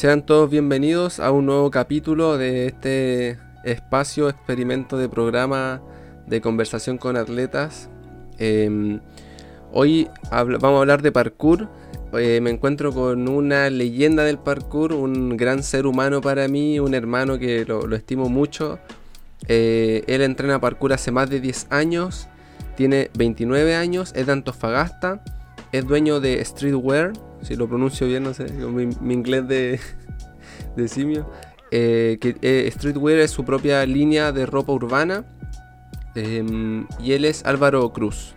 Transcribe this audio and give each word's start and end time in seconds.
Sean 0.00 0.24
todos 0.24 0.48
bienvenidos 0.48 1.20
a 1.20 1.30
un 1.30 1.44
nuevo 1.44 1.70
capítulo 1.70 2.38
de 2.38 2.64
este 2.68 3.38
espacio, 3.64 4.30
experimento 4.30 4.96
de 4.96 5.10
programa 5.10 5.82
de 6.26 6.40
conversación 6.40 6.96
con 6.96 7.18
atletas. 7.18 7.90
Em, 8.38 9.00
hoy 9.72 10.08
vamos 10.30 10.64
a 10.64 10.78
hablar 10.78 11.02
de 11.02 11.12
parkour. 11.12 11.68
Eh, 12.14 12.40
me 12.40 12.48
encuentro 12.48 12.94
con 12.94 13.28
una 13.28 13.68
leyenda 13.68 14.24
del 14.24 14.38
parkour, 14.38 14.94
un 14.94 15.36
gran 15.36 15.62
ser 15.62 15.84
humano 15.84 16.22
para 16.22 16.48
mí, 16.48 16.80
un 16.80 16.94
hermano 16.94 17.38
que 17.38 17.66
lo, 17.66 17.94
estimo 17.94 18.30
mucho. 18.30 18.78
Eh, 19.48 20.02
él 20.06 20.22
entrena 20.22 20.62
parkour 20.62 20.94
hace 20.94 21.10
más 21.10 21.28
de 21.28 21.40
10 21.40 21.66
años, 21.68 22.26
tiene 22.74 23.10
29 23.18 23.76
años, 23.76 24.14
es 24.16 24.24
de 24.24 24.32
Antofagasta, 24.32 25.22
es 25.72 25.86
dueño 25.86 26.20
de 26.20 26.44
Streetwear, 26.44 27.12
si 27.42 27.54
lo 27.54 27.68
pronuncio 27.68 28.06
bien, 28.06 28.24
no 28.24 28.34
sé, 28.34 28.44
mi, 28.52 29.14
inglés 29.14 29.46
de, 30.76 30.88
simio. 30.88 31.30
Eh, 31.70 32.18
que 32.20 32.36
eh, 32.42 32.70
Streetwear 32.70 33.18
es 33.18 33.30
su 33.30 33.44
propia 33.44 33.84
línea 33.86 34.32
de 34.32 34.46
ropa 34.46 34.72
urbana. 34.72 35.24
Em, 36.16 36.86
y 36.98 37.12
él 37.12 37.24
es 37.24 37.44
Álvaro 37.44 37.92
Cruz. 37.92 38.34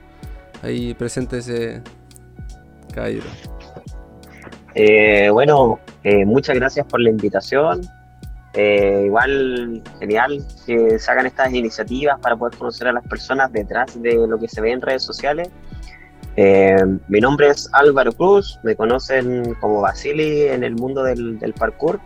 Ahí 0.61 0.93
presente 0.93 1.39
ese 1.39 1.81
caballero. 2.93 3.25
Eh, 4.75 5.29
bueno, 5.31 5.79
muchas 6.25 6.55
gracias 6.55 6.85
por 6.85 7.02
la 7.02 7.09
invitación. 7.09 7.81
igual, 8.55 9.81
genial 9.99 10.45
que 10.67 10.99
se 10.99 11.11
hagan 11.11 11.25
estas 11.25 11.52
iniciativas 11.52 12.19
para 12.19 12.36
poder 12.36 12.58
conocer 12.58 12.88
a 12.88 12.93
las 12.93 13.05
personas 13.08 13.52
detrás 13.52 13.99
de 13.99 14.27
lo 14.27 14.38
que 14.38 14.47
se 14.47 14.61
ve 14.61 14.71
en 14.71 14.81
redes 14.81 15.02
sociales 15.02 15.49
eh, 16.36 16.84
mi 17.09 17.20
nombre 17.20 17.50
es 17.50 17.70
Álvaro 17.73 18.12
Cruz, 18.12 18.59
me 18.64 18.76
conocen 18.76 19.53
como 19.56 19.81
Basili 19.81 20.48
en 20.48 20.64
el 20.64 20.76
mundo 20.76 21.03
del, 21.03 21.53
parkour. 21.58 22.00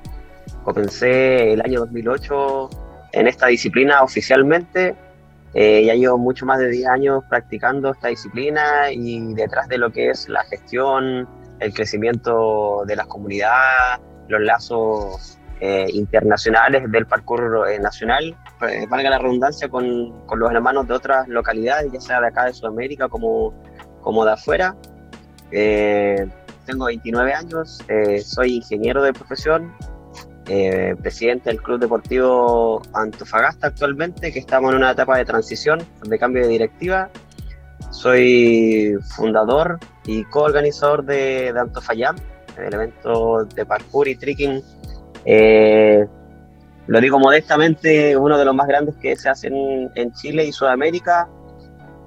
Comencé 0.64 1.54
el 1.54 1.62
año 1.62 1.80
2008 1.82 2.70
en 3.14 3.28
esta 3.28 3.48
disciplina 3.48 4.02
oficialmente. 4.02 4.96
Eh, 5.54 5.86
ya 5.86 5.94
llevo 5.96 6.18
mucho 6.18 6.46
más 6.46 6.60
de 6.60 6.70
10 6.70 6.88
años 6.88 7.24
practicando 7.30 7.92
esta 7.92 8.10
disciplina 8.10 8.92
y 8.92 9.34
detrás 9.34 9.70
de 9.70 9.78
lo 9.78 9.92
que 9.92 10.10
es 10.10 10.28
la 10.28 10.44
gestión, 10.44 11.28
el 11.60 11.74
crecimiento 11.74 12.84
de 12.86 12.98
la 12.98 13.06
comunidad, 13.06 14.00
los 14.28 14.42
lazos 14.42 15.40
eh, 15.62 15.88
internacionales 15.94 16.92
del 16.92 17.08
parkour 17.08 17.66
nacional, 17.80 18.36
valga 18.90 19.10
la 19.10 19.20
redundancia, 19.20 19.70
con, 19.70 20.12
con 20.26 20.40
los 20.40 20.52
hermanos 20.52 20.86
de 20.88 20.96
otras 20.96 21.28
localidades, 21.30 21.92
ya 21.94 22.02
sea 22.02 22.22
de 22.22 22.28
acá 22.28 22.46
de 22.46 22.54
Sudamérica 22.54 23.08
como 23.08 23.54
como 24.08 24.24
de 24.24 24.32
afuera. 24.32 24.74
Eh, 25.52 26.26
tengo 26.66 26.86
29 26.86 27.34
años, 27.34 27.84
eh, 27.90 28.22
soy 28.22 28.56
ingeniero 28.56 29.04
de 29.04 29.12
profesión, 29.12 29.76
eh, 30.48 30.96
presidente 31.02 31.50
del 31.50 31.62
Club 31.62 31.82
Deportivo 31.82 32.82
Antofagasta 32.94 33.68
actualmente, 33.68 34.32
que 34.32 34.40
estamos 34.40 34.72
en 34.72 34.78
una 34.78 34.92
etapa 34.92 35.18
de 35.18 35.26
transición, 35.26 35.86
de 36.06 36.18
cambio 36.18 36.44
de 36.44 36.48
directiva. 36.48 37.10
Soy 37.90 38.96
fundador 39.18 39.78
y 40.06 40.24
coorganizador 40.24 41.04
de, 41.04 41.52
de 41.52 41.60
Antofayam, 41.60 42.16
el 42.58 42.74
evento 42.74 43.44
de 43.44 43.66
parkour 43.66 44.08
y 44.08 44.16
trekking. 44.16 44.64
lo 46.88 47.02
digo 47.02 47.20
modestamente, 47.20 48.16
uno 48.16 48.38
de 48.38 48.46
los 48.46 48.56
más 48.56 48.68
grandes 48.68 48.96
que 49.02 49.18
se 49.18 49.28
hacen 49.28 49.92
en 49.96 50.14
Chile 50.14 50.46
y 50.46 50.54
Sudamérica, 50.54 51.28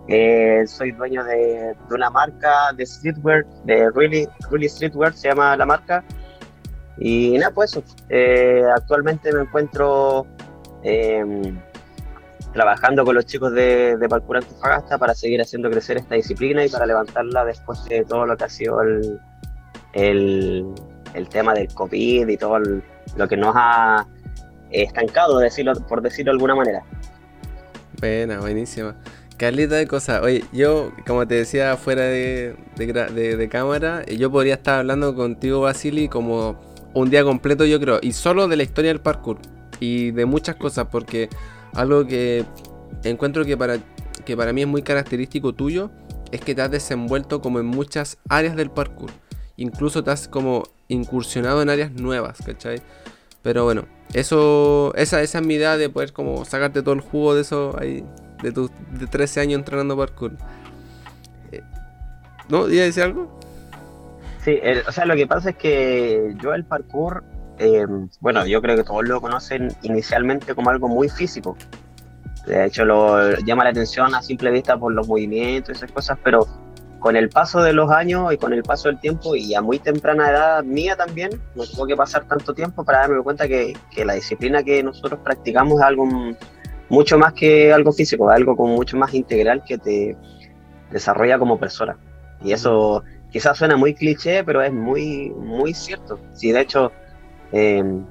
eh, 0.08 0.64
soy 0.66 0.92
dueño 0.92 1.24
de, 1.24 1.74
una 1.90 2.10
marca 2.10 2.72
de 2.76 2.84
streetwear, 2.86 3.46
de 3.64 3.90
Really, 3.90 4.28
really 4.50 4.68
Streetwear 4.68 5.12
se 5.12 5.28
llama 5.28 5.56
la 5.56 5.66
marca. 5.66 6.04
Y 6.98 7.38
nada, 7.38 7.52
pues 7.52 7.80
eh, 8.08 8.62
actualmente 8.74 9.32
me 9.32 9.42
encuentro 9.42 10.26
em, 10.82 11.58
trabajando 12.52 13.04
con 13.04 13.14
los 13.14 13.24
chicos 13.26 13.52
de, 13.52 13.96
de 13.96 14.08
Antofagasta 14.10 14.98
para 14.98 15.14
seguir 15.14 15.40
haciendo 15.40 15.70
crecer 15.70 15.96
esta 15.96 16.16
disciplina 16.16 16.64
y 16.64 16.68
para 16.68 16.86
levantarla 16.86 17.44
después 17.44 17.84
de 17.84 18.04
todo 18.04 18.26
lo 18.26 18.36
que 18.36 18.44
ha 18.44 18.48
sido 18.48 18.82
el, 18.82 19.20
el, 19.94 21.28
tema 21.30 21.54
del 21.54 21.72
COVID 21.72 22.28
y 22.28 22.36
todo 22.36 22.58
lo 22.58 23.28
que 23.28 23.36
nos 23.36 23.54
ha 23.56 24.06
estancado, 24.70 25.40
por 25.88 26.02
decirlo 26.02 26.32
de 26.32 26.36
alguna 26.36 26.54
manera. 26.54 26.82
Buena, 28.00 28.40
buenísima. 28.40 28.96
Caleta 29.40 29.76
de 29.76 29.86
cosas. 29.86 30.20
Oye, 30.22 30.44
yo, 30.52 30.92
como 31.06 31.26
te 31.26 31.34
decía 31.36 31.78
fuera 31.78 32.02
de, 32.02 32.56
de, 32.76 33.48
cámara, 33.48 34.04
yo 34.04 34.30
podría 34.30 34.52
estar 34.52 34.80
hablando 34.80 35.14
contigo, 35.14 35.62
Basili, 35.62 36.08
como 36.08 36.60
un 36.92 37.08
día 37.08 37.24
completo, 37.24 37.64
yo 37.64 37.80
creo. 37.80 38.00
Y 38.02 38.12
solo 38.12 38.48
de 38.48 38.56
la 38.56 38.64
historia 38.64 38.90
del 38.90 39.00
parkour. 39.00 39.38
Y 39.80 40.10
de 40.10 40.26
muchas 40.26 40.56
cosas, 40.56 40.88
porque 40.90 41.30
algo 41.72 42.06
que 42.06 42.44
encuentro 43.02 43.46
que 43.46 43.56
para, 43.56 43.78
que 44.26 44.36
para 44.36 44.52
mí 44.52 44.60
es 44.60 44.68
muy 44.68 44.82
característico 44.82 45.54
tuyo 45.54 45.90
es 46.32 46.42
que 46.42 46.54
te 46.54 46.60
has 46.60 46.70
desenvuelto 46.70 47.40
como 47.40 47.60
en 47.60 47.64
muchas 47.64 48.18
áreas 48.28 48.56
del 48.56 48.70
parkour. 48.70 49.10
Incluso 49.56 50.04
te 50.04 50.10
has 50.10 50.28
como 50.28 50.64
incursionado 50.88 51.62
en 51.62 51.70
áreas 51.70 51.92
nuevas, 51.92 52.36
¿cachai? 52.44 52.82
Pero 53.40 53.64
bueno, 53.64 53.86
eso, 54.12 54.92
esa, 54.96 55.22
esa 55.22 55.38
es 55.38 55.46
mi 55.46 55.54
idea 55.54 55.78
de 55.78 55.88
poder 55.88 56.12
como 56.12 56.44
sacarte 56.44 56.82
todo 56.82 56.94
el 56.94 57.00
jugo 57.00 57.34
de 57.34 57.40
eso 57.40 57.74
ahí 57.80 58.04
de 58.42 58.52
tus 58.52 58.70
de 58.92 59.06
13 59.06 59.40
años 59.40 59.58
entrenando 59.58 59.96
parkour. 59.96 60.32
Eh, 61.52 61.62
¿No? 62.48 62.68
¿Iba 62.68 62.82
a 62.82 62.86
decir 62.86 63.02
algo? 63.02 63.40
Sí, 64.44 64.58
o 64.86 64.92
sea, 64.92 65.04
lo 65.04 65.14
que 65.16 65.26
pasa 65.26 65.50
es 65.50 65.56
que 65.56 66.34
yo 66.40 66.54
el 66.54 66.64
parkour, 66.64 67.22
eh, 67.58 67.86
bueno, 68.20 68.46
yo 68.46 68.62
creo 68.62 68.76
que 68.76 68.84
todos 68.84 69.06
lo 69.06 69.20
conocen 69.20 69.68
inicialmente 69.82 70.54
como 70.54 70.70
algo 70.70 70.88
muy 70.88 71.08
físico. 71.08 71.56
De 72.46 72.64
hecho, 72.64 72.86
lo 72.86 73.36
llama 73.40 73.64
la 73.64 73.70
atención 73.70 74.14
a 74.14 74.22
simple 74.22 74.50
vista 74.50 74.78
por 74.78 74.94
los 74.94 75.06
movimientos 75.06 75.76
esas 75.76 75.92
cosas, 75.92 76.18
pero 76.24 76.46
con 76.98 77.16
el 77.16 77.28
paso 77.28 77.62
de 77.62 77.74
los 77.74 77.90
años 77.90 78.32
y 78.32 78.38
con 78.38 78.52
el 78.52 78.62
paso 78.62 78.88
del 78.88 78.98
tiempo 78.98 79.36
y 79.36 79.54
a 79.54 79.60
muy 79.60 79.78
temprana 79.78 80.30
edad 80.30 80.64
mía 80.64 80.96
también, 80.96 81.30
no 81.54 81.64
tuvo 81.64 81.86
que 81.86 81.96
pasar 81.96 82.24
tanto 82.26 82.54
tiempo 82.54 82.82
para 82.84 83.00
darme 83.00 83.22
cuenta 83.22 83.46
que, 83.46 83.74
que 83.90 84.04
la 84.04 84.14
disciplina 84.14 84.62
que 84.62 84.82
nosotros 84.82 85.20
practicamos 85.22 85.80
es 85.80 85.84
algo 85.84 86.06
mucho 86.90 87.16
más 87.16 87.32
que 87.32 87.72
algo 87.72 87.92
físico, 87.92 88.28
algo 88.28 88.56
como 88.56 88.74
mucho 88.74 88.96
más 88.96 89.14
integral 89.14 89.62
que 89.64 89.78
te 89.78 90.16
desarrolla 90.90 91.38
como 91.38 91.58
persona. 91.58 91.96
Y 92.42 92.52
eso 92.52 93.02
quizás 93.30 93.56
suena 93.56 93.76
muy 93.76 93.94
cliché, 93.94 94.44
pero 94.44 94.60
es 94.60 94.72
muy, 94.72 95.30
muy 95.30 95.72
cierto. 95.72 96.18
Sí, 96.34 96.52
de 96.52 96.60
hecho, 96.60 96.92
em, 97.52 98.04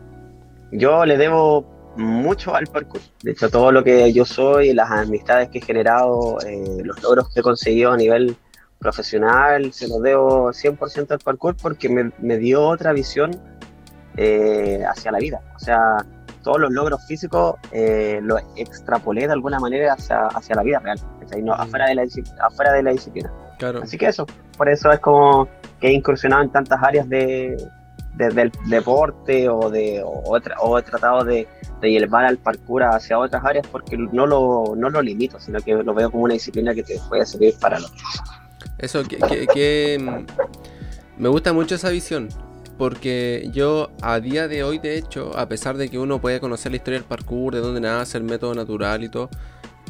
yo 0.72 1.06
le 1.06 1.18
debo 1.18 1.66
mucho 1.98 2.56
al 2.56 2.68
parkour. 2.68 3.02
De 3.22 3.32
hecho, 3.32 3.50
todo 3.50 3.72
lo 3.72 3.84
que 3.84 4.14
yo 4.14 4.26
soy, 4.26 4.74
las 4.74 4.90
amistades 4.90 5.50
que 5.50 5.58
he 5.60 5.62
generado, 5.62 6.38
eh, 6.48 6.82
los 6.84 7.02
logros 7.04 7.30
que 7.34 7.42
he 7.42 7.44
conseguido 7.44 7.92
a 7.92 7.98
nivel 7.98 8.38
profesional, 8.80 9.74
se 9.74 9.90
los 9.90 10.02
debo 10.02 10.54
100% 10.54 11.12
al 11.12 11.20
parkour 11.20 11.56
porque 11.56 11.90
me, 11.90 12.12
me 12.20 12.38
dio 12.38 12.66
otra 12.66 12.94
visión 12.94 13.32
eh, 14.16 14.84
hacia 14.88 15.12
la 15.12 15.20
vida. 15.20 15.42
O 15.56 15.60
sea, 15.60 15.98
todos 16.44 16.60
los 16.60 16.72
logros 16.72 17.06
físicos 17.06 17.56
eh, 17.72 18.20
los 18.22 18.42
extrapolé 18.56 19.28
de 19.28 19.34
alguna 19.34 19.60
manera 19.60 19.94
hacia, 19.94 20.28
hacia 20.28 20.56
la 20.56 20.64
vida 20.64 20.80
real, 20.80 21.00
no, 21.44 21.54
afuera, 21.54 21.88
de 21.88 21.96
la, 21.96 22.04
afuera 22.42 22.74
de 22.74 22.84
la 22.84 22.92
disciplina. 22.92 23.32
Claro. 23.58 23.82
Así 23.84 23.98
que 23.98 24.08
eso, 24.08 24.26
por 24.58 24.70
eso 24.70 24.92
es 24.92 25.00
como 25.00 25.48
que 25.80 25.88
he 25.88 25.94
incursionado 25.94 26.42
en 26.42 26.52
tantas 26.52 26.82
áreas 26.82 27.08
de, 27.10 27.58
del 28.16 28.52
deporte 28.68 29.48
o, 29.50 29.70
de, 29.70 30.02
o, 30.04 30.78
he 30.78 30.82
tratado 30.82 31.24
de, 31.24 31.48
de, 31.82 31.90
llevar 31.90 32.26
al 32.26 32.38
parkour 32.38 32.84
hacia 32.84 33.18
otras 33.18 33.44
áreas 33.46 33.66
porque 33.68 33.98
no 33.98 34.26
lo, 34.26 34.76
no 34.76 34.90
lo 34.90 35.02
limito, 35.02 35.40
sino 35.40 35.60
que 35.60 35.74
lo 35.74 35.94
veo 35.94 36.12
como 36.12 36.24
una 36.24 36.34
disciplina 36.34 36.74
que 36.74 36.84
te 36.84 37.00
puede 37.08 37.26
servir 37.26 37.56
para 37.60 37.80
lo 37.80 37.88
Eso, 38.78 39.04
que, 39.04 39.48
que 39.54 39.98
mm, 40.00 41.22
me 41.22 41.30
gusta 41.30 41.54
mucho 41.54 41.76
esa 41.76 41.90
visión, 41.90 42.30
porque 42.80 43.50
yo 43.52 43.92
a 44.02 44.22
día 44.22 44.48
de 44.48 44.64
hoy, 44.64 44.80
de 44.80 44.98
hecho, 44.98 45.38
a 45.38 45.50
pesar 45.50 45.76
de 45.76 45.90
que 45.90 46.00
uno 46.00 46.22
puede 46.22 46.40
conocer 46.40 46.72
la 46.72 46.78
historia 46.78 46.98
del 46.98 47.08
parkour, 47.08 47.54
de 47.54 47.60
dónde 47.60 47.82
nace 47.82 48.18
el 48.18 48.24
método 48.24 48.56
natural 48.56 49.04
y 49.04 49.10
todo, 49.10 49.30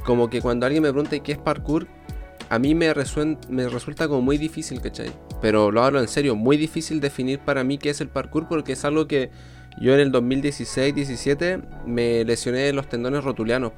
como 0.04 0.28
que 0.28 0.42
cuando 0.42 0.66
alguien 0.66 0.82
me 0.82 0.92
pregunta 0.92 1.20
qué 1.20 1.34
es 1.34 1.38
parkour, 1.38 1.88
a 2.50 2.58
mí 2.58 2.74
me, 2.74 2.92
me 3.50 3.70
resulta 3.70 4.08
como 4.08 4.24
muy 4.24 4.40
difícil, 4.40 4.82
¿cachai? 4.82 5.12
Pero 5.40 5.72
lo 5.72 5.84
hablo 5.84 6.00
en 6.00 6.08
serio, 6.08 6.36
muy 6.36 6.58
difícil 6.58 7.00
definir 7.00 7.38
para 7.38 7.64
mí 7.64 7.78
qué 7.78 7.92
es 7.92 8.02
el 8.02 8.08
parkour 8.08 8.48
porque 8.48 8.74
es 8.74 8.84
algo 8.84 9.08
que 9.08 9.30
yo 9.80 9.94
en 9.94 10.00
el 10.00 10.12
2016-17 10.12 11.86
me 11.86 12.26
lesioné 12.26 12.74
los 12.74 12.90
tendones 12.90 13.24
rotulianos 13.24 13.72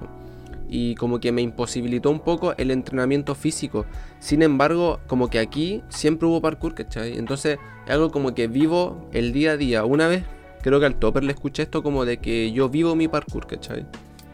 y 0.73 0.95
como 0.95 1.19
que 1.19 1.33
me 1.33 1.41
imposibilitó 1.41 2.09
un 2.09 2.21
poco 2.21 2.53
el 2.57 2.71
entrenamiento 2.71 3.35
físico. 3.35 3.85
Sin 4.19 4.41
embargo, 4.41 5.01
como 5.06 5.29
que 5.29 5.38
aquí 5.38 5.83
siempre 5.89 6.29
hubo 6.29 6.41
parkour, 6.41 6.73
¿cachai? 6.73 7.18
Entonces 7.18 7.59
es 7.85 7.91
algo 7.91 8.09
como 8.09 8.33
que 8.33 8.47
vivo 8.47 9.09
el 9.12 9.33
día 9.33 9.51
a 9.51 9.57
día. 9.57 9.83
Una 9.83 10.07
vez, 10.07 10.23
creo 10.62 10.79
que 10.79 10.85
al 10.85 10.95
topper 10.95 11.25
le 11.25 11.33
escuché 11.33 11.63
esto 11.63 11.83
como 11.83 12.06
de 12.06 12.19
que 12.19 12.53
yo 12.53 12.69
vivo 12.69 12.95
mi 12.95 13.09
parkour, 13.09 13.47
¿cachai? 13.47 13.85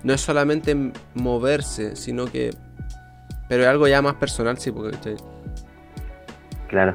No 0.04 0.14
es 0.14 0.22
solamente 0.22 0.78
moverse, 1.16 1.96
sino 1.96 2.26
que... 2.26 2.52
Pero 3.50 3.64
es 3.64 3.70
algo 3.70 3.88
ya 3.88 4.04
más 4.04 4.14
personal, 4.14 4.60
sí, 4.60 4.72
porque, 4.72 4.92
¿cachai? 4.92 5.16
Claro. 6.68 6.94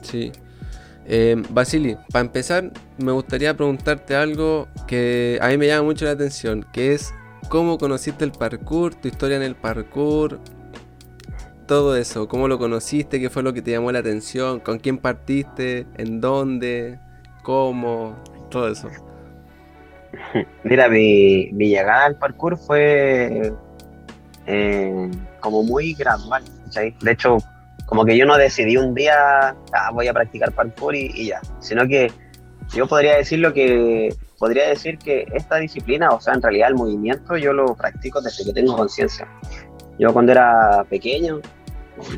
Sí. 0.00 0.30
Eh, 1.06 1.42
Basili, 1.50 1.96
para 2.12 2.24
empezar, 2.24 2.70
me 2.98 3.10
gustaría 3.10 3.56
preguntarte 3.56 4.14
algo 4.14 4.68
que 4.86 5.40
a 5.42 5.48
mí 5.48 5.58
me 5.58 5.66
llama 5.66 5.82
mucho 5.82 6.04
la 6.04 6.12
atención, 6.12 6.64
que 6.72 6.94
es 6.94 7.12
cómo 7.48 7.78
conociste 7.78 8.24
el 8.24 8.32
parkour, 8.32 8.94
tu 8.94 9.08
historia 9.08 9.36
en 9.36 9.42
el 9.42 9.54
parkour, 9.54 10.40
todo 11.66 11.96
eso, 11.96 12.28
cómo 12.28 12.48
lo 12.48 12.58
conociste, 12.58 13.20
qué 13.20 13.30
fue 13.30 13.42
lo 13.42 13.52
que 13.52 13.62
te 13.62 13.72
llamó 13.72 13.90
la 13.92 13.98
atención, 13.98 14.60
con 14.60 14.78
quién 14.78 14.98
partiste, 14.98 15.86
en 15.96 16.20
dónde, 16.20 16.98
cómo, 17.42 18.16
todo 18.50 18.68
eso. 18.68 18.88
Mira, 20.64 20.88
mi, 20.88 21.50
llegada 21.52 22.06
al 22.06 22.16
parkour 22.16 22.56
fue 22.56 23.52
eh, 24.46 25.10
como 25.40 25.62
muy 25.62 25.94
gradual. 25.94 26.44
De 27.00 27.10
hecho, 27.10 27.38
como 27.86 28.04
que 28.04 28.16
yo 28.16 28.26
no 28.26 28.36
decidí 28.36 28.76
un 28.76 28.94
día, 28.94 29.56
ah, 29.72 29.90
voy 29.92 30.08
a 30.08 30.12
practicar 30.12 30.52
parkour 30.52 30.94
y, 30.94 31.26
ya, 31.26 31.40
sino 31.60 31.86
que 31.86 32.10
yo 32.74 32.86
podría 32.86 33.16
decir 33.16 33.38
lo 33.38 33.52
que 33.52 34.14
podría 34.38 34.68
decir 34.68 34.98
que 34.98 35.26
esta 35.32 35.56
disciplina, 35.56 36.10
o 36.10 36.20
sea, 36.20 36.34
en 36.34 36.42
realidad 36.42 36.68
el 36.68 36.74
movimiento, 36.74 37.36
yo 37.36 37.52
lo 37.52 37.74
practico 37.74 38.20
desde 38.20 38.44
que 38.44 38.52
tengo 38.52 38.76
conciencia. 38.76 39.28
Yo 39.98 40.12
cuando 40.12 40.32
era 40.32 40.84
pequeño, 40.88 41.40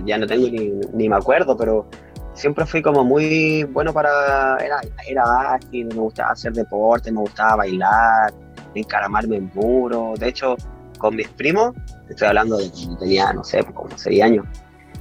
ya 0.05 0.19
no 0.19 0.26
tengo 0.26 0.49
ni, 0.49 0.73
ni, 0.93 1.09
me 1.09 1.17
acuerdo, 1.17 1.56
pero 1.56 1.88
siempre 2.35 2.67
fui 2.67 2.82
como 2.82 3.05
muy 3.05 3.65
bueno 3.65 3.93
para, 3.93 4.56
era, 4.59 4.81
era 5.06 5.55
ágil, 5.55 5.87
me 5.87 6.00
gustaba 6.00 6.32
hacer 6.32 6.53
deporte, 6.53 7.12
me 7.12 7.20
gustaba 7.20 7.56
bailar, 7.56 8.32
encaramarme 8.75 9.37
en 9.37 9.50
muro. 9.55 10.14
De 10.19 10.29
hecho, 10.29 10.56
con 10.99 11.14
mis 11.17 11.29
primos, 11.29 11.75
estoy 12.09 12.29
hablando 12.29 12.56
de 12.56 12.71
cuando 12.71 12.99
tenía, 12.99 13.32
no 13.32 13.44
sé, 13.44 13.64
como 13.64 13.97
6 13.97 14.23
años, 14.23 14.47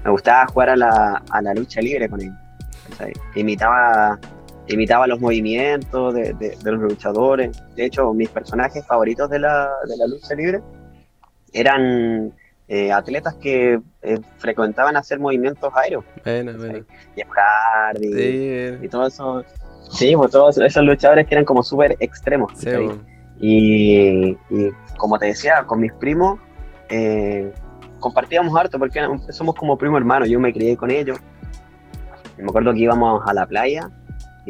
me 0.04 0.12
gustaba 0.12 0.46
jugar 0.48 0.70
a 0.70 0.76
la, 0.76 1.24
a 1.32 1.42
la 1.42 1.54
lucha 1.54 1.82
libre 1.82 2.08
con 2.08 2.22
ellos. 2.22 2.36
imitaba, 3.36 4.20
imitaba 4.68 5.08
los 5.08 5.20
movimientos 5.20 6.14
de, 6.14 6.34
de, 6.34 6.58
los 6.72 6.82
luchadores. 6.82 7.62
De 7.76 7.86
hecho, 7.86 8.14
mis 8.14 8.30
personajes 8.30 8.86
favoritos 8.86 9.30
de 9.30 9.40
la, 9.40 9.70
de 9.88 9.98
la 9.98 10.08
lucha 10.08 10.36
libre 10.36 10.62
eran 11.54 12.34
eh, 12.68 12.92
atletas 12.92 13.36
que 13.36 13.80
eh, 14.02 14.20
frecuentaban 14.38 14.98
hacer 14.98 15.20
movimientos 15.20 15.72
aéreos. 15.76 16.04
Bueno, 16.24 16.54
bueno. 16.58 16.86
Jeff 17.16 17.30
Hardy 17.30 18.14
sí. 18.14 18.86
y 18.86 18.88
todo 18.90 19.08
eso. 19.08 19.44
Sí, 19.90 20.16
pues 20.16 20.32
todos 20.32 20.58
esos 20.58 20.84
luchadores 20.84 21.28
que 21.28 21.36
eran 21.36 21.46
como 21.46 21.64
súper 21.64 21.96
extremos. 22.00 22.52
Sí, 22.58 22.70
y, 23.40 24.38
y, 24.50 24.72
como 24.98 25.18
te 25.18 25.28
decía, 25.28 25.64
con 25.66 25.80
mis 25.80 25.94
primos 25.94 26.40
eh, 26.90 27.54
compartíamos 28.00 28.58
harto 28.60 28.80
porque 28.80 29.00
somos 29.30 29.56
como 29.56 29.78
primo 29.78 29.98
hermano. 29.98 30.26
Yo 30.26 30.40
me 30.40 30.52
crié 30.52 30.76
con 30.76 30.92
ellos. 30.92 31.18
Me 32.38 32.44
acuerdo 32.44 32.74
que 32.74 32.80
íbamos 32.80 33.24
a 33.26 33.34
la 33.34 33.46
playa 33.46 33.90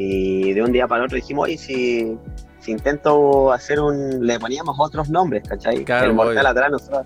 y 0.00 0.52
de 0.52 0.62
un 0.62 0.70
día 0.70 0.86
para 0.86 1.00
el 1.00 1.06
otro 1.06 1.16
dijimos, 1.16 1.46
oye, 1.46 1.58
si, 1.58 2.16
si 2.60 2.70
intento 2.70 3.52
hacer 3.52 3.80
un... 3.80 4.24
Le 4.24 4.38
poníamos 4.38 4.76
otros 4.78 5.10
nombres, 5.10 5.42
¿cachai? 5.46 5.84
el 5.84 6.14
mortal 6.14 6.46
atrás 6.46 6.70
nosotros... 6.70 7.02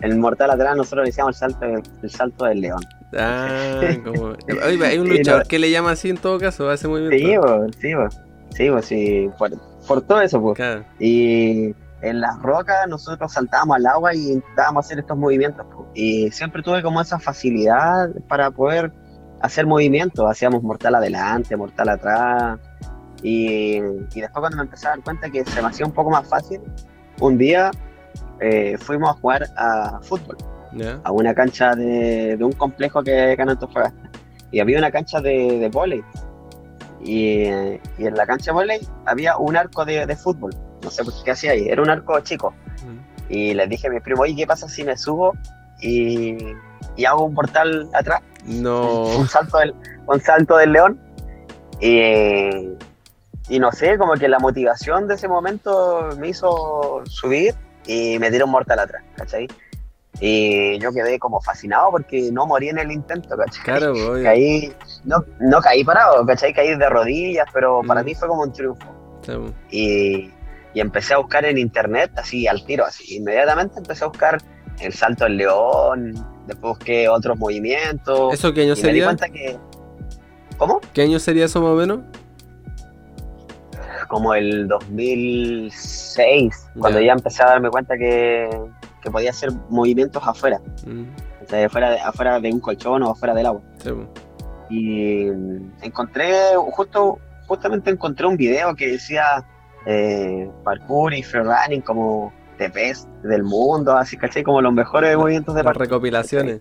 El 0.00 0.16
mortal 0.16 0.52
atrás 0.52 0.76
nosotros 0.76 1.02
le 1.02 1.08
decíamos 1.08 1.34
el 1.34 1.50
salto, 1.50 1.66
el 2.00 2.10
salto 2.10 2.44
del 2.44 2.60
león. 2.60 2.80
Ah, 3.18 3.80
como... 4.04 4.36
Oye, 4.64 4.86
hay 4.86 4.98
un 4.98 5.08
luchador 5.08 5.48
que 5.48 5.58
le 5.58 5.72
llama 5.72 5.90
así 5.90 6.10
en 6.10 6.16
todo 6.16 6.38
caso, 6.38 6.70
hace 6.70 6.86
muy 6.86 7.08
bien. 7.08 7.40
Sí, 7.80 7.88
sí, 8.54 8.68
sí, 8.68 8.82
sí, 8.82 9.30
por, 9.36 9.50
por 9.88 10.02
todo 10.02 10.20
eso, 10.20 10.40
pues. 10.40 10.60
Y 11.00 11.74
en 12.02 12.20
las 12.20 12.40
rocas 12.40 12.86
nosotros 12.88 13.32
saltábamos 13.32 13.78
al 13.78 13.86
agua 13.86 14.14
y 14.14 14.30
intentábamos 14.30 14.86
hacer 14.86 15.00
estos 15.00 15.18
movimientos. 15.18 15.66
Y 15.92 16.30
siempre 16.30 16.62
tuve 16.62 16.84
como 16.84 17.00
esa 17.00 17.18
facilidad 17.18 18.10
para 18.28 18.52
poder 18.52 18.92
hacer 19.40 19.66
movimientos. 19.66 20.28
Hacíamos 20.28 20.62
mortal 20.62 20.94
adelante, 20.94 21.56
mortal 21.56 21.88
atrás. 21.88 22.58
Y, 23.22 23.80
después 23.80 24.30
cuando 24.32 24.56
me 24.56 24.62
empecé 24.64 24.86
a 24.86 24.90
dar 24.90 25.00
cuenta 25.00 25.28
que 25.30 25.44
se 25.44 25.60
me 25.60 25.68
hacía 25.68 25.86
un 25.86 25.92
poco 25.92 26.10
más 26.10 26.28
fácil, 26.28 26.60
un 27.20 27.36
día 27.36 27.70
eh, 28.40 28.76
fuimos 28.78 29.10
a 29.10 29.14
jugar 29.14 29.46
a 29.56 30.00
fútbol. 30.02 30.36
A 31.02 31.10
una 31.12 31.34
cancha 31.34 31.74
de, 31.74 32.38
un 32.40 32.52
complejo 32.52 33.02
que 33.02 33.32
en 33.32 33.48
Antofagasta. 33.48 34.10
Y 34.50 34.60
había 34.60 34.78
una 34.78 34.90
cancha 34.90 35.20
de, 35.20 35.58
de 35.58 35.68
volei. 35.68 36.04
Y, 37.04 37.44
en 37.44 38.14
la 38.14 38.26
cancha 38.26 38.52
de 38.52 38.54
volei 38.54 38.88
había 39.06 39.36
un 39.38 39.56
arco 39.56 39.84
de, 39.84 40.06
de 40.06 40.16
fútbol 40.16 40.52
no 40.82 40.90
sé 40.90 41.02
qué 41.24 41.30
hacía 41.30 41.52
ahí, 41.52 41.68
era 41.68 41.82
un 41.82 41.90
arco 41.90 42.18
chico. 42.20 42.54
Y 43.28 43.52
les 43.54 43.68
dije 43.68 43.88
a 43.88 43.90
mi 43.90 44.00
primo, 44.00 44.22
oye, 44.22 44.34
¿qué 44.34 44.46
pasa 44.46 44.68
si 44.68 44.84
me 44.84 44.96
subo 44.96 45.34
y, 45.80 46.36
hago 47.06 47.24
un 47.24 47.34
portal 47.34 47.88
atrás? 47.94 48.22
No. 48.44 49.04
Un 49.04 49.28
salto 49.28 49.58
del, 49.58 49.74
un 50.06 50.20
salto 50.20 50.56
del 50.56 50.72
león. 50.72 51.00
Y, 51.80 52.50
y 53.48 53.58
no 53.58 53.72
sé, 53.72 53.96
como 53.98 54.14
que 54.14 54.28
la 54.28 54.38
motivación 54.38 55.06
de 55.06 55.14
ese 55.14 55.28
momento 55.28 56.08
me 56.18 56.28
hizo 56.28 57.02
subir 57.06 57.54
y 57.86 58.18
me 58.18 58.30
dieron 58.30 58.50
mortal 58.50 58.80
atrás, 58.80 59.02
¿cachai? 59.16 59.48
Y 60.20 60.78
yo 60.78 60.92
quedé 60.92 61.18
como 61.18 61.40
fascinado 61.40 61.92
porque 61.92 62.30
no 62.32 62.46
morí 62.46 62.68
en 62.68 62.78
el 62.78 62.90
intento, 62.90 63.36
¿cachai? 63.36 63.62
Claro, 63.62 63.94
Caí, 64.22 64.72
no, 65.04 65.24
no 65.38 65.60
caí 65.60 65.84
parado, 65.84 66.26
¿cachai? 66.26 66.52
Caí 66.52 66.76
de 66.76 66.88
rodillas, 66.88 67.46
pero 67.52 67.82
para 67.86 68.02
mí 68.02 68.14
fue 68.14 68.28
como 68.28 68.42
un 68.42 68.52
triunfo. 68.52 68.86
Y, 69.70 70.32
y 70.74 70.80
empecé 70.80 71.14
a 71.14 71.18
buscar 71.18 71.44
en 71.44 71.58
internet, 71.58 72.10
así 72.16 72.46
al 72.46 72.64
tiro, 72.64 72.84
así. 72.84 73.16
Inmediatamente 73.16 73.78
empecé 73.78 74.04
a 74.04 74.08
buscar 74.08 74.38
el 74.80 74.92
salto 74.92 75.24
del 75.24 75.38
león, 75.38 76.14
después 76.46 76.78
busqué 76.78 77.08
otros 77.08 77.38
movimientos. 77.38 78.34
¿Eso 78.34 78.52
qué 78.52 78.62
año 78.62 78.76
sería? 78.76 78.92
Me 78.92 78.98
di 78.98 79.04
cuenta 79.04 79.28
que. 79.28 79.58
¿Cómo? 80.56 80.80
¿Qué 80.92 81.02
año 81.02 81.18
sería 81.18 81.44
eso 81.44 81.60
más 81.60 81.70
o 81.70 81.76
menos? 81.76 82.00
Como 84.08 84.34
el 84.34 84.68
2006, 84.68 86.70
cuando 86.78 87.00
ya 87.00 87.12
empecé 87.12 87.42
a 87.42 87.46
darme 87.46 87.70
cuenta 87.70 87.96
que, 87.96 88.48
que 89.02 89.10
podía 89.10 89.30
hacer 89.30 89.50
movimientos 89.68 90.22
afuera. 90.26 90.60
Mm. 90.86 91.04
O 91.44 91.48
sea, 91.48 91.66
afuera, 91.66 91.90
de, 91.90 92.00
afuera 92.00 92.40
de 92.40 92.52
un 92.52 92.60
colchón 92.60 93.02
o 93.02 93.10
afuera 93.10 93.34
del 93.34 93.46
agua. 93.46 93.62
Y 94.70 95.26
encontré, 95.82 96.32
justo, 96.70 97.18
justamente 97.46 97.90
encontré 97.90 98.26
un 98.26 98.36
video 98.36 98.74
que 98.74 98.88
decía 98.88 99.46
eh, 99.86 100.50
parkour 100.64 101.14
y 101.14 101.22
freerunning 101.22 101.80
como 101.80 102.32
de 102.58 102.68
best 102.68 103.08
del 103.22 103.42
mundo, 103.42 103.96
así, 103.96 104.16
¿cachai? 104.16 104.42
Como 104.42 104.60
los 104.60 104.72
mejores 104.72 105.16
movimientos 105.16 105.54
de 105.54 105.64
parkour. 105.64 105.86
recopilaciones. 105.86 106.60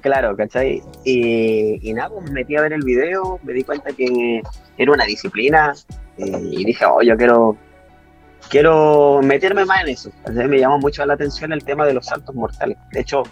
Claro, 0.00 0.36
¿cachai? 0.36 0.82
Y, 1.04 1.92
nada, 1.92 2.10
pues, 2.10 2.24
me 2.24 2.32
metí 2.32 2.56
a 2.56 2.62
ver 2.62 2.72
el 2.72 2.82
video, 2.82 3.38
me 3.42 3.52
di 3.52 3.64
cuenta 3.64 3.92
que 3.92 4.42
era 4.78 4.92
una 4.92 5.04
disciplina 5.04 5.74
eh, 6.16 6.40
y 6.42 6.64
dije, 6.64 6.84
oh, 6.86 7.02
yo 7.02 7.16
quiero, 7.16 7.56
quiero 8.48 9.20
meterme 9.22 9.64
más 9.64 9.82
en 9.82 9.88
eso. 9.88 10.10
me 10.32 10.58
llamó 10.58 10.78
mucho 10.78 11.04
la 11.04 11.14
atención 11.14 11.52
el 11.52 11.64
tema 11.64 11.86
de 11.86 11.94
los 11.94 12.06
saltos 12.06 12.34
mortales. 12.34 12.78
De 12.92 13.00
hecho, 13.00 13.24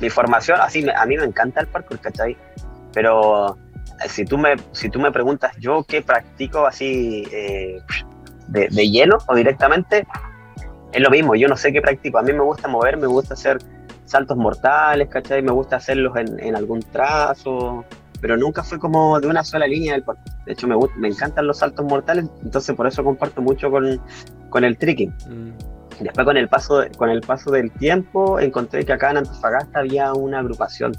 mi 0.00 0.08
formación, 0.08 0.58
así, 0.60 0.86
a 0.88 1.06
mí 1.06 1.16
me 1.16 1.24
encanta 1.24 1.60
el 1.60 1.66
parkour, 1.66 1.98
¿cachai? 2.00 2.36
Pero 2.94 3.58
eh, 4.02 4.08
si 4.08 4.24
tú 4.24 4.38
me, 4.38 4.56
si 4.72 4.88
tú 4.88 5.00
me 5.00 5.12
preguntas 5.12 5.54
yo 5.58 5.84
qué 5.84 6.00
practico 6.00 6.66
así 6.66 7.26
eh, 7.30 7.78
de, 8.48 8.68
de, 8.68 8.90
lleno 8.90 9.18
o 9.28 9.34
directamente, 9.34 10.06
es 10.92 11.00
lo 11.00 11.10
mismo, 11.10 11.34
yo 11.34 11.48
no 11.48 11.56
sé 11.56 11.72
qué 11.72 11.80
practico. 11.80 12.18
A 12.18 12.22
mí 12.22 12.32
me 12.32 12.42
gusta 12.42 12.68
mover, 12.68 12.96
me 12.96 13.06
gusta 13.06 13.34
hacer 13.34 13.58
saltos 14.04 14.36
mortales, 14.36 15.08
¿cachai? 15.08 15.42
Me 15.42 15.52
gusta 15.52 15.76
hacerlos 15.76 16.16
en, 16.16 16.40
en 16.40 16.56
algún 16.56 16.80
trazo, 16.80 17.84
pero 18.20 18.36
nunca 18.36 18.62
fue 18.62 18.78
como 18.78 19.18
de 19.20 19.28
una 19.28 19.44
sola 19.44 19.66
línea 19.66 19.94
del 19.94 20.04
De 20.44 20.52
hecho, 20.52 20.66
me, 20.66 20.76
me 20.96 21.08
encantan 21.08 21.46
los 21.46 21.58
saltos 21.58 21.84
mortales, 21.86 22.26
entonces 22.42 22.74
por 22.74 22.86
eso 22.86 23.02
comparto 23.02 23.40
mucho 23.40 23.70
con, 23.70 24.00
con 24.50 24.64
el 24.64 24.76
tricking. 24.76 25.10
Mm. 25.28 25.52
Después 26.00 26.24
con 26.24 26.36
el, 26.36 26.48
paso, 26.48 26.82
con 26.96 27.10
el 27.10 27.20
paso 27.20 27.50
del 27.50 27.70
tiempo 27.72 28.40
encontré 28.40 28.84
que 28.84 28.92
acá 28.92 29.10
en 29.10 29.18
Antofagasta 29.18 29.80
había 29.80 30.12
una 30.14 30.38
agrupación 30.38 30.92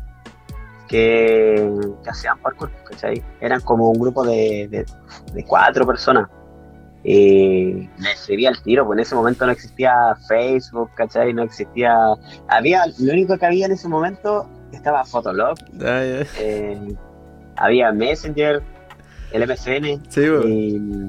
que, 0.87 1.71
hacían 2.07 2.37
parkour, 2.39 2.69
¿cachai? 2.83 3.23
Eran 3.39 3.61
como 3.61 3.89
un 3.89 3.99
grupo 3.99 4.23
de, 4.23 4.67
de, 5.33 5.43
cuatro 5.45 5.87
personas. 5.87 6.29
Y 7.03 7.89
me 7.97 8.11
escribía 8.13 8.49
el 8.49 8.61
tiro, 8.61 8.85
pues 8.85 8.97
en 8.97 9.01
ese 9.01 9.15
momento 9.15 9.45
no 9.45 9.51
existía 9.51 9.93
Facebook, 10.27 10.91
¿cachai? 10.95 11.33
No 11.33 11.43
existía... 11.43 11.95
Había, 12.47 12.85
lo 12.99 13.13
único 13.13 13.37
que 13.37 13.45
había 13.45 13.65
en 13.65 13.71
ese 13.71 13.87
momento 13.87 14.47
estaba 14.71 15.03
Fotolog, 15.03 15.57
ah, 15.83 16.23
eh, 16.39 16.95
había 17.57 17.91
Messenger, 17.91 18.61
el 19.31 19.47
MSN 19.47 19.85
y, 20.45 21.01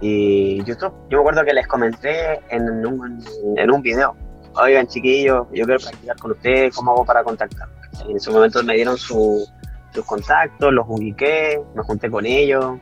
y, 0.00 0.64
YouTube. 0.64 0.92
Yo 1.10 1.18
me 1.18 1.20
acuerdo 1.20 1.44
que 1.44 1.52
les 1.52 1.66
comenté 1.66 2.40
en 2.50 2.86
un, 2.86 3.22
en 3.56 3.70
un 3.70 3.82
video, 3.82 4.14
oigan 4.54 4.86
chiquillos, 4.86 5.46
yo 5.52 5.64
quiero 5.64 5.80
practicar 5.80 6.16
con 6.16 6.30
ustedes, 6.32 6.74
¿cómo 6.74 6.92
hago 6.92 7.04
para 7.04 7.24
contactar? 7.24 7.68
En 8.08 8.16
ese 8.16 8.30
momento 8.30 8.62
me 8.62 8.74
dieron 8.74 8.96
sus 8.96 9.50
contactos, 10.06 10.72
los 10.72 10.86
ubiqué, 10.88 11.60
me 11.74 11.82
junté 11.82 12.10
con 12.10 12.24
ellos. 12.24 12.76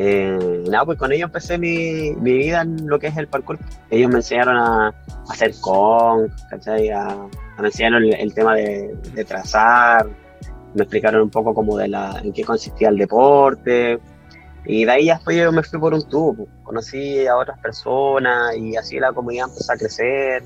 Eh, 0.00 0.62
nada, 0.70 0.84
pues 0.84 0.96
con 0.96 1.10
ellos 1.10 1.26
empecé 1.26 1.58
mi, 1.58 2.14
vida 2.14 2.60
en 2.60 2.86
lo 2.86 3.00
que 3.00 3.08
es 3.08 3.16
el 3.16 3.26
parkour. 3.26 3.58
Ellos 3.90 4.08
me 4.08 4.18
enseñaron 4.18 4.56
a, 4.56 4.94
hacer 5.28 5.52
con, 5.60 6.32
¿cachai? 6.48 6.88
A, 6.90 7.16
me 7.58 7.66
enseñaron 7.66 8.04
el, 8.04 8.32
tema 8.32 8.54
de, 8.54 8.94
trazar, 9.26 10.06
me 10.74 10.82
explicaron 10.82 11.22
un 11.22 11.30
poco 11.30 11.52
como 11.52 11.76
de 11.76 11.88
la, 11.88 12.20
en 12.22 12.32
qué 12.32 12.44
consistía 12.44 12.90
el 12.90 12.96
deporte. 12.96 13.98
Y 14.64 14.84
de 14.84 14.90
ahí 14.92 15.06
ya 15.06 15.18
fui, 15.18 15.36
yo 15.36 15.50
me 15.50 15.64
fui 15.64 15.80
por 15.80 15.92
un 15.92 16.08
tubo, 16.08 16.44
pues. 16.44 16.48
conocí 16.62 17.26
a 17.26 17.36
otras 17.36 17.58
personas 17.58 18.56
y 18.56 18.76
así 18.76 19.00
la 19.00 19.12
comunidad 19.12 19.48
empezó 19.48 19.72
a 19.72 19.76
crecer. 19.76 20.44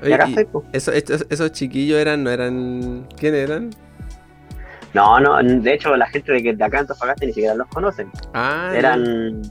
Y 0.00 0.06
Oye, 0.06 0.14
acá 0.14 0.28
y 0.28 0.30
estoy, 0.30 0.44
pues. 0.46 0.64
esos, 0.72 0.94
estos- 0.94 1.26
esos 1.28 1.52
chiquillos 1.52 1.98
eran, 1.98 2.24
no 2.24 2.30
eran. 2.30 3.06
¿Quién 3.18 3.34
eran? 3.34 3.70
No, 4.94 5.18
no, 5.20 5.42
de 5.42 5.74
hecho 5.74 5.94
la 5.96 6.06
gente 6.06 6.32
de, 6.32 6.42
que- 6.42 6.54
de 6.54 6.64
acá 6.64 6.78
en 6.78 6.80
Antofagasta 6.82 7.26
ni 7.26 7.32
siquiera 7.32 7.54
los 7.54 7.66
conocen. 7.68 8.10
Ah, 8.32 8.70
Eran, 8.74 9.42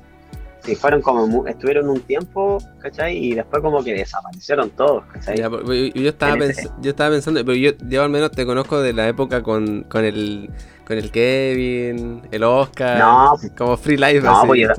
sí, 0.61 0.75
fueron 0.75 1.01
como, 1.01 1.45
estuvieron 1.45 1.89
un 1.89 1.99
tiempo, 2.01 2.57
¿cachai? 2.79 3.17
Y 3.17 3.35
después 3.35 3.61
como 3.61 3.83
que 3.83 3.93
desaparecieron 3.93 4.69
todos, 4.71 5.03
¿cachai? 5.11 5.37
Ya, 5.37 5.49
yo, 5.49 6.09
estaba 6.09 6.37
ese- 6.45 6.69
yo 6.81 6.89
estaba 6.91 7.09
pensando, 7.11 7.43
pero 7.45 7.55
yo, 7.57 7.71
yo 7.89 8.03
al 8.03 8.09
menos 8.09 8.31
te 8.31 8.45
conozco 8.45 8.81
de 8.81 8.93
la 8.93 9.07
época 9.07 9.43
con, 9.43 9.83
con 9.83 10.05
el 10.05 10.49
con 10.87 10.97
el 10.97 11.11
Kevin, 11.11 12.21
el 12.31 12.43
Oscar, 12.43 12.99
No, 12.99 13.33
como 13.57 13.77
Free 13.77 13.95
Life 13.95 14.19
No, 14.21 14.37
así, 14.39 14.47
pues 14.47 14.61
yo-. 14.61 14.73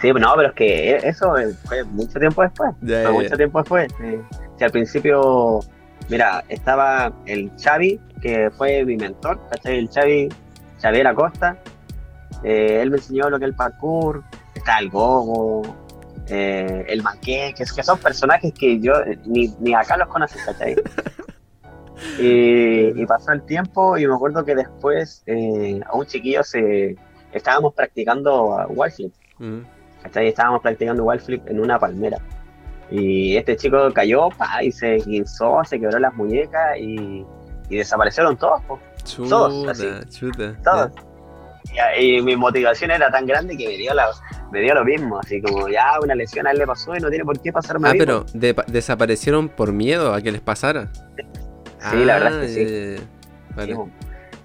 Sí, 0.00 0.12
no, 0.12 0.32
pero 0.36 0.48
es 0.50 0.54
que 0.54 0.96
eso 0.96 1.34
fue 1.64 1.82
mucho 1.84 2.20
tiempo 2.20 2.42
después. 2.42 2.70
Fue 2.80 3.12
mucho 3.12 3.36
tiempo 3.36 3.58
después. 3.58 3.88
sí. 4.00 4.18
Sí, 4.58 4.64
al 4.64 4.70
principio, 4.70 5.60
mira, 6.08 6.44
estaba 6.48 7.12
el 7.26 7.50
Xavi, 7.62 8.00
que 8.20 8.50
fue 8.50 8.84
mi 8.84 8.96
mentor, 8.96 9.40
¿cachai? 9.50 9.78
El 9.78 9.88
Xavi, 9.88 10.28
Xavier 10.80 11.06
Acosta. 11.06 11.56
Eh, 12.42 12.80
él 12.82 12.90
me 12.90 12.98
enseñó 12.98 13.30
lo 13.30 13.38
que 13.38 13.44
es 13.44 13.50
el 13.50 13.56
parkour. 13.56 14.22
Está 14.54 14.78
el 14.78 14.90
Gogo, 14.90 15.62
eh, 16.28 16.84
el 16.88 17.02
Manqué, 17.02 17.54
que, 17.56 17.64
son 17.66 17.98
personajes 17.98 18.52
que 18.52 18.80
yo 18.80 18.92
ni, 19.24 19.48
ni 19.60 19.74
acá 19.74 19.96
los 19.96 20.08
conocí, 20.08 20.38
¿cachai? 20.44 20.76
Y, 22.20 23.00
y 23.00 23.06
pasó 23.06 23.32
el 23.32 23.42
tiempo 23.42 23.98
y 23.98 24.06
me 24.06 24.14
acuerdo 24.14 24.44
que 24.44 24.54
después 24.54 25.22
eh, 25.26 25.80
a 25.84 25.96
un 25.96 26.06
chiquillo 26.06 26.44
se 26.44 26.96
estábamos 27.32 27.74
practicando 27.74 28.66
wall 28.68 28.92
flip. 28.92 29.12
Mm. 29.38 29.60
¿cachai? 30.02 30.28
Estábamos 30.28 30.62
practicando 30.62 31.04
wall 31.04 31.20
flip 31.20 31.46
en 31.48 31.60
una 31.60 31.78
palmera. 31.78 32.18
Y 32.90 33.36
este 33.36 33.56
chico 33.56 33.92
cayó 33.92 34.28
pa, 34.30 34.62
y 34.62 34.72
se 34.72 34.96
guinzó, 34.96 35.60
se 35.64 35.78
quebró 35.78 35.98
las 35.98 36.14
muñecas 36.14 36.76
y, 36.78 37.24
y 37.68 37.76
desaparecieron 37.76 38.36
todos. 38.36 38.62
po, 38.64 38.78
Chuta, 39.04 39.28
Todos, 39.28 39.68
así. 39.68 39.86
chuta. 40.10 40.54
todos. 40.64 40.90
Y, 41.98 42.16
y 42.16 42.22
mi 42.22 42.34
motivación 42.34 42.90
era 42.90 43.10
tan 43.10 43.26
grande 43.26 43.56
que 43.56 43.66
me 43.68 43.76
dio, 43.76 43.92
la, 43.92 44.06
me 44.52 44.60
dio 44.60 44.74
lo 44.74 44.84
mismo. 44.84 45.18
Así 45.18 45.40
como 45.42 45.68
ya 45.68 45.98
una 46.02 46.14
lesión 46.14 46.46
a 46.46 46.50
él 46.52 46.58
le 46.58 46.66
pasó 46.66 46.96
y 46.96 47.00
no 47.00 47.08
tiene 47.10 47.24
por 47.24 47.38
qué 47.40 47.52
pasarme 47.52 47.88
Ah, 47.88 47.90
a 47.90 47.92
mí, 47.94 47.98
pero 47.98 48.24
de- 48.32 48.56
desaparecieron 48.68 49.48
por 49.50 49.72
miedo 49.72 50.14
a 50.14 50.20
que 50.22 50.32
les 50.32 50.40
pasara. 50.40 50.88
Sí, 51.90 52.04
la 52.04 52.14
verdad 52.18 52.42
es 52.42 52.56
que 52.56 52.66
sí. 52.98 53.02
Sí, 53.02 53.06
Vale. 53.54 53.76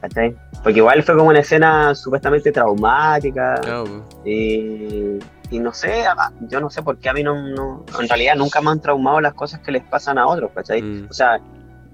¿cachai? 0.01 0.35
Porque 0.63 0.79
igual 0.79 1.01
fue 1.03 1.15
como 1.15 1.29
una 1.29 1.39
escena 1.39 1.95
supuestamente 1.95 2.51
traumática. 2.51 3.55
Claro. 3.61 4.05
Y, 4.25 5.17
y 5.53 5.59
no 5.59 5.71
sé, 5.71 6.03
yo 6.49 6.59
no 6.59 6.69
sé 6.71 6.81
por 6.81 6.97
qué 6.97 7.09
a 7.09 7.13
mí 7.13 7.21
no, 7.23 7.35
no- 7.49 7.85
en 8.01 8.09
realidad 8.09 8.35
nunca 8.35 8.59
me 8.59 8.71
han 8.71 8.79
traumado 8.81 9.21
las 9.21 9.33
cosas 9.35 9.59
que 9.59 9.71
les 9.71 9.83
pasan 9.83 10.17
a 10.17 10.25
otros, 10.25 10.51
¿cachai? 10.55 10.81
Mm. 10.81 11.07
O 11.09 11.13
sea, 11.13 11.39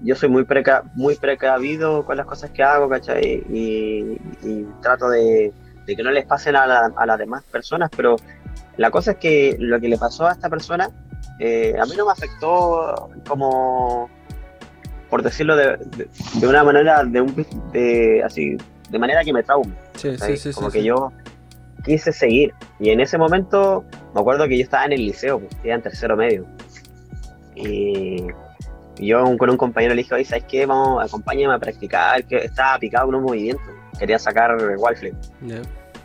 yo 0.02 0.14
soy 0.14 0.30
muy, 0.30 0.44
preca 0.44 0.82
muy 0.94 1.14
precavido 1.16 2.06
con 2.06 2.16
las 2.16 2.24
cosas 2.24 2.50
que 2.52 2.62
hago, 2.62 2.88
¿cachai? 2.88 3.44
Y, 3.52 4.18
y 4.42 4.66
trato 4.80 5.10
de, 5.10 5.52
de 5.86 5.96
que 5.96 6.02
no 6.02 6.10
les 6.10 6.24
pasen 6.24 6.56
a, 6.56 6.66
la- 6.66 6.90
a 6.96 7.04
las 7.06 7.18
demás 7.18 7.44
personas, 7.44 7.90
pero 7.94 8.16
la 8.78 8.90
cosa 8.90 9.10
es 9.12 9.16
que 9.18 9.56
lo 9.58 9.78
que 9.78 9.88
le 9.88 9.98
pasó 9.98 10.26
a 10.26 10.32
esta 10.32 10.48
persona, 10.48 10.88
eh, 11.38 11.76
a 11.78 11.84
mí 11.84 11.92
no 11.98 12.06
me 12.06 12.12
afectó 12.12 13.10
como, 13.28 14.08
por 15.10 15.22
decirlo 15.22 15.54
de, 15.54 15.76
de- 15.96 16.08
de 16.34 16.46
una 16.48 16.64
manera, 16.64 17.04
de 17.04 17.20
un, 17.20 17.46
de, 17.72 18.22
así, 18.24 18.56
de 18.88 18.98
manera 18.98 19.22
que 19.22 19.34
me 19.34 19.42
traume. 19.42 19.74
Sí, 19.96 20.16
sí, 20.16 20.36
sí, 20.38 20.52
como 20.54 20.70
que 20.70 20.82
yo 20.82 21.12
quise 21.84 22.12
seguir. 22.12 22.54
Y 22.78 22.90
en 22.90 23.00
ese 23.00 23.18
momento 23.18 23.84
me 24.14 24.20
acuerdo 24.20 24.46
que 24.48 24.56
yo 24.56 24.62
estaba 24.64 24.84
en 24.86 24.92
el 24.92 25.06
liceo, 25.06 25.40
pues, 25.40 25.52
iba 25.64 25.74
en 25.74 25.82
tercero 25.82 26.16
medio. 26.16 26.46
Y 27.54 28.26
yo 28.98 29.36
con 29.38 29.50
un 29.50 29.56
compañero 29.56 29.94
le 29.94 30.02
dije, 30.02 30.14
oye, 30.14 30.24
¿sabes 30.24 30.44
qué? 30.44 30.66
Vamos, 30.66 31.04
acompáñame 31.04 31.54
a 31.54 31.58
practicar, 31.58 32.24
que 32.24 32.36
estaba 32.38 32.78
picado 32.78 33.06
con 33.06 33.16
un 33.16 33.22
movimiento. 33.24 33.62
Quería 33.98 34.18
sacar 34.18 34.56
wall 34.78 34.96
flip. 34.96 35.14
Ya. 35.42 35.60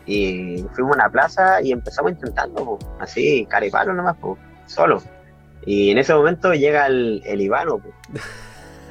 Y 0.06 0.64
fuimos 0.74 0.92
a 0.92 1.00
una 1.02 1.10
plaza 1.10 1.60
y 1.62 1.72
empezamos 1.72 2.12
intentando, 2.12 2.64
po, 2.64 2.78
así, 3.00 3.44
cara 3.48 3.66
y 3.66 3.70
palo 3.70 3.92
nomás, 3.92 4.16
po, 4.16 4.38
solo. 4.66 5.02
Y 5.64 5.90
en 5.90 5.98
ese 5.98 6.14
momento 6.14 6.54
llega 6.54 6.86
el, 6.86 7.22
el 7.24 7.40
Ivano, 7.40 7.78
po. 7.78 7.90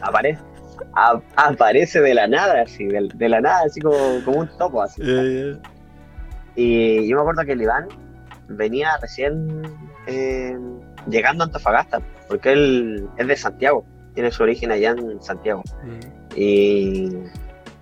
aparece, 0.01 0.39
a- 0.93 1.21
aparece 1.37 2.01
de 2.01 2.13
la 2.13 2.27
nada, 2.27 2.61
así, 2.63 2.85
de, 2.85 3.07
de 3.13 3.29
la 3.29 3.39
nada, 3.41 3.61
así 3.65 3.79
como, 3.79 3.95
como 4.25 4.39
un 4.39 4.57
topo, 4.57 4.81
así. 4.81 5.01
Y 6.55 7.07
yo 7.07 7.15
me 7.17 7.21
acuerdo 7.21 7.43
que 7.45 7.53
el 7.53 7.61
Iván 7.61 7.87
venía 8.47 8.97
recién 9.01 9.61
eh, 10.07 10.57
llegando 11.09 11.43
a 11.43 11.47
Antofagasta, 11.47 11.99
porque 12.27 12.53
él 12.53 13.09
es 13.17 13.27
de 13.27 13.35
Santiago, 13.35 13.85
tiene 14.13 14.31
su 14.31 14.43
origen 14.43 14.71
allá 14.71 14.91
en 14.91 15.21
Santiago. 15.21 15.63
Mm. 15.83 16.35
Y, 16.35 17.17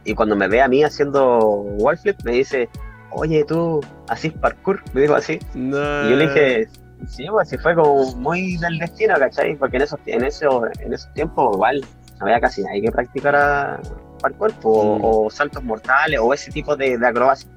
y 0.06 0.14
cuando 0.16 0.36
me 0.36 0.48
ve 0.48 0.62
a 0.62 0.68
mí 0.68 0.84
haciendo 0.84 1.40
wall 1.78 1.98
flip, 1.98 2.18
me 2.24 2.34
dice, 2.34 2.70
oye, 3.12 3.44
tú 3.46 3.82
haces 4.10 4.34
parkour, 4.34 4.82
me 4.94 5.02
dijo 5.02 5.16
así. 5.16 5.40
No. 5.54 5.78
Y 6.08 6.10
yo 6.12 6.16
le 6.16 6.28
dije, 6.28 6.68
sí, 7.08 7.26
pues 7.30 7.50
sí 7.50 7.58
fue 7.58 7.76
como 7.76 8.16
muy 8.16 8.58
del 8.58 8.80
destino, 8.80 9.16
¿cachai? 9.18 9.56
Porque 9.56 9.78
en 9.78 9.84
esos, 9.84 10.00
en 10.06 10.24
esos, 10.24 10.64
en 10.80 10.94
esos 10.94 11.14
tiempos 11.14 11.56
igual 11.56 11.82
no 12.20 12.26
había 12.26 12.40
casi 12.40 12.64
nadie 12.64 12.82
que 12.82 12.92
practicara 12.92 13.80
parkour, 14.22 14.54
o, 14.64 14.98
Mm. 14.98 15.02
o 15.04 15.30
saltos 15.30 15.64
mortales, 15.64 16.20
o 16.22 16.34
ese 16.34 16.50
tipo 16.52 16.76
de, 16.76 16.98
de 16.98 17.08
acrobacia. 17.08 17.50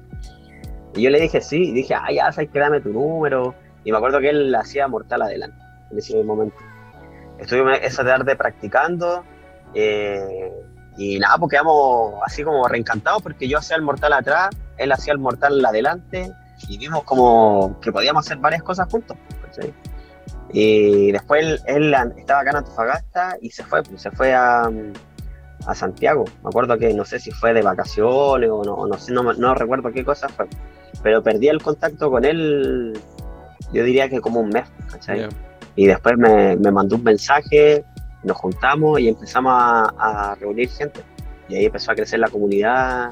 Y 0.97 1.03
yo 1.03 1.09
le 1.09 1.19
dije 1.19 1.41
sí, 1.41 1.69
y 1.69 1.73
dije, 1.73 1.93
ah, 1.93 2.11
ya 2.11 2.31
sabes 2.31 2.49
que 2.49 2.59
dame 2.59 2.81
tu 2.81 2.89
número. 2.89 3.53
Y 3.83 3.91
me 3.91 3.97
acuerdo 3.97 4.19
que 4.19 4.29
él 4.29 4.53
hacía 4.55 4.87
mortal 4.87 5.21
adelante 5.21 5.57
en 5.91 5.97
ese 5.97 6.23
momento. 6.23 6.57
Estuve 7.39 7.85
esa 7.85 8.03
tarde 8.03 8.35
practicando, 8.35 9.23
eh, 9.73 10.51
y 10.97 11.19
nada, 11.19 11.37
pues 11.37 11.51
quedamos 11.51 12.15
así 12.25 12.43
como 12.43 12.67
reencantados 12.67 13.21
porque 13.21 13.47
yo 13.47 13.59
hacía 13.59 13.75
el 13.75 13.83
mortal 13.83 14.13
atrás, 14.13 14.49
él 14.77 14.91
hacía 14.91 15.13
el 15.13 15.19
mortal 15.19 15.63
adelante, 15.63 16.31
y 16.67 16.77
vimos 16.77 17.03
como 17.03 17.79
que 17.79 17.91
podíamos 17.91 18.25
hacer 18.25 18.37
varias 18.37 18.63
cosas 18.63 18.89
juntos. 18.89 19.15
Y 20.51 21.11
después 21.11 21.45
él, 21.45 21.59
él 21.67 21.95
estaba 22.17 22.41
acá 22.41 22.51
en 22.51 22.55
Antofagasta 22.57 23.37
y 23.41 23.51
se 23.51 23.63
fue, 23.63 23.83
pues, 23.83 24.01
se 24.01 24.11
fue 24.11 24.33
a, 24.33 24.69
a 25.67 25.75
Santiago. 25.75 26.25
Me 26.43 26.49
acuerdo 26.49 26.77
que 26.77 26.93
no 26.93 27.05
sé 27.05 27.19
si 27.19 27.31
fue 27.31 27.53
de 27.53 27.61
vacaciones 27.61 28.49
o 28.49 28.63
no, 28.63 28.87
no 28.87 28.97
sé, 28.97 29.11
no, 29.13 29.21
no 29.33 29.53
recuerdo 29.53 29.91
qué 29.91 30.03
cosa 30.03 30.29
fue. 30.29 30.47
Pero 31.03 31.21
perdí 31.21 31.47
el 31.49 31.61
contacto 31.61 32.09
con 32.09 32.25
él, 32.25 32.97
yo 33.73 33.83
diría 33.83 34.09
que 34.09 34.19
como 34.21 34.39
un 34.39 34.49
mes, 34.49 34.63
¿cachai? 34.91 35.19
Ya. 35.21 35.29
Y 35.75 35.85
después 35.85 36.17
me, 36.17 36.55
me 36.55 36.71
mandó 36.71 36.95
un 36.95 37.03
mensaje, 37.03 37.83
nos 38.23 38.35
juntamos 38.37 38.99
y 38.99 39.09
empezamos 39.09 39.51
a, 39.55 39.93
a 40.31 40.35
reunir 40.35 40.69
gente. 40.69 41.01
Y 41.49 41.55
ahí 41.55 41.65
empezó 41.65 41.91
a 41.91 41.95
crecer 41.95 42.19
la 42.19 42.29
comunidad. 42.29 43.11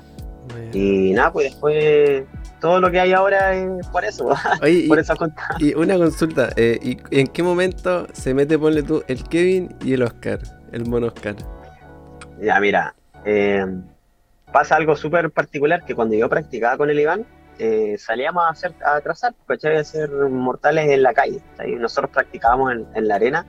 Y 0.73 1.11
nada, 1.13 1.31
pues 1.31 1.51
después 1.51 2.23
todo 2.61 2.79
lo 2.79 2.89
que 2.91 2.99
hay 2.99 3.13
ahora 3.13 3.53
es 3.55 3.87
por 3.87 4.05
eso, 4.05 4.29
Oye, 4.61 4.85
por 4.87 4.99
esa 4.99 5.15
cuenta. 5.15 5.43
y 5.59 5.73
una 5.75 5.97
consulta. 5.97 6.49
eh, 6.55 6.79
¿y 6.81 6.97
¿En 7.11 7.27
qué 7.27 7.43
momento 7.43 8.07
se 8.13 8.33
mete, 8.33 8.57
ponle 8.57 8.81
tú, 8.83 9.03
el 9.07 9.23
Kevin 9.23 9.75
y 9.83 9.93
el 9.93 10.03
Oscar? 10.03 10.39
El 10.71 10.85
mono 10.87 11.07
Oscar. 11.07 11.35
Ya, 12.41 12.59
mira, 12.59 12.93
eh, 13.25 13.65
pasa 14.51 14.75
algo 14.75 14.95
súper 14.95 15.31
particular 15.31 15.83
que 15.85 15.95
cuando 15.95 16.15
yo 16.15 16.29
practicaba 16.29 16.77
con 16.77 16.89
el 16.89 16.99
Iván, 16.99 17.25
eh, 17.57 17.95
salíamos 17.97 18.43
a, 18.45 18.49
hacer, 18.49 18.73
a 18.85 18.99
trazar, 19.01 19.33
¿cachai? 19.47 19.77
A 19.77 19.81
hacer 19.81 20.09
mortales 20.09 20.89
en 20.89 21.03
la 21.03 21.13
calle. 21.13 21.39
¿cachai? 21.51 21.75
Nosotros 21.75 22.11
practicábamos 22.11 22.73
en, 22.73 22.85
en 22.95 23.07
la 23.07 23.15
arena 23.15 23.45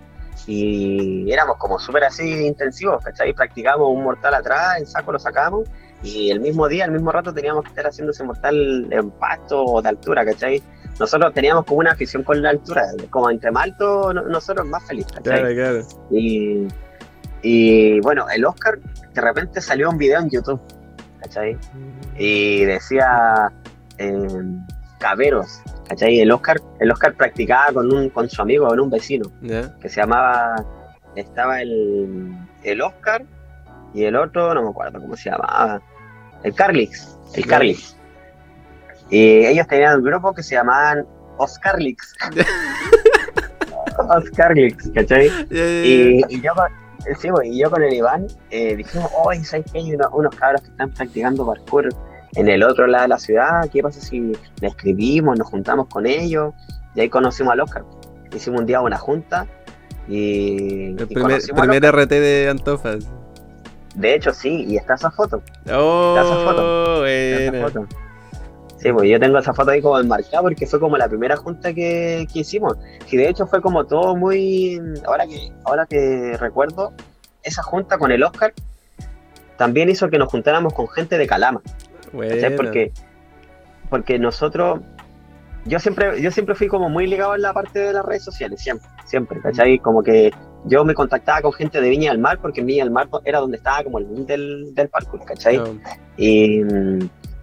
y 0.46 1.30
éramos 1.32 1.56
como 1.56 1.78
súper 1.78 2.04
así 2.04 2.46
intensivos, 2.46 3.02
¿cachai? 3.04 3.32
Practicábamos 3.32 3.88
un 3.90 4.04
mortal 4.04 4.34
atrás, 4.34 4.78
en 4.78 4.86
saco 4.86 5.12
lo 5.12 5.18
sacábamos 5.18 5.68
y 6.02 6.30
el 6.30 6.40
mismo 6.40 6.68
día, 6.68 6.84
el 6.84 6.92
mismo 6.92 7.10
rato 7.10 7.32
teníamos 7.32 7.64
que 7.64 7.70
estar 7.70 7.86
haciendo 7.86 8.12
ese 8.12 8.22
mortal 8.22 8.86
en 8.90 9.10
pasto 9.12 9.64
o 9.64 9.82
de 9.82 9.88
altura, 9.88 10.24
¿cachai? 10.24 10.62
Nosotros 11.00 11.32
teníamos 11.34 11.64
como 11.64 11.80
una 11.80 11.92
afición 11.92 12.22
con 12.22 12.40
la 12.42 12.50
altura, 12.50 12.86
como 13.10 13.28
entre 13.30 13.50
más 13.50 13.64
alto, 13.64 14.12
no- 14.14 14.22
nosotros 14.22 14.66
más 14.66 14.86
felices, 14.86 15.12
¿cachai? 15.12 15.54
Claro, 15.54 15.54
claro. 15.54 15.86
Y, 16.10 16.68
y 17.42 18.00
bueno, 18.00 18.26
el 18.34 18.44
Oscar 18.44 18.78
de 19.14 19.20
repente 19.20 19.60
salió 19.60 19.90
un 19.90 19.98
video 19.98 20.20
en 20.20 20.30
YouTube, 20.30 20.60
¿cachai? 21.20 21.56
Y 22.18 22.64
decía 22.64 23.52
eh, 23.98 24.42
caberos, 24.98 25.60
¿cachai? 25.88 26.20
El 26.20 26.32
Oscar, 26.32 26.58
el 26.80 26.90
Oscar 26.90 27.14
practicaba 27.14 27.72
con, 27.72 27.92
un, 27.92 28.10
con 28.10 28.28
su 28.28 28.42
amigo, 28.42 28.66
con 28.68 28.80
un 28.80 28.90
vecino, 28.90 29.30
que 29.80 29.88
se 29.88 30.00
llamaba, 30.00 30.64
estaba 31.14 31.60
el, 31.62 32.36
el 32.62 32.82
Oscar 32.82 33.24
y 33.94 34.04
el 34.04 34.16
otro, 34.16 34.52
no 34.54 34.62
me 34.62 34.70
acuerdo 34.70 35.00
cómo 35.00 35.16
se 35.16 35.30
llamaba, 35.30 35.80
el 36.42 36.54
Carlix, 36.54 37.16
el. 37.34 37.46
Carlix. 37.46 37.96
Y 39.08 39.46
ellos 39.46 39.66
tenían 39.68 39.98
un 39.98 40.04
grupo 40.04 40.34
que 40.34 40.42
se 40.42 40.56
llamaban 40.56 41.06
Oscarlix. 41.38 42.14
Oscarlix, 43.98 44.90
¿cachai? 44.94 45.30
Y, 45.50 46.22
y 46.28 46.40
yo, 46.40 46.52
sí, 47.18 47.28
pues, 47.30 47.48
y 47.48 47.58
yo 47.58 47.70
con 47.70 47.82
el 47.82 47.92
Iván 47.92 48.26
eh, 48.50 48.76
dijimos, 48.76 49.10
oye, 49.25 49.44
¿sabes 49.44 49.66
qué? 49.72 49.78
Hay 49.78 49.96
unos 50.12 50.34
cabros 50.34 50.62
que 50.62 50.68
están 50.68 50.90
practicando 50.90 51.46
parkour 51.46 51.88
en 52.36 52.48
el 52.48 52.62
otro 52.62 52.86
lado 52.86 53.02
de 53.02 53.08
la 53.08 53.18
ciudad, 53.18 53.68
¿qué 53.72 53.82
pasa 53.82 54.00
si 54.00 54.32
le 54.60 54.68
escribimos, 54.68 55.38
nos 55.38 55.48
juntamos 55.48 55.86
con 55.88 56.06
ellos? 56.06 56.52
Y 56.94 57.00
ahí 57.00 57.08
conocimos 57.08 57.52
al 57.52 57.60
Oscar. 57.60 57.84
Hicimos 58.34 58.60
un 58.60 58.66
día 58.66 58.80
una 58.80 58.98
junta 58.98 59.46
y... 60.06 60.94
El 60.98 61.08
primer, 61.08 61.40
primer 61.42 61.84
RT 61.84 62.10
de 62.10 62.48
Antofas. 62.50 63.06
De 63.94 64.14
hecho, 64.14 64.34
sí, 64.34 64.66
y 64.68 64.76
está 64.76 64.94
esa 64.94 65.10
foto. 65.10 65.42
Oh, 65.72 66.14
está 66.16 66.22
esa 66.22 66.44
foto. 66.44 67.06
Está 67.06 67.56
esa 67.56 67.68
foto. 67.68 68.05
Sí, 68.86 68.92
pues 68.92 69.10
yo 69.10 69.18
tengo 69.18 69.36
esa 69.36 69.52
foto 69.52 69.72
ahí 69.72 69.82
como 69.82 69.98
enmarcada 69.98 70.42
porque 70.42 70.64
fue 70.64 70.78
como 70.78 70.96
la 70.96 71.08
primera 71.08 71.36
junta 71.36 71.74
que, 71.74 72.24
que 72.32 72.38
hicimos. 72.38 72.76
Y 73.10 73.16
de 73.16 73.28
hecho 73.28 73.44
fue 73.44 73.60
como 73.60 73.84
todo 73.84 74.14
muy. 74.14 74.80
Ahora 75.04 75.26
que, 75.26 75.52
ahora 75.64 75.86
que 75.86 76.36
recuerdo, 76.38 76.92
esa 77.42 77.64
junta 77.64 77.98
con 77.98 78.12
el 78.12 78.22
Oscar 78.22 78.54
también 79.56 79.88
hizo 79.88 80.08
que 80.08 80.18
nos 80.18 80.30
juntáramos 80.30 80.72
con 80.72 80.86
gente 80.86 81.18
de 81.18 81.26
Calama. 81.26 81.62
Porque, 82.56 82.92
porque 83.90 84.20
nosotros. 84.20 84.78
Yo 85.64 85.80
siempre, 85.80 86.22
yo 86.22 86.30
siempre 86.30 86.54
fui 86.54 86.68
como 86.68 86.88
muy 86.88 87.08
ligado 87.08 87.34
en 87.34 87.42
la 87.42 87.52
parte 87.52 87.80
de 87.80 87.92
las 87.92 88.04
redes 88.04 88.22
sociales, 88.22 88.62
siempre, 88.62 88.88
siempre, 89.04 89.40
¿cachai? 89.40 89.80
Como 89.80 90.04
que 90.04 90.32
yo 90.64 90.84
me 90.84 90.94
contactaba 90.94 91.42
con 91.42 91.52
gente 91.54 91.80
de 91.80 91.88
Viña 91.88 92.12
del 92.12 92.20
Mar, 92.20 92.38
porque 92.40 92.62
Viña 92.62 92.84
del 92.84 92.92
Mar 92.92 93.08
era 93.24 93.40
donde 93.40 93.56
estaba 93.56 93.82
como 93.82 93.98
el 93.98 94.26
del, 94.26 94.72
del 94.76 94.88
parkour, 94.88 95.24
¿cachai? 95.24 95.60
Y 96.16 96.62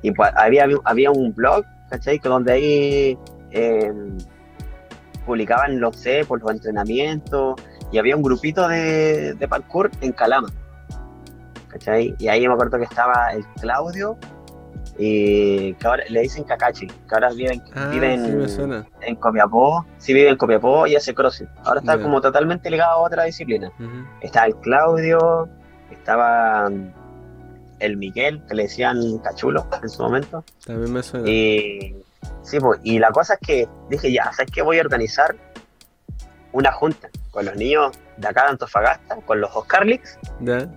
y 0.03 0.11
pues 0.11 0.29
había, 0.35 0.67
había 0.83 1.09
un 1.09 1.33
blog, 1.33 1.65
¿cachai? 1.89 2.19
Que 2.19 2.29
donde 2.29 2.51
ahí 2.51 3.17
em, 3.51 4.17
publicaban, 5.25 5.79
no 5.79 5.91
sé, 5.91 6.23
por 6.25 6.39
los 6.41 6.51
entrenamientos, 6.51 7.55
y 7.91 7.97
había 7.97 8.15
un 8.15 8.21
grupito 8.21 8.67
de, 8.67 9.33
de 9.33 9.47
parkour 9.47 9.89
en 10.01 10.11
Calama, 10.11 10.49
¿cachai? 11.69 12.15
Y 12.19 12.27
ahí 12.27 12.47
me 12.47 12.53
acuerdo 12.53 12.77
que 12.77 12.83
estaba 12.83 13.31
el 13.33 13.45
Claudio, 13.59 14.17
y 14.97 15.73
que 15.75 15.87
ahora 15.87 16.03
le 16.09 16.21
dicen 16.21 16.43
Kakachi, 16.43 16.87
que 16.87 16.93
ahora 17.11 17.29
vive, 17.31 17.61
ah, 17.73 17.91
en 19.01 19.15
Copiapó, 19.15 19.85
sí 19.97 20.13
vive 20.13 20.29
en 20.29 20.37
Copiapó 20.37 20.85
y 20.85 20.95
hace 20.95 21.15
crossfit. 21.15 21.47
Ahora 21.63 21.79
está 21.79 21.99
como 21.99 22.21
totalmente 22.21 22.69
ligado 22.69 22.91
a 22.91 22.97
otra 22.99 23.23
disciplina. 23.23 23.71
Estaba 24.21 24.47
el 24.47 24.55
Claudio, 24.57 25.49
estaba 25.89 26.69
el 27.83 27.97
Miguel, 27.97 28.41
que 28.47 28.55
le 28.55 28.63
decían 28.63 29.17
cachulo 29.19 29.67
en 29.81 29.89
su 29.89 30.01
momento. 30.01 30.43
También 30.65 30.93
me 30.93 31.03
suena. 31.03 31.29
Y, 31.29 31.95
sí, 32.41 32.59
pues, 32.59 32.79
y 32.83 32.99
la 32.99 33.11
cosa 33.11 33.35
es 33.35 33.39
que 33.45 33.67
dije, 33.89 34.11
ya, 34.11 34.31
¿sabes 34.31 34.51
qué? 34.51 34.61
Voy 34.61 34.79
a 34.79 34.81
organizar 34.81 35.35
una 36.53 36.71
junta 36.71 37.09
con 37.31 37.45
los 37.45 37.55
niños 37.55 37.91
de 38.17 38.27
acá 38.27 38.43
de 38.43 38.49
Antofagasta, 38.49 39.15
con 39.25 39.41
los 39.41 39.49
Oscarlix, 39.55 40.19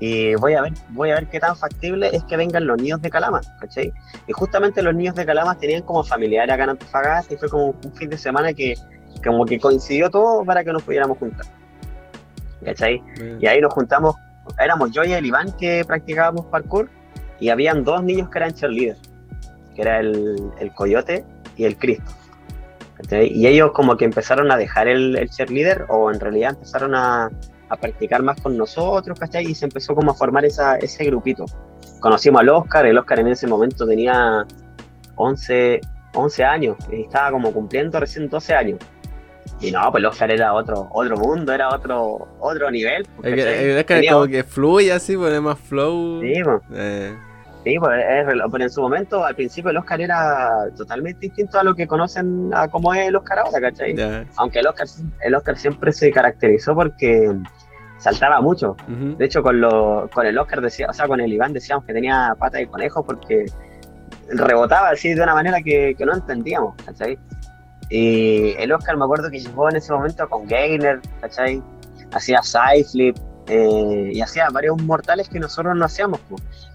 y 0.00 0.34
voy 0.36 0.54
a 0.54 0.62
ver, 0.62 0.72
voy 0.88 1.10
a 1.10 1.16
ver 1.16 1.28
qué 1.28 1.38
tan 1.38 1.54
factible 1.54 2.08
es 2.14 2.24
que 2.24 2.36
vengan 2.38 2.66
los 2.66 2.78
niños 2.78 3.02
de 3.02 3.10
Calama, 3.10 3.42
¿cachai? 3.60 3.92
Y 4.26 4.32
justamente 4.32 4.82
los 4.82 4.94
niños 4.94 5.14
de 5.14 5.26
Calama 5.26 5.58
tenían 5.58 5.82
como 5.82 6.02
familiares 6.02 6.52
acá 6.52 6.64
en 6.64 6.70
Antofagasta 6.70 7.34
y 7.34 7.36
fue 7.36 7.50
como 7.50 7.66
un 7.66 7.92
fin 7.94 8.08
de 8.08 8.16
semana 8.16 8.54
que 8.54 8.74
como 9.22 9.44
que 9.44 9.60
coincidió 9.60 10.08
todo 10.08 10.44
para 10.44 10.64
que 10.64 10.72
nos 10.72 10.82
pudiéramos 10.82 11.18
juntar. 11.18 11.46
¿Cachai? 12.64 13.02
Y 13.38 13.46
ahí 13.46 13.60
nos 13.60 13.72
juntamos 13.74 14.16
éramos 14.58 14.90
yo 14.92 15.04
y 15.04 15.12
el 15.12 15.26
Iván 15.26 15.52
que 15.52 15.84
practicábamos 15.86 16.46
parkour 16.46 16.90
y 17.40 17.50
habían 17.50 17.84
dos 17.84 18.02
niños 18.02 18.28
que 18.30 18.38
eran 18.38 18.52
cheerleaders, 18.54 19.00
que 19.74 19.82
era 19.82 20.00
el, 20.00 20.36
el 20.58 20.72
Coyote 20.72 21.24
y 21.56 21.64
el 21.64 21.76
Cristo. 21.76 22.10
Y 23.10 23.46
ellos 23.46 23.72
como 23.72 23.96
que 23.96 24.06
empezaron 24.06 24.50
a 24.50 24.56
dejar 24.56 24.88
el, 24.88 25.16
el 25.16 25.28
cheerleader 25.28 25.84
o 25.90 26.10
en 26.10 26.18
realidad 26.18 26.54
empezaron 26.54 26.94
a, 26.94 27.30
a, 27.68 27.76
practicar 27.76 28.22
más 28.22 28.40
con 28.40 28.56
nosotros, 28.56 29.18
¿cachai? 29.20 29.44
Y 29.44 29.54
se 29.54 29.66
empezó 29.66 29.94
como 29.94 30.12
a 30.12 30.14
formar 30.14 30.46
esa, 30.46 30.76
ese 30.76 31.04
grupito. 31.04 31.44
Conocimos 32.00 32.40
al 32.40 32.48
Oscar, 32.48 32.86
el 32.86 32.96
Oscar 32.96 33.20
en 33.20 33.28
ese 33.28 33.46
momento 33.46 33.86
tenía 33.86 34.46
11, 35.16 35.80
11 36.14 36.44
años 36.44 36.76
y 36.90 37.02
estaba 37.02 37.32
como 37.32 37.52
cumpliendo 37.52 38.00
recién 38.00 38.30
12 38.30 38.54
años. 38.54 38.78
Y 39.60 39.70
no, 39.70 39.90
pues 39.90 40.04
Oscar 40.04 40.30
era 40.30 40.52
otro, 40.52 40.88
otro 40.92 41.16
mundo, 41.16 41.52
era 41.52 41.70
otro, 41.70 42.28
otro 42.40 42.70
nivel. 42.70 43.06
El, 43.22 43.38
el 43.38 43.78
Oscar 43.78 44.04
es 44.04 44.12
como 44.12 44.26
que 44.26 44.44
fluye 44.44 44.92
así, 44.92 45.16
pone 45.16 45.40
más 45.40 45.58
flow. 45.58 46.20
Sí, 46.20 46.34
pues. 46.44 46.62
Eh. 46.74 47.16
Sí, 47.64 47.76
pues, 47.80 48.00
pero 48.52 48.62
en 48.62 48.70
su 48.70 48.80
momento, 48.80 49.24
al 49.24 49.34
principio 49.34 49.72
el 49.72 49.76
Oscar 49.78 50.00
era 50.00 50.68
totalmente 50.76 51.18
distinto 51.22 51.58
a 51.58 51.64
lo 51.64 51.74
que 51.74 51.88
conocen 51.88 52.52
a 52.54 52.68
cómo 52.68 52.94
es 52.94 53.08
el 53.08 53.16
Oscar 53.16 53.40
ahora, 53.40 53.60
¿cachai? 53.60 53.96
Aunque 54.36 54.60
el 54.60 54.68
Oscar, 54.68 54.86
el 55.20 55.34
Oscar 55.34 55.58
siempre 55.58 55.90
se 55.90 56.12
caracterizó 56.12 56.76
porque 56.76 57.34
saltaba 57.98 58.40
mucho. 58.40 58.76
De 58.86 59.24
hecho, 59.24 59.42
con, 59.42 59.60
lo, 59.60 60.08
con 60.14 60.26
el 60.26 60.38
Oscar 60.38 60.60
decía, 60.60 60.86
o 60.88 60.92
sea, 60.92 61.08
con 61.08 61.20
el 61.20 61.32
Iván 61.32 61.52
decíamos 61.54 61.84
que 61.86 61.92
tenía 61.92 62.36
pata 62.38 62.58
de 62.58 62.68
conejo 62.68 63.04
porque 63.04 63.46
rebotaba 64.28 64.90
así 64.90 65.12
de 65.14 65.22
una 65.22 65.34
manera 65.34 65.60
que, 65.60 65.96
que 65.98 66.06
no 66.06 66.14
entendíamos, 66.14 66.76
¿cachai? 66.84 67.18
Y 67.88 68.52
el 68.58 68.72
Oscar 68.72 68.96
me 68.96 69.04
acuerdo 69.04 69.30
que 69.30 69.38
llegó 69.38 69.70
en 69.70 69.76
ese 69.76 69.92
momento 69.92 70.28
con 70.28 70.46
Gainer, 70.46 71.00
¿cachai? 71.20 71.62
Hacía 72.12 72.42
sideflip 72.42 73.16
eh, 73.48 74.10
y 74.12 74.20
hacía 74.20 74.48
varios 74.50 74.80
mortales 74.82 75.28
que 75.28 75.38
nosotros 75.38 75.76
no 75.76 75.84
hacíamos. 75.84 76.20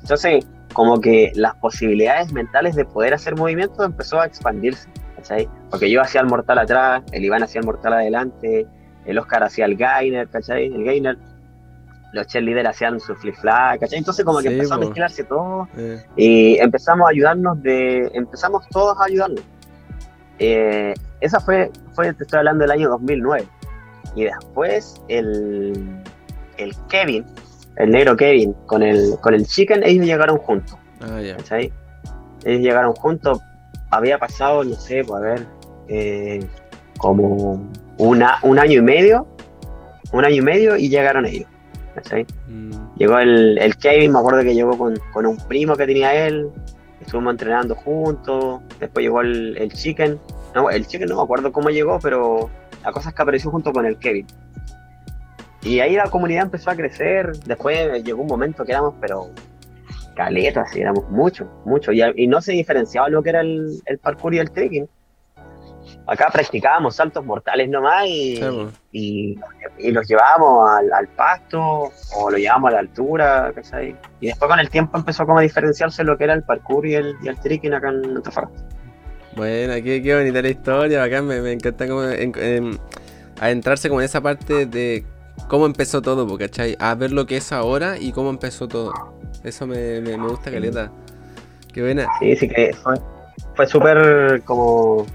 Entonces, 0.01 0.45
como 0.73 1.01
que 1.01 1.31
las 1.35 1.55
posibilidades 1.55 2.31
mentales 2.31 2.75
de 2.75 2.85
poder 2.85 3.13
hacer 3.13 3.35
movimientos 3.35 3.85
empezó 3.85 4.21
a 4.21 4.25
expandirse, 4.25 4.87
¿cachai? 5.17 5.49
Porque 5.69 5.89
yo 5.91 6.01
hacía 6.01 6.21
el 6.21 6.27
mortal 6.27 6.59
atrás, 6.59 7.03
el 7.11 7.25
Iván 7.25 7.43
hacía 7.43 7.59
el 7.59 7.65
mortal 7.65 7.93
adelante, 7.93 8.65
el 9.05 9.17
Oscar 9.17 9.43
hacía 9.43 9.65
el 9.65 9.75
Gainer, 9.75 10.29
¿cachai? 10.29 10.67
El 10.67 10.83
Gainer 10.83 11.17
los 12.13 12.27
cheerleaders 12.27 12.69
hacían 12.69 12.99
su 12.99 13.15
flip 13.15 13.35
flap, 13.35 13.79
¿cachai? 13.79 13.99
Entonces 13.99 14.25
como 14.25 14.39
que 14.39 14.49
empezó 14.49 14.73
a 14.75 14.77
mezclarse 14.77 15.23
todo 15.23 15.67
eh. 15.77 16.03
y 16.15 16.57
empezamos 16.57 17.07
a 17.07 17.11
ayudarnos 17.11 17.61
de, 17.63 18.11
empezamos 18.13 18.67
todos 18.69 18.97
a 18.99 19.05
ayudarnos. 19.05 19.43
Eh, 20.43 20.95
esa 21.19 21.39
fue, 21.39 21.71
fue, 21.93 22.11
te 22.13 22.23
estoy 22.23 22.39
hablando 22.39 22.63
del 22.63 22.71
año 22.71 22.89
2009. 22.89 23.47
Y 24.15 24.23
después 24.23 24.99
el, 25.07 26.01
el 26.57 26.75
Kevin, 26.89 27.25
el 27.77 27.91
negro 27.91 28.17
Kevin, 28.17 28.53
con 28.65 28.81
el, 28.81 29.15
con 29.21 29.35
el 29.35 29.45
Chicken, 29.45 29.83
ellos 29.83 30.05
llegaron 30.05 30.39
juntos. 30.39 30.75
Ah, 30.99 31.19
Ellos 31.21 31.71
llegaron 32.43 32.93
juntos. 32.95 33.39
Había 33.91 34.17
pasado, 34.17 34.63
no 34.63 34.73
sé, 34.75 35.03
pues 35.03 35.21
a 35.21 35.23
ver, 35.23 35.47
eh, 35.87 36.43
como 36.97 37.69
una, 37.99 38.37
un 38.41 38.57
año 38.57 38.79
y 38.79 38.81
medio. 38.81 39.27
Un 40.11 40.25
año 40.25 40.37
y 40.37 40.41
medio 40.41 40.75
y 40.75 40.89
llegaron 40.89 41.25
ellos. 41.27 41.47
Mm. 42.47 42.71
Llegó 42.97 43.19
el, 43.19 43.59
el, 43.59 43.77
Kevin, 43.77 44.11
me 44.11 44.19
acuerdo 44.19 44.41
que 44.41 44.55
llegó 44.55 44.75
con, 44.75 44.97
con 45.13 45.27
un 45.27 45.37
primo 45.37 45.75
que 45.75 45.85
tenía 45.85 46.13
él, 46.25 46.49
estuvimos 47.01 47.33
entrenando 47.33 47.75
juntos, 47.75 48.61
después 48.79 49.03
llegó 49.03 49.21
el, 49.21 49.57
el 49.57 49.71
Chicken, 49.71 50.19
el 50.71 50.87
Chicken 50.87 51.09
no 51.09 51.17
me 51.17 51.23
acuerdo 51.23 51.51
cómo 51.51 51.69
llegó, 51.69 51.99
pero 51.99 52.49
la 52.83 52.91
cosa 52.91 53.09
es 53.09 53.15
que 53.15 53.21
apareció 53.21 53.51
junto 53.51 53.71
con 53.71 53.85
el 53.85 53.97
Kevin. 53.97 54.27
Y 55.63 55.79
ahí 55.79 55.95
la 55.95 56.09
comunidad 56.09 56.45
empezó 56.45 56.71
a 56.71 56.75
crecer, 56.75 57.31
después 57.45 58.03
llegó 58.03 58.21
un 58.21 58.27
momento 58.27 58.65
que 58.65 58.71
éramos, 58.71 58.95
pero 58.99 59.29
caletas, 60.15 60.75
y 60.75 60.81
éramos 60.81 61.09
muchos, 61.09 61.47
muchos, 61.65 61.93
y, 62.15 62.27
no 62.27 62.41
se 62.41 62.53
diferenciaba 62.53 63.09
lo 63.09 63.21
que 63.21 63.29
era 63.29 63.41
el, 63.41 63.81
el 63.85 63.97
parkour 63.99 64.33
y 64.33 64.39
el 64.39 64.51
trekking. 64.51 64.87
Acá 66.11 66.29
practicábamos 66.29 66.97
saltos 66.97 67.23
mortales 67.23 67.69
nomás 67.69 68.05
y, 68.05 68.37
y, 68.91 69.37
los 69.91 70.05
llevábamos 70.05 70.69
al, 70.69 71.07
pasto 71.07 71.89
o 72.17 72.29
lo 72.29 72.37
llevábamos 72.37 72.67
a 72.67 72.73
la 72.73 72.79
altura, 72.79 73.51
¿cachai? 73.55 73.95
Y 74.19 74.27
después 74.27 74.49
con 74.49 74.59
el 74.59 74.69
tiempo 74.69 74.97
empezó 74.97 75.25
como 75.25 75.39
a 75.39 75.41
diferenciarse 75.41 76.03
lo 76.03 76.17
que 76.17 76.25
era 76.25 76.33
el 76.33 76.43
parkour 76.43 76.85
y 76.85 76.95
el, 76.95 77.15
y 77.23 77.29
el 77.29 77.39
trekking 77.39 77.73
acá 77.73 77.91
en 77.91 78.17
Antofagasta. 78.17 78.61
Bueno, 79.37 79.73
qué, 79.75 80.03
qué 80.03 80.13
bonita 80.13 80.41
la 80.41 80.49
historia, 80.49 81.01
acá 81.01 81.21
me, 81.21 81.39
me 81.39 81.53
encanta 81.53 81.87
como 81.87 82.01
adentrarse 83.39 83.87
como 83.87 84.01
en 84.01 84.05
esa 84.05 84.19
parte 84.19 84.65
de 84.65 85.05
cómo 85.47 85.65
empezó 85.65 86.01
todo, 86.01 86.37
¿cachai? 86.37 86.75
A 86.81 86.93
ver 86.93 87.13
lo 87.13 87.25
que 87.25 87.37
es 87.37 87.53
ahora 87.53 87.97
y 87.97 88.11
cómo 88.11 88.31
empezó 88.31 88.67
todo. 88.67 88.91
Eso 89.45 89.65
me, 89.65 90.01
me, 90.01 90.17
gusta, 90.17 90.51
Caleta. 90.51 90.91
Qué 91.73 91.81
buena. 91.81 92.05
Sí, 92.19 92.35
sí 92.35 92.49
que 92.49 92.73
fue, 92.73 92.95
fue 93.55 93.65
súper 93.65 94.41
como 94.43 95.05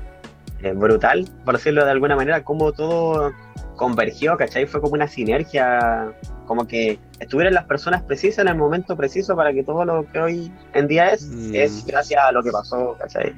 brutal, 0.72 1.29
por 1.44 1.57
decirlo 1.57 1.85
de 1.85 1.90
alguna 1.90 2.16
manera, 2.16 2.42
cómo 2.44 2.72
todo 2.72 3.33
convergió, 3.76 4.37
¿cachai? 4.37 4.66
Fue 4.66 4.81
como 4.81 4.94
una 4.94 5.07
sinergia, 5.07 6.12
como 6.46 6.66
que 6.66 6.98
estuvieran 7.20 7.55
las 7.55 7.64
personas 7.64 8.02
precisas 8.02 8.40
en 8.40 8.48
el 8.48 8.57
momento 8.57 8.96
preciso 8.96 9.37
para 9.37 9.52
que 9.52 9.62
todo 9.62 9.85
lo 9.85 10.11
que 10.11 10.18
hoy 10.18 10.52
en 10.74 10.88
día 10.88 11.11
es, 11.11 11.26
mm. 11.26 11.55
es 11.55 11.87
gracias 11.87 12.22
a 12.24 12.33
lo 12.33 12.42
que 12.42 12.50
pasó, 12.50 12.96
¿cachai? 12.98 13.35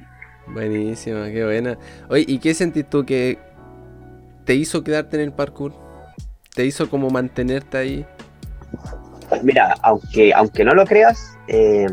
Buenísima, 0.47 1.27
qué 1.27 1.45
buena. 1.45 1.77
Oye, 2.09 2.25
¿y 2.27 2.38
qué 2.38 2.55
sentís 2.55 2.88
tú 2.88 3.05
que 3.05 3.38
te 4.45 4.55
hizo 4.55 4.83
quedarte 4.83 5.17
en 5.17 5.25
el 5.25 5.33
parkour? 5.33 5.75
¿Te 6.55 6.64
hizo 6.64 6.88
como 6.88 7.11
mantenerte 7.11 7.77
ahí? 7.77 8.07
Mira, 9.43 9.75
aunque, 9.83 10.33
aunque 10.33 10.64
no 10.64 10.73
lo 10.73 10.87
creas, 10.87 11.37
eh, 11.49 11.87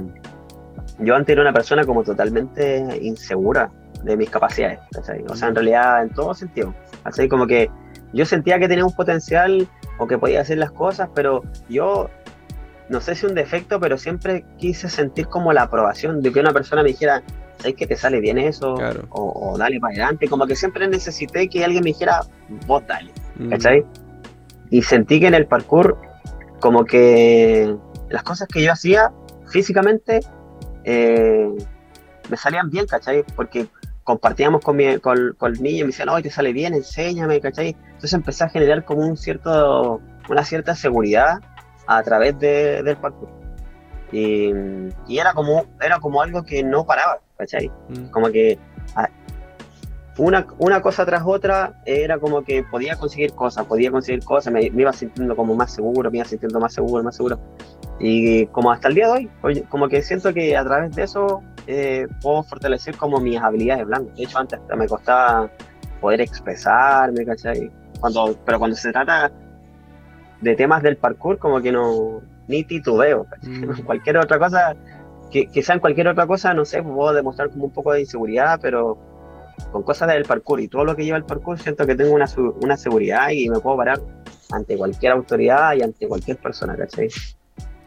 yo 0.99 1.15
antes 1.15 1.33
era 1.33 1.41
una 1.41 1.51
persona 1.51 1.83
como 1.83 2.03
totalmente 2.03 2.97
insegura 3.01 3.69
de 4.05 4.15
mis 4.15 4.29
capacidades, 4.29 4.79
O 5.27 5.35
sea, 5.35 5.49
en 5.49 5.55
realidad 5.55 6.03
en 6.03 6.09
todo 6.09 6.33
sentido. 6.33 6.73
Así 7.03 7.27
como 7.27 7.47
que 7.47 7.69
yo 8.13 8.25
sentía 8.25 8.59
que 8.59 8.67
tenía 8.67 8.85
un 8.85 8.93
potencial 8.93 9.67
o 9.97 10.07
que 10.07 10.17
podía 10.17 10.41
hacer 10.41 10.59
las 10.59 10.71
cosas, 10.71 11.09
pero 11.13 11.43
yo 11.67 12.09
no 12.87 13.01
sé 13.01 13.15
si 13.15 13.25
un 13.25 13.33
defecto, 13.33 13.79
pero 13.79 13.97
siempre 13.97 14.45
quise 14.57 14.89
sentir 14.89 15.27
como 15.27 15.51
la 15.53 15.63
aprobación 15.63 16.21
de 16.21 16.31
que 16.31 16.39
una 16.39 16.53
persona 16.53 16.83
me 16.83 16.89
dijera, 16.89 17.23
¿sabes 17.57 17.75
que 17.75 17.87
te 17.87 17.95
sale 17.95 18.19
bien 18.19 18.37
eso? 18.37 18.75
O, 19.09 19.57
dale 19.57 19.79
para 19.79 19.93
adelante. 19.93 20.27
Como 20.27 20.45
que 20.45 20.55
siempre 20.55 20.87
necesité 20.87 21.49
que 21.49 21.65
alguien 21.65 21.83
me 21.83 21.89
dijera, 21.89 22.21
vos 22.67 22.83
dale. 22.85 23.11
Mm. 23.37 23.49
¿Cachai? 23.49 23.85
Y 24.69 24.83
sentí 24.83 25.19
que 25.19 25.27
en 25.27 25.33
el 25.33 25.47
parkour, 25.47 25.97
como 26.59 26.85
que 26.85 27.75
las 28.09 28.23
cosas 28.23 28.47
que 28.47 28.63
yo 28.63 28.71
hacía 28.71 29.11
físicamente 29.47 30.19
eh, 30.83 31.49
me 32.29 32.37
salían 32.37 32.69
bien, 32.69 32.85
¿cachai? 32.85 33.23
Porque 33.35 33.67
compartíamos 34.05 34.61
con, 34.61 34.77
mi, 34.77 34.99
con, 34.99 35.33
con 35.37 35.53
el 35.53 35.61
niño 35.61 35.83
me 35.83 35.87
decían, 35.87 36.09
hoy 36.09 36.21
te 36.21 36.29
sale 36.29 36.53
bien, 36.53 36.75
enséñame, 36.75 37.41
¿cachai? 37.41 37.75
Entonces 37.85 38.13
empecé 38.13 38.43
a 38.43 38.49
generar 38.49 38.85
como 38.85 39.01
un 39.01 39.17
cierto, 39.17 39.99
una 40.29 40.45
cierta 40.45 40.75
seguridad 40.75 41.39
a 41.87 42.03
través 42.03 42.37
de, 42.39 42.83
del 42.83 42.97
parkour. 42.97 43.29
Y, 44.11 44.51
y, 45.07 45.17
era, 45.17 45.33
como, 45.33 45.65
era 45.81 45.99
como 45.99 46.21
algo 46.21 46.43
que 46.43 46.63
no 46.63 46.85
paraba, 46.85 47.19
¿cachai? 47.35 47.71
Mm. 47.89 48.11
Como 48.11 48.29
que 48.29 48.59
ah, 48.95 49.09
una, 50.17 50.47
una 50.59 50.81
cosa 50.81 51.05
tras 51.05 51.23
otra 51.25 51.73
era 51.85 52.19
como 52.19 52.43
que 52.43 52.63
podía 52.63 52.95
conseguir 52.95 53.33
cosas, 53.33 53.65
podía 53.65 53.91
conseguir 53.91 54.23
cosas, 54.23 54.53
me, 54.53 54.63
iba 54.63 54.93
sintiendo 54.93 55.35
como 55.35 55.55
más 55.55 55.73
seguro, 55.73 56.09
me 56.09 56.17
iba 56.19 56.25
sintiendo 56.25 56.59
más 56.59 56.73
seguro, 56.73 57.03
más 57.03 57.15
seguro. 57.15 57.39
Y 57.99 58.45
como 58.47 58.71
hasta 58.71 58.87
el 58.87 58.95
día 58.95 59.07
de 59.07 59.29
hoy, 59.41 59.61
como 59.69 59.87
que 59.87 60.01
siento 60.01 60.33
que 60.33 60.55
a 60.55 60.63
través 60.63 60.95
de 60.95 61.03
eso 61.03 61.41
eh, 61.67 62.07
puedo 62.21 62.43
fortalecer 62.43 62.95
como 62.97 63.19
mis 63.19 63.39
habilidades 63.39 63.85
blandas. 63.85 64.15
De 64.15 64.23
hecho, 64.23 64.37
antes 64.39 64.59
me 64.75 64.87
costaba 64.87 65.49
poder 65.99 66.21
expresarme, 66.21 67.25
¿cachai? 67.25 67.71
Cuando, 67.99 68.37
pero 68.45 68.59
cuando 68.59 68.75
se 68.75 68.91
trata 68.91 69.31
de 70.41 70.55
temas 70.55 70.83
del 70.83 70.97
parkour, 70.97 71.37
como 71.37 71.61
que 71.61 71.71
no, 71.71 72.21
ni 72.47 72.63
titubeo. 72.63 73.25
Mm. 73.41 73.81
Cualquier 73.85 74.17
otra 74.17 74.39
cosa, 74.39 74.75
que, 75.31 75.63
sea 75.63 75.75
en 75.75 75.81
cualquier 75.81 76.07
otra 76.07 76.27
cosa, 76.27 76.53
no 76.53 76.65
sé, 76.65 76.81
puedo 76.81 77.13
demostrar 77.13 77.49
como 77.49 77.65
un 77.65 77.71
poco 77.71 77.91
de 77.93 78.01
inseguridad, 78.01 78.59
pero 78.61 78.97
con 79.71 79.83
cosas 79.83 80.07
del 80.09 80.25
parkour 80.25 80.61
y 80.61 80.67
todo 80.67 80.85
lo 80.85 80.95
que 80.95 81.03
lleva 81.03 81.17
el 81.17 81.25
parkour, 81.25 81.59
siento 81.59 81.85
que 81.85 81.95
tengo 81.95 82.13
una, 82.13 82.25
una 82.61 82.77
seguridad 82.77 83.29
y 83.29 83.49
me 83.49 83.59
puedo 83.59 83.77
parar 83.77 84.01
ante 84.51 84.77
cualquier 84.77 85.13
autoridad 85.13 85.75
y 85.75 85.81
ante 85.81 86.07
cualquier 86.07 86.37
persona, 86.37 86.75
¿cachai? 86.75 87.09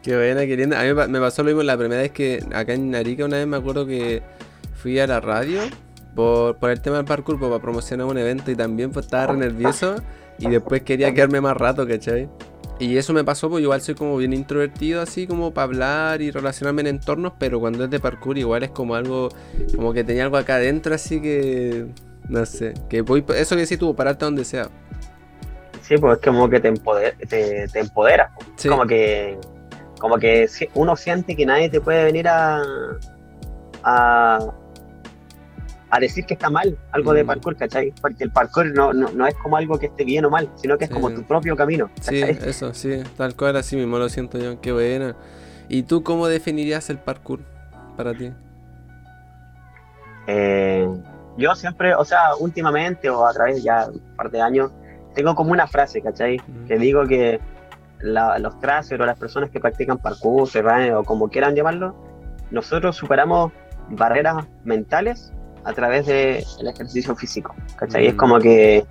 Qué 0.01 0.15
buena, 0.15 0.45
qué. 0.45 0.63
A 0.63 0.83
mí 0.83 1.11
me 1.11 1.19
pasó 1.19 1.43
lo 1.43 1.47
mismo 1.47 1.63
la 1.63 1.77
primera 1.77 2.01
vez 2.01 2.11
que 2.11 2.43
acá 2.53 2.73
en 2.73 2.91
Narica 2.91 3.25
una 3.25 3.37
vez 3.37 3.47
me 3.47 3.57
acuerdo 3.57 3.85
que 3.85 4.23
fui 4.75 4.97
a 4.99 5.07
la 5.07 5.19
radio 5.19 5.61
por, 6.15 6.57
por 6.57 6.69
el 6.69 6.81
tema 6.81 6.97
del 6.97 7.05
parkour 7.05 7.37
pues, 7.37 7.49
para 7.49 7.61
promocionar 7.61 8.07
un 8.07 8.17
evento 8.17 8.49
y 8.49 8.55
también 8.55 8.91
pues 8.91 9.05
estaba 9.05 9.33
nervioso 9.33 9.95
y 10.37 10.49
después 10.49 10.83
quería 10.83 11.13
quedarme 11.13 11.41
más 11.41 11.57
rato, 11.57 11.85
¿cachai? 11.85 12.29
Y 12.79 12.97
eso 12.97 13.11
me 13.11 13.25
pasó, 13.25 13.49
pues 13.49 13.61
igual 13.61 13.81
soy 13.81 13.93
como 13.93 14.15
bien 14.15 14.31
introvertido, 14.31 15.01
así 15.01 15.27
como 15.27 15.53
para 15.53 15.65
hablar 15.65 16.21
y 16.21 16.31
relacionarme 16.31 16.79
en 16.81 16.87
entornos, 16.87 17.33
pero 17.37 17.59
cuando 17.59 17.83
es 17.83 17.89
de 17.89 17.99
parkour 17.99 18.37
igual 18.37 18.63
es 18.63 18.69
como 18.69 18.95
algo, 18.95 19.27
como 19.75 19.91
que 19.91 20.05
tenía 20.05 20.23
algo 20.23 20.37
acá 20.37 20.55
adentro, 20.55 20.95
así 20.95 21.21
que, 21.21 21.87
no 22.29 22.45
sé, 22.45 22.73
que 22.89 23.01
voy, 23.01 23.25
eso 23.35 23.57
que 23.57 23.65
sí 23.65 23.75
tuvo, 23.75 23.93
pararte 23.93 24.23
donde 24.23 24.45
sea. 24.45 24.69
Sí, 25.81 25.97
pues 25.97 26.19
es 26.19 26.25
como 26.25 26.49
que 26.49 26.61
te, 26.61 26.71
te, 26.71 27.67
te 27.67 27.79
empodera, 27.79 28.31
como 28.69 28.85
que, 28.87 29.37
como 29.99 30.17
que 30.17 30.47
uno 30.73 30.95
siente 30.95 31.35
que 31.35 31.45
nadie 31.45 31.69
te 31.69 31.81
puede 31.81 32.05
venir 32.05 32.29
a, 32.29 32.63
a, 33.83 34.39
a 35.89 35.99
decir 35.99 36.25
que 36.25 36.35
está 36.35 36.49
mal 36.49 36.77
algo 36.91 37.13
de 37.13 37.23
mm. 37.23 37.27
parkour, 37.27 37.55
¿cachai? 37.55 37.93
Porque 38.01 38.23
el 38.23 38.31
parkour 38.31 38.67
no, 38.73 38.93
no, 38.93 39.27
es 39.27 39.35
como 39.35 39.57
algo 39.57 39.79
que 39.79 39.87
esté 39.87 40.03
bien 40.03 40.25
o 40.25 40.29
mal, 40.29 40.49
sino 40.55 40.77
que 40.77 40.85
es 40.85 40.89
como 40.89 41.09
tu 41.11 41.23
propio 41.23 41.55
camino. 41.55 41.89
Sí, 42.01 42.21
eso, 42.21 42.73
sí, 42.73 43.03
tal 43.17 43.35
cual, 43.35 43.55
así 43.57 43.75
mismo 43.75 43.97
lo 43.97 44.09
siento 44.09 44.37
yo, 44.37 44.59
qué 44.61 44.71
buena. 44.71 45.15
¿Y 45.67 45.83
tú 45.83 46.03
cómo 46.03 46.27
definirías 46.27 46.89
el 46.89 46.99
parkour 46.99 47.41
para 47.95 48.13
ti? 48.13 48.31
Eh, 50.27 50.87
yo 51.37 51.55
siempre, 51.55 51.95
o 51.95 52.05
sea, 52.05 52.35
últimamente 52.39 53.09
o 53.09 53.25
a 53.25 53.33
través 53.33 53.63
ya 53.63 53.87
un 53.87 54.15
par 54.15 54.29
de 54.29 54.41
años, 54.41 54.71
tengo 55.15 55.35
como 55.35 55.51
una 55.51 55.67
frase, 55.67 56.01
¿cachai? 56.01 56.37
Mm. 56.37 56.67
Que 56.67 56.77
digo 56.77 57.07
que 57.07 57.39
los 58.01 58.59
tracers 58.59 59.01
o 59.01 59.05
las 59.05 59.19
personas 59.19 59.49
que 59.49 59.59
practican 59.59 59.97
parkour, 59.97 60.47
o 60.95 61.03
como 61.03 61.29
quieran 61.29 61.55
llamarlo, 61.55 61.95
nosotros 62.51 62.95
superamos 62.95 63.51
barreras 63.89 64.45
mentales 64.63 65.33
a 65.63 65.73
través 65.73 66.05
del 66.05 66.67
ejercicio 66.67 67.15
físico. 67.15 67.55
¿cachai? 67.75 68.07
Es 68.07 68.13
mm. 68.13 68.17
como 68.17 68.39
que 68.39 68.85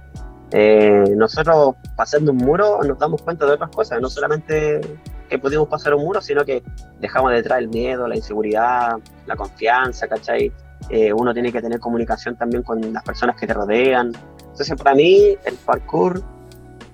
eh, 0.50 1.04
nosotros 1.16 1.74
pasando 1.94 2.32
un 2.32 2.38
muro 2.38 2.80
nos 2.82 2.98
damos 2.98 3.20
cuenta 3.22 3.44
de 3.46 3.52
otras 3.52 3.70
cosas, 3.70 4.00
no 4.00 4.08
solamente 4.08 4.80
que 5.28 5.38
pudimos 5.38 5.68
pasar 5.68 5.94
un 5.94 6.04
muro, 6.04 6.22
sino 6.22 6.44
que 6.44 6.62
dejamos 7.00 7.32
detrás 7.32 7.58
el 7.58 7.68
miedo, 7.68 8.08
la 8.08 8.16
inseguridad, 8.16 8.96
la 9.26 9.36
confianza, 9.36 10.08
¿cachai? 10.08 10.50
Eh, 10.88 11.12
uno 11.12 11.34
tiene 11.34 11.52
que 11.52 11.60
tener 11.60 11.78
comunicación 11.80 12.36
también 12.36 12.62
con 12.62 12.92
las 12.92 13.02
personas 13.02 13.36
que 13.36 13.46
te 13.46 13.52
rodean. 13.52 14.12
Entonces, 14.40 14.74
para 14.76 14.94
mí, 14.94 15.36
el 15.44 15.54
parkour, 15.66 16.22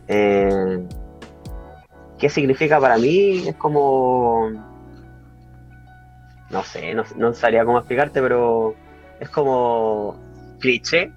eh, 0.09 0.85
¿qué 2.19 2.29
significa 2.29 2.81
para 2.81 2.99
mí? 2.99 3.47
Es 3.47 3.55
como, 3.55 4.51
no 6.51 6.63
sé, 6.65 6.93
no, 6.93 7.05
no 7.17 7.33
sabría 7.35 7.65
cómo 7.65 7.79
explicarte, 7.79 8.21
pero 8.21 8.75
es 9.21 9.29
como 9.29 10.17
cliché. 10.61 11.13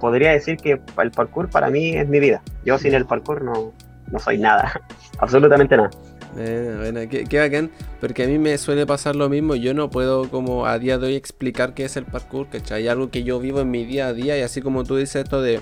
podría 0.00 0.32
decir 0.32 0.56
que 0.56 0.80
el 1.00 1.10
parkour 1.10 1.50
para 1.50 1.70
mí 1.70 1.96
es 1.96 2.08
mi 2.08 2.20
vida. 2.20 2.42
Yo 2.64 2.78
sin 2.78 2.94
el 2.94 3.06
parkour 3.06 3.42
no, 3.42 3.72
no 4.10 4.18
soy 4.18 4.38
nada, 4.38 4.80
absolutamente 5.18 5.76
nada. 5.76 5.90
Qué, 6.34 7.26
qué, 7.28 7.38
bacán, 7.38 7.70
porque 8.00 8.24
a 8.24 8.26
mí 8.26 8.38
me 8.38 8.56
suele 8.56 8.86
pasar 8.86 9.16
lo 9.16 9.28
mismo, 9.28 9.54
yo 9.54 9.74
no 9.74 9.90
puedo 9.90 10.30
como 10.30 10.64
a 10.64 10.78
día 10.78 10.96
de 10.96 11.08
hoy 11.08 11.14
explicar 11.14 11.74
qué 11.74 11.84
es 11.84 11.96
el 11.98 12.06
parkour, 12.06 12.46
Hay 12.70 12.88
algo 12.88 13.10
que 13.10 13.22
yo 13.22 13.38
vivo 13.38 13.60
en 13.60 13.70
mi 13.70 13.84
día 13.84 14.06
a 14.06 14.12
día 14.14 14.38
y 14.38 14.40
así 14.40 14.62
como 14.62 14.84
tú 14.84 14.96
dices 14.96 15.24
esto 15.24 15.42
de 15.42 15.60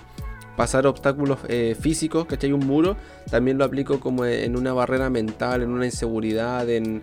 pasar 0.56 0.86
obstáculos 0.86 1.38
eh, 1.48 1.76
físicos, 1.78 2.26
hay 2.40 2.52
Un 2.52 2.66
muro, 2.66 2.96
también 3.30 3.58
lo 3.58 3.64
aplico 3.64 3.98
como 3.98 4.24
en 4.26 4.56
una 4.56 4.72
barrera 4.72 5.10
mental, 5.10 5.62
en 5.62 5.70
una 5.70 5.86
inseguridad, 5.86 6.68
en, 6.68 7.02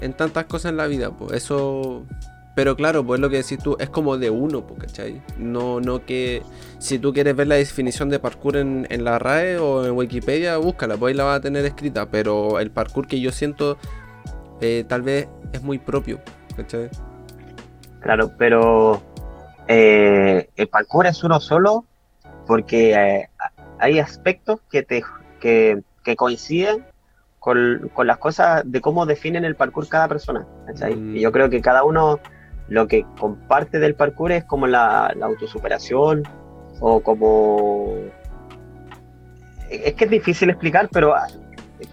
en 0.00 0.12
tantas 0.12 0.44
cosas 0.44 0.70
en 0.70 0.76
la 0.76 0.86
vida, 0.86 1.10
pues 1.10 1.32
eso 1.32 2.06
pero 2.54 2.76
claro, 2.76 3.04
pues 3.04 3.18
lo 3.18 3.30
que 3.30 3.38
decís 3.38 3.58
tú 3.58 3.76
es 3.80 3.88
como 3.88 4.18
de 4.18 4.28
uno, 4.28 4.66
¿cachai? 4.78 5.22
No, 5.38 5.80
no 5.80 6.04
que 6.04 6.42
si 6.78 6.98
tú 6.98 7.12
quieres 7.12 7.34
ver 7.34 7.46
la 7.46 7.54
definición 7.54 8.10
de 8.10 8.18
parkour 8.18 8.56
en, 8.56 8.86
la 9.04 9.18
RAE 9.18 9.56
o 9.56 9.86
en 9.86 9.92
Wikipedia, 9.92 10.58
búscala, 10.58 10.96
pues 10.96 11.12
ahí 11.12 11.16
la 11.16 11.24
vas 11.24 11.38
a 11.38 11.40
tener 11.40 11.64
escrita. 11.64 12.10
Pero 12.10 12.60
el 12.60 12.70
parkour 12.70 13.06
que 13.06 13.20
yo 13.20 13.32
siento 13.32 13.78
eh, 14.60 14.84
tal 14.86 15.00
vez 15.00 15.28
es 15.52 15.62
muy 15.62 15.78
propio, 15.78 16.20
¿cachai? 16.54 16.90
Claro, 18.00 18.32
pero 18.36 19.02
eh, 19.66 20.50
el 20.56 20.68
parkour 20.68 21.06
es 21.06 21.24
uno 21.24 21.40
solo 21.40 21.86
porque 22.46 22.92
eh, 22.92 23.30
hay 23.78 23.98
aspectos 23.98 24.60
que, 24.70 24.82
te, 24.82 25.02
que, 25.40 25.82
coinciden 26.16 26.84
con, 27.38 27.90
las 28.04 28.18
cosas 28.18 28.62
de 28.66 28.82
cómo 28.82 29.06
definen 29.06 29.46
el 29.46 29.56
parkour 29.56 29.88
cada 29.88 30.06
persona. 30.06 30.46
¿cachai? 30.66 30.96
Mm. 30.96 31.16
Y 31.16 31.20
yo 31.20 31.32
creo 31.32 31.48
que 31.48 31.62
cada 31.62 31.82
uno 31.82 32.20
lo 32.68 32.86
que 32.86 33.04
comparte 33.18 33.78
del 33.78 33.94
parkour 33.94 34.32
es 34.32 34.44
como 34.44 34.66
la, 34.66 35.06
autosuperación 35.22 36.22
o 36.80 37.00
como... 37.00 37.96
Es 39.70 39.94
que 39.94 40.04
es 40.04 40.10
difícil 40.10 40.50
explicar, 40.50 40.88
pero 40.92 41.14
ah, 41.14 41.26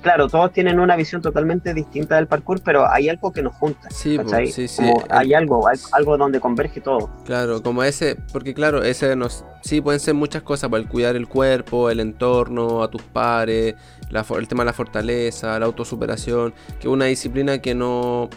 claro, 0.01 0.27
todos 0.27 0.51
tienen 0.51 0.79
una 0.79 0.95
visión 0.95 1.21
totalmente 1.21 1.73
distinta 1.73 2.15
del 2.15 2.27
parkour, 2.27 2.62
pero 2.62 2.89
hay 2.89 3.10
algo 3.10 3.32
que 3.32 3.41
nos 3.41 3.55
junta. 3.55 3.89
Sí, 3.89 4.17
sí, 4.51 4.67
sí. 4.67 4.84
hay 5.10 5.34
algo, 5.34 5.67
hay 5.67 5.77
algo 5.93 6.17
donde 6.17 6.39
converge 6.39 6.82
todo. 6.82 7.10
Claro, 7.25 7.62
como 7.62 7.84
ese, 7.84 8.17
porque 8.32 8.53
claro, 8.53 8.84
ese 8.84 9.15
nos, 9.15 9.45
sí 9.62 9.82
pueden 9.82 9.99
ser 9.99 10.13
muchas 10.13 10.43
cosas, 10.43 10.69
para 10.69 10.82
el 10.82 10.89
cuidar 10.89 11.15
el 11.15 11.27
cuerpo, 11.27 11.89
el 11.89 11.99
entorno, 11.99 12.84
a 12.84 12.89
tus 12.89 13.01
pares, 13.01 13.75
el 14.10 14.47
tema 14.47 14.63
de 14.63 14.65
la 14.65 14.73
fortaleza, 14.73 15.60
la 15.60 15.65
autosuperación, 15.65 16.53
que 16.79 16.88
es 16.88 16.93
una 16.93 17.05
disciplina 17.05 17.60
que 17.60 17.75
no 17.75 18.29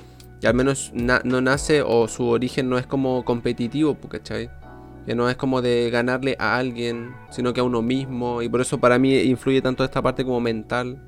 y 0.43 0.47
al 0.47 0.55
menos 0.55 0.93
no 0.95 1.41
nace 1.41 1.83
o 1.83 2.09
su 2.09 2.27
origen 2.27 2.69
no 2.69 2.77
es 2.77 2.85
como 2.85 3.25
competitivo, 3.25 3.97
¿cachai? 4.09 4.51
Que 5.07 5.15
no 5.15 5.31
es 5.31 5.37
como 5.37 5.63
de 5.63 5.89
ganarle 5.91 6.37
a 6.39 6.57
alguien, 6.57 7.15
sino 7.31 7.53
que 7.53 7.61
a 7.61 7.65
uno 7.65 7.81
mismo. 7.81 8.43
Y 8.43 8.49
por 8.49 8.61
eso 8.61 8.79
para 8.79 8.99
mí 8.99 9.17
influye 9.21 9.63
tanto 9.63 9.85
esta 9.85 10.03
parte 10.03 10.25
como 10.25 10.41
mental, 10.41 10.99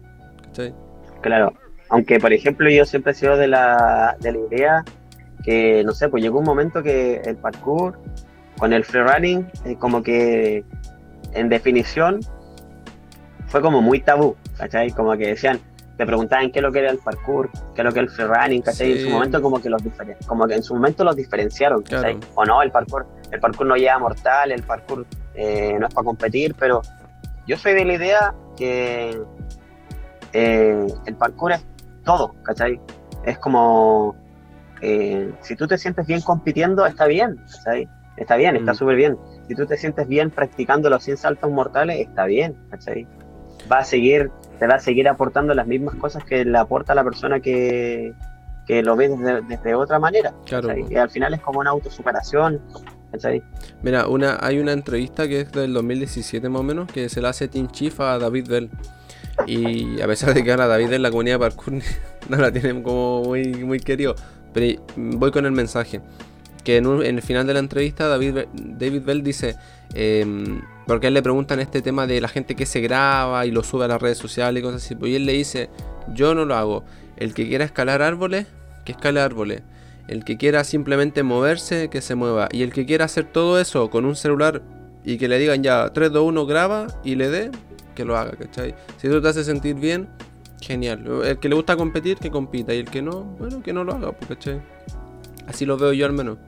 ¿cachai? 0.44 0.72
Claro, 1.20 1.52
aunque 1.88 2.20
por 2.20 2.32
ejemplo 2.32 2.70
yo 2.70 2.84
siempre 2.84 3.10
he 3.10 3.14
sido 3.16 3.36
de 3.36 3.48
la, 3.48 4.16
de 4.20 4.32
la 4.32 4.38
idea 4.38 4.84
que, 5.42 5.82
no 5.84 5.92
sé, 5.92 6.08
pues 6.08 6.22
llegó 6.22 6.38
un 6.38 6.44
momento 6.44 6.80
que 6.84 7.16
el 7.24 7.36
parkour 7.36 7.98
con 8.56 8.72
el 8.72 8.84
freerunning, 8.84 9.50
eh, 9.64 9.74
como 9.76 10.04
que 10.04 10.64
en 11.32 11.48
definición 11.48 12.20
fue 13.48 13.60
como 13.60 13.82
muy 13.82 13.98
tabú, 13.98 14.36
¿cachai? 14.56 14.92
Como 14.92 15.16
que 15.16 15.26
decían, 15.26 15.58
te 15.96 16.06
preguntaban 16.06 16.50
qué 16.50 16.58
es 16.58 16.62
lo 16.62 16.72
que 16.72 16.80
era 16.80 16.90
el 16.90 16.98
parkour, 16.98 17.50
qué 17.74 17.82
es 17.82 17.84
lo 17.84 17.92
que 17.92 18.00
era 18.00 18.08
el 18.08 18.10
freerunning, 18.10 18.62
¿cachai? 18.62 18.92
En 18.92 18.98
su 19.04 19.10
momento 19.10 19.40
como 19.40 19.60
que 19.60 19.70
los 19.70 19.82
como 20.26 20.46
que 20.46 20.54
en 20.54 20.62
su 20.62 20.74
momento 20.74 21.04
los 21.04 21.14
diferenciaron, 21.14 21.82
¿cachai? 21.82 22.18
O 22.34 22.44
no, 22.44 22.62
el 22.62 22.70
parkour, 22.70 23.06
el 23.30 23.40
parkour 23.40 23.66
no 23.66 23.76
lleva 23.76 23.98
mortal, 23.98 24.52
el 24.52 24.62
parkour 24.62 25.06
eh, 25.34 25.76
no 25.78 25.86
es 25.86 25.94
para 25.94 26.04
competir, 26.04 26.54
pero 26.58 26.82
yo 27.46 27.56
soy 27.56 27.74
de 27.74 27.84
la 27.84 27.94
idea 27.94 28.34
que 28.56 29.20
eh, 30.32 30.86
el 31.06 31.14
parkour 31.14 31.52
es 31.52 31.64
todo, 32.04 32.34
¿cachai? 32.42 32.80
Es 33.24 33.38
como, 33.38 34.16
eh, 34.80 35.32
si 35.40 35.56
tú 35.56 35.66
te 35.66 35.78
sientes 35.78 36.06
bien 36.06 36.20
compitiendo, 36.20 36.86
está 36.86 37.06
bien, 37.06 37.36
¿cachai? 37.50 37.88
Está 38.16 38.36
bien, 38.36 38.56
está 38.56 38.72
mm. 38.72 38.76
súper 38.76 38.96
bien. 38.96 39.18
Si 39.48 39.54
tú 39.54 39.66
te 39.66 39.76
sientes 39.76 40.06
bien 40.06 40.30
practicando 40.30 40.88
los 40.88 41.02
100 41.02 41.16
saltos 41.16 41.50
mortales, 41.50 42.00
está 42.00 42.24
bien, 42.26 42.56
¿cachai? 42.70 43.06
Va 43.70 43.78
a 43.78 43.84
seguir, 43.84 44.30
te 44.58 44.66
va 44.66 44.74
a 44.74 44.80
seguir 44.80 45.08
aportando 45.08 45.54
las 45.54 45.66
mismas 45.66 45.94
cosas 45.96 46.24
que 46.24 46.44
le 46.44 46.58
aporta 46.58 46.94
la 46.94 47.04
persona 47.04 47.40
que, 47.40 48.14
que 48.66 48.82
lo 48.82 48.96
ve 48.96 49.10
desde, 49.48 49.74
otra 49.74 49.98
manera. 49.98 50.32
Claro. 50.46 50.68
Y 50.76 50.96
al 50.96 51.10
final 51.10 51.34
es 51.34 51.40
como 51.40 51.60
una 51.60 51.70
autosuperación. 51.70 52.60
Mira, 53.82 54.08
una, 54.08 54.38
hay 54.40 54.58
una 54.58 54.72
entrevista 54.72 55.28
que 55.28 55.42
es 55.42 55.52
del 55.52 55.72
2017 55.72 56.48
más 56.48 56.60
o 56.60 56.64
menos, 56.64 56.90
que 56.90 57.08
se 57.08 57.20
la 57.20 57.30
hace 57.30 57.48
Team 57.48 57.68
Chief 57.68 57.98
a 58.00 58.18
David 58.18 58.48
Bell. 58.48 58.70
Y 59.46 60.00
a 60.00 60.06
pesar 60.06 60.32
de 60.32 60.44
que 60.44 60.50
ahora 60.50 60.66
David 60.66 60.92
en 60.92 61.02
la 61.02 61.10
comunidad 61.10 61.36
de 61.36 61.40
parkour 61.40 61.74
no 62.28 62.36
la 62.36 62.52
tienen 62.52 62.82
como 62.82 63.22
muy, 63.24 63.46
muy 63.64 63.80
querido, 63.80 64.14
pero 64.52 64.80
voy 64.96 65.30
con 65.30 65.46
el 65.46 65.52
mensaje. 65.52 66.00
Que 66.64 66.78
en, 66.78 66.86
el 66.86 67.22
final 67.22 67.46
de 67.46 67.52
la 67.52 67.60
entrevista 67.60 68.08
David, 68.08 68.46
David 68.54 69.02
Bell 69.02 69.22
dice, 69.22 69.56
em, 69.92 70.62
porque 70.86 71.06
a 71.06 71.08
él 71.08 71.14
le 71.14 71.22
preguntan 71.22 71.60
este 71.60 71.82
tema 71.82 72.06
de 72.06 72.20
la 72.20 72.28
gente 72.28 72.54
que 72.56 72.64
se 72.64 72.80
graba 72.80 73.44
y 73.44 73.50
lo 73.50 73.62
sube 73.62 73.84
a 73.84 73.88
las 73.88 74.00
redes 74.00 74.18
sociales 74.18 74.60
y 74.60 74.64
cosas 74.64 74.82
así, 74.82 74.94
pues, 74.94 75.12
y 75.12 75.16
él 75.16 75.26
le 75.26 75.34
dice, 75.34 75.68
yo 76.14 76.34
no 76.34 76.44
lo 76.44 76.54
hago. 76.54 76.84
El 77.16 77.34
que 77.34 77.46
quiera 77.46 77.64
escalar 77.64 78.02
árboles, 78.02 78.46
que 78.84 78.92
escale 78.92 79.20
árboles. 79.20 79.62
El 80.08 80.24
que 80.24 80.36
quiera 80.36 80.64
simplemente 80.64 81.22
moverse, 81.22 81.88
que 81.88 82.00
se 82.02 82.14
mueva. 82.14 82.48
Y 82.52 82.62
el 82.62 82.72
que 82.72 82.84
quiera 82.86 83.06
hacer 83.06 83.24
todo 83.24 83.58
eso 83.58 83.88
con 83.90 84.04
un 84.04 84.16
celular 84.16 84.62
y 85.04 85.18
que 85.18 85.28
le 85.28 85.38
digan 85.38 85.62
ya 85.62 85.90
3, 85.92 86.12
2, 86.12 86.28
1, 86.28 86.46
graba 86.46 86.86
y 87.04 87.14
le 87.14 87.28
dé, 87.28 87.50
que 87.94 88.04
lo 88.04 88.16
haga, 88.16 88.32
¿cachai? 88.32 88.74
Si 88.98 89.08
tú 89.08 89.20
te 89.20 89.28
hace 89.28 89.44
sentir 89.44 89.76
bien, 89.76 90.08
genial. 90.60 91.04
El 91.24 91.38
que 91.38 91.48
le 91.48 91.54
gusta 91.54 91.76
competir, 91.76 92.18
que 92.18 92.30
compita. 92.30 92.74
Y 92.74 92.78
el 92.80 92.90
que 92.90 93.02
no, 93.02 93.22
bueno, 93.38 93.62
que 93.62 93.72
no 93.72 93.84
lo 93.84 93.92
haga, 93.92 94.12
pues, 94.12 94.28
¿cachai? 94.28 94.60
Así 95.46 95.64
lo 95.64 95.76
veo 95.76 95.92
yo 95.92 96.06
al 96.06 96.12
menos. 96.12 96.38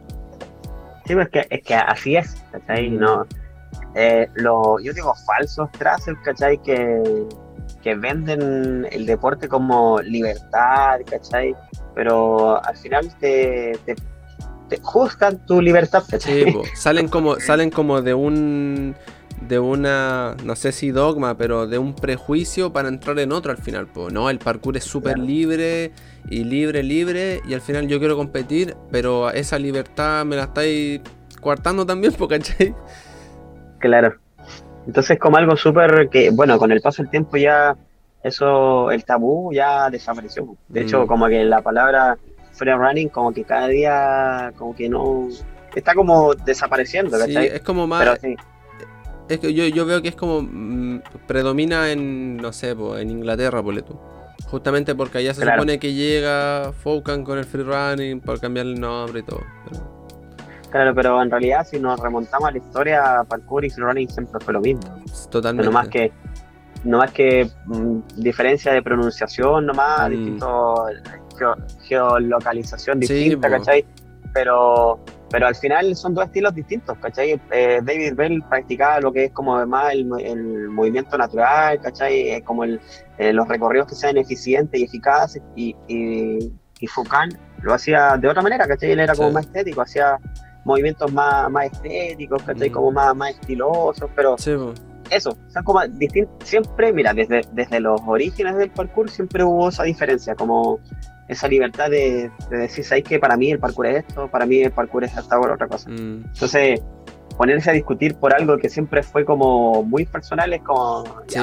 Sí, 1.07 1.15
pues 1.15 1.29
que, 1.29 1.47
es 1.51 1.63
que 1.63 1.75
así 1.75 2.17
es, 2.17 2.43
¿cachai? 2.51 2.91
No, 2.91 3.27
eh, 3.95 4.29
lo, 4.35 4.79
yo 4.81 4.93
digo 4.93 5.15
falsos 5.27 5.71
trazos, 5.73 6.17
¿cachai? 6.25 6.59
Que, 6.63 7.27
que 7.83 7.95
venden 7.95 8.87
el 8.91 9.07
deporte 9.07 9.49
como 9.49 10.01
libertad, 10.01 11.01
¿cachai? 11.09 11.55
Pero 11.95 12.63
al 12.65 12.77
final 12.77 13.17
te, 13.19 13.79
te, 13.87 13.97
juzgan 14.83 15.39
tu 15.47 15.63
libertad, 15.63 16.03
¿cachai? 16.11 16.45
Sí, 16.45 16.59
salen 16.75 17.09
como, 17.09 17.39
salen 17.41 17.71
como 17.71 18.03
de 18.03 18.15
un 18.15 18.97
de 19.41 19.59
una, 19.59 20.35
no 20.45 20.57
sé 20.57 20.73
si 20.73 20.91
dogma, 20.91 21.37
pero 21.37 21.67
de 21.67 21.79
un 21.79 21.95
prejuicio 21.95 22.73
para 22.73 22.89
entrar 22.89 23.19
en 23.19 23.33
otro 23.33 23.53
al 23.53 23.59
final. 23.59 23.87
Pues, 23.87 24.13
no, 24.13 24.31
el 24.31 24.39
parkour 24.39 24.77
es 24.77 24.85
súper 24.85 25.19
libre 25.19 25.93
y 26.29 26.45
libre, 26.45 26.83
libre, 26.83 27.41
y 27.47 27.55
al 27.55 27.61
final 27.61 27.89
yo 27.89 27.99
quiero 27.99 28.17
competir, 28.17 28.77
pero 28.91 29.31
esa 29.31 29.59
libertad 29.59 30.25
me 30.25 30.37
la 30.37 30.45
estáis 30.45 31.01
coartando 31.41 31.87
también, 31.87 32.13
¿cachai? 32.29 32.75
Claro. 33.79 34.15
Entonces 34.87 35.19
como 35.19 35.37
algo 35.37 35.57
súper 35.57 36.09
que, 36.11 36.31
bueno, 36.31 36.59
con 36.59 36.73
el 36.73 36.81
paso 36.81 37.03
del 37.03 37.11
tiempo 37.11 37.37
ya 37.37 37.77
eso, 38.23 38.91
el 38.91 39.05
tabú 39.05 39.53
ya 39.53 39.91
desapareció. 39.91 40.57
De 40.69 40.83
hecho, 40.83 41.05
mm. 41.05 41.07
como 41.07 41.29
que 41.29 41.45
la 41.45 41.63
palabra 41.63 42.17
free 42.53 42.73
running 42.73 43.09
como 43.09 43.33
que 43.33 43.45
cada 43.45 43.69
día 43.69 44.53
como 44.57 44.75
que 44.75 44.89
no 44.89 45.29
está 45.75 45.95
como 45.95 46.35
desapareciendo, 46.35 47.19
¿cachai? 47.19 47.49
Sí, 47.49 47.55
es 47.55 47.61
como 47.61 47.87
más 47.87 48.19
es 49.29 49.41
que 49.41 49.53
yo, 49.53 49.67
yo 49.67 49.87
veo 49.87 50.03
que 50.03 50.09
es 50.09 50.15
como 50.15 50.43
mm, 50.43 51.01
predomina 51.27 51.91
en, 51.91 52.37
no 52.37 52.53
sé, 52.53 52.71
en 52.71 53.11
Inglaterra, 53.11 53.63
por 53.63 53.81
tú. 53.83 53.99
Justamente 54.47 54.95
porque 54.95 55.19
allá 55.19 55.35
se 55.35 55.45
supone 55.45 55.79
que 55.79 55.93
llega 55.93 56.73
Foucan 56.73 57.25
con 57.25 57.39
el 57.39 57.45
free 57.45 57.65
running 57.65 58.21
por 58.21 58.41
cambiar 58.41 58.67
el 58.67 58.81
nombre 58.81 59.21
y 59.21 59.23
todo. 59.23 59.43
Claro, 60.71 60.95
pero 60.95 61.21
en 61.23 61.31
realidad 61.31 61.67
si 61.69 61.81
nos 61.81 61.99
remontamos 61.99 62.49
a 62.49 62.53
la 62.53 62.59
historia, 62.59 63.25
parkour 63.29 63.65
y 63.65 63.71
free 63.71 63.85
running 63.85 64.09
siempre 64.09 64.41
fue 64.41 64.55
lo 64.55 64.61
mismo. 64.61 64.83
Totalmente. 65.31 65.67
No 65.67 65.73
más 65.73 65.89
que, 65.89 66.13
no 66.85 66.99
más 66.99 67.11
que 67.11 67.51
mm, 67.67 67.99
diferencia 68.17 68.73
de 68.73 68.83
pronunciación, 68.83 69.67
nomás, 69.67 70.09
mm. 70.09 70.11
distinto 70.11 70.87
geolocalización 71.83 73.01
distinta, 73.01 73.51
¿cachai? 73.51 73.85
Pero 74.33 75.01
pero 75.31 75.47
al 75.47 75.55
final 75.55 75.97
son 75.97 76.15
dos 76.15 76.25
estilos 76.25 76.55
distintos, 76.55 76.97
¿cachai? 76.99 77.41
Eh, 77.51 77.81
David 77.83 78.15
Bell 78.15 78.43
practicaba 78.49 79.01
lo 79.01 79.13
que 79.13 79.25
es 79.25 79.33
como 79.33 79.57
además 79.57 79.93
el, 79.93 80.69
movimiento 80.69 81.19
natural, 81.19 81.81
¿cachai? 81.81 82.31
Eh, 82.31 82.43
como 82.43 82.65
el, 82.65 82.81
eh, 83.19 83.33
los 83.33 83.49
recorridos 83.49 83.89
que 83.89 83.95
sean 83.95 84.17
eficientes 84.17 84.81
y 84.81 84.85
eficaces, 84.85 85.43
y, 85.57 85.75
y, 85.89 86.87
Foucault 86.89 87.35
lo 87.63 87.75
hacía 87.75 88.17
de 88.19 88.29
otra 88.29 88.43
manera, 88.43 88.69
¿cachai? 88.69 88.93
Él 88.93 89.01
era 89.01 89.15
como 89.15 89.33
más 89.33 89.47
estético, 89.47 89.81
hacía 89.81 90.19
movimientos 90.65 91.13
más, 91.13 91.51
más 91.51 91.67
estéticos, 91.67 92.43
¿cachai? 92.43 92.71
Mm. 92.71 92.73
Como 92.73 92.93
más, 92.93 93.17
más 93.17 93.31
estilosos, 93.31 94.09
pero 94.15 94.37
eso, 95.11 95.37
son 95.49 95.65
como 95.65 95.87
distintos, 95.87 96.49
siempre, 96.49 96.93
mira, 96.93 97.15
desde, 97.15 97.43
desde 97.53 97.81
los 97.81 98.01
orígenes 98.07 98.57
del 98.57 98.71
parkour 98.71 99.11
siempre 99.11 99.43
hubo 99.45 99.69
esa 99.69 99.85
diferencia, 99.85 100.35
como 100.35 100.81
esa 101.29 101.49
libertad 101.49 101.91
de, 101.91 102.31
decir, 102.51 102.85
¿sabes 102.85 103.05
que 103.05 103.19
Para 103.19 103.37
mí 103.37 103.51
el 103.51 103.59
parkour 103.59 103.87
es 103.87 104.05
esto, 104.07 104.29
para 104.31 104.47
mí 104.47 104.59
el 104.61 104.73
parkour 104.73 105.05
es 105.05 105.17
hasta 105.17 105.37
ahora 105.37 105.55
otra 105.55 105.69
cosa. 105.69 105.91
Mm. 105.91 106.25
Entonces, 106.33 106.81
ponerse 107.37 107.71
a 107.71 107.73
discutir 107.73 108.15
por 108.15 108.35
algo 108.35 108.57
que 108.59 108.69
siempre 108.69 109.03
fue 109.03 109.25
como 109.25 109.83
muy 109.83 110.05
personal 110.07 110.53
es 110.53 110.63
como... 110.63 111.05
Sí, 111.27 111.39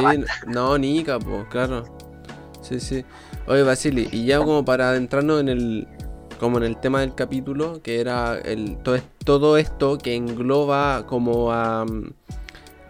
no, 0.48 0.78
ni 0.78 1.04
pues, 1.04 1.46
claro. 1.50 1.84
Sí, 2.62 2.80
sí. 2.80 3.06
Oye, 3.48 3.64
Basili, 3.64 4.08
y 4.12 4.26
ya 4.26 4.40
como 4.40 4.64
para 4.64 4.90
adentrarnos 4.90 5.42
en 5.42 5.50
el, 5.50 5.88
como 6.40 6.58
en 6.58 6.64
el 6.64 6.78
tema 6.78 7.02
del 7.02 7.14
capítulo, 7.14 7.82
que 7.82 8.00
era 8.00 8.38
el, 8.38 8.78
todo, 8.78 8.98
todo 9.26 9.58
esto 9.58 9.98
que 9.98 10.16
engloba 10.16 11.06
como 11.06 11.52
a 11.52 11.86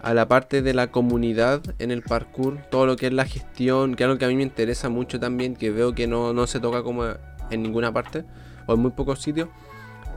a 0.03 0.13
la 0.13 0.27
parte 0.27 0.61
de 0.61 0.73
la 0.73 0.87
comunidad 0.87 1.61
en 1.79 1.89
el 1.89 2.01
parkour, 2.01 2.59
todo 2.69 2.85
lo 2.85 2.97
que 2.97 3.07
es 3.07 3.13
la 3.13 3.23
gestión, 3.25 3.95
que 3.95 4.03
es 4.03 4.05
algo 4.05 4.19
que 4.19 4.25
a 4.25 4.27
mí 4.27 4.35
me 4.35 4.43
interesa 4.43 4.89
mucho 4.89 5.17
también, 5.17 5.55
que 5.55 5.71
veo 5.71 5.95
que 5.95 6.07
no, 6.07 6.45
se 6.45 6.59
toca 6.59 6.83
como 6.83 7.05
en 7.49 7.63
ninguna 7.63 7.93
parte 7.93 8.25
o 8.67 8.73
en 8.73 8.81
muy 8.81 8.91
pocos 8.91 9.21
sitios. 9.21 9.47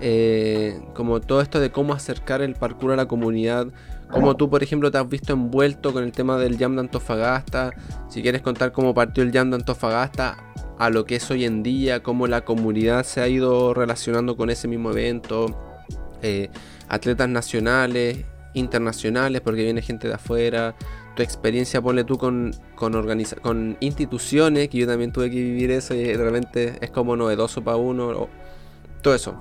Eh, 0.01 0.79
como 0.93 1.21
todo 1.21 1.41
esto 1.41 1.59
de 1.59 1.71
cómo 1.71 1.95
acercar 1.95 2.43
el 2.43 2.55
parkour 2.55 2.93
a 2.93 2.97
la 2.97 3.07
comunidad, 3.07 3.69
como 4.11 4.37
tú 4.37 4.51
por 4.51 4.63
ejemplo 4.63 4.91
te 4.91 4.99
has 4.99 5.09
visto 5.09 5.33
envuelto 5.33 5.93
con 5.93 6.03
el 6.03 6.13
tema 6.13 6.37
del 6.37 6.59
Jam 6.59 6.75
de 6.75 6.81
Antofagasta, 6.81 7.73
si 8.11 8.23
quieres 8.23 8.43
contar 8.43 8.73
cómo 8.73 8.93
partió 8.93 9.23
el 9.23 9.33
Jam 9.33 9.51
de 9.51 9.57
Antofagasta 9.57 10.37
a 10.79 10.91
lo 10.91 11.05
que 11.07 11.17
es 11.17 11.31
hoy 11.31 11.45
en 11.45 11.63
día, 11.63 12.03
cómo 12.03 12.27
la 12.27 12.45
comunidad 12.45 13.05
se 13.05 13.21
ha 13.21 13.29
ido 13.29 13.73
relacionando 13.73 14.37
con 14.37 14.51
ese 14.51 14.69
mismo 14.69 14.91
evento, 14.91 15.79
eh, 16.23 16.51
atletas 16.89 17.29
nacionales, 17.29 18.25
internacionales, 18.57 19.41
porque 19.41 19.63
viene 19.63 19.83
gente 19.83 20.09
de 20.09 20.15
afuera, 20.15 20.75
tu 21.15 21.23
experiencia, 21.23 21.81
ponle 21.81 22.05
tú 22.05 22.19
con, 22.19 22.53
con, 22.75 22.93
con 23.43 23.77
instituciones, 23.81 24.69
que 24.69 24.79
yo 24.79 24.87
también 24.87 25.13
tuve 25.13 25.31
que 25.31 25.37
vivir 25.37 25.71
eso 25.71 25.95
y 25.95 26.13
realmente 26.15 26.79
es 26.81 26.91
como 26.91 27.17
novedoso 27.17 27.63
para 27.63 27.77
uno, 27.77 28.29
todo 29.03 29.15
eso, 29.15 29.37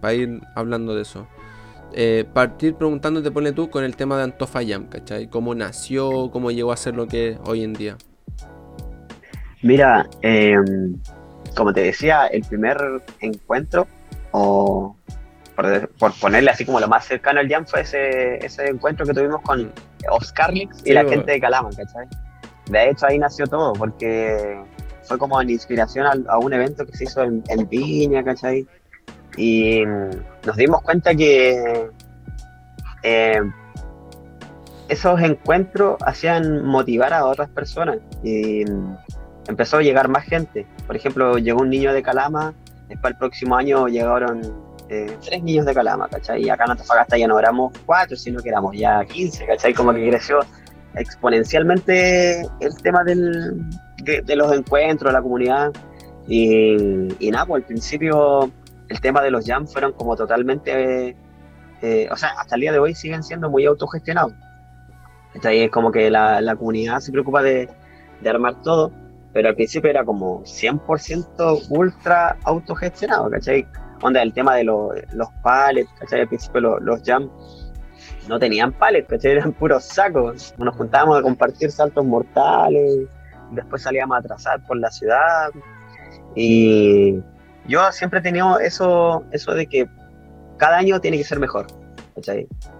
para 0.00 0.14
ir 0.14 0.40
hablando 0.54 0.94
de 0.94 1.02
eso. 1.02 1.26
Eh, 1.94 2.24
partir 2.32 2.74
preguntándote, 2.74 3.30
ponle 3.30 3.52
tú, 3.52 3.68
con 3.68 3.84
el 3.84 3.96
tema 3.96 4.16
de 4.16 4.24
Antofayam, 4.24 4.86
¿cachai? 4.86 5.28
¿Cómo 5.28 5.54
nació? 5.54 6.30
¿Cómo 6.30 6.50
llegó 6.50 6.72
a 6.72 6.76
ser 6.76 6.94
lo 6.94 7.06
que 7.06 7.30
es 7.30 7.38
hoy 7.44 7.64
en 7.64 7.74
día? 7.74 7.96
Mira, 9.62 10.08
em, 10.22 10.96
como 11.54 11.72
te 11.72 11.82
decía, 11.82 12.26
el 12.26 12.42
primer 12.42 12.78
encuentro 13.20 13.86
o 14.32 14.96
por, 15.54 16.12
ponerle 16.20 16.50
así 16.50 16.64
como 16.64 16.80
lo 16.80 16.88
más 16.88 17.06
cercano 17.06 17.40
al 17.40 17.48
jam, 17.48 17.66
fue 17.66 17.82
ese, 17.82 18.44
ese 18.44 18.68
encuentro 18.68 19.06
que 19.06 19.12
tuvimos 19.12 19.40
con 19.42 19.72
Oscar 20.10 20.52
Lix 20.52 20.82
y 20.84 20.92
la 20.92 21.04
gente 21.04 21.32
de 21.32 21.40
Calama, 21.40 21.70
¿cachai? 21.70 22.06
De 22.66 22.90
hecho, 22.90 23.06
ahí 23.06 23.18
nació 23.18 23.46
todo, 23.46 23.72
porque 23.74 24.58
fue 25.02 25.18
como 25.18 25.40
en 25.40 25.50
inspiración 25.50 26.24
a, 26.28 26.38
un 26.38 26.52
evento 26.52 26.86
que 26.86 26.96
se 26.96 27.04
hizo 27.04 27.22
en, 27.22 27.42
en, 27.48 27.68
Viña, 27.68 28.22
¿cachai? 28.24 28.66
Y 29.36 29.82
nos 30.46 30.56
dimos 30.56 30.82
cuenta 30.82 31.14
que 31.14 31.90
eh, 33.02 33.40
esos 34.88 35.20
encuentros 35.20 35.96
hacían 36.04 36.64
motivar 36.64 37.12
a 37.12 37.26
otras 37.26 37.48
personas 37.48 37.98
y 38.22 38.64
empezó 39.48 39.78
a 39.78 39.82
llegar 39.82 40.08
más 40.08 40.24
gente. 40.24 40.66
Por 40.86 40.96
ejemplo, 40.96 41.38
llegó 41.38 41.62
un 41.62 41.70
niño 41.70 41.92
de 41.92 42.02
Calama, 42.02 42.54
después 42.88 43.12
el 43.12 43.18
próximo 43.18 43.56
año 43.56 43.88
llegaron 43.88 44.71
tres 45.24 45.42
niños 45.42 45.66
de 45.66 45.74
Calama, 45.74 46.08
¿cachai? 46.08 46.44
Y 46.44 46.50
acá 46.50 46.64
en 46.64 46.72
Antofagasta 46.72 47.16
ya 47.16 47.26
no 47.26 47.38
éramos 47.38 47.72
cuatro, 47.86 48.16
sino 48.16 48.42
que 48.42 48.48
éramos 48.48 48.76
ya 48.76 49.04
15, 49.04 49.46
¿cachai? 49.46 49.74
Como 49.74 49.92
que 49.92 50.08
creció 50.08 50.40
exponencialmente 50.94 52.42
el 52.60 52.76
tema 52.82 53.02
del, 53.04 53.64
de, 54.04 54.36
los 54.36 54.52
encuentros, 54.52 55.12
la 55.12 55.22
comunidad. 55.22 55.72
Y, 56.28 56.76
nada, 57.30 57.46
pues 57.46 57.62
al 57.62 57.66
principio 57.66 58.50
el 58.88 59.00
tema 59.00 59.22
de 59.22 59.30
los 59.30 59.46
jams 59.46 59.72
fueron 59.72 59.92
como 59.92 60.16
totalmente, 60.16 61.16
eh, 61.80 62.08
o 62.10 62.16
sea, 62.16 62.30
hasta 62.38 62.54
el 62.56 62.60
día 62.60 62.72
de 62.72 62.78
hoy 62.78 62.94
siguen 62.94 63.22
siendo 63.22 63.50
muy 63.50 63.64
autogestionados. 63.64 64.34
Es 65.42 65.70
como 65.70 65.90
que 65.90 66.10
la, 66.10 66.40
la 66.42 66.56
comunidad 66.56 67.00
se 67.00 67.10
preocupa 67.10 67.42
de, 67.42 67.68
de, 68.20 68.30
armar 68.30 68.60
todo, 68.62 68.92
pero 69.32 69.48
al 69.48 69.54
principio 69.54 69.88
era 69.88 70.04
como 70.04 70.42
100% 70.42 71.66
ultra 71.70 72.36
autogestionado, 72.44 73.30
¿cachai? 73.30 73.66
Onda, 74.02 74.20
el 74.20 74.32
tema 74.32 74.56
de 74.56 74.64
los 74.64 75.28
palets, 75.42 75.90
¿cachai? 75.98 76.20
Al 76.20 76.28
principio 76.28 76.60
los, 76.60 76.82
los 76.82 77.02
jam 77.02 77.30
no 78.28 78.38
tenían 78.38 78.72
palets, 78.72 79.08
¿cachai? 79.08 79.32
Eran 79.38 79.52
puros 79.52 79.84
sacos. 79.84 80.54
Nos 80.58 80.76
juntábamos 80.76 81.18
a 81.18 81.22
compartir 81.22 81.70
saltos 81.70 82.04
mortales, 82.04 83.08
después 83.52 83.82
salíamos 83.82 84.18
a 84.18 84.22
trazar 84.22 84.64
por 84.66 84.76
la 84.78 84.90
ciudad. 84.90 85.50
Y 86.34 87.20
yo 87.66 87.92
siempre 87.92 88.18
he 88.18 88.22
tenido 88.22 88.58
eso, 88.58 89.24
eso 89.30 89.54
de 89.54 89.66
que 89.66 89.88
cada 90.56 90.78
año 90.78 91.00
tiene 91.00 91.18
que 91.18 91.24
ser 91.24 91.38
mejor. 91.38 91.66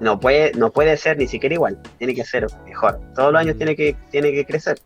No 0.01 0.21
puede, 0.21 0.53
no 0.53 0.71
puede 0.71 0.97
ser 0.97 1.19
ni 1.19 1.27
siquiera 1.27 1.55
igual, 1.55 1.79
tiene 1.99 2.15
que 2.15 2.25
ser 2.25 2.47
mejor. 2.65 3.01
Todos 3.15 3.33
los 3.33 3.41
años 3.41 3.57
tiene 3.57 3.75
que, 3.75 3.97
tiene 4.11 4.33
que 4.33 4.45
crecer. 4.45 4.79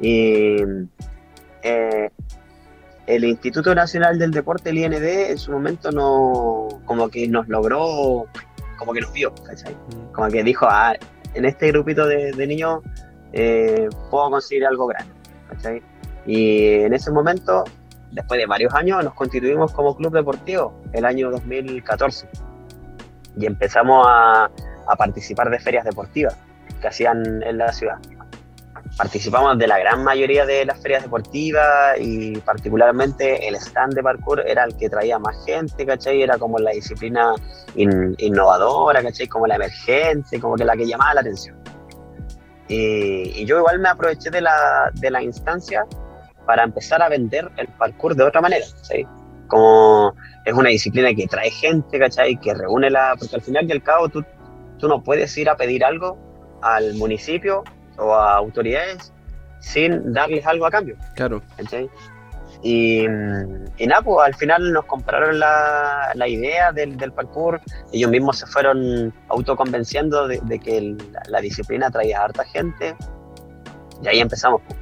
Y 0.00 0.56
eh, 1.62 2.10
el 3.16 3.24
Instituto 3.24 3.74
Nacional 3.74 4.18
del 4.18 4.30
Deporte, 4.30 4.70
el 4.70 4.78
IND, 4.78 4.94
en 4.94 5.38
su 5.38 5.52
momento 5.52 5.90
no, 5.90 6.68
como 6.84 7.08
que 7.08 7.26
nos 7.28 7.48
logró, 7.48 8.26
como 8.78 8.92
que 8.92 9.00
nos 9.00 9.12
vio, 9.12 9.30
mm. 9.32 10.12
Como 10.12 10.28
que 10.28 10.42
dijo, 10.42 10.66
ah, 10.68 10.94
en 11.34 11.44
este 11.44 11.68
grupito 11.68 12.06
de, 12.06 12.32
niños 12.46 12.80
eh, 13.32 13.88
puedo 14.10 14.30
conseguir 14.30 14.66
algo 14.66 14.86
grande, 14.86 15.12
Y 16.26 16.82
en 16.82 16.94
ese 16.94 17.10
momento, 17.10 17.64
después 18.12 18.38
de 18.38 18.46
varios 18.46 18.74
años, 18.74 19.04
nos 19.04 19.14
constituimos 19.14 19.72
como 19.72 19.96
club 19.96 20.12
deportivo, 20.12 20.80
el 20.92 21.04
año 21.04 21.30
2014 21.30 22.28
y 23.36 23.46
empezamos 23.46 24.06
a, 24.08 24.50
participar 24.98 25.48
de 25.50 25.60
ferias 25.60 25.84
deportivas 25.84 26.36
que 26.80 26.88
hacían 26.88 27.42
en 27.44 27.58
la 27.58 27.72
ciudad. 27.72 27.98
Participamos 28.96 29.56
de 29.58 29.66
la 29.66 29.78
gran 29.78 30.04
mayoría 30.04 30.44
de 30.44 30.64
las 30.64 30.80
ferias 30.82 31.02
deportivas 31.02 31.96
y 31.98 32.36
particularmente 32.38 33.46
el 33.48 33.54
stand 33.54 33.94
de 33.94 34.02
parkour 34.02 34.42
era 34.46 34.64
el 34.64 34.76
que 34.76 34.90
traía 34.90 35.18
más 35.18 35.42
gente, 35.46 35.86
¿cachai? 35.86 36.22
Era 36.22 36.36
como 36.38 36.58
la 36.58 36.72
disciplina 36.72 37.34
innovadora, 37.76 39.02
¿cachai? 39.02 39.26
Como 39.26 39.46
la 39.46 39.54
emergente, 39.54 40.40
como 40.40 40.56
que 40.56 40.64
la 40.64 40.76
que 40.76 40.86
llamaba 40.86 41.14
la 41.14 41.20
atención. 41.20 41.56
Y, 42.68 43.44
yo 43.46 43.58
igual 43.58 43.78
me 43.80 43.88
aproveché 43.88 44.30
de 44.30 44.40
la, 44.40 44.90
de 44.94 45.10
la 45.10 45.22
instancia 45.22 45.86
para 46.46 46.64
empezar 46.64 47.02
a 47.02 47.08
vender 47.08 47.50
el 47.56 47.68
parkour 47.68 48.14
de 48.14 48.24
otra 48.24 48.40
manera, 48.40 48.66
¿sí? 48.82 49.06
Como 49.48 50.14
es 50.44 50.52
una 50.52 50.68
disciplina 50.68 51.14
que 51.14 51.26
trae 51.26 51.50
gente, 51.50 51.98
¿cachai? 51.98 52.36
Que 52.36 52.54
reúne 52.54 52.90
la... 52.90 53.14
Porque 53.18 53.36
al 53.36 53.42
final 53.42 53.68
y 53.68 53.72
al 53.72 53.82
cabo 53.82 54.08
tú, 54.08 54.24
tú 54.78 54.88
no 54.88 55.02
puedes 55.02 55.36
ir 55.38 55.48
a 55.48 55.56
pedir 55.56 55.84
algo 55.84 56.18
al 56.62 56.94
municipio 56.94 57.64
o 58.00 58.14
a 58.14 58.36
autoridades 58.36 59.12
sin 59.60 60.12
darles 60.12 60.46
algo 60.46 60.66
a 60.66 60.70
cambio. 60.70 60.96
Claro. 61.14 61.42
¿cachai? 61.56 61.88
Y, 62.62 63.04
y 63.04 63.86
nada, 63.86 64.02
pues 64.02 64.26
al 64.26 64.34
final 64.34 64.72
nos 64.72 64.84
compraron 64.84 65.38
la, 65.38 66.10
la 66.14 66.28
idea 66.28 66.72
del, 66.72 66.96
del, 66.96 67.12
parkour, 67.12 67.60
ellos 67.92 68.10
mismos 68.10 68.38
se 68.38 68.46
fueron 68.46 69.14
autoconvenciendo 69.28 70.28
de, 70.28 70.40
de 70.42 70.58
que 70.58 70.96
la, 71.28 71.40
disciplina 71.40 71.90
traía 71.90 72.20
a 72.20 72.24
harta 72.24 72.44
gente 72.44 72.94
y 74.02 74.08
ahí 74.08 74.20
empezamos. 74.20 74.60
Pues. 74.66 74.78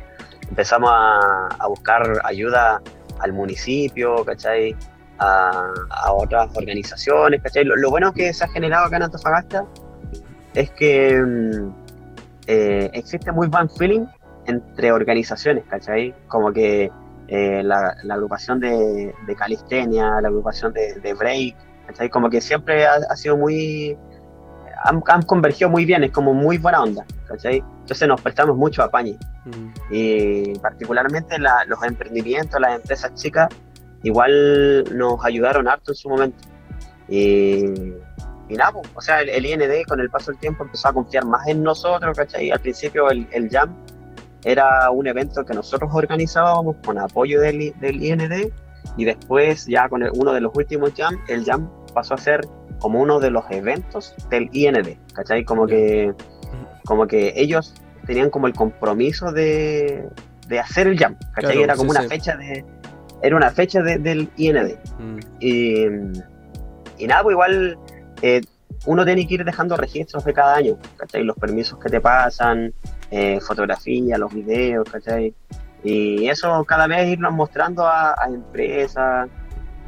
Empezamos 0.48 0.90
a, 0.90 1.48
a 1.58 1.66
buscar 1.68 2.20
ayuda 2.24 2.80
al 3.20 3.32
municipio, 3.32 4.24
¿cachai? 4.24 4.74
A, 5.18 5.72
otras 6.12 6.56
organizaciones, 6.56 7.42
¿cachai? 7.42 7.64
Lo, 7.64 7.90
bueno 7.90 8.12
que 8.12 8.32
se 8.32 8.44
ha 8.44 8.48
generado 8.48 8.86
acá 8.86 8.96
en 8.96 9.02
Antofagasta 9.04 9.64
es 10.54 10.70
que 10.70 11.20
mm, 11.20 11.87
eh, 12.48 12.88
existe 12.94 13.30
muy 13.30 13.46
buen 13.46 13.68
feeling 13.68 14.06
entre 14.46 14.90
organizaciones, 14.90 15.64
¿cachai? 15.68 16.14
Como 16.28 16.50
que 16.50 16.90
eh, 17.28 17.62
la, 17.62 17.94
agrupación 18.08 18.58
de, 18.58 19.12
calistenia, 19.36 20.18
la 20.22 20.28
agrupación 20.28 20.72
de, 20.72 21.14
break, 21.14 21.54
¿cachai? 21.86 22.08
Como 22.08 22.30
que 22.30 22.40
siempre 22.40 22.86
ha, 22.86 23.14
sido 23.16 23.36
muy... 23.36 23.98
Han, 24.82 25.22
convergido 25.22 25.68
muy 25.68 25.84
bien, 25.84 26.04
es 26.04 26.10
como 26.10 26.32
muy 26.32 26.56
buena 26.56 26.82
onda, 26.82 27.04
¿cachai? 27.26 27.62
Entonces 27.80 28.08
nos 28.08 28.20
prestamos 28.22 28.56
mucho 28.56 28.82
a 28.82 28.90
Pañi. 28.90 29.18
Y 29.90 30.58
particularmente 30.60 31.36
los 31.38 31.82
emprendimientos, 31.82 32.58
las 32.58 32.76
empresas 32.76 33.12
chicas, 33.14 33.50
igual 34.02 34.84
nos 34.96 35.22
ayudaron 35.22 35.68
harto 35.68 35.92
en 35.92 35.96
su 35.96 36.08
momento. 36.08 36.48
Y, 37.08 37.92
nada, 38.56 38.72
pues, 38.72 38.88
o 38.94 39.00
sea, 39.00 39.20
el, 39.20 39.44
IND 39.44 39.62
con 39.86 40.00
el 40.00 40.10
paso 40.10 40.30
del 40.30 40.40
tiempo 40.40 40.64
empezó 40.64 40.88
a 40.88 40.92
confiar 40.92 41.24
más 41.26 41.46
en 41.46 41.62
nosotros, 41.62 42.16
¿cachai? 42.16 42.50
Al 42.50 42.60
principio 42.60 43.10
el, 43.10 43.26
el 43.32 43.48
Jam 43.50 43.74
era 44.44 44.90
un 44.90 45.06
evento 45.06 45.44
que 45.44 45.54
nosotros 45.54 45.90
organizábamos 45.92 46.76
con 46.84 46.98
apoyo 46.98 47.40
del, 47.40 47.74
del 47.80 48.02
IND 48.02 48.52
y 48.96 49.04
después 49.04 49.66
ya 49.66 49.88
con 49.88 50.02
uno 50.14 50.32
de 50.32 50.40
los 50.40 50.52
últimos 50.54 50.92
Jam, 50.96 51.18
el 51.28 51.44
Jam 51.44 51.68
pasó 51.92 52.14
a 52.14 52.18
ser 52.18 52.40
como 52.78 53.00
uno 53.00 53.20
de 53.20 53.30
los 53.30 53.44
eventos 53.50 54.14
del 54.30 54.48
IND, 54.52 54.96
¿cachai? 55.12 55.44
Como 55.44 55.66
que, 55.66 56.12
como 56.84 57.06
que 57.06 57.32
ellos 57.36 57.74
tenían 58.06 58.30
como 58.30 58.46
el 58.46 58.54
compromiso 58.54 59.32
de, 59.32 60.08
de 60.46 60.58
hacer 60.58 60.86
el 60.86 60.98
jam, 60.98 61.16
¿cachai? 61.34 61.62
era 61.62 61.76
como 61.76 61.90
una 61.90 62.02
fecha 62.02 62.36
de 62.36 62.64
era 63.22 63.36
una 63.36 63.50
fecha 63.50 63.82
del 63.82 64.30
IND. 64.36 64.78
Mm. 64.98 65.18
Y, 65.40 65.84
y, 66.98 67.06
nada, 67.06 67.22
pues 67.22 67.34
igual 67.34 67.76
eh, 68.22 68.40
uno 68.86 69.04
tiene 69.04 69.26
que 69.26 69.34
ir 69.34 69.44
dejando 69.44 69.76
registros 69.76 70.24
de 70.24 70.32
cada 70.32 70.56
año, 70.56 70.78
¿cachai? 70.96 71.24
Los 71.24 71.36
permisos 71.36 71.78
que 71.78 71.88
te 71.88 72.00
pasan, 72.00 72.72
eh, 73.10 73.40
fotografía, 73.40 74.18
los 74.18 74.32
videos, 74.32 74.88
¿cachai? 74.88 75.34
Y 75.82 76.28
eso 76.28 76.64
cada 76.64 76.86
vez 76.86 77.08
irnos 77.08 77.32
mostrando 77.32 77.86
a, 77.86 78.12
a 78.12 78.26
empresas, 78.28 79.28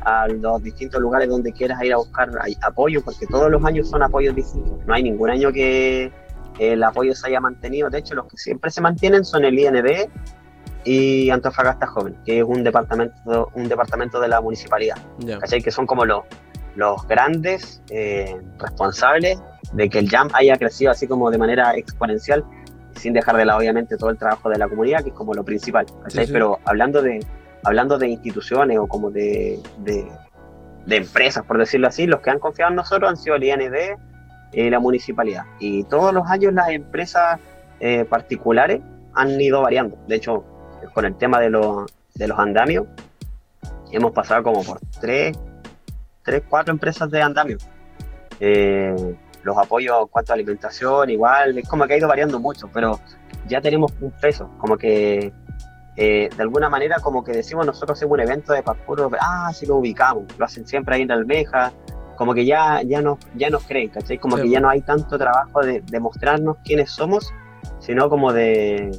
a 0.02 0.28
los 0.28 0.62
distintos 0.62 1.00
lugares 1.00 1.28
donde 1.28 1.52
quieras 1.52 1.82
ir 1.82 1.92
a 1.92 1.96
buscar 1.98 2.30
apoyo, 2.62 3.02
porque 3.02 3.26
todos 3.26 3.50
los 3.50 3.64
años 3.64 3.88
son 3.88 4.02
apoyos 4.02 4.34
distintos. 4.34 4.78
No 4.86 4.94
hay 4.94 5.02
ningún 5.02 5.30
año 5.30 5.52
que, 5.52 6.12
el 6.58 6.82
apoyo 6.82 7.14
se 7.14 7.28
haya 7.28 7.40
mantenido. 7.40 7.88
De 7.88 7.98
hecho, 7.98 8.14
los 8.14 8.26
que 8.26 8.36
siempre 8.36 8.70
se 8.70 8.82
mantienen 8.82 9.24
son 9.24 9.44
el 9.46 9.58
INB 9.58 10.10
y 10.84 11.30
Antofagasta 11.30 11.86
Joven, 11.86 12.16
que 12.26 12.40
es 12.40 12.44
un 12.44 12.62
departamento, 12.62 13.50
un 13.54 13.68
departamento 13.68 14.20
de 14.20 14.28
la 14.28 14.42
municipalidad. 14.42 14.98
Que 15.48 15.70
son 15.70 15.86
como 15.86 16.04
los, 16.04 16.24
los 16.76 17.06
grandes 17.06 17.82
eh, 17.90 18.36
responsables 18.58 19.40
de 19.72 19.88
que 19.88 19.98
el 19.98 20.08
JAM 20.08 20.28
haya 20.32 20.56
crecido 20.56 20.90
así 20.90 21.06
como 21.06 21.30
de 21.30 21.38
manera 21.38 21.76
exponencial, 21.76 22.44
sin 22.96 23.12
dejar 23.12 23.36
de 23.36 23.44
lado 23.44 23.58
obviamente 23.58 23.96
todo 23.96 24.10
el 24.10 24.18
trabajo 24.18 24.48
de 24.48 24.58
la 24.58 24.68
comunidad, 24.68 25.02
que 25.02 25.10
es 25.10 25.14
como 25.14 25.34
lo 25.34 25.44
principal. 25.44 25.86
Pero 26.14 26.58
hablando 26.64 27.02
de, 27.02 27.24
hablando 27.64 27.98
de 27.98 28.08
instituciones 28.08 28.78
o 28.78 28.86
como 28.86 29.10
de, 29.10 29.60
de, 29.78 30.06
de, 30.86 30.96
empresas, 30.96 31.44
por 31.44 31.58
decirlo 31.58 31.88
así, 31.88 32.06
los 32.06 32.20
que 32.20 32.30
han 32.30 32.38
confiado 32.38 32.70
en 32.70 32.76
nosotros 32.76 33.10
han 33.10 33.16
sido 33.16 33.36
el 33.36 33.44
IND, 33.44 33.74
la 34.52 34.80
municipalidad. 34.80 35.44
Y 35.58 35.84
todos 35.84 36.12
los 36.12 36.26
años 36.28 36.52
las 36.52 36.70
empresas 36.70 37.38
eh, 37.78 38.04
particulares 38.04 38.80
han 39.14 39.40
ido 39.40 39.62
variando. 39.62 39.96
De 40.06 40.16
hecho, 40.16 40.44
con 40.92 41.04
el 41.04 41.16
tema 41.16 41.40
de 41.40 41.50
los, 41.50 41.90
de 42.14 42.28
los 42.28 42.38
andamios, 42.38 42.86
hemos 43.90 44.12
pasado 44.12 44.42
como 44.42 44.62
por 44.62 44.80
tres, 45.00 45.38
tres 46.22 46.42
cuatro 46.48 46.72
empresas 46.72 47.10
de 47.10 47.22
andamios. 47.22 47.68
Eh, 48.38 49.16
los 49.42 49.56
apoyos 49.56 50.02
en 50.02 50.06
cuanto 50.08 50.32
a 50.32 50.34
alimentación, 50.34 51.10
igual, 51.10 51.58
es 51.58 51.68
como 51.68 51.86
que 51.86 51.94
ha 51.94 51.98
ido 51.98 52.08
variando 52.08 52.38
mucho, 52.38 52.68
pero 52.72 53.00
ya 53.46 53.60
tenemos 53.60 53.92
un 54.00 54.10
peso, 54.10 54.50
como 54.58 54.76
que 54.76 55.32
eh, 55.96 56.30
de 56.34 56.42
alguna 56.42 56.68
manera 56.68 56.96
como 57.00 57.24
que 57.24 57.32
decimos 57.32 57.66
nosotros 57.66 57.98
hacemos 57.98 58.14
un 58.14 58.20
evento 58.20 58.52
de 58.52 58.62
parkour, 58.62 59.10
ah, 59.20 59.50
sí 59.54 59.66
lo 59.66 59.76
ubicamos, 59.76 60.24
lo 60.38 60.44
hacen 60.44 60.66
siempre 60.66 60.94
ahí 60.94 61.02
en 61.02 61.10
almeja, 61.10 61.72
como 62.16 62.34
que 62.34 62.44
ya, 62.44 62.82
ya, 62.82 63.00
nos, 63.00 63.18
ya 63.34 63.48
nos 63.48 63.64
creen, 63.64 63.88
¿cachai? 63.88 64.18
Como 64.18 64.36
que 64.36 64.48
ya 64.48 64.60
no 64.60 64.68
hay 64.68 64.82
tanto 64.82 65.16
trabajo 65.16 65.62
de, 65.62 65.80
de, 65.80 66.00
mostrarnos 66.00 66.58
quiénes 66.64 66.90
somos, 66.90 67.32
sino 67.78 68.10
como 68.10 68.30
de, 68.32 68.90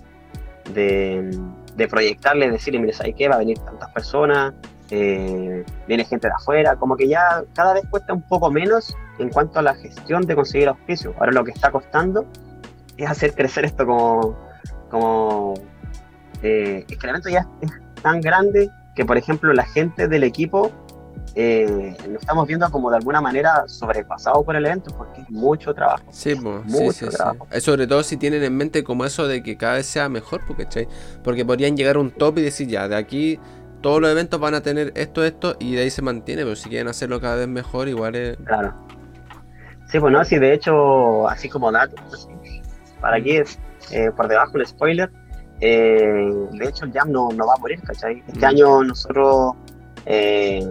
de, 0.74 1.40
de 1.76 1.88
proyectarle, 1.88 2.50
decirle, 2.50 2.80
mire, 2.80 2.94
¿sabes 2.94 3.14
qué? 3.16 3.30
Va 3.30 3.36
a 3.36 3.38
venir 3.38 3.60
tantas 3.60 3.92
personas, 3.92 4.54
eh, 4.92 5.64
viene 5.88 6.04
gente 6.04 6.28
de 6.28 6.34
afuera, 6.34 6.76
como 6.76 6.98
que 6.98 7.08
ya 7.08 7.44
cada 7.56 7.74
vez 7.74 7.84
cuesta 7.90 8.14
un 8.14 8.22
poco 8.22 8.52
menos 8.52 8.96
en 9.20 9.30
cuanto 9.30 9.60
a 9.60 9.62
la 9.62 9.74
gestión 9.76 10.24
de 10.24 10.36
conseguir 10.36 10.68
auspicios. 10.68 11.16
Ahora 11.18 11.32
lo 11.32 11.44
que 11.44 11.52
está 11.52 11.72
costando 11.72 12.26
es 12.98 13.10
hacer 13.10 13.34
crecer 13.34 13.66
esto 13.66 13.86
como... 13.86 14.38
como 14.90 15.54
eh, 16.44 16.86
es 16.90 16.98
que 16.98 17.06
el 17.06 17.10
evento 17.10 17.30
ya 17.30 17.48
es 17.62 17.72
tan 18.02 18.20
grande 18.20 18.70
que, 18.96 19.06
por 19.06 19.18
ejemplo, 19.18 19.54
la 19.54 19.64
gente 19.64 20.08
del 20.08 20.24
equipo 20.24 20.72
eh, 21.34 21.96
lo 22.10 22.20
estamos 22.20 22.46
viendo 22.46 22.70
como 22.72 22.90
de 22.90 22.98
alguna 22.98 23.22
manera 23.22 23.64
sobrepasado 23.68 24.44
por 24.44 24.56
el 24.58 24.66
evento 24.66 24.94
porque 24.98 25.22
es 25.22 25.30
mucho 25.30 25.74
trabajo. 25.74 26.04
Sí, 26.12 26.36
mucho 26.36 27.10
trabajo. 27.10 27.48
Eh, 27.52 27.62
sobre 27.62 27.88
todo 27.88 28.04
si 28.04 28.18
tienen 28.18 28.44
en 28.44 28.58
mente 28.58 28.84
como 28.84 29.06
eso 29.06 29.28
de 29.28 29.42
que 29.42 29.56
cada 29.56 29.76
vez 29.76 29.86
sea 29.86 30.10
mejor, 30.10 30.42
porque, 30.46 30.88
porque 31.24 31.46
podrían 31.46 31.78
llegar 31.78 31.96
a 31.96 32.00
un 32.00 32.12
top 32.12 32.40
y 32.40 32.42
decir 32.42 32.68
ya, 32.68 32.88
de 32.90 32.98
aquí 32.98 33.40
todos 33.82 34.02
los 34.02 34.12
eventos 34.12 34.40
van 34.40 34.54
a 34.54 34.62
tener 34.62 34.92
esto, 34.96 35.24
esto 35.24 35.56
y 35.60 35.76
de 35.76 35.82
ahí 35.84 35.90
se 35.90 36.02
mantiene, 36.02 36.44
pero 36.44 36.56
si 36.56 36.70
quieren 36.70 36.88
hacerlo 36.88 37.20
cada 37.20 37.36
vez 37.36 37.48
mejor, 37.48 37.88
igual 37.88 38.16
es... 38.16 38.38
Claro. 38.46 38.74
Sí, 39.88 39.98
bueno, 39.98 40.20
pues, 40.20 40.30
sí, 40.30 40.40
de 40.40 40.54
hecho, 40.54 41.28
así 41.28 41.50
como 41.50 41.72
datos, 41.72 42.30
para 43.02 43.18
aquí 43.18 43.38
es 43.38 43.60
eh, 43.92 44.10
por 44.16 44.28
debajo 44.28 44.58
el 44.58 44.66
spoiler. 44.66 45.12
Eh, 45.60 46.32
de 46.54 46.66
hecho, 46.66 46.86
el 46.86 46.94
Jam 46.94 47.12
no, 47.12 47.30
no 47.30 47.46
va 47.46 47.56
a 47.56 47.58
morir, 47.58 47.82
¿cachai? 47.82 48.24
Este 48.28 48.40
Mm. 48.40 48.46
año 48.46 48.84
nosotros, 48.84 49.54
eh, 50.06 50.66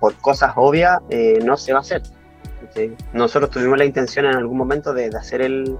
por 0.00 0.14
cosas 0.16 0.52
obvias, 0.56 0.98
no 1.44 1.56
se 1.56 1.72
va 1.72 1.78
a 1.78 1.82
hacer. 1.82 2.02
Nosotros 3.12 3.50
tuvimos 3.50 3.78
la 3.78 3.84
intención 3.84 4.26
en 4.26 4.36
algún 4.36 4.58
momento 4.58 4.92
de, 4.92 5.08
de 5.10 5.16
hacer 5.16 5.40
el, 5.40 5.76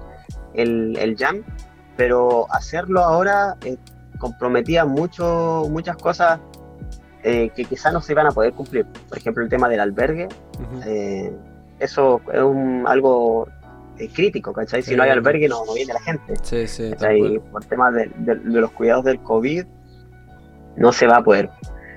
el, 0.55 0.97
el 0.97 1.15
Jam, 1.17 1.43
pero 1.95 2.47
hacerlo 2.51 3.01
ahora 3.01 3.55
comprometía 4.17 4.85
mucho, 4.85 5.67
muchas 5.69 5.95
cosas 5.97 6.39
eh, 7.23 7.49
que 7.55 7.65
quizás 7.65 7.91
no 7.93 8.01
se 8.01 8.13
iban 8.13 8.27
a 8.27 8.31
poder 8.31 8.53
cumplir. 8.53 8.85
Por 9.07 9.17
ejemplo, 9.17 9.43
el 9.43 9.49
tema 9.49 9.67
del 9.69 9.79
albergue, 9.79 10.27
Ujú. 10.59 10.81
eh, 10.85 11.31
eso 11.79 12.21
es 12.33 12.41
un, 12.41 12.85
algo 12.87 13.47
eh, 13.97 14.09
crítico, 14.13 14.53
¿cachai? 14.53 14.81
Si 14.81 14.95
no 14.95 15.03
hay 15.03 15.09
albergue 15.09 15.47
no, 15.49 15.65
no 15.65 15.73
viene 15.73 15.93
la 15.93 16.01
gente. 16.01 16.33
Sí, 16.43 16.67
sí, 16.67 16.91
¿cachai? 16.91 17.39
Por 17.51 17.65
temas 17.65 17.93
de, 17.93 18.11
de- 18.17 18.35
de 18.35 18.61
los 18.61 18.71
cuidados 18.71 19.03
del 19.05 19.19
COVID, 19.21 19.65
no 20.77 20.91
se 20.93 21.07
va 21.07 21.17
a 21.17 21.23
poder, 21.23 21.49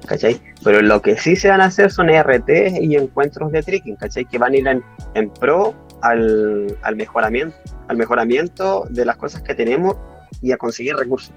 ¿cachai? 0.06 0.40
Pero 0.64 0.82
lo 0.82 1.00
que 1.02 1.16
sí 1.16 1.36
se 1.36 1.48
van 1.48 1.60
a 1.60 1.66
hacer 1.66 1.90
son 1.90 2.08
RT 2.08 2.80
y 2.80 2.96
encuentros 2.96 3.52
de 3.52 3.62
trekking, 3.62 3.96
¿cachai? 3.96 4.24
Que 4.24 4.38
van 4.38 4.52
a 4.52 4.56
ir 4.56 4.66
en, 4.66 4.82
en 5.14 5.30
pro 5.30 5.74
al, 6.02 6.76
al 6.82 6.96
mejoramiento, 6.96 7.56
al 7.88 7.96
mejoramiento 7.96 8.86
de 8.90 9.04
las 9.04 9.16
cosas 9.16 9.42
que 9.42 9.54
tenemos 9.54 9.96
y 10.40 10.50
a 10.52 10.56
conseguir 10.56 10.96
recursos. 10.96 11.32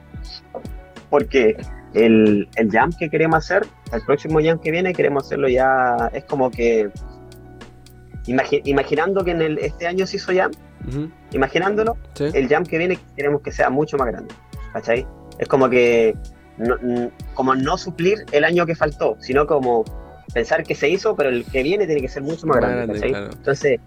Porque 1.09 1.55
el, 1.95 2.47
el 2.55 2.69
jam 2.71 2.91
que 2.91 3.09
queremos 3.09 3.37
hacer, 3.37 3.65
el 3.93 4.01
próximo 4.05 4.39
jam 4.43 4.59
que 4.59 4.71
viene, 4.71 4.93
queremos 4.93 5.23
hacerlo 5.25 5.47
ya, 5.47 6.09
es 6.13 6.23
como 6.25 6.51
que, 6.51 6.89
imagi- 8.27 8.61
imaginando 8.65 9.23
que 9.23 9.31
en 9.31 9.41
el, 9.41 9.57
este 9.59 9.87
año 9.87 10.05
se 10.05 10.17
hizo 10.17 10.31
jam, 10.33 10.51
imaginándolo, 11.31 11.97
Sí. 12.13 12.25
el 12.33 12.47
jam 12.47 12.63
que 12.63 12.77
viene 12.77 12.99
queremos 13.15 13.41
que 13.41 13.51
sea 13.51 13.69
mucho 13.69 13.97
más 13.97 14.07
grande, 14.07 14.33
¿cachai? 14.73 15.05
Es 15.39 15.47
como 15.47 15.69
que, 15.69 16.15
no, 16.57 16.75
como 17.33 17.55
no 17.55 17.77
suplir 17.77 18.25
el 18.31 18.43
año 18.43 18.65
que 18.65 18.75
faltó, 18.75 19.17
sino 19.19 19.45
como 19.47 19.83
pensar 20.33 20.63
que 20.63 20.75
se 20.75 20.89
hizo, 20.89 21.15
pero 21.15 21.29
el 21.29 21.45
que 21.45 21.63
viene 21.63 21.85
tiene 21.85 22.01
que 22.01 22.07
ser 22.09 22.23
mucho 22.23 22.45
más 22.47 22.57
Más 22.57 22.65
grande, 22.65 22.75
grande, 22.77 22.93
¿cachai? 22.93 23.09
claro. 23.11 23.29
Entonces, 23.35 23.79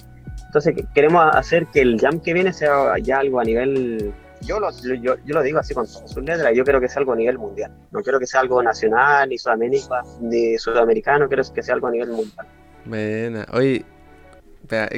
entonces 0.46 0.74
que- 0.76 0.84
queremos 0.94 1.24
hacer 1.34 1.66
que 1.66 1.80
el 1.82 2.00
jam 2.00 2.20
que 2.20 2.32
viene 2.32 2.52
sea 2.52 2.94
ya 3.02 3.18
algo 3.18 3.40
a 3.40 3.44
nivel, 3.44 4.12
yo 4.42 4.60
lo, 4.60 4.70
yo, 4.82 5.16
yo 5.24 5.34
lo 5.34 5.42
digo 5.42 5.58
así 5.58 5.74
con 5.74 5.86
sus 5.86 6.16
letras, 6.22 6.52
yo 6.54 6.64
quiero 6.64 6.80
que 6.80 6.88
sea 6.88 7.00
algo 7.00 7.12
a 7.12 7.16
nivel 7.16 7.38
mundial, 7.38 7.72
no 7.90 8.02
quiero 8.02 8.18
que 8.18 8.26
sea 8.26 8.40
algo 8.40 8.62
nacional, 8.62 9.28
ni 9.28 9.38
Sudamérica, 9.38 10.02
ni 10.20 10.58
sudamericano, 10.58 11.28
quiero 11.28 11.42
que 11.52 11.62
sea 11.62 11.74
algo 11.74 11.88
a 11.88 11.90
nivel 11.90 12.10
mundial. 12.10 12.46
Buena. 12.84 13.46
Oye, 13.52 13.84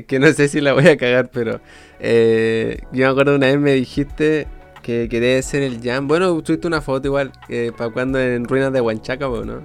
que 0.07 0.19
no 0.19 0.33
sé 0.33 0.49
si 0.49 0.61
la 0.61 0.73
voy 0.73 0.87
a 0.89 0.97
cagar, 0.97 1.31
pero 1.31 1.61
eh, 1.99 2.81
yo 2.93 3.07
me 3.07 3.13
acuerdo 3.13 3.37
una 3.37 3.47
vez 3.47 3.59
me 3.59 3.73
dijiste 3.73 4.47
que 4.83 5.09
quería 5.09 5.41
ser 5.43 5.63
el 5.63 5.81
jam. 5.83 6.09
Bueno, 6.09 6.43
tuviste 6.43 6.67
una 6.67 6.81
foto 6.81 7.09
igual, 7.09 7.33
para 7.77 7.91
cuando 7.91 8.19
en 8.19 8.45
ruinas 8.45 8.73
de 8.73 8.81
Huanchaca, 8.81 9.27
¿no? 9.27 9.63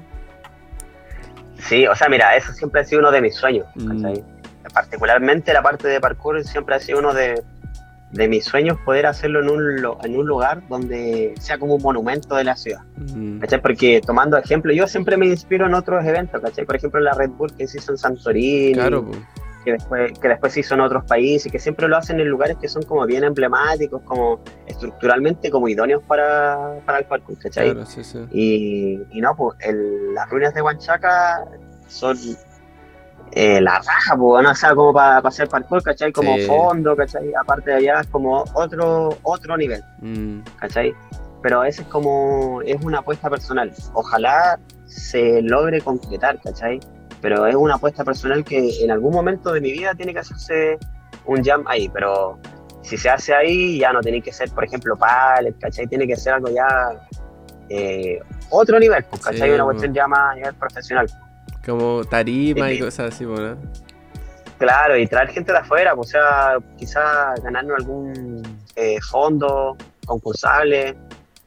Sí, 1.60 1.88
o 1.88 1.96
sea, 1.96 2.10
mira, 2.10 2.36
eso 2.36 2.52
siempre 2.54 2.82
ha 2.82 2.84
sido 2.84 3.00
uno 3.00 3.12
de 3.12 3.22
mis 3.22 3.36
sueños, 3.36 3.66
Mm. 3.76 4.14
Particularmente 4.74 5.54
la 5.54 5.62
parte 5.62 5.88
de 5.88 6.02
parkour 6.02 6.44
siempre 6.44 6.76
ha 6.76 6.80
sido 6.80 7.00
uno 7.00 7.14
de, 7.14 7.42
de 8.16 8.28
mis 8.30 8.46
sueños 8.46 8.78
poder 8.86 9.06
hacerlo 9.06 9.42
en 9.42 9.50
un, 9.50 9.98
en 10.04 10.18
un 10.18 10.26
lugar 10.26 10.62
donde 10.70 11.34
sea 11.40 11.58
como 11.58 11.76
un 11.76 11.82
monumento 11.82 12.36
de 12.36 12.44
la 12.46 12.56
ciudad, 12.56 12.82
Mm, 12.98 13.40
¿cachai? 13.40 13.62
Porque 13.62 14.02
tomando 14.06 14.38
ejemplo, 14.38 14.72
yo 14.74 14.88
siempre 14.88 15.18
me 15.18 15.26
inspiro 15.28 15.66
en 15.68 15.74
otros 15.74 16.04
eventos, 16.06 16.42
¿cachai? 16.42 16.66
Por 16.66 16.76
ejemplo, 16.78 17.00
la 17.02 17.14
Red 17.14 17.30
Bull 17.32 17.54
que 17.56 17.68
se 17.68 17.78
hizo 17.78 17.92
en 17.92 17.98
Santorini, 17.98 18.74
Claro, 18.74 19.06
que, 19.66 19.74
después, 19.74 20.18
que 20.20 20.28
después 20.30 20.54
se 20.54 20.60
hizo 20.62 20.76
en 20.76 20.82
otros 20.82 21.04
países, 21.06 21.52
que 21.52 21.60
siempre 21.60 21.88
lo 21.88 21.98
hacen 21.98 22.20
en 22.20 22.28
lugares 22.30 22.56
que 22.62 22.68
son 22.70 22.84
como 22.84 23.06
bien 23.06 23.24
emblemáticos, 23.26 24.02
como 24.04 24.40
estructuralmente 24.68 25.50
como 25.50 25.68
idóneos 25.68 26.02
para, 26.04 26.80
para 26.86 27.00
el 27.00 27.06
parkour, 27.06 27.38
¿cachai? 27.40 27.72
Claro, 27.72 27.86
sí, 27.86 28.04
sí. 28.04 28.20
Y, 28.32 29.02
y 29.12 29.22
no, 29.22 29.36
pues 29.36 29.58
el- 29.62 30.14
las 30.14 30.30
ruinas 30.30 30.54
de 30.54 30.62
Huanchaca 30.62 31.44
son 31.88 32.18
eh, 33.38 33.60
la 33.60 33.80
raja, 33.80 34.16
pues, 34.18 34.44
¿no? 34.44 34.52
o 34.52 34.56
sea, 34.56 34.74
como 34.74 34.94
para 34.94 35.18
hacer 35.18 35.50
parkour, 35.50 35.84
¿cachai? 35.84 36.12
Como 36.14 36.36
Sí. 36.38 36.46
fondo, 36.48 36.96
¿cachai? 36.96 37.34
Aparte 37.40 37.72
de 37.72 37.78
allá 37.78 38.00
es 38.00 38.08
como 38.08 38.44
otro, 38.54 39.10
otro 39.24 39.58
nivel, 39.58 39.84
Mm, 40.00 40.40
¿cachai? 40.58 40.94
Pero 41.42 41.64
ese 41.66 41.82
es 41.84 41.88
como, 41.90 42.62
es 42.64 42.84
una 42.84 43.00
apuesta 43.00 43.30
personal. 43.30 43.72
Ojalá 43.94 44.58
se 44.86 45.42
logre 45.42 45.82
concretar, 45.82 46.40
¿cachai? 46.42 46.80
Pero 47.22 47.46
es 47.46 47.56
una 47.56 47.76
apuesta 47.76 48.04
personal 48.06 48.44
que 48.46 48.84
en 48.84 48.90
algún 48.90 49.14
momento 49.14 49.52
de 49.52 49.60
mi 49.60 49.72
vida 49.74 49.94
tiene 49.96 50.14
que 50.14 50.20
hacerse 50.20 50.78
un 51.26 51.44
jam 51.44 51.64
ahí, 51.68 51.90
pero 51.90 52.40
si 52.84 52.96
se 52.98 53.10
hace 53.10 53.34
ahí 53.36 53.80
ya 53.80 53.92
no 53.92 54.00
tiene 54.00 54.22
que 54.22 54.32
ser, 54.32 54.50
por 54.52 54.64
ejemplo, 54.64 54.96
pallet, 54.96 55.54
¿cachai? 55.60 55.88
Tiene 55.88 56.08
que 56.08 56.16
ser 56.16 56.36
algo 56.36 56.50
ya 56.50 56.68
eh, 57.70 58.20
otro 58.50 58.80
nivel, 58.80 59.04
pues, 59.10 59.22
¿cachai? 59.24 59.50
Sí, 59.50 59.56
una 59.56 59.64
cuestión 59.66 59.94
ya 59.94 60.08
más 60.08 60.32
a 60.32 60.36
nivel 60.36 60.54
profesional. 60.56 61.08
Como 61.66 62.04
tarima 62.06 62.72
y 62.72 62.80
cosas 62.80 63.14
así, 63.14 63.26
¿no? 63.26 63.58
Claro, 64.58 64.98
y 64.98 65.06
traer 65.08 65.30
gente 65.30 65.52
de 65.52 65.58
afuera, 65.58 65.94
o 65.96 66.04
sea, 66.04 66.58
quizás 66.78 67.42
ganarnos 67.44 67.78
algún 67.78 68.42
eh, 68.76 68.98
fondo 69.02 69.76
concursable 70.06 70.96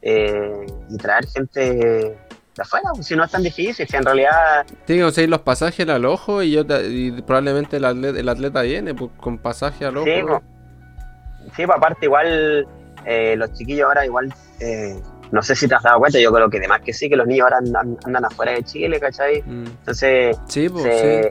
eh, 0.03 0.67
y 0.91 0.97
traer 0.99 1.27
gente 1.27 1.61
de 1.61 2.63
afuera, 2.63 2.91
si 3.01 3.17
no 3.17 3.25
es 3.25 3.31
tan 3.31 3.43
difícil, 3.43 3.87
si 3.89 3.97
en 3.97 4.05
realidad 4.05 4.67
Tiene 4.85 5.01
que 5.01 5.05
conseguir 5.05 5.31
los 5.31 5.41
pasajes 5.41 5.89
al 5.89 6.05
ojo 6.05 6.43
y, 6.43 6.51
yo 6.51 6.67
te- 6.67 6.87
y 6.89 7.11
probablemente 7.23 7.79
el 7.79 7.85
atleta, 7.87 8.19
el 8.19 8.29
atleta 8.29 8.63
viene 8.63 8.95
pues, 8.95 9.11
con 9.17 9.39
pasaje 9.39 9.87
al 9.87 9.97
ojo. 9.97 10.05
Sí, 10.07 10.23
po. 10.27 10.43
sí, 11.57 11.63
aparte 11.63 12.05
igual 12.05 12.67
eh, 13.07 13.37
los 13.39 13.53
chiquillos 13.55 13.87
ahora 13.87 14.05
igual, 14.05 14.35
eh, 14.61 15.01
no 15.31 15.43
sé 15.43 15.55
si 15.55 15.69
te 15.69 15.75
has 15.75 15.83
dado 15.83 15.99
cuenta, 15.99 16.19
yo 16.19 16.33
creo 16.33 16.49
que 16.51 16.59
además 16.59 16.81
que 16.85 16.93
sí, 16.93 17.09
que 17.09 17.17
los 17.17 17.27
niños 17.27 17.45
ahora 17.45 17.59
andan, 17.59 17.97
andan 18.05 18.25
afuera 18.25 18.53
de 18.53 18.63
Chile, 18.65 18.99
¿cachai? 19.01 19.43
Mm. 19.43 19.65
Entonces, 19.67 20.37
Sí, 20.47 20.69
pues 20.69 20.83
se- 20.85 21.23
sí. 21.25 21.29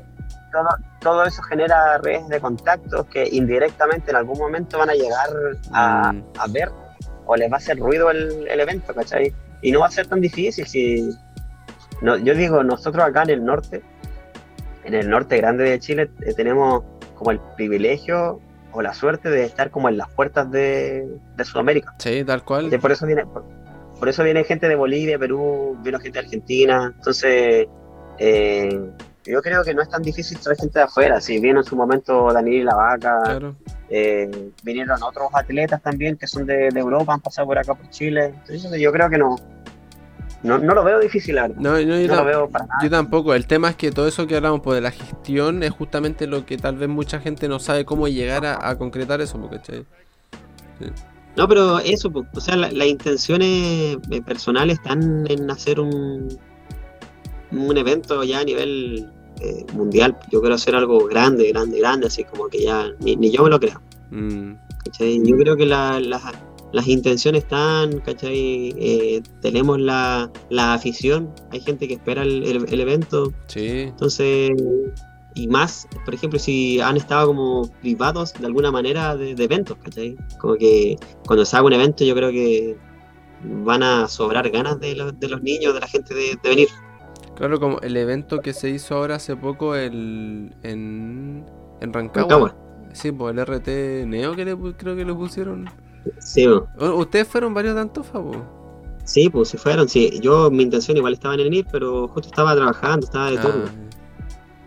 todo, 0.52 0.68
todo 1.02 1.24
eso 1.26 1.42
genera 1.44 1.98
redes 2.00 2.28
de 2.28 2.40
contactos 2.40 3.06
que 3.08 3.28
indirectamente 3.32 4.12
en 4.12 4.18
algún 4.18 4.38
momento 4.38 4.78
van 4.78 4.90
a 4.90 4.94
llegar 4.94 5.30
a, 5.74 6.12
Mm. 6.14 6.24
a 6.38 6.48
ver 6.48 6.70
o 7.26 7.36
les 7.36 7.52
va 7.52 7.56
a 7.56 7.58
hacer 7.58 7.78
ruido 7.78 8.10
el, 8.12 8.48
el 8.48 8.60
evento, 8.60 8.94
¿cachai? 8.94 9.34
Y 9.62 9.72
no 9.72 9.80
va 9.82 9.88
a 9.88 9.92
ser 9.92 10.08
tan 10.08 10.22
difícil 10.22 10.66
si... 10.68 11.10
No, 12.02 12.16
yo 12.18 12.36
digo, 12.36 12.64
nosotros 12.64 13.04
acá 13.04 13.24
en 13.24 13.32
el 13.32 13.44
norte, 13.46 13.82
en 14.84 14.94
el 14.94 15.10
norte 15.10 15.36
grande 15.38 15.64
de 15.64 15.80
Chile, 15.80 16.12
eh, 16.26 16.34
tenemos 16.36 16.84
como 17.16 17.32
el 17.32 17.40
privilegio 17.58 18.40
o 18.72 18.82
la 18.82 18.94
suerte 18.94 19.30
de 19.30 19.44
estar 19.46 19.72
como 19.72 19.90
en 19.90 19.98
las 19.98 20.08
puertas 20.10 20.50
de, 20.52 21.08
de 21.36 21.44
Sudamérica. 21.44 21.96
Sí, 21.98 22.24
tal 22.24 22.44
cual. 22.44 22.72
Y 22.72 22.78
por 22.78 22.92
eso 22.92 23.06
viene, 23.08 23.26
por, 23.26 23.44
por 24.00 24.10
eso 24.10 24.24
viene 24.24 24.44
gente 24.44 24.68
de 24.70 24.76
Bolivia, 24.76 25.18
Perú, 25.20 25.78
vino 25.84 26.00
gente 26.00 26.20
de 26.20 26.26
Argentina. 26.26 26.94
Entonces, 26.96 27.68
eh, 28.20 28.90
yo 29.26 29.42
creo 29.42 29.64
que 29.64 29.74
no 29.74 29.82
es 29.82 29.90
tan 29.90 30.02
difícil 30.02 30.38
traer 30.40 30.58
gente 30.58 30.80
de 30.80 30.86
afuera. 30.86 31.20
Si 31.20 31.40
vino 31.40 31.60
en 31.60 31.66
su 31.66 31.76
momento 31.76 32.32
Daniel 32.32 32.56
y 32.62 32.64
la 32.64 32.76
Vaca, 32.76 33.20
Claro. 33.24 33.56
eh, 33.90 34.52
vinieron 34.64 35.02
otros 35.04 35.28
atletas 35.34 35.82
también 35.82 36.16
que 36.18 36.28
son 36.28 36.46
de, 36.46 36.70
de 36.72 36.80
Europa, 36.80 37.14
han 37.14 37.22
pasado 37.22 37.48
por 37.48 37.58
acá 37.58 37.74
por 37.74 37.90
Chile. 37.90 38.34
Entonces, 38.48 38.80
yo 38.80 38.92
creo 38.92 39.10
que 39.10 39.18
no, 39.18 39.36
no, 40.44 40.58
no 40.60 40.74
lo 40.76 40.84
veo 40.84 41.00
difícil, 41.00 41.36
la 41.36 41.44
verdad. 41.48 41.58
No, 41.60 41.72
no, 41.74 41.80
yo, 41.80 42.08
No 42.08 42.16
lo 42.18 42.26
veo 42.26 42.50
para 42.50 42.66
nada. 42.68 42.80
yo 42.84 42.90
tampoco. 42.90 43.34
El 43.34 43.48
tema 43.48 43.70
es 43.72 43.76
que 43.76 43.92
todo 43.92 44.08
eso 44.08 44.28
que 44.28 44.36
hablamos 44.38 44.62
pues, 44.62 44.76
de 44.76 44.82
la 44.82 44.92
gestión 44.92 45.62
es 45.64 45.72
justamente 45.72 46.26
lo 46.28 46.46
que 46.46 46.58
tal 46.58 46.78
vez 46.78 46.88
mucha 46.88 47.20
gente 47.20 47.48
no 47.50 47.60
sabe 47.60 47.84
cómo 47.84 48.08
llegar 48.08 48.46
a, 48.46 48.70
a 48.70 48.78
concretar 48.78 49.20
eso. 49.20 49.38
No, 51.38 51.48
pero 51.48 51.80
eso, 51.80 52.12
o 52.34 52.42
sea, 52.42 52.56
la- 52.58 52.72
las 52.72 52.88
intenciones 52.88 53.98
eh, 54.12 54.22
personales 54.26 54.78
están 54.80 55.26
en 55.30 55.50
hacer 55.52 55.80
un, 55.80 56.28
un 57.52 57.78
evento 57.78 58.24
ya 58.24 58.40
a 58.40 58.44
nivel 58.44 59.08
eh, 59.40 59.64
mundial. 59.74 60.18
Yo 60.32 60.40
quiero 60.42 60.56
hacer 60.56 60.76
algo 60.76 61.06
grande, 61.06 61.50
grande, 61.52 61.80
grande, 61.80 62.08
así 62.08 62.24
como 62.24 62.48
que 62.48 62.64
ya 62.64 62.88
ni, 63.00 63.16
ni 63.16 63.30
yo 63.32 63.44
me 63.44 63.52
lo 63.52 63.60
creo. 63.60 63.80
Mm, 64.10 64.54
¿cachai? 64.86 65.22
Yo 65.24 65.38
creo 65.38 65.56
que 65.56 65.66
la- 65.68 66.00
la- 66.00 66.34
las 66.74 66.88
intenciones 66.88 67.44
están, 67.44 68.00
¿cachai? 68.00 68.74
Eh, 68.78 69.22
tenemos 69.42 69.80
la, 69.80 70.30
la 70.50 70.74
afición, 70.74 71.30
hay 71.52 71.62
gente 71.62 71.88
que 71.88 71.94
espera 71.94 72.24
el, 72.24 72.44
el- 72.44 72.66
el 72.68 72.80
evento, 72.82 73.32
sí. 73.46 73.68
entonces, 73.82 74.52
y 75.38 75.48
más, 75.48 75.88
por 76.04 76.14
ejemplo, 76.14 76.40
si 76.40 76.80
han 76.82 76.98
estado 76.98 77.28
como 77.28 77.70
privados 77.82 78.34
de 78.34 78.46
alguna 78.46 78.72
manera 78.72 79.16
de, 79.16 79.36
de 79.36 79.44
eventos, 79.44 79.78
¿cachai? 79.84 80.16
Como 80.40 80.56
que 80.56 80.98
cuando 81.26 81.46
se 81.46 81.56
haga 81.56 81.66
un 81.68 81.74
evento 81.74 82.04
yo 82.04 82.16
creo 82.16 82.32
que 82.32 82.76
van 83.64 83.84
a 83.84 84.08
sobrar 84.08 84.50
ganas 84.50 84.80
de, 84.80 84.96
los- 84.96 85.20
de 85.20 85.30
los 85.30 85.42
niños, 85.44 85.74
de 85.74 85.80
la 85.80 85.88
gente 85.88 86.14
de, 86.14 86.38
de 86.42 86.50
venir. 86.50 86.68
Claro, 87.36 87.60
como 87.60 87.80
el 87.82 87.96
evento 87.98 88.40
que 88.40 88.52
se 88.54 88.70
hizo 88.70 88.96
ahora 88.96 89.16
hace 89.16 89.36
poco 89.36 89.76
el, 89.76 90.56
en, 90.64 91.46
en 91.82 91.94
Rancagua. 91.94 92.22
Rancagua. 92.22 92.56
Sí, 92.94 93.12
pues 93.12 93.34
el 93.38 93.40
RT 93.40 94.06
Neo 94.08 94.36
que 94.36 94.44
le, 94.44 94.58
creo 94.76 94.96
que 94.96 95.06
le 95.06 95.14
pusieron. 95.14 95.70
Sí, 96.20 96.48
Ustedes 96.48 97.28
fueron 97.28 97.54
varios 97.54 97.76
de 97.76 97.82
Antofa, 97.82 98.20
sí, 99.04 99.30
pues 99.30 99.50
se 99.50 99.58
fueron, 99.58 99.88
sí. 99.88 100.20
Yo, 100.22 100.50
mi 100.50 100.64
intención 100.64 100.98
igual 100.98 101.14
estaba 101.14 101.36
en 101.36 101.42
venir, 101.44 101.66
pero 101.72 102.08
justo 102.08 102.28
estaba 102.30 102.56
trabajando, 102.56 103.06
estaba 103.06 103.30
de 103.32 103.38
turno. 103.38 103.87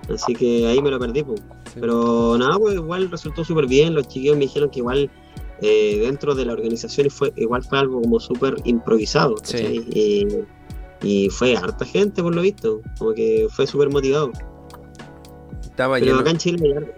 Así 0.09 0.35
que 0.35 0.67
ahí 0.67 0.81
me 0.83 0.91
lo 0.91 0.99
perdí, 0.99 1.23
pues. 1.23 1.41
sí. 1.73 1.79
Pero 1.81 2.37
nada, 2.39 2.59
pues 2.59 2.75
igual 2.75 3.11
resultó 3.11 3.45
súper 3.45 3.67
bien. 3.67 3.95
Los 3.95 4.09
chiquillos 4.09 4.37
me 4.37 4.43
dijeron 4.43 4.71
que 4.71 4.81
igual 4.81 5.11
eh, 5.63 6.01
dentro 6.01 6.35
de 6.35 6.47
la 6.47 6.53
organización 6.53 7.11
fue, 7.11 7.33
igual 7.37 7.63
fue 7.63 7.79
algo 7.79 8.01
como 8.01 8.19
súper 8.19 8.57
improvisado. 8.65 9.35
Y, 9.55 10.27
y, 11.03 11.29
fue 11.31 11.57
harta 11.57 11.85
gente 11.85 12.23
por 12.23 12.35
lo 12.35 12.43
visto, 12.43 12.81
como 12.99 13.13
que 13.13 13.47
fue 13.51 13.67
súper 13.67 13.91
motivado. 13.91 14.33
Estaba 15.63 15.99
Pero 15.99 16.19
acá 16.19 16.31
en 16.31 16.39
Chile 16.39 16.93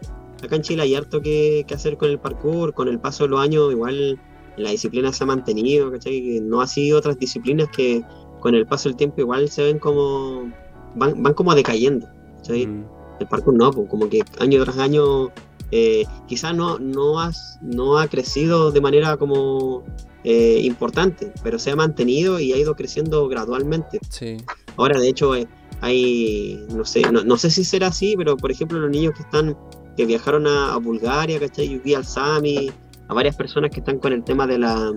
acá 0.44 0.56
en 0.56 0.62
Chile 0.62 0.82
hay 0.82 0.94
harto 0.94 1.20
que, 1.20 1.64
hacer 1.72 1.96
con 1.96 2.10
el 2.10 2.18
parkour, 2.18 2.74
con 2.74 2.88
el 2.88 2.98
paso 2.98 3.24
de 3.24 3.30
los 3.30 3.40
años 3.40 3.70
igual 3.70 4.18
la 4.56 4.70
disciplina 4.70 5.12
se 5.12 5.24
ha 5.24 5.26
mantenido, 5.26 5.90
¿cachai? 5.90 6.40
No 6.42 6.60
ha 6.60 6.66
sido 6.66 6.98
otras 6.98 7.18
disciplinas 7.18 7.68
que 7.68 8.02
con 8.40 8.54
el 8.54 8.66
paso 8.66 8.88
del 8.88 8.96
tiempo 8.96 9.20
igual 9.20 9.48
se 9.48 9.62
ven 9.62 9.78
como, 9.78 10.52
van, 10.94 11.22
van 11.22 11.34
como 11.34 11.54
decayendo, 11.54 12.08
Mm. 12.48 12.84
El 13.20 13.28
parkour 13.28 13.54
no, 13.54 13.70
pues, 13.70 13.88
como 13.88 14.08
que 14.08 14.22
año 14.40 14.62
tras 14.64 14.78
año 14.78 15.30
eh, 15.70 16.04
quizás 16.26 16.54
no, 16.54 16.78
no, 16.78 17.18
has, 17.18 17.58
no 17.62 17.98
ha 17.98 18.06
crecido 18.06 18.72
de 18.72 18.80
manera 18.80 19.16
como 19.16 19.84
eh, 20.24 20.60
importante, 20.62 21.32
pero 21.42 21.58
se 21.58 21.70
ha 21.70 21.76
mantenido 21.76 22.38
y 22.38 22.52
ha 22.52 22.58
ido 22.58 22.76
creciendo 22.76 23.26
gradualmente. 23.28 23.98
Sí. 24.10 24.36
Ahora, 24.76 25.00
de 25.00 25.08
hecho, 25.08 25.34
eh, 25.34 25.48
hay, 25.80 26.64
no 26.74 26.84
sé, 26.84 27.02
no, 27.10 27.36
sé 27.38 27.50
si 27.50 27.64
será 27.64 27.88
así, 27.88 28.14
pero 28.16 28.36
por 28.36 28.50
ejemplo 28.50 28.78
los 28.78 28.90
niños 28.90 29.14
que 29.16 29.22
están, 29.22 29.56
que 29.96 30.04
viajaron 30.04 30.46
a, 30.46 30.76
Bulgaria, 30.76 31.40
¿cachai? 31.40 31.70
Yo 31.70 31.80
vi 31.82 31.94
al 31.94 32.04
Sami, 32.04 32.70
a 33.08 33.14
varias 33.14 33.34
personas 33.34 33.70
que 33.70 33.80
están 33.80 33.98
con 33.98 34.12
el 34.12 34.22
tema 34.24 34.46
de 34.46 34.58
la 34.58 34.92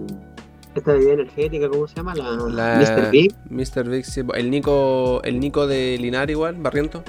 esta 0.75 0.91
bebida 0.91 1.13
energética, 1.13 1.69
¿cómo 1.69 1.87
se 1.87 1.95
llama? 1.95 2.13
La, 2.15 2.77
Mr. 2.77 3.09
Big. 3.09 3.33
Mr. 3.49 3.89
Big, 3.89 4.05
sí. 4.05 4.21
El 4.35 4.51
Nico, 4.51 5.23
el 5.23 5.39
Nico 5.39 5.67
de 5.67 5.97
Linar 5.97 6.29
igual, 6.29 6.57
Barriento. 6.57 7.01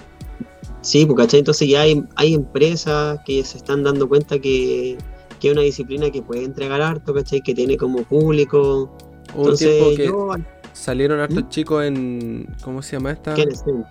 Sí, 0.87 1.05
pues, 1.05 1.17
¿cachai? 1.17 1.41
Entonces 1.41 1.69
ya 1.69 1.81
hay, 1.81 2.01
hay 2.15 2.33
empresas 2.33 3.19
que 3.27 3.43
se 3.43 3.59
están 3.59 3.83
dando 3.83 4.09
cuenta 4.09 4.39
que, 4.39 4.97
que 5.41 5.49
es 5.49 5.53
una 5.53 5.63
disciplina 5.63 6.13
que 6.13 6.23
puede 6.23 6.45
entregar 6.45 6.81
harto, 6.81 7.13
¿cachai? 7.13 7.41
Que 7.41 7.55
tiene 7.55 7.77
como 7.77 8.05
público. 8.05 8.97
Entonces, 9.35 9.97
que 9.97 10.13
salieron 10.73 11.19
hartos 11.19 11.43
¿Mm? 11.43 11.49
chicos 11.49 11.85
en. 11.85 12.47
¿Cómo 12.63 12.83
se 12.83 12.93
llama 12.93 13.11
esta? 13.11 13.35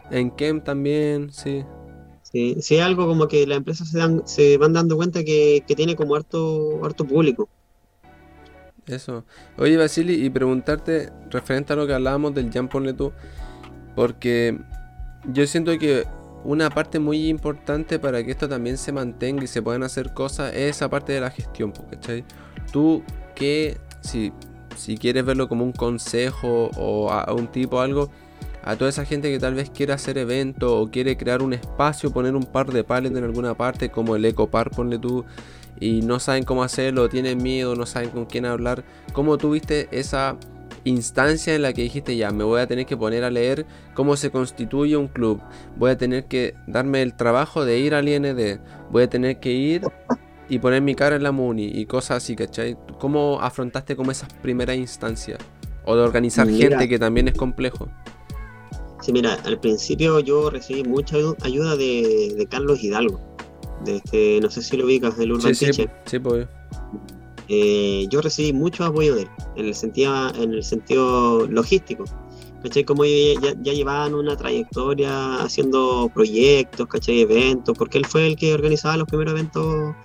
En 0.10 0.32
Kem 0.32 0.62
también, 0.62 1.34
sí. 1.34 1.66
Sí, 2.22 2.56
sí, 2.62 2.80
algo 2.80 3.06
como 3.08 3.28
que 3.28 3.46
las 3.46 3.58
empresas 3.58 3.89
se, 3.89 3.98
dan, 3.98 4.22
se 4.26 4.58
van 4.58 4.72
dando 4.72 4.96
cuenta 4.96 5.22
que, 5.26 5.66
tiene 5.76 5.98
como 5.98 6.16
harto, 6.16 6.80
harto 6.86 7.06
público. 7.06 7.50
Eso. 8.88 9.26
Oye, 9.58 9.76
Basili, 9.76 10.26
y 10.26 10.30
preguntarte 10.30 11.12
referente 11.30 11.74
a 11.74 11.76
lo 11.76 11.88
que 11.88 11.93
hablábamos 11.93 12.34
del 12.34 12.54
Jump 12.54 12.72
Ponle 12.72 12.93
tú, 12.93 13.12
porque 13.98 14.58
yo 15.34 15.46
siento 15.46 15.78
que 15.78 16.06
una 16.46 16.70
parte 16.70 17.00
muy 17.00 17.28
importante 17.28 17.98
para 18.00 18.24
que 18.24 18.32
esto 18.32 18.48
también 18.48 18.78
se 18.78 18.91
mantenga 18.91 19.43
y 19.43 19.48
se 19.48 19.62
puedan 19.62 19.84
hacer 19.84 20.14
cosas 20.14 20.54
es 20.54 20.76
esa 20.76 20.89
parte 20.89 21.12
de 21.12 21.20
la 21.20 21.32
gestión, 21.32 21.74
¿cachai? 21.89 22.24
Tú, 22.72 23.04
que 23.34 23.78
si, 24.02 24.32
si 24.78 24.98
quieres 24.98 25.26
verlo 25.26 25.50
como 25.50 25.66
un 25.66 25.72
consejo 25.72 26.70
o 26.78 27.12
a, 27.12 27.34
un 27.34 27.48
tipo 27.48 27.82
algo, 27.82 28.12
a 28.64 28.76
toda 28.76 28.89
esa 28.89 29.06
gente 29.06 29.32
que 29.32 29.39
tal 29.39 29.56
vez 29.56 29.70
quiere 29.72 29.93
hacer 29.93 30.18
eventos 30.18 30.72
o 30.72 30.89
quiere 30.91 31.18
crear 31.18 31.41
un 31.41 31.54
espacio, 31.54 32.12
poner 32.12 32.36
un 32.36 32.46
par 32.46 32.72
de 32.72 32.84
palets 32.84 33.18
en 33.18 33.24
alguna 33.24 33.56
parte, 33.56 33.89
como 33.89 34.16
el 34.16 34.24
Eco 34.24 34.48
Park, 34.48 34.74
ponle 34.76 35.00
tú, 35.00 35.26
y 35.80 36.02
no 36.02 36.20
saben 36.20 36.43
cómo 36.43 36.64
hacerlo, 36.64 37.10
tienen 37.10 37.41
miedo, 37.41 37.76
no 37.76 37.86
saben 37.86 38.10
con 38.10 38.26
quién 38.26 38.46
hablar. 38.46 38.84
¿Cómo 39.14 39.38
tuviste 39.38 39.88
esa 39.91 40.38
instancia 40.86 41.54
en 41.56 41.64
la 41.64 41.74
que 41.74 41.82
dijiste 41.82 42.16
ya, 42.16 42.32
me 42.32 42.44
voy 42.44 42.62
a 42.62 42.68
tener 42.68 42.86
que 42.86 42.96
poner 42.96 43.24
a 43.24 43.30
leer 43.30 43.66
cómo 43.94 44.16
se 44.16 44.32
constituye 44.32 44.96
un 44.96 45.08
club, 45.08 45.42
voy 45.76 45.92
a 45.92 45.98
tener 45.98 46.26
que 46.26 46.56
darme 46.68 47.02
el 47.02 47.16
trabajo 47.16 47.66
de 47.66 47.80
ir 47.80 47.94
al 47.94 48.08
IND, 48.08 48.60
voy 48.92 49.04
a 49.04 49.10
tener 49.10 49.40
que 49.40 49.52
ir 49.52 49.82
y 50.48 50.60
poner 50.60 50.82
mi 50.82 50.96
cara 50.96 51.16
en 51.16 51.24
la 51.24 51.32
MUNI 51.32 51.66
y 51.66 51.86
cosas 51.86 52.24
así, 52.24 52.36
¿cachai? 52.36 52.78
¿Cómo 53.00 53.42
afrontaste 53.42 53.96
como 53.96 54.12
esas 54.12 54.32
primeras 54.34 54.78
instancias? 54.78 55.40
O 55.86 55.96
de 55.96 56.02
organizar 56.02 56.48
gente 56.50 56.88
que 56.88 56.98
también 56.98 57.28
es 57.28 57.36
complejo. 57.36 57.90
Sí, 59.02 59.12
mira, 59.12 59.36
al 59.44 59.60
principio 59.60 60.20
yo 60.20 60.50
recibí 60.50 60.84
mucha 60.84 61.18
ayuda 61.44 61.76
de, 61.78 62.48
Carlos 62.50 62.84
Hidalgo. 62.84 63.22
De 63.84 63.98
este, 63.98 64.40
no 64.42 64.50
sé 64.50 64.62
si 64.64 64.78
lo 64.78 64.86
ubicas, 64.86 65.18
del 65.18 65.34
Urban 65.34 65.54
sí, 65.54 65.72
Sí, 65.74 65.88
sí, 66.06 66.20
pues. 66.20 66.48
Eh, 67.48 68.08
yo 68.10 68.22
recibí 68.22 68.54
mucho 68.54 68.84
apoyo 68.86 69.16
de 69.16 69.24
él, 69.24 69.30
en 69.56 69.66
el 69.68 69.76
sentido, 69.76 70.34
en 70.36 70.54
el 70.54 70.64
sentido 70.64 71.48
logístico. 71.48 72.06
¿Cachai? 72.64 72.84
Como 72.84 73.06
ya, 73.06 73.54
ya, 73.62 73.74
llevaban 73.74 74.16
una 74.16 74.36
trayectoria 74.36 75.43
haciendo 75.43 76.10
proyectos, 76.12 76.88
¿cachai? 76.88 77.22
Eventos, 77.22 77.78
porque 77.78 78.00
él 78.00 78.06
fue 78.06 78.26
el 78.26 78.36
que 78.36 78.56
organizaba 78.56 78.98
los 78.98 79.08
primeros 79.08 79.34
eventos, 79.34 79.96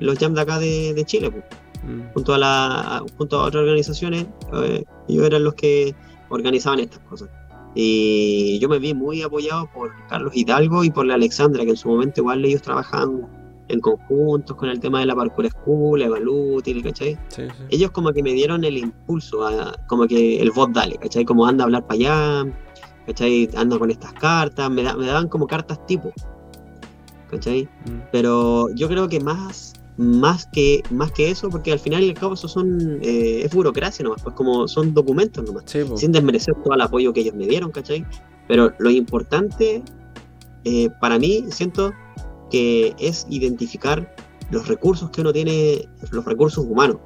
los 0.00 0.18
jams 0.18 0.34
de 0.34 0.40
acá 0.40 0.58
de, 0.58 1.02
Chile, 1.06 1.30
mm. 1.30 2.12
junto, 2.12 2.34
a 2.34 2.38
la, 2.38 3.04
junto 3.16 3.38
a 3.38 3.44
otras 3.44 3.62
organizaciones, 3.62 4.26
eh, 4.54 4.82
ellos 5.08 5.26
eran 5.26 5.44
los 5.44 5.54
que 5.54 5.94
organizaban 6.30 6.80
estas 6.80 6.98
cosas. 7.00 7.28
Y 7.76 8.58
yo 8.58 8.68
me 8.68 8.80
vi 8.80 8.92
muy 8.92 9.22
apoyado 9.22 9.70
por 9.72 9.92
Carlos 10.08 10.32
Hidalgo 10.34 10.82
y 10.82 10.90
por 10.90 11.06
la 11.06 11.14
Alexandra, 11.14 11.64
que 11.64 11.70
en 11.70 11.76
su 11.76 11.88
momento 11.88 12.22
igual 12.22 12.44
ellos 12.44 12.62
trabajaban 12.62 13.28
en 13.70 13.80
conjuntos 13.80 14.56
con 14.56 14.68
el 14.68 14.80
tema 14.80 15.00
de 15.00 15.06
la 15.06 15.14
parkour 15.14 15.48
school, 15.48 16.02
Evalutil, 16.02 16.82
¿cachai? 16.82 17.18
Ellos 17.70 17.90
como 17.90 18.12
que 18.12 18.22
me 18.22 18.32
dieron 18.32 18.64
el 18.64 18.76
impulso, 18.78 19.46
a, 19.46 19.74
como 19.86 20.06
que 20.06 20.40
el 20.40 20.50
voz 20.50 20.72
dale, 20.72 20.96
¿cachai? 20.96 21.24
Como 21.24 21.46
anda 21.46 21.64
a 21.64 21.66
hablar 21.66 21.86
para 21.86 21.94
allá, 21.94 22.52
¿cachai? 23.06 23.48
Anda 23.56 23.78
con 23.78 23.90
estas 23.90 24.12
cartas, 24.14 24.70
me, 24.70 24.82
me 24.82 25.06
daban 25.06 25.28
como 25.28 25.46
cartas 25.46 25.84
tipo, 25.86 26.12
¿cachai? 27.30 27.64
Mm. 27.86 28.00
Pero 28.12 28.68
yo 28.74 28.88
creo 28.88 29.08
que 29.08 29.20
más 29.20 29.74
más 29.96 30.46
que 30.46 30.82
más 30.90 31.12
que 31.12 31.30
eso 31.30 31.50
porque 31.50 31.72
al 31.72 31.78
final 31.78 32.02
y 32.02 32.08
al 32.08 32.14
cabo 32.14 32.32
eso 32.32 32.48
son 32.48 33.00
eh, 33.02 33.42
es 33.44 33.54
burocracia 33.54 34.02
nomás 34.02 34.22
pues 34.22 34.34
como 34.34 34.66
son 34.66 34.94
documentos 34.94 35.44
nomás 35.44 35.64
sin 35.66 36.10
desmerecer 36.10 36.54
todo 36.64 36.72
el 36.72 36.80
apoyo 36.80 37.12
que 37.12 37.20
ellos 37.20 37.34
me 37.34 37.46
dieron 37.46 37.70
¿cachai? 37.70 38.06
pero 38.48 38.72
lo 38.78 38.88
importante 38.88 39.82
eh, 40.64 40.88
para 41.00 41.18
mí 41.18 41.44
siento 41.50 41.92
que 42.50 42.94
es 42.98 43.26
identificar 43.30 44.14
los 44.50 44.66
recursos 44.68 45.10
que 45.10 45.20
uno 45.20 45.32
tiene, 45.32 45.88
los 46.10 46.24
recursos 46.24 46.64
humanos, 46.66 46.98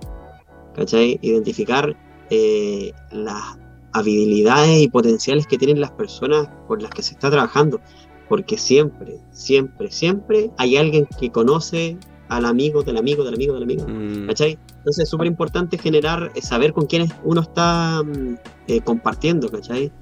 ¿cachai? 0.75 1.19
Identificar 1.23 1.97
eh, 2.31 2.93
las 3.13 3.59
habilidades 3.93 4.83
y 4.83 4.89
potenciales 4.89 5.47
que 5.47 5.59
tienen 5.59 5.81
las 5.81 5.93
personas 5.93 6.49
por 6.67 6.83
las 6.83 6.91
que 6.91 7.03
se 7.03 7.15
está 7.15 7.31
trabajando, 7.31 7.81
porque 8.29 8.59
siempre, 8.59 9.21
siempre, 9.31 9.91
siempre 9.91 10.51
hay 10.59 10.77
alguien 10.77 11.07
que 11.21 11.31
conoce 11.31 11.97
al 12.29 12.47
amigo 12.47 12.83
del 12.83 12.97
amigo 12.97 13.23
del 13.23 13.35
amigo 13.35 13.55
del 13.55 13.63
amigo, 13.63 13.87
mm. 13.87 14.27
¿cachai? 14.27 14.59
Entonces 14.79 15.05
es 15.05 15.09
súper 15.11 15.27
importante 15.27 15.79
generar, 15.79 16.33
eh, 16.35 16.43
saber 16.43 16.73
con 16.73 16.87
quiénes 16.87 17.11
uno 17.23 17.43
está 17.43 18.03
mm, 18.03 18.37
eh, 18.69 18.81
compartiendo, 18.81 19.49
¿cachai? 19.51 19.93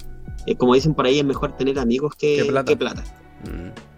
como 0.59 0.75
dicen 0.75 0.95
por 0.95 1.07
ahí, 1.07 1.21
es 1.21 1.25
mejor 1.25 1.57
tener 1.57 1.79
amigos 1.79 2.17
que, 2.17 2.43
Que 2.73 2.77
plata. 2.77 3.05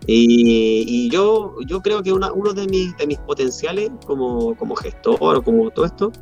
Y, 0.07 1.09
yo, 1.11 1.57
yo 1.67 1.81
creo 1.81 2.03
que 2.03 2.13
uno 2.13 2.53
de 2.53 2.67
mis, 2.67 2.97
de 2.97 3.07
mis 3.07 3.19
potenciales 3.19 3.91
como, 4.07 4.55
como 4.57 4.77
gestor 4.77 5.37
o 5.37 5.43
como 5.43 5.71
todo 5.71 5.87
esto 5.87 6.13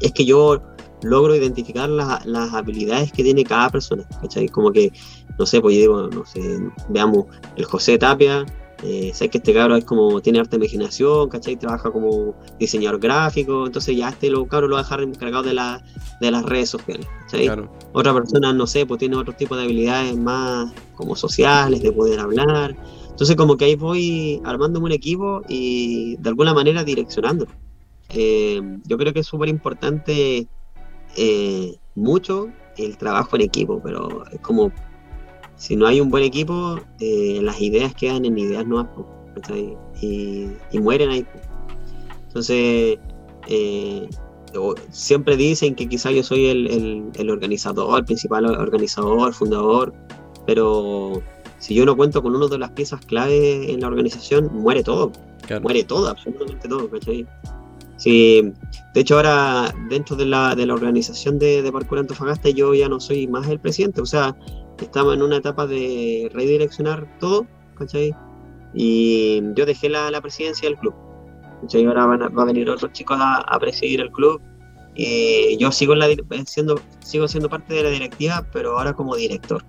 es 0.00 0.12
que 0.12 0.24
yo 0.24 0.60
logro 1.02 1.34
identificar 1.36 1.88
las 1.88 2.54
habilidades 2.54 3.12
que 3.12 3.22
tiene 3.22 3.44
cada 3.44 3.70
persona, 3.70 4.04
¿cachai? 4.20 4.48
Como 4.48 4.72
que, 4.72 4.90
no 5.38 5.46
sé, 5.46 5.60
pues 5.60 5.74
yo 5.76 5.80
digo, 5.80 6.08
no 6.08 6.24
sé, 6.24 6.40
veamos, 6.88 7.26
el 7.56 7.64
José 7.64 7.98
Tapia, 7.98 8.46
eh, 8.84 9.12
sé 9.14 9.30
que 9.30 9.38
este 9.38 9.54
cabro 9.54 9.76
es 9.76 9.84
como, 9.84 10.20
tiene 10.20 10.40
arte 10.40 10.58
de 10.58 10.64
imaginación, 10.64 11.30
¿cachai? 11.30 11.56
Trabaja 11.56 11.90
como 11.90 12.34
diseñador 12.58 13.00
gráfico, 13.00 13.66
entonces 13.66 13.96
ya 13.96 14.10
este 14.10 14.28
lo, 14.28 14.46
cabro 14.46 14.68
lo 14.68 14.74
va 14.74 14.80
a 14.80 14.84
dejar 14.84 15.00
encargado 15.00 15.42
de, 15.44 15.54
la, 15.54 15.82
de 16.20 16.30
las 16.30 16.44
redes 16.44 16.68
sociales, 16.68 17.06
¿cachai? 17.22 17.48
Otra 17.92 18.12
persona, 18.12 18.52
no 18.52 18.66
sé, 18.66 18.84
pues 18.84 19.00
tiene 19.00 19.16
otro 19.16 19.32
tipo 19.32 19.56
de 19.56 19.64
habilidades 19.64 20.14
más 20.16 20.72
como 20.96 21.16
sociales, 21.16 21.82
de 21.82 21.92
poder 21.92 22.20
hablar. 22.20 22.76
Entonces 23.08 23.36
como 23.36 23.56
que 23.56 23.64
ahí 23.64 23.76
voy 23.76 24.42
armando 24.44 24.80
un 24.80 24.92
equipo 24.92 25.42
y 25.48 26.16
de 26.16 26.28
alguna 26.28 26.52
manera 26.52 26.84
direccionando. 26.84 27.46
Eh, 28.10 28.60
yo 28.84 28.98
creo 28.98 29.14
que 29.14 29.20
es 29.20 29.26
súper 29.26 29.48
importante 29.48 30.46
eh, 31.16 31.76
mucho 31.94 32.48
el 32.76 32.98
trabajo 32.98 33.36
en 33.36 33.42
equipo, 33.42 33.80
pero 33.82 34.24
es 34.30 34.40
como 34.40 34.72
si 35.64 35.76
no 35.76 35.86
hay 35.86 35.98
un 35.98 36.10
buen 36.10 36.22
equipo, 36.22 36.78
eh, 37.00 37.40
las 37.42 37.58
ideas 37.58 37.94
quedan 37.94 38.26
en 38.26 38.36
ideas 38.36 38.66
nuevas 38.66 38.86
y, 40.02 40.50
y, 40.70 40.78
mueren 40.78 41.08
ahí. 41.08 41.26
Entonces, 42.26 42.98
eh, 43.48 44.08
siempre 44.90 45.38
dicen 45.38 45.74
que 45.74 45.88
quizá 45.88 46.10
yo 46.10 46.22
soy 46.22 46.48
el, 46.48 47.10
el, 47.14 47.30
organizador, 47.30 47.98
el 47.98 48.04
principal 48.04 48.44
organizador, 48.44 49.32
fundador, 49.32 49.94
pero 50.46 51.22
si 51.60 51.74
yo 51.74 51.86
no 51.86 51.96
cuento 51.96 52.22
con 52.22 52.36
una 52.36 52.46
de 52.46 52.58
las 52.58 52.72
piezas 52.72 53.00
clave 53.06 53.72
en 53.72 53.80
la 53.80 53.86
organización, 53.86 54.50
muere 54.52 54.82
todo. 54.82 55.12
Muere 55.62 55.82
todo, 55.84 56.10
absolutamente 56.10 56.68
todo. 56.68 56.90
¿cachai? 56.90 57.26
Sí, 57.96 58.52
de 58.92 59.00
hecho 59.00 59.16
ahora 59.16 59.74
dentro 59.88 60.14
de 60.14 60.26
la, 60.26 60.54
de 60.54 60.66
la 60.66 60.74
organización 60.74 61.38
de, 61.38 61.62
de 61.62 61.72
Parkour 61.72 62.00
Antofagasta 62.00 62.50
yo 62.50 62.74
ya 62.74 62.86
no 62.86 63.00
soy 63.00 63.26
más 63.26 63.48
el 63.48 63.58
presidente, 63.58 64.02
o 64.02 64.06
sea, 64.06 64.36
estamos 64.80 65.14
en 65.14 65.22
una 65.22 65.36
etapa 65.36 65.66
de 65.66 66.30
redireccionar 66.32 67.06
todo, 67.18 67.46
¿cachai? 67.76 68.14
Y 68.74 69.40
yo 69.54 69.66
dejé 69.66 69.88
la, 69.88 70.20
presidencia 70.20 70.68
del 70.68 70.78
club. 70.78 70.94
¿cachai? 71.62 71.84
Ahora 71.86 72.06
van 72.06 72.22
a, 72.22 72.28
va 72.28 72.42
a 72.42 72.46
venir 72.46 72.68
otros 72.68 72.92
chicos 72.92 73.16
a, 73.20 73.36
a 73.36 73.58
presidir 73.58 74.00
el 74.00 74.10
club. 74.10 74.40
Y 74.96 75.56
yo 75.58 75.72
sigo, 75.72 75.92
en 75.94 75.98
la, 76.00 76.08
siendo, 76.46 76.80
sigo 77.00 77.26
siendo 77.28 77.48
parte 77.48 77.74
de 77.74 77.82
la 77.82 77.90
directiva, 77.90 78.46
pero 78.52 78.78
ahora 78.78 78.92
como 78.92 79.16
director. 79.16 79.64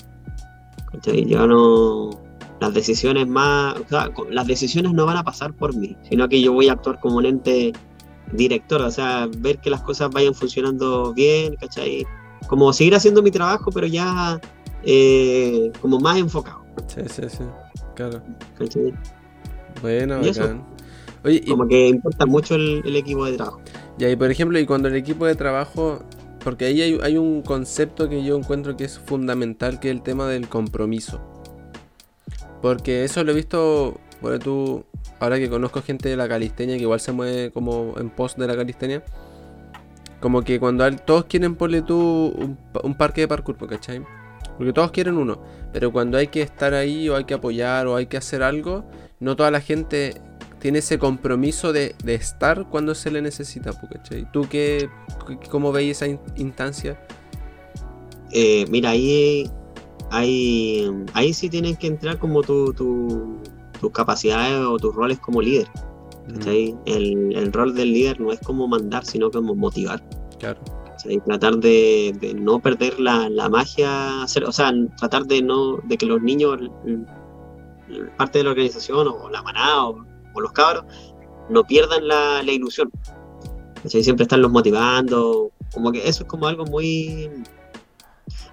¿cachai? 0.92 1.26
Yo 1.26 1.48
no. 1.48 2.10
Las 2.62 2.74
decisiones 2.74 3.28
más. 3.28 3.76
O 3.80 3.88
sea, 3.88 4.10
las 4.30 4.48
decisiones 4.48 4.94
no 4.94 5.06
van 5.06 5.18
a 5.18 5.24
pasar 5.24 5.54
por 5.54 5.76
mí, 5.76 5.96
sino 6.10 6.30
que 6.30 6.42
yo 6.42 6.54
voy 6.54 6.70
a 6.70 6.74
actuar 6.74 7.00
como 7.00 7.18
un 7.18 7.26
ente 7.26 7.74
director, 8.32 8.82
o 8.82 8.92
sea, 8.92 9.28
ver 9.38 9.60
que 9.60 9.70
las 9.70 9.82
cosas 9.82 10.10
vayan 10.10 10.34
funcionando 10.34 11.14
bien, 11.14 11.56
¿cachai? 11.56 12.06
Como 12.48 12.72
seguir 12.74 12.96
haciendo 12.96 13.22
mi 13.22 13.32
trabajo, 13.32 13.72
pero 13.72 13.88
ya 13.88 14.40
eh, 14.86 15.72
como 15.82 16.00
más 16.00 16.18
enfocado. 16.18 16.64
Sí, 16.88 17.02
sí, 17.08 17.24
sí, 17.30 17.44
claro. 17.96 18.22
¿cachai? 18.58 18.94
Bueno, 19.82 20.22
Y 20.22 20.28
bacán. 20.30 20.66
Oye, 21.24 21.42
y, 21.46 21.50
Como 21.50 21.68
que 21.68 21.88
importa 21.90 22.26
mucho 22.26 22.56
el, 22.56 22.82
el 22.86 22.96
equipo 22.96 23.26
de 23.26 23.34
trabajo. 23.34 23.62
ya, 23.98 24.10
y 24.10 24.16
por 24.16 24.32
ejemplo, 24.32 24.60
y 24.60 24.66
cuando 24.66 24.88
el 24.90 24.96
equipo 24.96 25.26
de 25.26 25.36
trabajo, 25.36 26.00
porque 26.44 26.66
ahí 26.66 26.82
hay, 26.82 27.00
hay 27.02 27.18
un 27.18 27.42
concepto 27.42 28.10
que 28.10 28.24
yo 28.24 28.38
encuentro 28.38 28.78
que 28.78 28.86
es 28.86 29.00
fundamental, 29.00 29.80
que 29.80 29.90
es 29.90 29.96
el 29.96 30.04
tema 30.04 30.28
del 30.28 30.48
compromiso. 30.50 31.22
Porque 32.62 33.04
eso 33.04 33.24
lo 33.24 33.32
he 33.32 33.36
visto, 33.36 34.00
por 34.22 34.40
tú, 34.40 34.86
ahora 35.20 35.38
que 35.40 35.50
conozco 35.50 35.82
gente 35.82 36.10
de 36.10 36.18
la 36.18 36.28
calistenia 36.28 36.78
que 36.78 36.84
igual 36.84 37.00
se 37.00 37.12
mueve 37.12 37.52
como 37.52 37.94
en 37.98 38.10
pos 38.10 38.36
de 38.36 38.48
la 38.48 38.56
calistenia, 38.56 39.04
como 40.20 40.44
que 40.44 40.60
cuando 40.60 40.90
todos 40.98 41.26
quieren 41.26 41.56
ponle 41.56 41.82
tú 41.82 42.34
un, 42.38 42.58
un 42.84 42.96
parque 42.96 43.22
de 43.22 43.28
parkour, 43.28 43.58
pues, 43.58 43.72
¿cachai? 43.72 44.04
Porque 44.58 44.72
todos 44.74 44.92
quieren 44.92 45.18
uno, 45.18 45.42
pero 45.74 45.92
cuando 45.92 46.18
hay 46.18 46.28
que 46.28 46.42
estar 46.42 46.74
ahí 46.74 47.10
o 47.10 47.16
hay 47.16 47.26
que 47.26 47.34
apoyar 47.34 47.88
o 47.88 47.96
hay 47.96 48.06
que 48.08 48.18
hacer 48.18 48.42
algo, 48.44 48.86
no 49.20 49.36
toda 49.36 49.52
la 49.52 49.60
gente 49.62 50.22
tiene 50.60 50.80
ese 50.80 50.98
compromiso 50.98 51.74
de, 51.74 51.94
de 52.04 52.16
estar 52.16 52.68
cuando 52.70 52.96
se 52.96 53.12
le 53.12 53.22
necesita, 53.22 53.72
¿cachai? 53.74 54.32
¿Tú 54.32 54.48
qué, 54.50 54.90
cómo 55.52 55.72
veis 55.72 55.98
esa 55.98 56.08
in- 56.08 56.20
instancia? 56.38 57.00
Eh, 58.32 58.66
mira, 58.70 58.92
ahí, 58.92 59.50
ahí, 60.12 60.90
ahí 61.14 61.34
sí 61.34 61.50
tienes 61.50 61.78
que 61.78 61.88
entrar 61.88 62.18
como 62.18 62.42
tu, 62.42 62.74
tu- 62.74 63.38
tus 63.80 63.92
capacidades 63.92 64.60
o 64.66 64.78
tus 64.78 64.96
roles 64.96 65.20
como 65.20 65.42
líder. 65.42 65.68
¿cachai? 66.34 66.76
El, 66.86 67.36
el 67.36 67.54
rol 67.54 67.76
del 67.76 67.94
líder 67.94 68.20
no 68.20 68.32
es 68.32 68.40
como 68.40 68.68
mandar, 68.68 69.06
sino 69.06 69.30
como 69.30 69.54
motivar. 69.54 70.02
Claro. 70.40 70.60
¿Cachai? 71.06 71.20
Tratar 71.22 71.58
de, 71.58 72.36
no 72.36 72.60
perder 72.60 73.00
la, 73.00 73.30
la 73.30 73.50
magia, 73.50 74.24
o 74.24 74.52
sea, 74.52 74.74
tratar 74.98 75.26
de 75.26 75.42
no 75.42 75.78
de 75.84 75.98
que 75.98 76.06
los 76.06 76.22
niños, 76.22 76.60
parte 78.18 78.40
de 78.40 78.44
la 78.44 78.52
organización 78.52 79.08
o 79.08 79.30
la 79.30 79.42
manada 79.44 79.88
o, 79.88 80.06
los 80.40 80.52
cabros, 80.52 80.84
no 81.50 81.64
pierdan 81.64 82.08
la, 82.08 82.44
la 82.44 82.52
ilusión. 82.52 82.92
¿cachai? 83.82 84.04
Siempre 84.04 84.24
están 84.24 84.42
los 84.42 84.52
motivando, 84.52 85.52
como 85.74 85.92
que 85.92 86.08
eso 86.08 86.24
es 86.24 86.30
como 86.30 86.48
algo 86.48 86.66
muy 86.66 87.30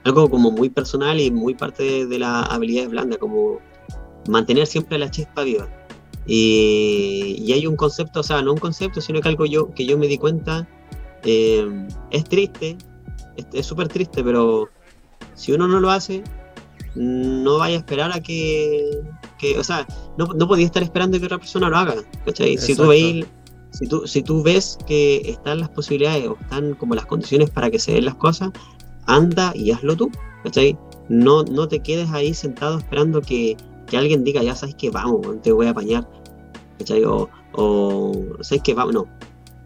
algo 0.04 0.28
como 0.28 0.50
muy 0.50 0.68
personal 0.68 1.20
y 1.20 1.30
muy 1.30 1.54
parte 1.54 1.82
de, 1.82 2.06
de 2.06 2.18
las 2.18 2.48
habilidades 2.50 2.90
blandas, 2.90 3.18
como 3.18 3.58
mantener 4.28 4.66
siempre 4.66 4.98
la 4.98 5.10
chispa 5.10 5.42
viva. 5.42 5.68
Y, 6.26 7.36
y 7.38 7.52
hay 7.52 7.66
un 7.66 7.76
concepto, 7.76 8.20
o 8.20 8.22
sea, 8.22 8.42
no 8.42 8.52
un 8.52 8.58
concepto, 8.58 9.00
sino 9.00 9.20
que 9.20 9.28
algo 9.28 9.46
yo, 9.46 9.72
que 9.74 9.86
yo 9.86 9.98
me 9.98 10.06
di 10.06 10.18
cuenta, 10.18 10.68
eh, 11.24 11.66
es 12.10 12.24
triste, 12.24 12.76
es- 13.52 13.66
súper 13.66 13.88
triste, 13.88 14.22
pero 14.24 14.68
si 15.34 15.52
uno 15.52 15.66
no 15.68 15.80
lo 15.80 15.90
hace, 15.90 16.22
no 16.94 17.58
vaya 17.58 17.76
a 17.76 17.78
esperar 17.78 18.12
a 18.12 18.20
que, 18.20 19.00
que 19.38 19.58
o 19.58 19.64
sea, 19.64 19.86
no, 20.18 20.26
no 20.26 20.46
podía 20.46 20.66
estar 20.66 20.82
esperando 20.82 21.18
que 21.18 21.24
otra 21.26 21.38
persona 21.38 21.68
lo 21.70 21.76
haga, 21.78 21.94
¿cachai? 22.26 22.58
Si 22.58 22.74
tú, 22.76 22.82
veis, 22.88 23.26
si, 23.70 23.86
tú, 23.86 24.06
si 24.06 24.22
tú 24.22 24.42
ves 24.42 24.78
que 24.86 25.22
están 25.30 25.60
las 25.60 25.70
posibilidades 25.70 26.26
o 26.28 26.36
están 26.40 26.74
como 26.74 26.94
las 26.94 27.06
condiciones 27.06 27.48
para 27.50 27.70
que 27.70 27.78
se 27.78 27.92
den 27.92 28.04
las 28.04 28.14
cosas, 28.16 28.50
anda 29.06 29.52
y 29.56 29.70
hazlo 29.70 29.96
tú, 29.96 30.10
¿cachai? 30.44 30.76
No, 31.08 31.42
no 31.44 31.66
te 31.68 31.80
quedes 31.80 32.10
ahí 32.10 32.34
sentado 32.34 32.78
esperando 32.78 33.22
que, 33.22 33.56
que 33.86 33.96
alguien 33.96 34.22
diga, 34.24 34.42
ya 34.42 34.54
sabes 34.54 34.74
que 34.74 34.90
vamos, 34.90 35.26
te 35.42 35.50
voy 35.52 35.66
a 35.66 35.70
apañar, 35.70 36.06
¿cachai? 36.78 37.04
O, 37.04 37.28
o 37.54 38.12
sabes 38.42 38.62
que 38.62 38.74
vamos, 38.74 38.94
no, 38.94 39.06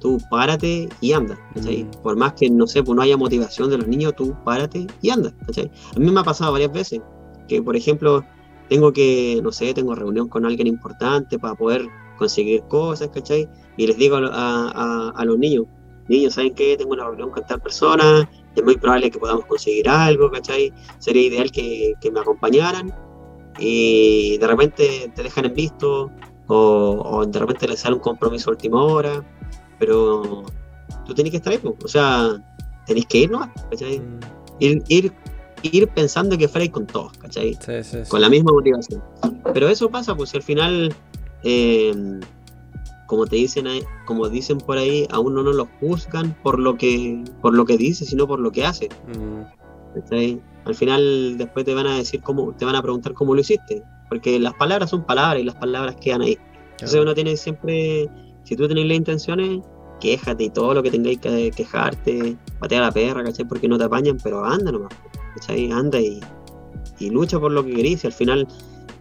tú 0.01 0.19
párate 0.31 0.89
y 1.01 1.13
anda, 1.13 1.39
¿cachai? 1.55 1.85
Mm. 1.85 1.91
Por 2.03 2.17
más 2.17 2.35
que, 2.35 2.49
no 2.51 2.67
sé, 2.67 2.83
pues 2.83 2.97
no 2.97 3.03
haya 3.03 3.17
motivación 3.17 3.71
de 3.71 3.79
los 3.79 3.89
niños, 3.89 4.15
tú 4.17 4.35
párate 4.45 4.87
y 5.03 5.11
anda, 5.11 5.33
¿cachai? 5.47 5.71
A 5.95 5.99
mí 5.99 6.11
me 6.11 6.21
ha 6.21 6.25
pasado 6.25 6.53
varias 6.53 6.73
veces 6.73 7.01
que, 7.49 7.63
por 7.63 7.77
ejemplo, 7.77 8.25
tengo 8.69 8.93
que, 8.93 9.41
no 9.43 9.53
sé, 9.53 9.73
tengo 9.75 9.95
reunión 9.95 10.29
con 10.29 10.45
alguien 10.45 10.67
importante 10.67 11.39
para 11.39 11.55
poder 11.55 11.87
conseguir 12.19 12.63
cosas, 12.65 13.09
¿cachai? 13.09 13.49
Y 13.77 13.87
les 13.87 13.97
digo 13.97 14.17
a, 14.17 14.21
lo- 14.21 14.33
a- 14.33 14.71
a- 14.71 15.11
a 15.11 15.25
los 15.25 15.39
niños, 15.39 15.67
niños, 16.09 16.35
¿saben 16.35 16.55
qué? 16.55 16.77
Tengo 16.77 16.93
una 16.93 17.05
reunión 17.05 17.31
con 17.31 17.45
tal 17.47 17.61
persona, 17.61 18.29
es 18.55 18.65
muy 18.65 18.77
probable 18.77 19.11
que 19.11 19.19
podamos 19.19 19.45
conseguir 19.47 19.89
algo, 19.89 20.31
¿cachai? 20.31 20.73
Sería 20.99 21.23
ideal 21.23 21.51
que, 21.51 21.95
que 22.01 22.11
me 22.11 22.21
acompañaran 22.21 22.93
y 23.59 24.37
de 24.39 24.47
repente 24.47 25.13
te 25.15 25.23
dejan 25.23 25.47
en 25.47 25.55
visto 25.55 26.11
o, 26.49 26.57
o 27.05 27.27
de 27.27 27.39
repente 27.39 27.67
les 27.69 27.81
sale 27.81 27.97
un 27.97 28.01
compromiso 28.03 28.51
a 28.51 28.53
última 28.53 28.83
hora, 28.83 29.25
pero 29.79 30.45
tú 31.07 31.15
tenés 31.15 31.31
que 31.31 31.37
estar 31.39 31.53
ahí, 31.53 31.59
pues. 31.59 31.75
o 31.85 31.89
sea, 31.89 32.43
tenés 32.87 33.07
que 33.07 33.19
ir 33.19 33.31
nomás, 33.31 33.51
¿cachai? 33.71 34.01
Mm, 34.01 34.21
Ir, 34.59 34.83
ir, 34.89 35.13
ir 35.63 35.89
pensando 35.89 36.39
que 36.39 36.49
fuera 36.49 36.71
con 36.73 36.87
todos, 36.87 37.13
¿cachai? 37.19 37.55
Sí, 37.55 37.73
sí, 37.83 38.05
sí. 38.05 38.09
con 38.11 38.21
la 38.23 38.29
misma 38.31 38.53
motivación. 38.53 39.03
Pero 39.53 39.69
eso 39.69 39.91
pasa, 39.91 40.15
pues 40.15 40.31
si 40.31 40.37
al 40.39 40.43
final, 40.43 40.95
eh, 41.43 42.21
como 43.07 43.27
te 43.27 43.37
dicen, 43.37 43.67
ahí- 43.67 43.85
como 44.07 44.29
dicen 44.29 44.59
por 44.59 44.79
ahí, 44.79 45.07
a 45.11 45.19
uno 45.21 45.43
no 45.43 45.53
lo 45.53 45.69
juzgan 45.81 46.35
por 46.43 46.59
lo 46.59 46.77
que, 46.77 47.23
por 47.43 47.55
lo 47.55 47.65
que 47.65 47.77
dice, 47.77 48.05
sino 48.05 48.27
por 48.27 48.41
lo 48.41 48.51
que 48.51 48.65
hace. 48.65 48.89
Mm, 49.09 49.99
¿cachai? 50.01 50.41
Al 50.65 50.75
final 50.75 51.37
después 51.39 51.65
te 51.65 51.75
van 51.75 51.87
a 51.87 51.97
decir 51.97 52.21
cómo, 52.23 52.53
te 52.55 52.65
van 52.65 52.75
a 52.77 52.83
preguntar 52.83 53.13
cómo 53.15 53.35
lo 53.35 53.41
hiciste, 53.41 53.83
porque 54.09 54.39
las 54.41 54.55
palabras 54.55 54.91
son 54.91 55.05
palabras 55.05 55.41
y 55.41 55.45
las 55.45 55.55
palabras 55.57 55.97
quedan 56.01 56.23
ahí. 56.23 56.39
Entonces 56.73 57.01
uno 57.01 57.15
tiene 57.15 57.37
siempre, 57.37 58.09
si 58.47 58.55
tú 58.55 58.69
tenés 58.69 58.87
las 58.87 58.97
intenciones, 58.97 59.61
quéjate 60.01 60.45
y 60.45 60.51
todo 60.51 60.73
lo 60.73 60.83
que 60.83 60.91
tengáis 60.93 61.19
que 61.19 61.51
quejarte, 61.51 62.37
patea 62.61 62.81
la 62.81 62.93
perra, 62.93 63.25
¿cachai? 63.25 63.45
Porque 63.45 63.67
no 63.67 63.77
te 63.77 63.85
apañan, 63.85 64.19
pero 64.23 64.45
anda 64.45 64.71
nomás, 64.71 64.95
¿cachai? 65.35 65.73
Anda 65.73 66.01
y, 66.01 66.21
y 67.01 67.11
lucha 67.11 67.41
por 67.41 67.51
lo 67.51 67.65
que 67.65 67.75
querís. 67.75 68.05
Y 68.05 68.07
al 68.07 68.13
final 68.13 68.47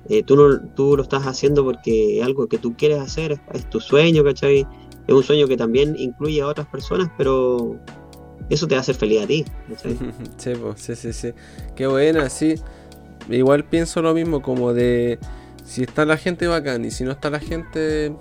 eh, 0.10 0.24
tú, 0.24 0.36
no, 0.36 0.60
tú 0.76 0.98
lo 0.98 1.04
estás 1.04 1.28
haciendo 1.28 1.64
porque 1.64 2.22
algo 2.24 2.48
que 2.48 2.58
tú 2.58 2.76
quieres 2.76 3.00
hacer, 3.00 3.40
es, 3.54 3.70
tu 3.70 3.80
sueño, 3.80 4.24
¿cachai? 4.24 4.66
Es 5.06 5.14
un 5.14 5.22
sueño 5.22 5.48
que 5.48 5.58
también 5.58 5.96
incluye 5.96 6.42
a 6.42 6.48
otras 6.48 6.66
personas, 6.68 7.12
pero 7.16 7.80
eso 8.50 8.68
te 8.68 8.74
va 8.74 8.80
a 8.80 8.82
hacer 8.82 8.96
feliz 8.96 9.22
a 9.22 9.28
ti, 9.28 9.46
¿cachai? 9.70 9.96
Sí, 10.38 10.54
sí, 10.76 10.96
sí, 10.96 11.14
sí. 11.14 11.34
Qué 11.76 11.86
buena, 11.86 12.32
sí. 12.32 12.56
Igual 13.30 13.64
pienso 13.66 14.02
lo 14.02 14.16
mismo, 14.16 14.42
como 14.42 14.74
de 14.74 15.20
si 15.64 15.84
está 15.84 16.06
la 16.06 16.18
gente 16.18 16.48
bacán 16.48 16.84
y 16.84 16.90
si 16.90 17.04
no 17.04 17.12
está 17.12 17.30
la 17.30 17.40
gente, 17.40 18.16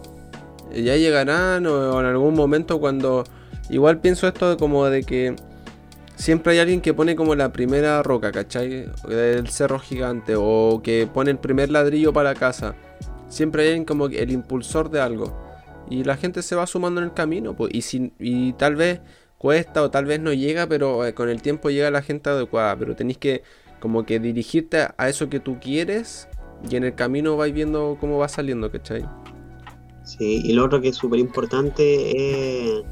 ya 0.75 0.97
llegarán 0.97 1.67
o, 1.67 2.01
en 2.01 2.07
algún 2.07 2.35
momento 2.35 2.81
cuando... 2.81 3.25
Igual 3.71 3.99
pienso 4.01 4.29
esto 4.29 4.59
como 4.59 4.85
de 4.87 5.05
que 5.05 5.35
siempre 6.17 6.53
hay 6.53 6.59
alguien 6.59 6.83
que 6.83 6.93
pone 6.93 7.17
como 7.17 7.35
la 7.35 7.51
primera 7.51 8.03
roca, 8.03 8.31
¿cachai? 8.31 8.91
El 9.09 9.49
cerro 9.49 9.79
gigante 9.79 10.35
o 10.37 10.83
que 10.85 11.09
pone 11.13 11.31
el 11.31 11.39
primer 11.39 11.71
ladrillo 11.71 12.13
para 12.13 12.35
casa. 12.35 12.75
Siempre 13.29 13.63
hay 13.63 13.69
alguien 13.69 13.87
como 13.87 14.07
el 14.07 14.31
impulsor 14.31 14.91
de 14.91 15.01
algo. 15.01 15.35
Y 15.89 16.05
la 16.05 16.17
gente 16.17 16.43
se 16.43 16.55
va 16.55 16.67
sumando 16.67 17.01
en 17.01 17.07
el 17.09 17.15
camino, 17.15 17.55
pues, 17.55 17.75
y, 17.75 17.81
si, 17.83 18.13
y 18.19 18.53
tal 18.55 18.77
vez 18.77 19.01
cuesta 19.39 19.83
o 19.83 19.91
tal 19.91 20.05
vez 20.05 20.21
no 20.21 20.33
llega, 20.33 20.67
pero 20.67 21.05
eh, 21.07 21.15
con 21.15 21.29
el 21.29 21.41
tiempo 21.41 21.71
llega 21.71 21.91
la 21.91 22.03
gente 22.03 22.31
adecuada. 22.31 22.77
Pero 22.77 22.95
tenéis 22.95 23.19
que 23.19 23.43
como 23.81 24.05
que 24.05 24.19
dirigirte 24.19 24.83
a- 24.83 24.95
a 24.99 25.09
eso 25.09 25.31
que 25.31 25.41
tú 25.41 25.59
quieres 25.59 26.29
y 26.71 26.77
en 26.77 26.85
el 26.85 26.95
camino 26.95 27.37
vais 27.37 27.53
viendo 27.53 27.97
cómo 27.99 28.19
va 28.19 28.29
saliendo, 28.29 28.71
¿cachai? 28.71 29.07
Sí, 30.05 30.43
y 30.45 30.53
lo 30.53 30.65
otro 30.67 30.81
que 30.81 30.89
es 30.89 30.97
súper 30.97 31.19
importante 31.19 32.77
es 32.79 32.83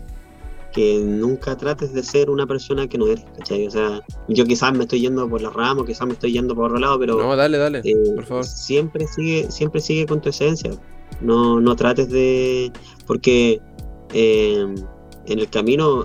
que 0.72 0.98
nunca 1.04 1.56
trates 1.56 1.92
de 1.92 2.02
ser 2.02 2.30
una 2.30 2.46
persona 2.46 2.88
que 2.88 2.96
no 2.96 3.06
eres, 3.06 3.24
¿cachai? 3.36 3.66
O 3.66 3.70
sea, 3.70 4.00
yo 4.28 4.44
quizás 4.46 4.72
me 4.72 4.84
estoy 4.84 5.00
yendo 5.02 5.28
por 5.28 5.42
la 5.42 5.50
rama, 5.50 5.84
quizás 5.84 6.06
me 6.06 6.14
estoy 6.14 6.32
yendo 6.32 6.54
por 6.54 6.66
otro 6.66 6.78
lado, 6.78 6.98
pero 6.98 7.18
No, 7.18 7.36
dale, 7.36 7.58
dale, 7.58 7.82
eh, 7.84 7.94
por 8.14 8.24
favor. 8.24 8.44
siempre 8.44 9.06
sigue, 9.06 9.50
siempre 9.50 9.80
sigue 9.82 10.06
con 10.06 10.20
tu 10.22 10.30
esencia. 10.30 10.70
No, 11.20 11.60
no 11.60 11.76
trates 11.76 12.08
de. 12.08 12.72
porque 13.06 13.60
eh, 14.14 14.66
en 15.26 15.38
el 15.38 15.48
camino 15.50 16.04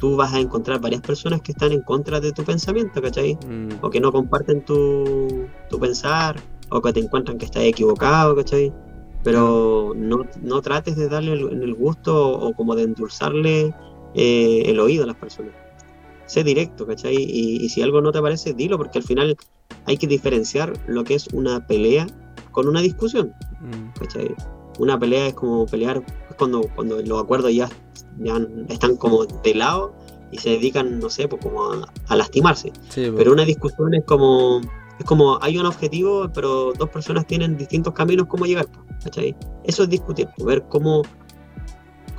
tú 0.00 0.16
vas 0.16 0.32
a 0.32 0.40
encontrar 0.40 0.80
varias 0.80 1.02
personas 1.02 1.42
que 1.42 1.52
están 1.52 1.72
en 1.72 1.82
contra 1.82 2.20
de 2.20 2.32
tu 2.32 2.42
pensamiento, 2.42 3.02
¿cachai? 3.02 3.34
Mm, 3.46 3.74
o 3.82 3.90
que 3.90 4.00
no 4.00 4.10
comparten 4.10 4.64
tu, 4.64 5.46
tu 5.68 5.78
pensar, 5.78 6.36
o 6.70 6.80
que 6.80 6.92
te 6.94 7.00
encuentran 7.00 7.36
que 7.36 7.44
estás 7.44 7.64
equivocado, 7.64 8.34
¿cachai? 8.34 8.72
Pero 9.24 9.92
no, 9.96 10.26
no 10.40 10.62
trates 10.62 10.96
de 10.96 11.08
darle 11.08 11.32
el, 11.32 11.62
el 11.62 11.74
gusto 11.74 12.38
o, 12.38 12.52
como 12.54 12.74
de 12.74 12.84
endulzarle 12.84 13.74
eh, 14.14 14.62
el 14.66 14.80
oído 14.80 15.04
a 15.04 15.06
las 15.06 15.16
personas. 15.16 15.52
Sé 16.26 16.44
directo, 16.44 16.86
¿cachai? 16.86 17.16
Y, 17.16 17.64
y 17.64 17.68
si 17.68 17.82
algo 17.82 18.00
no 18.00 18.12
te 18.12 18.20
parece, 18.20 18.52
dilo, 18.52 18.76
porque 18.76 18.98
al 18.98 19.04
final 19.04 19.36
hay 19.86 19.96
que 19.96 20.06
diferenciar 20.06 20.72
lo 20.86 21.04
que 21.04 21.14
es 21.14 21.28
una 21.28 21.66
pelea 21.66 22.06
con 22.52 22.68
una 22.68 22.80
discusión, 22.80 23.32
mm, 23.60 23.98
¿cachai? 23.98 24.34
Una 24.78 24.98
pelea 24.98 25.28
es 25.28 25.34
como 25.34 25.66
pelear 25.66 26.02
cuando, 26.36 26.62
cuando 26.74 27.00
los 27.02 27.22
acuerdos 27.22 27.52
ya, 27.54 27.68
ya 28.18 28.38
están 28.68 28.96
como 28.96 29.24
de 29.24 29.54
lado 29.54 29.94
y 30.30 30.38
se 30.38 30.50
dedican, 30.50 30.98
no 30.98 31.10
sé, 31.10 31.26
pues 31.26 31.42
como 31.42 31.72
a, 31.72 32.16
lastimarse. 32.16 32.72
Sí, 32.90 33.10
Pero 33.16 33.32
una 33.32 33.44
discusión 33.44 33.94
es 33.94 34.04
como, 34.04 34.60
es 34.98 35.04
como 35.04 35.38
hay 35.42 35.58
un 35.58 35.66
objetivo, 35.66 36.30
pero 36.32 36.72
dos 36.72 36.88
personas 36.90 37.26
tienen 37.26 37.56
distintos 37.56 37.94
caminos 37.94 38.26
como 38.26 38.46
llegar, 38.46 38.66
¿cachai? 39.02 39.34
Eso 39.64 39.84
es 39.84 39.88
discutir, 39.88 40.28
ver 40.38 40.64
cómo, 40.68 41.02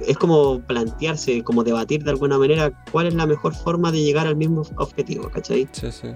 es 0.07 0.17
como 0.17 0.61
plantearse, 0.61 1.43
como 1.43 1.63
debatir 1.63 2.03
de 2.03 2.11
alguna 2.11 2.37
manera 2.37 2.71
cuál 2.91 3.07
es 3.07 3.15
la 3.15 3.25
mejor 3.25 3.53
forma 3.53 3.91
de 3.91 4.01
llegar 4.01 4.27
al 4.27 4.35
mismo 4.35 4.63
objetivo, 4.77 5.29
¿cachai? 5.29 5.67
Sí, 5.71 5.91
sí. 5.91 6.07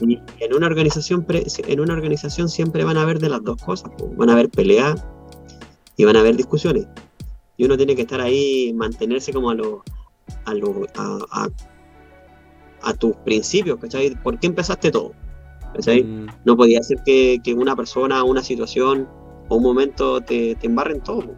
Y 0.00 0.20
en 0.40 0.54
una 0.54 0.66
organización, 0.66 1.26
en 1.28 1.80
una 1.80 1.94
organización 1.94 2.48
siempre 2.48 2.84
van 2.84 2.96
a 2.96 3.02
haber 3.02 3.18
de 3.18 3.28
las 3.28 3.42
dos 3.42 3.62
cosas, 3.62 3.90
van 4.16 4.30
a 4.30 4.32
haber 4.32 4.48
peleas 4.48 5.04
y 5.96 6.04
van 6.04 6.16
a 6.16 6.20
haber 6.20 6.36
discusiones. 6.36 6.86
Y 7.56 7.64
uno 7.64 7.76
tiene 7.76 7.94
que 7.94 8.02
estar 8.02 8.20
ahí, 8.20 8.72
mantenerse 8.74 9.32
como 9.32 9.50
a 9.50 9.54
los 9.54 9.80
a, 10.44 10.54
lo, 10.54 10.86
a, 10.96 11.48
a, 12.82 12.94
tus 12.94 13.14
principios, 13.18 13.78
¿cachai? 13.78 14.14
¿Por 14.22 14.38
qué 14.38 14.48
empezaste 14.48 14.90
todo? 14.90 15.12
¿Cachai? 15.74 16.02
Mm. 16.02 16.26
No 16.44 16.56
podía 16.56 16.82
ser 16.82 16.98
que, 17.04 17.40
que, 17.42 17.54
una 17.54 17.76
persona, 17.76 18.24
una 18.24 18.42
situación 18.42 19.08
o 19.48 19.56
un 19.56 19.62
momento 19.62 20.20
te, 20.20 20.54
te 20.56 20.66
embarren 20.66 21.00
todo. 21.00 21.34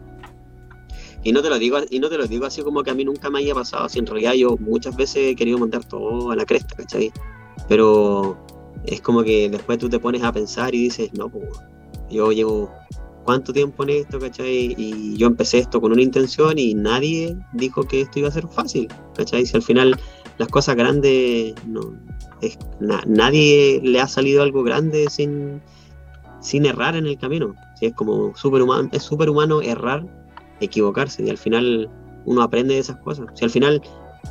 Y 1.22 1.32
no 1.32 1.42
te 1.42 1.48
lo 1.48 1.58
digo, 1.58 1.78
y 1.88 2.00
no 2.00 2.10
te 2.10 2.18
lo 2.18 2.26
digo 2.26 2.44
así 2.44 2.62
como 2.62 2.82
que 2.82 2.90
a 2.90 2.94
mí 2.94 3.04
nunca 3.04 3.30
me 3.30 3.38
haya 3.38 3.54
pasado, 3.54 3.84
así 3.84 3.98
en 3.98 4.06
realidad 4.06 4.34
yo 4.34 4.56
muchas 4.58 4.94
veces 4.94 5.32
he 5.32 5.34
querido 5.34 5.58
montar 5.58 5.84
todo 5.84 6.30
a 6.30 6.36
la 6.36 6.44
cresta, 6.44 6.76
¿cachai? 6.76 7.10
Pero 7.66 8.36
es 8.84 9.00
como 9.00 9.22
que 9.22 9.48
después 9.48 9.78
tú 9.78 9.88
te 9.88 9.98
pones 9.98 10.22
a 10.22 10.32
pensar 10.32 10.74
y 10.74 10.82
dices, 10.82 11.10
no, 11.14 11.30
pues, 11.30 11.48
yo 12.10 12.30
llevo 12.30 12.70
cuánto 13.24 13.52
tiempo 13.52 13.82
en 13.84 13.90
esto, 13.90 14.18
¿cachai? 14.18 14.74
Y 14.76 15.16
yo 15.16 15.26
empecé 15.26 15.58
esto 15.58 15.80
con 15.80 15.92
una 15.92 16.02
intención 16.02 16.58
y 16.58 16.74
nadie 16.74 17.36
dijo 17.54 17.84
que 17.84 18.02
esto 18.02 18.18
iba 18.18 18.28
a 18.28 18.32
ser 18.32 18.46
fácil, 18.46 18.88
¿cachai? 19.16 19.46
Si 19.46 19.56
al 19.56 19.62
final 19.62 19.98
las 20.38 20.48
cosas 20.48 20.76
grandes, 20.76 21.54
no, 21.66 21.94
es, 22.40 22.58
nadie 23.06 23.80
le 23.82 24.00
ha 24.00 24.08
salido 24.08 24.42
algo 24.42 24.62
grande 24.62 25.08
sin, 25.10 25.60
sin 26.40 26.66
errar 26.66 26.96
en 26.96 27.06
el 27.06 27.18
camino. 27.18 27.54
Si 27.78 27.86
es 27.86 27.94
como 27.94 28.34
superhumano, 28.36 28.88
es 28.92 29.02
superhumano 29.02 29.62
errar, 29.62 30.04
equivocarse 30.60 31.22
y 31.22 31.30
al 31.30 31.38
final 31.38 31.90
uno 32.24 32.42
aprende 32.42 32.74
de 32.74 32.80
esas 32.80 32.96
cosas. 32.98 33.26
Si 33.34 33.44
al 33.44 33.50
final 33.50 33.82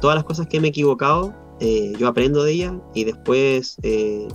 todas 0.01 0.15
las 0.15 0.23
cosas 0.23 0.47
que 0.47 0.59
me 0.59 0.67
he 0.67 0.69
equivocado, 0.69 1.33
eh, 1.59 1.93
yo 1.97 2.07
aprendo 2.07 2.43
de 2.43 2.51
ellas 2.51 2.73
y 2.93 3.05
después 3.05 3.77
eh, 3.83 4.27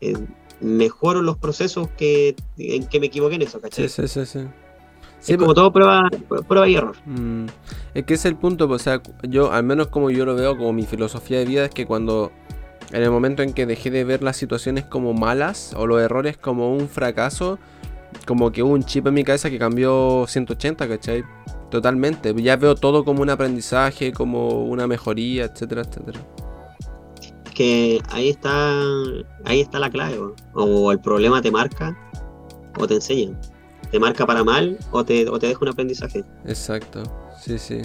eh, 0.00 0.14
mejoro 0.60 1.22
los 1.22 1.38
procesos 1.38 1.88
que, 1.96 2.34
en 2.58 2.86
que 2.86 3.00
me 3.00 3.06
equivoqué 3.06 3.36
en 3.36 3.42
eso. 3.42 3.60
Sí, 3.70 3.88
sí, 3.88 4.08
sí. 4.08 4.26
sí. 4.26 4.40
Es 5.26 5.36
como 5.36 5.54
todo 5.54 5.72
prueba, 5.72 6.08
prueba 6.48 6.68
y 6.68 6.76
error. 6.76 6.96
Mm, 7.04 7.46
es 7.94 8.04
que 8.04 8.14
es 8.14 8.24
el 8.24 8.36
punto, 8.36 8.68
pues, 8.68 8.82
o 8.82 8.84
sea, 8.84 9.02
yo, 9.22 9.52
al 9.52 9.64
menos 9.64 9.88
como 9.88 10.10
yo 10.10 10.24
lo 10.24 10.34
veo, 10.34 10.56
como 10.56 10.72
mi 10.72 10.84
filosofía 10.84 11.38
de 11.38 11.44
vida, 11.44 11.64
es 11.66 11.70
que 11.70 11.86
cuando, 11.86 12.32
en 12.92 13.02
el 13.02 13.10
momento 13.10 13.42
en 13.42 13.52
que 13.52 13.66
dejé 13.66 13.90
de 13.90 14.04
ver 14.04 14.22
las 14.22 14.36
situaciones 14.36 14.84
como 14.84 15.12
malas 15.12 15.74
o 15.76 15.86
los 15.86 16.00
errores 16.00 16.36
como 16.36 16.74
un 16.74 16.88
fracaso, 16.88 17.58
como 18.26 18.50
que 18.50 18.62
hubo 18.62 18.72
un 18.72 18.84
chip 18.84 19.06
en 19.06 19.14
mi 19.14 19.24
cabeza 19.24 19.50
que 19.50 19.58
cambió 19.58 20.24
180, 20.26 20.88
¿cachai? 20.88 21.24
Totalmente. 21.70 22.34
Ya 22.42 22.56
veo 22.56 22.74
todo 22.74 23.04
como 23.04 23.22
un 23.22 23.30
aprendizaje, 23.30 24.12
como 24.12 24.64
una 24.64 24.86
mejoría, 24.86 25.44
etcétera, 25.44 25.82
etcétera 25.82 26.20
que 27.60 28.00
ahí 28.08 28.30
está, 28.30 28.80
ahí 29.44 29.60
está 29.60 29.78
la 29.78 29.90
clave, 29.90 30.18
o 30.54 30.92
el 30.92 30.98
problema 30.98 31.42
te 31.42 31.50
marca 31.50 31.94
o 32.78 32.86
te 32.86 32.94
enseña. 32.94 33.38
Te 33.90 33.98
marca 33.98 34.26
para 34.26 34.44
mal 34.44 34.78
o 34.92 35.04
te, 35.04 35.28
o 35.28 35.38
te 35.38 35.48
deja 35.48 35.60
un 35.62 35.68
aprendizaje. 35.68 36.24
Exacto, 36.46 37.02
sí, 37.40 37.58
sí. 37.58 37.82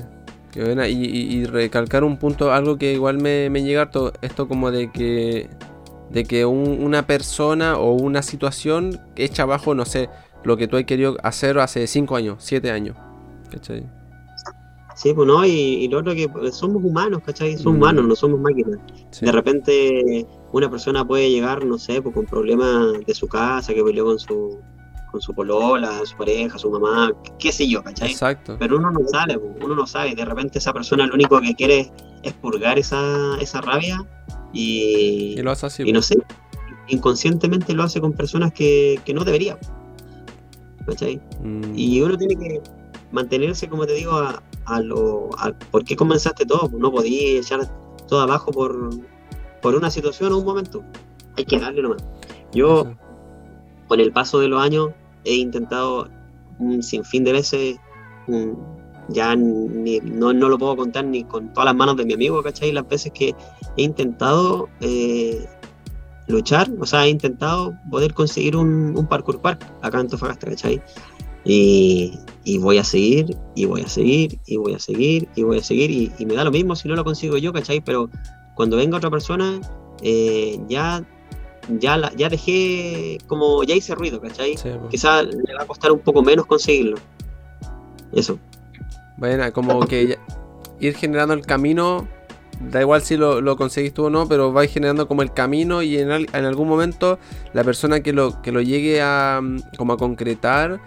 Qué 0.51 0.63
buena. 0.63 0.87
Y, 0.87 1.45
recalcar 1.45 2.03
un 2.03 2.17
punto, 2.17 2.53
algo 2.53 2.77
que 2.77 2.93
igual 2.93 3.17
me, 3.17 3.49
me 3.49 3.63
llega 3.63 3.83
esto, 3.83 4.13
esto 4.21 4.47
como 4.47 4.71
de 4.71 4.91
que 4.91 5.49
de 6.09 6.23
que 6.23 6.45
una 6.45 7.07
persona 7.07 7.77
o 7.77 7.93
una 7.93 8.21
situación 8.21 9.01
echa 9.15 9.43
abajo, 9.43 9.75
no 9.75 9.85
sé, 9.85 10.09
lo 10.43 10.55
que 10.57 10.67
tú 10.67 10.77
has 10.77 10.85
querido 10.85 11.17
hacer 11.23 11.59
hace 11.59 11.87
5 11.87 12.15
años, 12.15 12.37
7 12.39 12.71
años. 12.71 12.95
¿Cachai? 13.51 13.85
Sí, 14.95 15.13
pues 15.13 15.27
no, 15.27 15.45
y, 15.45 15.87
lo 15.89 15.99
otro 15.99 16.13
que 16.13 16.29
somos 16.51 16.81
humanos, 16.83 17.21
¿cachai? 17.25 17.57
Somos 17.57 17.73
mm. 17.73 17.77
humanos, 17.77 18.07
no 18.07 18.15
somos 18.15 18.39
máquinas. 18.39 18.79
De 19.19 19.31
repente 19.31 20.25
una 20.53 20.69
persona 20.69 21.05
puede 21.05 21.29
llegar, 21.29 21.65
no 21.65 21.77
sé, 21.77 22.01
pues, 22.01 22.15
con 22.15 22.25
problemas 22.25 23.05
de 23.05 23.13
su 23.13 23.27
casa, 23.27 23.73
que 23.73 23.83
peleó 23.83 24.05
con 24.05 24.19
su 24.19 24.59
con 25.15 25.21
su 25.21 25.33
polola, 25.33 26.01
su 26.03 26.17
pareja, 26.17 26.57
su 26.57 26.69
mamá, 26.69 27.09
qué 27.39 27.49
sé 27.49 27.65
yo, 27.69 27.81
¿cachai? 27.81 28.11
Exacto. 28.11 28.57
Pero 28.59 28.75
uno 28.75 28.91
no 28.91 29.07
sabe, 29.07 29.37
uno 29.37 29.73
no 29.73 29.87
sabe. 29.87 30.13
De 30.13 30.25
repente 30.25 30.59
esa 30.59 30.73
persona 30.73 31.07
lo 31.07 31.13
único 31.13 31.39
que 31.39 31.55
quiere 31.55 31.89
es 32.21 32.33
purgar 32.33 32.77
esa, 32.77 33.37
esa 33.39 33.61
rabia 33.61 34.05
y, 34.51 35.35
y 35.37 35.41
lo 35.41 35.51
hace 35.51 35.67
así. 35.67 35.83
Y 35.85 35.93
no 35.93 36.01
sé, 36.01 36.17
inconscientemente 36.89 37.73
lo 37.73 37.83
hace 37.83 38.01
con 38.01 38.11
personas 38.11 38.51
que, 38.51 38.99
que 39.05 39.13
no 39.13 39.23
debería. 39.23 39.57
¿Cachai? 40.85 41.21
Mm. 41.41 41.73
Y 41.73 42.01
uno 42.01 42.17
tiene 42.17 42.35
que 42.35 42.61
mantenerse, 43.13 43.69
como 43.69 43.85
te 43.85 43.93
digo, 43.93 44.17
a, 44.17 44.43
a 44.65 44.81
lo. 44.81 45.29
¿Por 45.71 45.85
qué 45.85 45.95
comenzaste 45.95 46.45
todo? 46.45 46.69
No 46.77 46.91
podías 46.91 47.45
echar 47.45 47.61
todo 48.09 48.19
abajo 48.19 48.51
por, 48.51 48.89
por 49.61 49.75
una 49.75 49.89
situación 49.89 50.33
o 50.33 50.39
un 50.39 50.45
momento. 50.45 50.83
Hay 51.37 51.45
que 51.45 51.57
darle 51.57 51.81
nomás. 51.83 52.03
Yo, 52.51 52.97
con 53.87 54.01
el 54.01 54.11
paso 54.11 54.39
de 54.39 54.49
los 54.49 54.61
años, 54.61 54.89
he 55.25 55.35
intentado 55.35 56.09
un 56.59 56.81
sinfín 56.81 57.23
de 57.23 57.33
veces. 57.33 57.77
ya 59.09 59.35
no, 59.35 60.33
no, 60.33 60.49
lo 60.49 60.57
puedo 60.57 60.75
contar 60.75 61.05
ni 61.05 61.23
con 61.23 61.53
todas 61.53 61.65
las 61.65 61.75
manos 61.75 61.97
de 61.97 62.05
mi 62.05 62.13
amigo, 62.13 62.41
¿cachai? 62.41 62.71
Las 62.71 62.87
veces 62.87 63.11
que 63.11 63.35
he 63.77 63.83
intentado 63.83 64.69
eh, 64.81 65.45
luchar, 66.27 66.69
o 66.79 66.85
sea, 66.85 67.05
he 67.05 67.09
intentado 67.09 67.73
poder 67.91 68.13
conseguir 68.13 68.55
un, 68.55 68.97
un 68.97 69.07
parkour 69.07 69.41
park 69.41 69.63
acá 69.81 69.99
en 69.99 70.07
Tofagasta, 70.07 70.47
¿cachai? 70.47 70.81
Y, 71.45 72.57
voy 72.59 72.79
a 72.79 72.83
seguir, 72.83 73.37
y 73.55 73.65
voy 73.65 73.81
a 73.81 73.87
seguir, 73.87 74.39
y 74.47 74.57
voy 74.57 74.73
a 74.73 74.79
seguir, 74.79 75.27
y 75.35 75.43
voy 75.43 75.59
a 75.59 75.63
seguir, 75.63 75.91
y, 75.91 76.25
me 76.25 76.33
da 76.33 76.43
lo 76.43 76.51
mismo 76.51 76.75
si 76.75 76.87
no 76.87 76.95
lo 76.95 77.03
consigo 77.03 77.37
yo, 77.37 77.53
¿cachai? 77.53 77.81
Pero 77.81 78.09
cuando 78.55 78.77
venga 78.77 78.97
otra 78.97 79.11
persona, 79.11 79.61
eh, 80.01 80.59
ya, 80.67 81.05
ya, 81.79 82.11
ya 82.15 82.29
dejé, 82.29 83.17
como 83.27 83.63
ya 83.63 83.75
hice 83.75 83.95
ruido, 83.95 84.21
¿cachai? 84.21 84.55
Quizás 84.89 85.25
le 85.25 85.53
va 85.53 85.63
a 85.63 85.67
costar 85.67 85.91
un 85.91 85.99
poco 85.99 86.21
menos 86.21 86.45
conseguirlo. 86.45 86.97
Eso. 88.11 88.39
Bueno, 89.17 89.51
como 89.53 89.79
que 89.87 90.17
ir 90.79 90.95
generando 90.95 91.33
el 91.33 91.45
camino, 91.45 92.07
da 92.59 92.81
igual 92.81 93.01
si 93.01 93.17
lo, 93.17 93.41
lo 93.41 93.55
conseguís 93.57 93.93
tú 93.93 94.05
o 94.05 94.09
no, 94.09 94.27
pero 94.27 94.51
vais 94.51 94.71
generando 94.71 95.07
como 95.07 95.21
el 95.21 95.33
camino 95.33 95.81
y 95.81 95.97
en, 95.97 96.11
en, 96.11 96.45
algún 96.45 96.67
momento 96.67 97.19
la 97.53 97.63
persona 97.63 98.01
que 98.01 98.13
lo, 98.13 98.41
que 98.41 98.51
lo 98.51 98.61
llegue 98.61 99.01
a, 99.01 99.41
como 99.77 99.93
a 99.93 99.97
concretar 99.97 100.79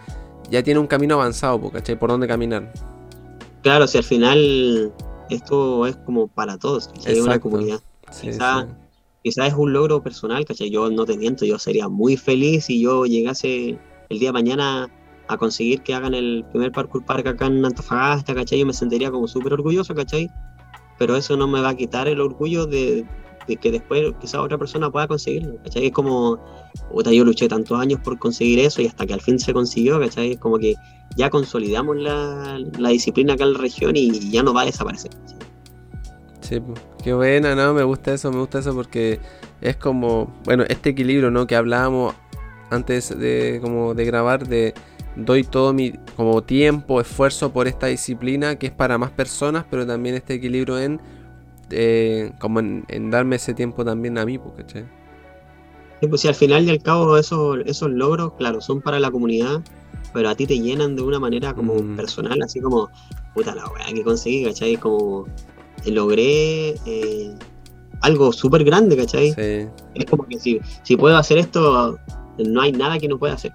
ya 0.50 0.62
tiene 0.62 0.80
un 0.80 0.86
camino 0.86 1.14
avanzado, 1.14 1.70
¿cachai? 1.70 1.98
Por 1.98 2.10
dónde 2.10 2.26
caminar. 2.26 2.72
Claro, 3.62 3.86
si 3.86 3.98
al 3.98 4.04
final 4.04 4.92
esto 5.30 5.86
es 5.86 5.96
como 5.96 6.28
para 6.28 6.58
todos, 6.58 6.88
¿cachai? 6.88 7.20
una 7.20 7.38
comunidad. 7.38 7.80
Quizás 9.28 9.48
es 9.48 9.54
un 9.54 9.72
logro 9.72 10.02
personal, 10.02 10.44
¿cachai? 10.44 10.70
Yo 10.70 10.90
no 10.90 11.04
te 11.04 11.16
miento, 11.16 11.44
yo 11.44 11.58
sería 11.58 11.88
muy 11.88 12.16
feliz 12.16 12.64
si 12.64 12.80
yo 12.80 13.04
llegase 13.04 13.78
el 14.08 14.18
día 14.18 14.30
de 14.30 14.32
mañana 14.32 14.88
a 15.28 15.36
conseguir 15.36 15.82
que 15.82 15.94
hagan 15.94 16.14
el 16.14 16.44
primer 16.50 16.72
parkour 16.72 17.04
park 17.04 17.26
acá 17.26 17.46
en 17.46 17.62
Antofagasta, 17.64 18.34
¿cachai? 18.34 18.60
Yo 18.60 18.66
me 18.66 18.72
sentiría 18.72 19.10
como 19.10 19.28
súper 19.28 19.52
orgulloso, 19.52 19.94
¿cachai? 19.94 20.30
Pero 20.98 21.14
eso 21.14 21.36
no 21.36 21.46
me 21.46 21.60
va 21.60 21.70
a 21.70 21.76
quitar 21.76 22.08
el 22.08 22.20
orgullo 22.20 22.66
de, 22.66 23.04
de 23.46 23.56
que 23.56 23.70
después 23.70 24.14
quizá 24.18 24.40
otra 24.40 24.56
persona 24.56 24.90
pueda 24.90 25.06
conseguirlo, 25.06 25.56
¿cachai? 25.62 25.86
Es 25.86 25.92
como, 25.92 26.38
puta, 26.90 27.12
yo 27.12 27.24
luché 27.24 27.48
tantos 27.48 27.78
años 27.78 28.00
por 28.00 28.18
conseguir 28.18 28.60
eso 28.60 28.80
y 28.80 28.86
hasta 28.86 29.06
que 29.06 29.12
al 29.12 29.20
fin 29.20 29.38
se 29.38 29.52
consiguió, 29.52 30.00
¿cachai? 30.00 30.32
Es 30.32 30.38
como 30.38 30.58
que 30.58 30.74
ya 31.16 31.28
consolidamos 31.28 31.96
la, 31.98 32.58
disciplina 32.90 33.34
acá 33.34 33.44
en 33.44 33.52
la 33.52 33.58
región 33.58 33.96
y 33.96 34.30
ya 34.30 34.42
no 34.42 34.54
va 34.54 34.62
a 34.62 34.66
desaparecer. 34.66 35.10
Sí, 36.48 36.62
qué 37.04 37.12
buena, 37.12 37.54
¿no? 37.54 37.74
Me 37.74 37.82
gusta 37.82 38.14
eso, 38.14 38.32
me 38.32 38.38
gusta 38.38 38.60
eso 38.60 38.74
porque 38.74 39.20
es 39.60 39.76
como, 39.76 40.32
bueno, 40.44 40.64
este 40.66 40.90
equilibrio, 40.90 41.30
¿no? 41.30 41.46
Que 41.46 41.56
hablábamos 41.56 42.14
antes 42.70 43.18
de, 43.18 43.58
como 43.60 43.92
de 43.92 44.06
grabar, 44.06 44.48
de 44.48 44.72
doy 45.14 45.44
todo 45.44 45.74
mi 45.74 45.92
como 46.16 46.42
tiempo, 46.42 47.02
esfuerzo 47.02 47.52
por 47.52 47.68
esta 47.68 47.88
disciplina 47.88 48.56
que 48.56 48.68
es 48.68 48.72
para 48.72 48.96
más 48.96 49.10
personas, 49.10 49.66
pero 49.70 49.86
también 49.86 50.14
este 50.14 50.34
equilibrio 50.34 50.78
en 50.78 51.02
eh, 51.70 52.32
como 52.38 52.60
en, 52.60 53.10
darme 53.10 53.36
ese 53.36 53.52
tiempo 53.52 53.84
también 53.84 54.16
a 54.16 54.24
mí, 54.24 54.40
¿cachai? 54.56 54.86
Sí, 56.00 56.06
pues 56.06 56.22
si 56.22 56.28
al 56.28 56.34
final 56.34 56.64
y 56.64 56.70
al 56.70 56.82
cabo 56.82 57.18
esos, 57.18 57.58
esos 57.66 57.90
logros, 57.90 58.32
claro, 58.38 58.62
son 58.62 58.80
para 58.80 58.98
la 58.98 59.10
comunidad, 59.10 59.60
pero 60.14 60.30
a 60.30 60.34
ti 60.34 60.46
te 60.46 60.58
llenan 60.58 60.96
de 60.96 61.02
una 61.02 61.18
manera 61.18 61.52
como 61.52 61.74
mm. 61.74 61.96
personal, 61.96 62.40
así 62.40 62.58
como, 62.60 62.88
puta 63.34 63.54
la 63.54 63.66
weá 63.66 63.92
que 63.92 64.02
conseguí, 64.02 64.44
¿cachai? 64.44 64.76
Como 64.76 65.26
logré 65.86 66.70
eh, 66.86 67.34
algo 68.00 68.32
súper 68.32 68.64
grande, 68.64 68.96
¿cachai? 68.96 69.34
Es 69.94 70.04
como 70.08 70.26
que 70.26 70.38
si, 70.38 70.60
si 70.82 70.96
puedo 70.96 71.16
hacer 71.16 71.38
esto, 71.38 71.98
no 72.38 72.60
hay 72.60 72.72
nada 72.72 72.98
que 72.98 73.08
no 73.08 73.18
pueda 73.18 73.34
hacer. 73.34 73.52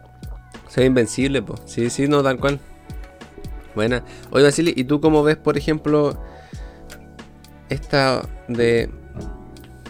Soy 0.68 0.86
invencible, 0.86 1.42
pues. 1.42 1.62
Sí, 1.66 1.90
sí, 1.90 2.08
no, 2.08 2.24
tal 2.24 2.40
cual. 2.40 2.60
Buena. 3.76 4.04
Oye, 4.32 4.44
Vasily, 4.44 4.74
¿y 4.76 4.84
tú 4.84 5.02
cómo 5.02 5.24
ves, 5.24 5.38
por 5.38 5.58
ejemplo, 5.58 6.18
esta 7.70 8.28
de. 8.48 8.90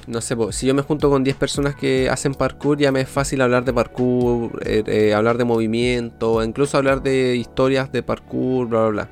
No 0.05 0.19
sé, 0.19 0.35
si 0.51 0.67
yo 0.67 0.73
me 0.73 0.81
junto 0.81 1.09
con 1.09 1.23
10 1.23 1.37
personas 1.37 1.75
que 1.75 2.09
hacen 2.09 2.33
parkour, 2.33 2.77
ya 2.77 2.91
me 2.91 2.99
es 2.99 3.07
fácil 3.07 3.39
hablar 3.39 3.63
de 3.63 3.71
parkour, 3.71 4.61
eh, 4.65 4.83
eh, 4.85 5.13
hablar 5.13 5.37
de 5.37 5.45
movimiento, 5.45 6.43
incluso 6.43 6.77
hablar 6.77 7.01
de 7.01 7.37
historias 7.37 7.89
de 7.93 8.03
parkour, 8.03 8.67
bla, 8.67 8.81
bla, 8.81 8.89
bla. 8.89 9.09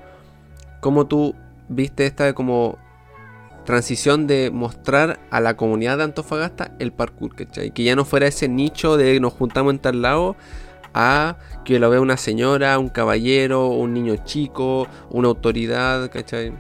¿Cómo 0.81 1.07
tú 1.07 1.33
viste 1.69 2.05
esta 2.05 2.33
como 2.33 2.77
transición 3.65 4.27
de 4.27 4.51
mostrar 4.51 5.19
a 5.29 5.39
la 5.39 5.55
comunidad 5.55 5.97
de 5.97 6.03
Antofagasta 6.03 6.75
el 6.79 6.91
parkour, 6.91 7.35
¿cachai? 7.35 7.71
Que 7.71 7.83
ya 7.83 7.95
no 7.95 8.05
fuera 8.05 8.27
ese 8.27 8.47
nicho 8.47 8.97
de 8.97 9.19
nos 9.19 9.33
juntamos 9.33 9.73
en 9.73 9.79
tal 9.79 10.01
lado 10.01 10.35
a 10.93 11.37
que 11.63 11.79
lo 11.79 11.89
vea 11.89 12.01
una 12.01 12.17
señora, 12.17 12.77
un 12.79 12.89
caballero, 12.89 13.67
un 13.67 13.93
niño 13.93 14.15
chico, 14.25 14.87
una 15.09 15.29
autoridad, 15.29 16.09
¿cachai? 16.11 16.53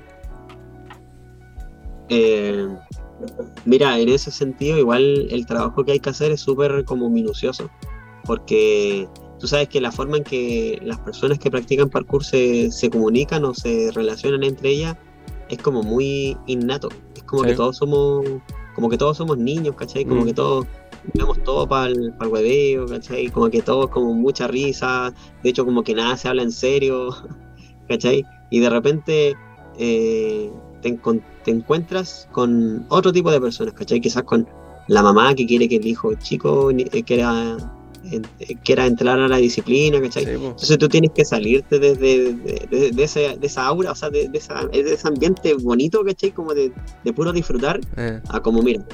Eh, 2.09 2.67
mira, 3.65 3.97
en 3.99 4.09
ese 4.09 4.31
sentido, 4.31 4.77
igual 4.77 5.27
el 5.31 5.45
trabajo 5.45 5.83
que 5.83 5.93
hay 5.93 5.99
que 5.99 6.09
hacer 6.09 6.31
es 6.31 6.41
súper 6.41 6.85
como 6.85 7.09
minucioso, 7.09 7.69
porque 8.25 9.07
tú 9.39 9.47
sabes 9.47 9.67
que 9.69 9.81
la 9.81 9.91
forma 9.91 10.17
en 10.17 10.23
que 10.23 10.79
las 10.83 10.99
personas 10.99 11.39
que 11.39 11.49
practican 11.49 11.89
parkour 11.89 12.23
se, 12.23 12.71
se 12.71 12.89
comunican 12.89 13.43
o 13.43 13.53
se 13.53 13.91
relacionan 13.91 14.43
entre 14.43 14.69
ellas 14.69 14.97
es 15.51 15.57
como 15.61 15.83
muy 15.83 16.37
innato. 16.47 16.89
Es 17.15 17.23
como 17.23 17.43
que 17.43 17.53
todos 17.53 17.77
somos, 17.77 18.25
como 18.73 18.89
que 18.89 18.97
todos 18.97 19.17
somos 19.17 19.37
niños, 19.37 19.75
¿cachai? 19.75 20.05
Como 20.05 20.21
mm. 20.21 20.25
que 20.25 20.33
todos 20.33 20.65
vemos 21.13 21.43
todo 21.43 21.67
para 21.67 21.87
el, 21.87 22.13
para 22.13 22.29
hueveo, 22.29 22.87
¿cachai? 22.87 23.29
Como 23.29 23.49
que 23.49 23.61
todos 23.61 23.89
como 23.89 24.13
mucha 24.13 24.47
risa, 24.47 25.13
de 25.43 25.49
hecho 25.49 25.65
como 25.65 25.83
que 25.83 25.93
nada 25.93 26.15
se 26.15 26.29
habla 26.29 26.43
en 26.43 26.51
serio, 26.51 27.09
¿cachai? 27.89 28.25
Y 28.49 28.59
de 28.59 28.69
repente 28.69 29.35
eh, 29.77 30.51
te, 30.81 30.99
te, 31.43 31.51
encuentras 31.51 32.27
con 32.31 32.85
otro 32.89 33.11
tipo 33.11 33.29
de 33.29 33.41
personas, 33.41 33.73
¿cachai? 33.73 33.99
Quizás 33.99 34.23
con 34.23 34.47
la 34.87 35.03
mamá 35.03 35.35
que 35.35 35.45
quiere 35.45 35.67
que 35.67 35.77
el 35.77 35.87
hijo 35.87 36.13
chico 36.15 36.71
eh, 36.71 37.03
quiera 38.01 38.29
quiera 38.63 38.85
entrar 38.85 39.19
a 39.19 39.27
la 39.27 39.37
disciplina, 39.37 40.01
¿cachai? 40.01 40.23
Entonces 40.23 40.77
tú 40.77 40.89
tienes 40.89 41.11
que 41.11 41.25
salirte 41.25 41.79
desde 41.79 42.33
de, 42.33 42.91
de, 42.91 43.03
esa 43.41 43.65
aura, 43.65 43.91
o 43.91 43.95
sea, 43.95 44.09
de, 44.09 44.29
ese 44.33 45.07
ambiente 45.07 45.53
bonito, 45.55 46.03
¿cachai? 46.03 46.31
Como 46.31 46.53
de, 46.53 46.71
puro 47.15 47.31
disfrutar, 47.31 47.79
eh. 47.97 48.21
a 48.29 48.41
como, 48.41 48.61
mira, 48.61 48.85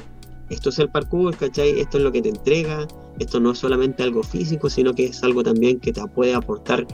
esto 0.50 0.70
es 0.70 0.78
el 0.78 0.88
parkour, 0.88 1.36
¿cachai? 1.36 1.80
Esto 1.80 1.98
es 1.98 2.04
lo 2.04 2.12
que 2.12 2.22
te 2.22 2.28
entrega, 2.28 2.86
esto 3.18 3.40
no 3.40 3.52
es 3.52 3.58
solamente 3.58 4.02
algo 4.02 4.22
físico, 4.22 4.68
sino 4.70 4.94
que 4.94 5.06
es 5.06 5.22
algo 5.22 5.42
también 5.42 5.80
que 5.80 5.92
te 5.92 6.06
puede 6.08 6.34
aportar 6.34 6.86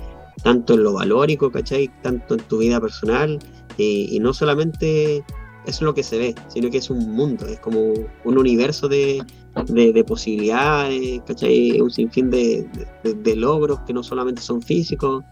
tanto 0.42 0.74
en 0.74 0.82
lo 0.82 0.92
valórico, 0.94 1.50
¿cachai? 1.50 1.90
Tanto 2.02 2.34
en 2.34 2.40
tu 2.40 2.58
vida 2.58 2.80
personal, 2.80 3.38
y, 3.76 4.14
y 4.14 4.20
no 4.20 4.32
solamente 4.32 5.24
es 5.66 5.80
lo 5.80 5.94
que 5.94 6.02
se 6.02 6.18
ve, 6.18 6.34
sino 6.48 6.70
que 6.70 6.78
es 6.78 6.90
un 6.90 7.12
mundo, 7.12 7.46
es 7.46 7.58
como 7.60 7.80
un 8.24 8.38
universo 8.38 8.88
de, 8.88 9.24
de, 9.66 10.04
posibilidades, 10.04 11.22
¿cachai? 11.26 11.80
Un 11.80 11.90
sinfín 11.90 12.30
de, 12.30 12.68
de, 13.02 13.36
logros 13.36 13.80
que 13.86 13.92
no 13.92 14.02
solamente 14.02 14.42
son 14.42 14.62
físicos. 14.62 15.24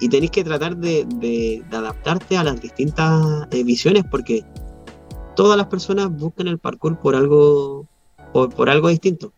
Y 0.00 0.08
tenéis 0.08 0.30
que 0.30 0.44
tratar 0.44 0.76
de, 0.76 1.64
adaptarte 1.70 2.36
a 2.36 2.44
las 2.44 2.60
distintas 2.60 3.46
eh, 3.50 3.64
visiones 3.64 4.04
porque 4.10 4.44
todas 5.34 5.56
las 5.56 5.66
personas 5.66 6.10
buscan 6.10 6.48
el 6.48 6.58
parkour 6.58 6.98
por 6.98 7.14
algo, 7.14 7.86
por, 8.32 8.70
algo 8.70 8.88
distinto. 8.88 9.32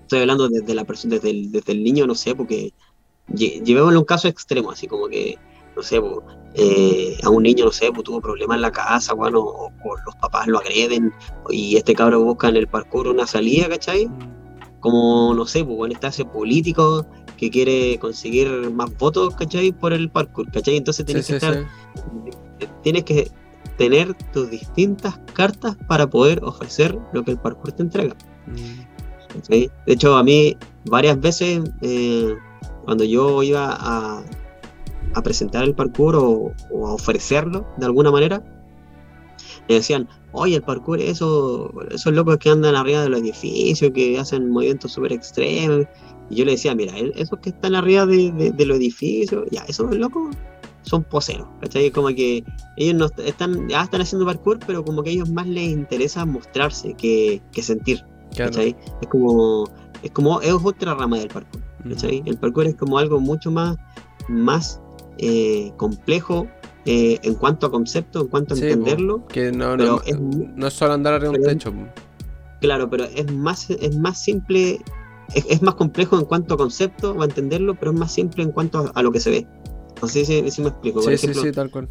Estoy 0.00 0.20
hablando 0.20 0.48
desde, 0.48 0.74
la 0.74 0.84
desde, 0.84 1.30
el, 1.30 1.52
desde 1.52 1.72
el 1.72 1.84
niño, 1.84 2.06
no 2.06 2.14
sé, 2.14 2.34
porque 2.34 2.72
llevémoslo 3.34 3.98
un 3.98 4.06
caso 4.06 4.28
extremo, 4.28 4.70
así 4.70 4.86
como 4.86 5.08
que 5.08 5.38
no 5.76 5.82
sé, 5.82 6.00
eh, 6.54 7.18
a 7.22 7.30
un 7.30 7.42
niño, 7.42 7.64
no 7.66 7.72
sé, 7.72 7.90
tuvo 8.04 8.20
problemas 8.20 8.56
en 8.56 8.62
la 8.62 8.72
casa, 8.72 9.14
bueno, 9.14 9.40
o, 9.40 9.72
los 10.04 10.14
papás 10.16 10.46
lo 10.46 10.58
agreden, 10.58 11.12
y 11.50 11.76
este 11.76 11.94
cabro 11.94 12.22
busca 12.22 12.48
en 12.48 12.56
el 12.56 12.66
parkour 12.66 13.08
una 13.08 13.26
salida, 13.26 13.68
¿cachai? 13.68 14.08
Como, 14.80 15.32
no 15.34 15.46
sé, 15.46 15.64
pues 15.64 15.76
bueno, 15.76 15.94
está 15.94 16.08
ese 16.08 16.24
político 16.24 17.06
que 17.36 17.50
quiere 17.50 17.98
conseguir 17.98 18.48
más 18.70 18.96
votos, 18.98 19.34
¿cachai? 19.36 19.72
Por 19.72 19.92
el 19.92 20.10
parkour, 20.10 20.50
¿cachai? 20.50 20.76
Entonces 20.76 21.06
tienes 21.06 21.26
que 21.26 21.34
estar, 21.36 21.66
tienes 22.82 23.04
que 23.04 23.30
tener 23.78 24.14
tus 24.32 24.50
distintas 24.50 25.18
cartas 25.32 25.76
para 25.88 26.06
poder 26.08 26.42
ofrecer 26.44 26.98
lo 27.12 27.24
que 27.24 27.32
el 27.32 27.38
parkour 27.38 27.72
te 27.72 27.82
entrega. 27.82 28.14
Mm. 28.46 28.92
De 29.48 29.70
hecho, 29.86 30.16
a 30.16 30.22
mí 30.22 30.56
varias 30.84 31.18
veces, 31.18 31.62
eh, 31.80 32.34
cuando 32.84 33.04
yo 33.04 33.42
iba 33.42 33.76
a, 33.80 34.22
a 35.14 35.22
presentar 35.22 35.64
el 35.64 35.74
parkour 35.74 36.16
o, 36.16 36.52
a 36.86 36.94
ofrecerlo 36.94 37.66
de 37.76 37.86
alguna 37.86 38.10
manera, 38.10 38.42
me 39.68 39.76
decían, 39.76 40.08
oye, 40.32 40.56
el 40.56 40.62
parkour, 40.62 41.00
eso, 41.00 41.72
esos 41.90 42.12
locos 42.12 42.38
que 42.38 42.50
andan 42.50 42.74
arriba 42.74 43.02
de 43.02 43.08
los 43.08 43.20
edificios, 43.20 43.92
que 43.92 44.18
hacen 44.18 44.50
movimientos 44.50 44.92
súper 44.92 45.12
extremos. 45.12 45.86
Y 46.30 46.36
yo 46.36 46.44
le 46.44 46.52
decía, 46.52 46.74
mira, 46.74 46.94
esos 47.14 47.38
que 47.40 47.50
están 47.50 47.74
arriba 47.74 48.06
de, 48.06 48.54
los 48.58 48.76
edificios, 48.76 49.44
ya, 49.50 49.62
esos 49.68 49.94
locos 49.96 50.34
son 50.82 51.04
poseros, 51.04 51.46
¿cachai? 51.60 51.90
Como 51.90 52.08
que 52.08 52.44
ellos 52.76 52.94
no 52.94 53.24
están, 53.24 53.68
ya 53.68 53.82
están 53.82 54.00
haciendo 54.00 54.26
parkour, 54.26 54.58
pero 54.66 54.84
como 54.84 55.02
que 55.02 55.10
a 55.10 55.12
ellos 55.12 55.30
más 55.30 55.46
les 55.46 55.70
interesa 55.70 56.24
mostrarse 56.24 56.94
que, 56.94 57.40
sentir, 57.60 58.04
¿cachai? 58.36 58.76
Es 59.00 59.08
como, 59.08 59.68
es 60.02 60.10
como, 60.10 60.40
es 60.40 60.52
otra 60.52 60.94
rama 60.94 61.18
del 61.18 61.28
parkour, 61.28 61.62
¿cachai? 61.88 62.22
El 62.26 62.36
parkour 62.36 62.66
es 62.66 62.74
como 62.74 62.98
algo 62.98 63.20
mucho 63.20 63.50
más, 63.50 63.76
más 64.28 64.80
eh, 65.24 65.72
complejo 65.76 66.48
eh, 66.84 67.20
en 67.22 67.36
cuanto 67.36 67.66
a 67.68 67.70
concepto, 67.70 68.22
en 68.22 68.26
cuanto 68.26 68.54
a 68.54 68.58
entenderlo. 68.58 69.24
Que 69.28 69.52
no, 69.52 69.76
no, 69.76 70.02
es, 70.04 70.18
no 70.20 70.66
es 70.66 70.72
solo 70.74 70.94
andar 70.94 71.14
arriba 71.14 71.32
de 71.32 71.38
un 71.38 71.44
techo. 71.44 71.72
Claro, 72.60 72.90
pero 72.90 73.04
es 73.04 73.32
más, 73.32 73.70
es 73.70 73.96
más 73.96 74.20
simple, 74.20 74.80
es, 75.32 75.62
más 75.62 75.76
complejo 75.76 76.18
en 76.18 76.24
cuanto 76.24 76.54
a 76.54 76.56
concepto 76.56 77.12
o 77.12 77.22
a 77.22 77.24
entenderlo, 77.24 77.76
pero 77.76 77.92
es 77.92 77.98
más 77.98 78.12
simple 78.12 78.42
en 78.42 78.50
cuanto 78.50 78.90
a, 78.92 79.02
lo 79.02 79.12
que 79.12 79.20
se 79.20 79.30
ve. 79.30 79.46
Si, 80.08 80.24
me 80.60 80.68
explico. 80.68 81.00
Por 81.00 81.04
sí, 81.04 81.14
ejemplo, 81.14 81.42
sí, 81.42 81.52
tal 81.52 81.70
cual. 81.70 81.88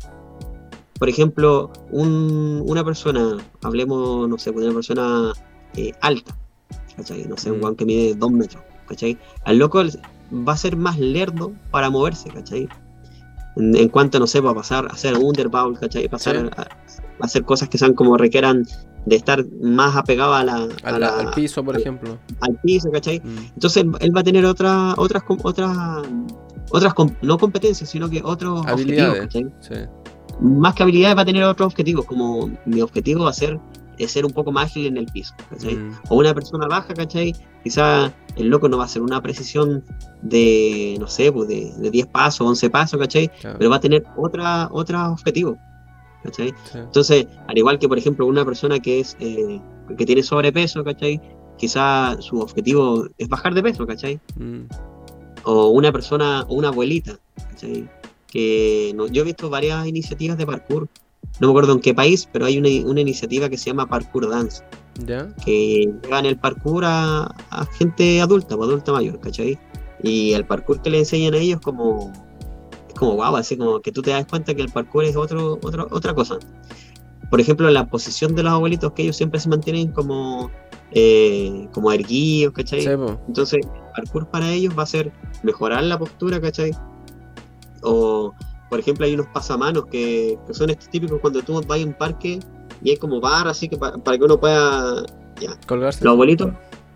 Por 0.99 1.07
ejemplo, 1.07 1.71
una 1.89 2.83
persona, 2.83 3.37
hablemos, 3.63 4.27
no 4.27 4.37
sé, 4.37 4.49
una 4.49 4.73
persona 4.73 5.31
eh, 5.77 5.93
alta, 6.01 6.37
¿cachai? 6.97 7.23
No 7.29 7.37
sé, 7.37 7.49
un 7.49 7.59
mm. 7.59 7.61
guan 7.61 7.75
que 7.77 7.85
mide 7.85 8.13
dos 8.13 8.31
metros, 8.31 8.61
¿cachai? 8.89 9.17
Al 9.45 9.57
loco 9.57 9.81
va 10.31 10.53
a 10.53 10.57
ser 10.57 10.75
más 10.75 10.99
lerdo 10.99 11.53
para 11.71 11.89
moverse, 11.89 12.29
¿cachai? 12.29 12.67
En, 13.55 13.89
cuanto, 13.89 14.19
no 14.19 14.27
sé, 14.27 14.39
va 14.39 14.51
a 14.51 14.55
pasar 14.55 14.85
a 14.85 14.93
hacer 14.93 15.17
underbound, 15.17 15.79
¿cachai? 15.79 16.07
Pasar 16.07 16.37
a, 16.37 16.67
hacer 17.23 17.43
cosas 17.43 17.69
que 17.69 17.77
sean 17.77 17.93
como 17.93 18.17
requieran 18.17 18.65
de 19.05 19.15
estar 19.15 19.43
más 19.61 19.95
apegado 19.95 20.33
a 20.33 20.43
la, 20.43 20.67
al 20.83 21.31
piso, 21.33 21.63
por 21.63 21.77
ejemplo. 21.77 22.17
Al 22.41 22.59
piso, 22.63 22.89
¿cachai? 22.91 23.19
Mm. 23.19 23.53
Entonces 23.55 23.85
él 23.99 24.15
va 24.15 24.21
a 24.21 24.23
tener 24.23 24.45
otra, 24.45 24.93
otras, 24.97 25.23
otras, 25.43 25.77
otras, 26.69 26.93
no 27.21 27.37
competencias, 27.37 27.89
sino 27.89 28.09
que 28.09 28.21
otros 28.23 28.65
habilidades. 28.67 29.29
Más 30.39 30.73
que 30.73 30.83
habilidades 30.83 31.17
va 31.17 31.21
a 31.21 31.25
tener 31.25 31.43
otros 31.43 31.67
objetivos, 31.67 32.05
como 32.05 32.49
mi 32.65 32.81
objetivo 32.81 33.25
va 33.25 33.31
a 33.31 33.33
ser 33.33 33.59
ser 34.07 34.25
un 34.25 34.31
poco 34.31 34.51
más 34.51 34.65
ágil 34.65 34.87
en 34.87 34.97
el 34.97 35.05
piso, 35.05 35.33
¿cachai? 35.49 35.75
Mm. 35.75 35.99
O 36.09 36.17
una 36.17 36.33
persona 36.33 36.67
baja, 36.67 36.93
¿cachai? 36.93 37.35
Quizá 37.63 38.13
el 38.35 38.47
loco 38.47 38.69
no 38.69 38.77
va 38.77 38.83
a 38.83 38.85
hacer 38.85 39.01
una 39.01 39.21
precisión 39.21 39.83
de, 40.21 40.95
no 40.99 41.07
sé, 41.07 41.31
pues 41.31 41.47
de, 41.47 41.71
de 41.77 41.91
10 41.91 42.07
pasos, 42.07 42.47
11 42.47 42.69
pasos, 42.69 42.99
¿cachai? 42.99 43.31
Pero 43.41 43.69
va 43.69 43.77
a 43.77 43.79
tener 43.79 44.03
otra, 44.17 44.69
otra 44.71 45.11
objetivo, 45.11 45.57
¿cachai? 46.23 46.53
Entonces, 46.73 47.27
al 47.47 47.57
igual 47.57 47.79
que, 47.79 47.87
por 47.87 47.97
ejemplo, 47.97 48.25
una 48.25 48.45
persona 48.45 48.79
que 48.79 48.99
es 48.99 49.17
eh, 49.19 49.59
que 49.97 50.05
tiene 50.05 50.23
sobrepeso, 50.23 50.83
¿cachai? 50.83 51.21
Quizá 51.57 52.19
su 52.21 52.39
objetivo 52.39 53.07
es 53.17 53.27
bajar 53.27 53.53
de 53.53 53.63
peso, 53.63 53.85
¿cachai? 53.85 54.19
Mm. 54.37 54.61
O 55.43 55.69
una 55.69 55.91
persona, 55.91 56.45
o 56.47 56.55
una 56.55 56.69
abuelita, 56.69 57.19
¿cachai? 57.49 57.89
Que 58.27 58.93
no, 58.95 59.07
yo 59.07 59.23
he 59.23 59.25
visto 59.25 59.49
varias 59.49 59.85
iniciativas 59.87 60.37
de 60.37 60.45
parkour 60.45 60.87
no 61.39 61.47
me 61.47 61.51
acuerdo 61.51 61.73
en 61.73 61.79
qué 61.79 61.93
país, 61.93 62.27
pero 62.31 62.45
hay 62.45 62.57
una, 62.57 62.69
iniciativa 63.01 63.49
que 63.49 63.57
se 63.57 63.67
llama 63.69 63.87
Parkour 63.87 64.29
Dance. 64.29 64.63
¿Ya? 65.05 65.27
Que 65.43 65.91
llevan 66.03 66.25
el 66.25 66.37
parkour 66.37 66.83
a, 66.85 67.33
gente 67.77 68.21
adulta, 68.21 68.55
o 68.55 68.57
pues, 68.57 68.69
adulta 68.69 68.91
mayor, 68.91 69.19
¿cachai? 69.19 69.57
Y 70.03 70.33
el 70.33 70.45
parkour 70.45 70.81
que 70.81 70.89
le 70.89 70.99
enseñan 70.99 71.33
a 71.33 71.37
ellos 71.37 71.61
como 71.61 72.11
es 72.87 72.93
como 72.95 73.13
guau, 73.13 73.35
así 73.35 73.57
como 73.57 73.79
que 73.79 73.91
tú 73.91 74.01
te 74.01 74.11
das 74.11 74.25
cuenta 74.25 74.53
que 74.53 74.61
el 74.61 74.69
parkour 74.69 75.05
es 75.05 75.15
otro, 75.15 75.57
otro, 75.63 75.87
otra 75.91 76.13
cosa. 76.13 76.37
Por 77.29 77.39
ejemplo, 77.39 77.69
la 77.71 77.87
posición 77.87 78.35
de 78.35 78.43
los 78.43 78.51
abuelitos, 78.51 78.91
que 78.91 79.03
ellos 79.03 79.15
siempre 79.15 79.39
se 79.39 79.47
mantienen 79.47 79.91
como, 79.91 80.51
eh, 80.91 81.67
como 81.71 81.91
erguidos, 81.91 82.53
¿cachai? 82.53 82.85
Entonces, 82.85 83.65
el 83.65 83.91
parkour 83.95 84.27
para 84.27 84.51
ellos 84.51 84.77
va 84.77 84.83
a 84.83 84.87
ser 84.87 85.11
mejorar 85.41 85.83
la 85.83 85.97
postura, 85.97 86.41
¿cachai? 86.41 86.71
O 87.81 88.33
por 88.71 88.79
ejemplo, 88.79 89.05
hay 89.05 89.15
unos 89.15 89.27
pasamanos 89.27 89.85
que, 89.87 90.39
son 90.51 90.69
estos 90.69 90.89
típicos 90.89 91.19
cuando 91.19 91.41
tú 91.41 91.61
vas 91.61 91.81
a 91.81 91.85
un 91.85 91.93
parque 91.93 92.39
y 92.81 92.91
hay 92.91 92.95
como 92.95 93.19
bar, 93.19 93.49
así 93.49 93.67
que 93.67 93.75
para 93.75 94.17
que 94.17 94.23
uno 94.23 94.39
pueda. 94.39 95.05
Ya. 95.41 95.59
Colgarse. 95.67 96.05
Los 96.05 96.13
abuelitos. 96.13 96.53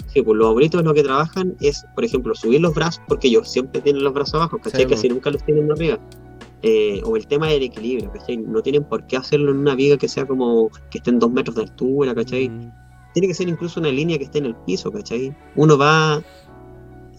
Sí, 0.07 0.21
pues 0.21 0.37
los 0.37 0.47
abuelitos 0.47 0.81
lo 0.85 0.93
que 0.93 1.03
trabajan 1.03 1.53
es, 1.59 1.85
por 1.93 2.05
ejemplo, 2.05 2.33
subir 2.33 2.61
los 2.61 2.73
brazos, 2.73 3.01
porque 3.09 3.27
ellos 3.27 3.51
siempre 3.51 3.81
tienen 3.81 4.05
los 4.05 4.13
brazos 4.13 4.35
abajo, 4.35 4.57
¿cachai? 4.57 4.87
que 4.87 4.95
si 4.95 5.09
nunca 5.09 5.29
los 5.29 5.43
tienen 5.43 5.69
arriba. 5.69 5.99
eh, 6.61 7.01
o 7.03 7.17
el 7.17 7.27
tema 7.27 7.49
del 7.49 7.63
equilibrio, 7.63 8.09
¿cachai? 8.09 8.37
No 8.37 8.61
tienen 8.61 8.85
por 8.85 9.05
qué 9.07 9.17
hacerlo 9.17 9.51
en 9.51 9.57
una 9.57 9.75
viga 9.75 9.97
que 9.97 10.07
sea 10.07 10.25
como 10.25 10.69
que 10.89 10.99
esté 10.99 11.09
en 11.09 11.19
dos 11.19 11.29
metros 11.29 11.57
de 11.57 11.63
altura, 11.63 12.15
¿cachai? 12.15 12.47
Mm, 12.47 12.71
Tiene 13.13 13.27
que 13.27 13.33
ser 13.33 13.49
incluso 13.49 13.81
una 13.81 13.89
línea 13.89 14.17
que 14.17 14.23
esté 14.23 14.37
en 14.37 14.45
el 14.45 14.55
piso, 14.65 14.89
¿cachai? 14.93 15.35
Uno 15.57 15.77
va 15.77 16.23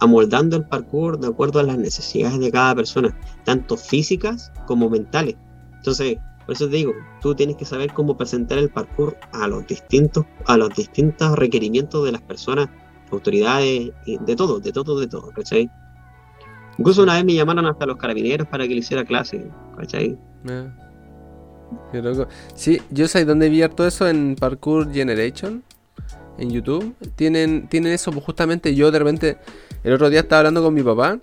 amoldando 0.00 0.56
el 0.56 0.64
parkour 0.64 1.18
de 1.18 1.28
acuerdo 1.28 1.60
a 1.60 1.62
las 1.62 1.78
necesidades 1.78 2.38
de 2.38 2.50
cada 2.50 2.74
persona, 2.74 3.16
tanto 3.44 3.76
físicas 3.76 4.52
como 4.66 4.90
mentales. 4.90 5.36
Entonces, 5.76 6.18
por 6.44 6.54
eso 6.54 6.68
te 6.68 6.76
digo, 6.76 6.92
tú 7.20 7.34
tienes 7.34 7.56
que 7.56 7.64
saber 7.64 7.92
cómo 7.92 8.16
presentar 8.16 8.58
el 8.58 8.70
parkour 8.70 9.16
a 9.32 9.48
los 9.48 9.66
distintos, 9.66 10.24
a 10.46 10.56
los 10.56 10.74
distintos 10.74 11.36
requerimientos 11.36 12.04
de 12.04 12.12
las 12.12 12.22
personas, 12.22 12.68
autoridades, 13.10 13.90
de 14.06 14.36
todo, 14.36 14.60
de 14.60 14.72
todo, 14.72 14.98
de 15.00 15.06
todo, 15.06 15.30
¿cachai? 15.30 15.70
Incluso 16.78 17.02
una 17.02 17.14
vez 17.14 17.24
me 17.24 17.34
llamaron 17.34 17.66
hasta 17.66 17.86
los 17.86 17.96
carabineros 17.96 18.46
para 18.48 18.64
que 18.64 18.74
le 18.74 18.80
hiciera 18.80 19.04
clase, 19.04 19.50
¿cachai? 19.76 20.18
ah. 20.48 20.86
Qué 21.90 22.02
loco. 22.02 22.28
Sí, 22.54 22.80
yo 22.90 23.08
sé 23.08 23.24
dónde 23.24 23.48
vi 23.48 23.66
todo 23.68 23.86
eso 23.86 24.08
en 24.08 24.36
Parkour 24.36 24.92
Generation. 24.92 25.62
En 26.38 26.50
YouTube. 26.50 26.94
Tienen, 27.16 27.68
tienen 27.68 27.92
eso, 27.92 28.12
pues 28.12 28.24
justamente 28.24 28.74
yo 28.74 28.90
de 28.90 28.98
repente. 28.98 29.38
El 29.86 29.92
otro 29.92 30.10
día 30.10 30.18
estaba 30.18 30.40
hablando 30.40 30.64
con 30.64 30.74
mi 30.74 30.82
papá. 30.82 31.20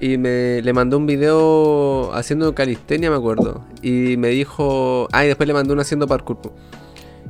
Y 0.00 0.18
me 0.18 0.60
le 0.60 0.72
mandó 0.74 0.98
un 0.98 1.06
video 1.06 2.12
haciendo 2.12 2.54
calistenia, 2.54 3.08
me 3.08 3.16
acuerdo. 3.16 3.64
Y 3.80 4.18
me 4.18 4.28
dijo. 4.28 5.08
Ah, 5.12 5.24
y 5.24 5.28
después 5.28 5.46
le 5.46 5.54
mandó 5.54 5.72
uno 5.72 5.80
haciendo 5.80 6.06
parkour. 6.06 6.52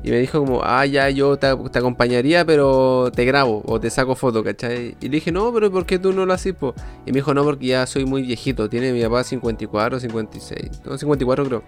Y 0.03 0.11
me 0.11 0.19
dijo 0.19 0.41
como, 0.41 0.61
ah, 0.65 0.85
ya, 0.87 1.09
yo 1.09 1.37
te, 1.37 1.47
acompañaría, 1.47 2.45
pero 2.45 3.13
te 3.15 3.25
grabo 3.25 3.63
o 3.65 3.79
te 3.79 3.91
saco 3.91 4.17
foto, 4.17 4.43
¿cachai? 4.43 4.97
Y 5.01 5.05
le 5.05 5.17
dije, 5.17 5.31
no, 5.31 5.53
pero 5.53 5.71
¿por 5.71 5.87
qué 5.87 6.01
tú 6.01 6.13
no 6.13 6.27
lo 6.27 6.33
haces? 6.33 6.55
Y 7.07 7.13
me 7.13 7.19
dijo, 7.19 7.33
no, 7.33 7.45
porque 7.45 7.67
ya 7.67 7.87
soy 7.87 8.05
muy 8.05 8.23
viejito. 8.23 8.69
Tiene 8.69 8.93
mi 8.93 9.03
papá 9.03 9.23
54, 9.23 10.01
56. 10.01 10.83
No, 10.85 10.99
54 10.99 11.45
creo. 11.45 11.63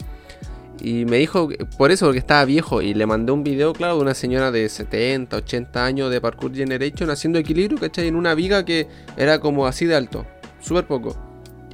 Y 0.84 1.04
me 1.04 1.18
dijo, 1.18 1.48
por 1.78 1.92
eso, 1.92 2.06
porque 2.06 2.18
estaba 2.18 2.44
viejo. 2.44 2.82
Y 2.82 2.92
le 2.92 3.06
mandé 3.06 3.30
un 3.30 3.44
video, 3.44 3.72
claro, 3.72 3.94
de 3.96 4.02
una 4.02 4.14
señora 4.14 4.50
de 4.50 4.68
70, 4.68 5.36
80 5.36 5.84
años 5.84 6.10
de 6.10 6.20
Parkour 6.20 6.52
Generation 6.54 7.08
haciendo 7.10 7.38
equilibrio, 7.38 7.78
¿cachai? 7.78 8.08
En 8.08 8.16
una 8.16 8.34
viga 8.34 8.64
que 8.64 8.88
era 9.16 9.38
como 9.38 9.66
así 9.68 9.86
de 9.86 9.94
alto, 9.94 10.26
súper 10.60 10.86
poco. 10.88 11.16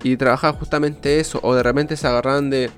Y 0.03 0.17
trabajaba 0.19 0.59
justamente 0.59 1.21
eso. 1.21 1.41
O 1.43 1.55
de 1.55 1.63
repente 1.63 1.97
se 1.97 2.07
agarraban 2.07 2.51
de, 2.51 2.69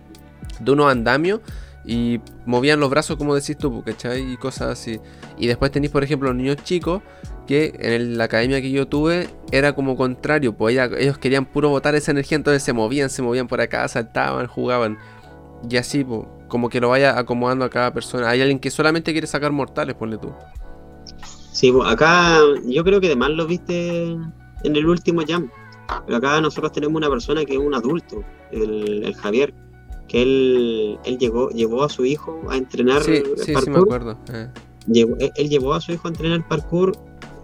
de 0.60 0.70
unos 0.70 0.90
andamios 0.92 1.40
y 1.84 2.20
movían 2.46 2.78
los 2.78 2.90
brazos, 2.90 3.16
como 3.16 3.34
decís 3.34 3.58
tú, 3.58 3.82
¿cachai? 3.82 4.32
Y 4.32 4.36
cosas 4.36 4.68
así. 4.68 5.00
Y 5.36 5.48
después 5.48 5.72
tenéis, 5.72 5.90
por 5.90 6.04
ejemplo, 6.04 6.28
los 6.28 6.36
niños 6.36 6.58
chicos 6.62 7.02
que 7.48 7.74
en 7.80 8.16
la 8.18 8.24
academia 8.24 8.60
que 8.60 8.70
yo 8.70 8.86
tuve 8.86 9.28
era 9.50 9.72
como 9.74 9.96
contrario, 9.96 10.52
pues 10.56 10.74
ella- 10.74 10.90
ellos 10.96 11.18
querían 11.18 11.46
puro 11.46 11.70
botar 11.70 11.96
esa 11.96 12.12
energía, 12.12 12.36
entonces 12.36 12.62
se 12.62 12.72
movían, 12.72 13.10
se 13.10 13.22
movían 13.22 13.48
por 13.48 13.60
acá, 13.60 13.88
saltaban, 13.88 14.46
jugaban. 14.46 14.98
Y 15.68 15.76
así, 15.76 16.06
como 16.48 16.68
que 16.68 16.80
lo 16.80 16.88
vaya 16.88 17.18
acomodando 17.18 17.64
a 17.64 17.70
cada 17.70 17.92
persona. 17.92 18.28
Hay 18.30 18.40
alguien 18.40 18.58
que 18.58 18.70
solamente 18.70 19.12
quiere 19.12 19.26
sacar 19.26 19.52
mortales, 19.52 19.94
ponle 19.94 20.18
tú. 20.18 20.32
Sí, 21.52 21.72
acá 21.84 22.38
yo 22.64 22.84
creo 22.84 23.00
que 23.00 23.08
además 23.08 23.30
lo 23.30 23.46
viste 23.46 24.12
en 24.12 24.76
el 24.76 24.86
último 24.86 25.22
jam. 25.26 25.50
Pero 26.06 26.18
acá 26.18 26.40
nosotros 26.40 26.72
tenemos 26.72 26.96
una 26.96 27.10
persona 27.10 27.44
que 27.44 27.54
es 27.54 27.58
un 27.58 27.74
adulto, 27.74 28.22
el, 28.52 29.04
el 29.04 29.14
Javier, 29.16 29.52
que 30.08 30.22
él, 30.22 30.98
él 31.04 31.18
llegó, 31.18 31.50
llevó 31.50 31.82
a 31.84 31.88
su 31.88 32.04
hijo 32.04 32.40
a 32.48 32.56
entrenar 32.56 33.02
Sí, 33.02 33.22
sí, 33.36 33.42
sí, 33.44 33.50
me 33.50 33.54
parkour. 33.54 33.82
acuerdo. 33.82 34.18
eh, 34.32 34.48
Llevó- 34.86 35.16
él, 35.18 35.30
él 35.34 35.48
llevó 35.48 35.74
a 35.74 35.80
su 35.80 35.92
hijo 35.92 36.06
a 36.08 36.10
entrenar 36.10 36.46
parkour 36.48 36.92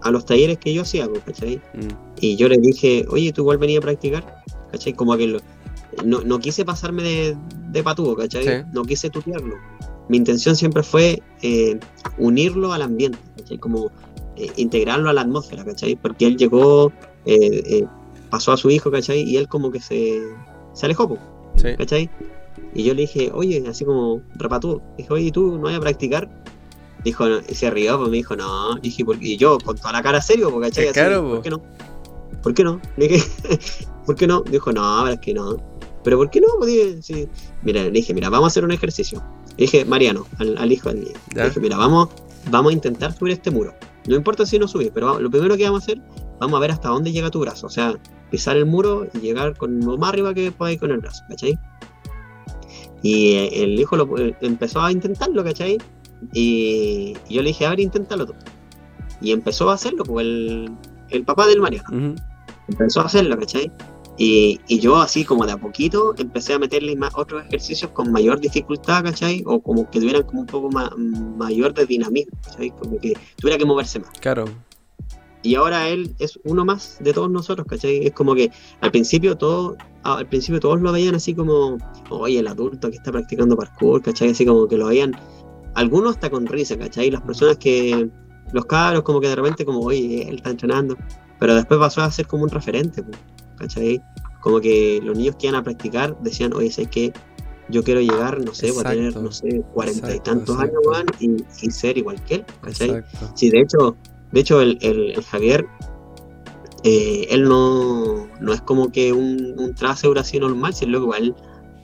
a 0.01 0.11
los 0.11 0.25
talleres 0.25 0.57
que 0.59 0.73
yo 0.73 0.83
hacía, 0.83 1.07
¿cachai? 1.25 1.57
mm, 1.73 1.87
Y 2.21 2.35
yo 2.37 2.47
le 2.47 2.57
dije, 2.57 3.05
oye, 3.09 3.31
¿tú 3.33 3.41
igual 3.41 3.57
venías 3.57 3.79
a 3.79 3.81
practicar? 3.85 4.43
¿Cachai? 4.71 4.93
Como 4.93 5.15
que 5.17 5.27
lo- 5.27 5.39
no, 6.03 6.21
no 6.21 6.39
quise 6.39 6.65
pasarme 6.65 7.03
de, 7.03 7.37
de 7.69 7.83
patudo, 7.83 8.15
¿cachai? 8.15 8.43
Sí. 8.43 8.69
No 8.73 8.83
quise 8.83 9.09
tutearlo. 9.09 9.55
Mi 10.09 10.17
intención 10.17 10.55
siempre 10.55 10.83
fue 10.83 11.21
eh, 11.41 11.79
unirlo 12.17 12.73
al 12.73 12.81
ambiente, 12.81 13.19
¿cachai? 13.37 13.57
Como 13.57 13.91
eh, 14.35 14.51
integrarlo 14.55 15.09
a 15.09 15.13
la 15.13 15.21
atmósfera, 15.21 15.65
¿cachai? 15.65 15.95
Porque 15.95 16.27
él 16.27 16.37
llegó, 16.37 16.91
eh, 17.25 17.85
pasó 18.29 18.51
a 18.51 18.57
su 18.57 18.69
hijo, 18.69 18.91
¿cachai? 18.91 19.21
Y 19.21 19.37
él 19.37 19.47
como 19.47 19.71
que 19.71 19.81
se, 19.81 20.21
se 20.73 20.85
alejó, 20.85 21.17
sí. 21.55 21.75
¿cachai? 21.77 22.09
Y 22.73 22.83
yo 22.83 22.93
le 22.93 23.01
dije, 23.01 23.31
oye, 23.33 23.63
así 23.67 23.85
como 23.85 24.21
rapatúo, 24.35 24.81
dije, 24.97 25.11
oye, 25.11 25.31
¿tú 25.31 25.57
no 25.57 25.63
vas 25.63 25.75
a 25.75 25.79
practicar? 25.79 26.29
Dijo, 27.03 27.27
no, 27.27 27.39
y 27.47 27.55
se 27.55 27.69
rió, 27.69 27.97
pues 27.97 28.09
me 28.09 28.17
dijo, 28.17 28.35
no, 28.35 28.75
dije, 28.75 29.03
¿por 29.05 29.19
qué? 29.19 29.29
y 29.29 29.37
yo 29.37 29.57
con 29.59 29.77
toda 29.77 29.93
la 29.93 30.03
cara 30.03 30.21
serio, 30.21 30.57
¿cachai? 30.59 30.85
Así, 30.85 30.93
claro, 30.93 31.23
po. 31.23 31.29
¿por 31.29 31.41
qué 31.41 31.49
no? 31.49 31.61
¿Por 32.43 32.53
qué 32.53 32.63
no? 32.63 32.81
Le 32.97 33.07
dije, 33.07 33.29
¿por 34.05 34.15
qué 34.15 34.27
no? 34.27 34.41
Dijo, 34.41 34.71
no, 34.71 35.01
pero 35.03 35.13
es 35.13 35.19
que 35.19 35.33
no. 35.33 35.76
¿Pero 36.07 36.17
por 36.19 36.29
qué 36.29 36.39
no? 36.39 36.47
Pues 36.57 37.05
sí. 37.05 37.27
Mira, 37.63 37.83
le 37.83 37.91
dije, 37.91 38.13
mira, 38.13 38.29
vamos 38.29 38.45
a 38.45 38.47
hacer 38.47 38.63
un 38.63 38.71
ejercicio. 38.71 39.21
Le 39.57 39.65
dije, 39.65 39.83
Mariano, 39.83 40.25
al, 40.37 40.57
al 40.57 40.71
hijo 40.71 40.87
del 40.87 41.01
niño. 41.01 41.11
Le 41.35 41.43
dije, 41.49 41.59
mira, 41.59 41.75
vamos, 41.75 42.07
vamos 42.49 42.69
a 42.69 42.73
intentar 42.73 43.11
subir 43.13 43.33
este 43.33 43.51
muro. 43.51 43.73
No 44.07 44.15
importa 44.15 44.45
si 44.45 44.57
no 44.57 44.69
subís, 44.69 44.89
pero 44.93 45.07
vamos- 45.07 45.21
lo 45.21 45.29
primero 45.29 45.57
que 45.57 45.65
vamos 45.65 45.81
a 45.81 45.83
hacer, 45.83 46.01
vamos 46.39 46.55
a 46.55 46.61
ver 46.61 46.71
hasta 46.71 46.87
dónde 46.87 47.11
llega 47.11 47.29
tu 47.29 47.41
brazo. 47.41 47.67
O 47.67 47.69
sea, 47.69 47.93
pisar 48.31 48.55
el 48.55 48.65
muro 48.65 49.05
y 49.13 49.19
llegar 49.19 49.57
con 49.57 49.81
lo 49.81 49.97
más 49.97 50.09
arriba 50.13 50.33
que 50.33 50.49
podáis 50.53 50.79
con 50.79 50.91
el 50.91 50.99
brazo, 50.99 51.23
¿cachai? 51.27 51.59
Y 53.03 53.33
eh, 53.33 53.63
el 53.63 53.77
hijo 53.77 53.97
lo- 53.97 54.17
eh, 54.17 54.33
empezó 54.41 54.79
a 54.81 54.91
intentarlo, 54.93 55.43
¿cachai? 55.43 55.77
Y, 56.33 57.15
y 57.27 57.33
yo 57.35 57.41
le 57.41 57.49
dije, 57.49 57.65
a 57.65 57.71
ver, 57.71 57.81
inténtalo 57.81 58.25
tú. 58.27 58.33
Y 59.19 59.31
empezó 59.33 59.69
a 59.69 59.73
hacerlo, 59.73 60.03
pues 60.05 60.25
el, 60.25 60.71
el 61.09 61.23
papá 61.25 61.47
del 61.47 61.59
Mariano 61.59 61.87
ujú, 61.91 62.15
empezó 62.69 63.01
a 63.01 63.05
hacerlo, 63.05 63.37
¿cachai? 63.37 63.71
Y, 64.19 64.59
y 64.67 64.79
yo 64.79 64.97
así 64.97 65.23
como 65.23 65.45
de 65.45 65.51
a 65.51 65.57
poquito 65.57 66.15
empecé 66.17 66.53
a 66.53 66.59
meterle 66.59 66.95
más 66.95 67.13
otros 67.15 67.45
ejercicios 67.45 67.91
con 67.91 68.11
mayor 68.11 68.39
dificultad, 68.39 69.03
¿cachai? 69.03 69.43
O 69.45 69.59
como 69.61 69.89
que 69.91 69.99
tuvieran 69.99 70.23
como 70.23 70.41
un 70.41 70.47
poco 70.47 70.69
ma- 70.71 70.91
mayor 71.37 71.73
de 71.73 71.85
dinamismo, 71.85 72.35
¿cachai? 72.43 72.71
Como 72.71 72.97
que 72.99 73.13
tuviera 73.35 73.59
que 73.59 73.65
moverse 73.65 73.99
más. 73.99 74.09
Claro. 74.19 74.45
Y 75.43 75.53
ahora 75.53 75.87
él 75.87 76.15
es 76.17 76.39
uno 76.45 76.65
más 76.65 76.97
de 76.99 77.13
todos 77.13 77.29
nosotros, 77.29 77.67
¿cachai? 77.69 78.07
Es 78.07 78.11
como 78.13 78.33
que 78.33 78.51
al 78.81 78.89
principio 78.89 79.37
todo, 79.37 79.77
al 80.01 80.27
principio 80.27 80.59
todos 80.59 80.81
lo 80.81 80.91
veían 80.91 81.13
así 81.13 81.35
como, 81.35 81.77
oye, 82.09 82.39
el 82.39 82.47
adulto 82.47 82.89
que 82.89 82.97
está 82.97 83.11
practicando 83.11 83.55
parkour, 83.55 84.01
¿cachai? 84.01 84.31
Así 84.31 84.47
como 84.47 84.67
que 84.67 84.77
lo 84.77 84.87
veían, 84.87 85.15
algunos 85.75 86.15
hasta 86.15 86.31
con 86.31 86.47
risa, 86.47 86.75
¿cachai? 86.75 87.11
Las 87.11 87.21
personas 87.21 87.57
que, 87.57 88.09
los 88.51 88.65
cabros 88.65 89.03
como 89.03 89.21
que 89.21 89.27
de 89.27 89.35
repente 89.35 89.63
como, 89.63 89.81
oye, 89.81 90.27
él 90.27 90.37
está 90.37 90.49
entrenando, 90.49 90.97
pero 91.39 91.53
después 91.53 91.79
pasó 91.79 92.01
a 92.01 92.11
ser 92.11 92.25
como 92.25 92.43
un 92.43 92.49
referente, 92.49 93.03
pues, 93.03 93.17
¿cachai? 93.57 94.01
Como 94.41 94.59
que 94.61 94.99
los 95.03 95.17
niños 95.17 95.35
que 95.37 95.47
iban 95.47 95.59
a 95.59 95.63
practicar 95.63 96.17
decían, 96.21 96.53
oye, 96.53 96.71
¿sabes 96.71 96.89
qué? 96.91 97.13
Yo 97.69 97.83
quiero 97.83 97.99
llegar, 97.99 98.39
no 98.45 98.53
sé, 98.53 98.71
voy 98.71 98.79
a 98.85 98.89
tener, 98.91 99.05
Exacto. 99.07 99.21
no 99.23 99.31
sé, 99.31 99.61
cuarenta 99.73 100.07
y 100.07 100.17
Exacto, 100.17 100.31
tantos 100.31 100.57
años, 100.57 100.73
exacto. 100.85 100.89
weón, 100.89 101.05
y, 101.61 101.65
y 101.67 101.71
ser 101.71 101.97
igual 101.97 102.23
que 102.23 102.35
él, 102.35 102.45
¿cachai? 102.61 102.89
Exacto. 102.91 103.31
Sí, 103.35 103.49
de 103.49 103.59
hecho, 103.59 103.97
de 104.31 104.39
hecho 104.39 104.61
el, 104.61 104.77
el- 104.81 105.11
el 105.11 105.23
Javier, 105.23 105.65
eh, 106.83 107.27
él 107.29 107.43
no, 107.43 108.27
no 108.39 108.53
es 108.53 108.61
como 108.61 108.91
que 108.91 109.11
un, 109.11 109.55
un 109.57 109.75
traseur 109.75 110.17
así 110.19 110.39
normal, 110.39 110.73
si 110.73 110.85
es 110.85 110.91
lo 110.91 110.99
igual 110.99 111.35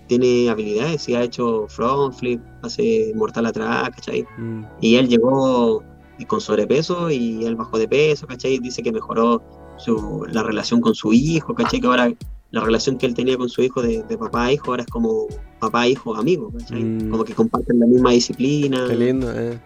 tiene 0.08 0.50
habilidades, 0.50 1.02
sí 1.02 1.16
ha 1.16 1.24
hecho 1.24 1.66
front 1.68 2.14
flip, 2.14 2.42
hace 2.62 3.12
mortal 3.16 3.46
atrás, 3.48 3.90
¿cachai? 3.96 4.24
Mm, 4.38 4.64
Y 4.82 4.96
él 4.96 5.08
llegó 5.10 5.84
con 6.28 6.40
sobrepeso 6.40 7.10
y 7.10 7.44
él 7.46 7.56
bajó 7.56 7.78
de 7.78 7.88
peso, 7.88 8.28
¿cachai? 8.28 8.60
Dice 8.60 8.82
que 8.84 8.92
mejoró 8.92 9.42
su, 9.78 10.26
la 10.32 10.44
relación 10.44 10.82
con 10.82 10.96
su 10.96 11.14
hijo, 11.14 11.54
¿cachai? 11.54 11.82
Que 11.82 11.88
ahora 11.88 12.12
la 12.52 12.62
relación 12.62 12.98
que 12.98 13.06
él 13.06 13.14
tenía 13.14 13.38
con 13.38 13.50
su 13.50 13.62
hijo 13.64 13.82
de, 13.82 14.04
de 14.04 14.18
papá 14.18 14.46
a 14.46 14.54
hijo 14.54 14.68
ahora 14.68 14.84
es 14.84 14.90
como 14.90 15.28
papá, 15.60 15.88
hijo, 15.88 16.16
amigo, 16.16 16.52
¿cachai? 16.58 16.84
Mm. 16.84 17.10
Como 17.10 17.24
que 17.24 17.34
comparten 17.34 17.80
la 17.80 17.88
misma 17.88 18.12
disciplina 18.12 18.86
Qué 18.88 18.96
lindo, 18.96 19.32
eh. 19.34 19.60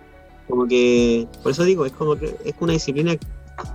como 0.48 0.68
que 0.68 1.28
por 1.44 1.52
eso 1.52 1.64
digo 1.64 1.86
es 1.86 1.92
como 1.92 2.16
que 2.16 2.36
es 2.46 2.56
una 2.60 2.74
disciplina 2.74 3.16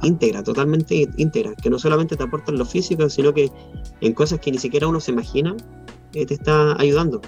íntegra 0.03 0.43
totalmente 0.43 1.09
íntegra 1.17 1.55
que 1.57 1.69
no 1.69 1.79
solamente 1.79 2.17
te 2.17 2.23
aporta 2.23 2.53
en 2.53 2.59
lo 2.59 2.65
físico 2.65 3.09
sino 3.11 3.35
que 3.35 3.51
en 4.01 4.13
cosas 4.13 4.39
que 4.39 4.53
ni 4.53 4.59
siquiera 4.59 4.87
uno 4.87 5.01
se 5.01 5.11
imagina 5.11 5.57
eh, 6.15 6.25
te 6.25 6.35
está 6.35 6.81
ayudando 6.81 7.21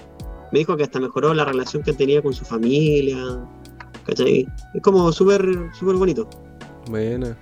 me 0.53 0.59
dijo 0.59 0.77
que 0.77 0.83
hasta 0.83 1.01
mejoró 1.01 1.33
la 1.33 1.43
relación 1.43 1.83
que 1.83 1.91
tenía 1.91 2.21
con 2.21 2.33
su 2.33 2.45
familia 2.45 3.17
¿cachai? 4.05 4.47
es 4.73 4.81
como 4.81 5.11
súper 5.11 5.43
súper 5.77 5.95
bonito 5.97 6.29
Buena. 6.89 7.37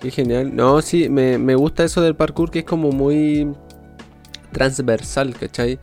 Qué 0.00 0.10
genial. 0.10 0.54
No, 0.56 0.80
sí, 0.80 1.08
me, 1.08 1.38
me 1.38 1.54
gusta 1.54 1.84
eso 1.84 2.00
del 2.00 2.16
parkour 2.16 2.50
que 2.50 2.60
es 2.60 2.64
como 2.64 2.90
muy 2.90 3.52
transversal, 4.52 5.34
¿cachai? 5.38 5.78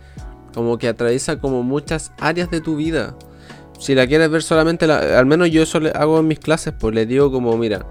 Como 0.54 0.78
que 0.78 0.88
atraviesa 0.88 1.40
como 1.40 1.64
muchas 1.64 2.12
áreas 2.20 2.50
de 2.50 2.62
tu 2.62 2.76
vida. 2.76 3.16
Si 3.80 3.94
la 3.94 4.08
quieres 4.08 4.30
ver 4.32 4.42
solamente, 4.42 4.88
la- 4.88 5.20
al 5.20 5.26
menos 5.28 5.52
yo 5.52 5.62
eso 5.62 5.80
le 5.80 5.92
hago 5.92 6.20
en 6.20 6.28
mis 6.28 6.40
clases, 6.40 6.74
pues 6.80 6.96
les 6.96 7.08
digo 7.08 7.32
como, 7.32 7.56
mira, 7.58 7.86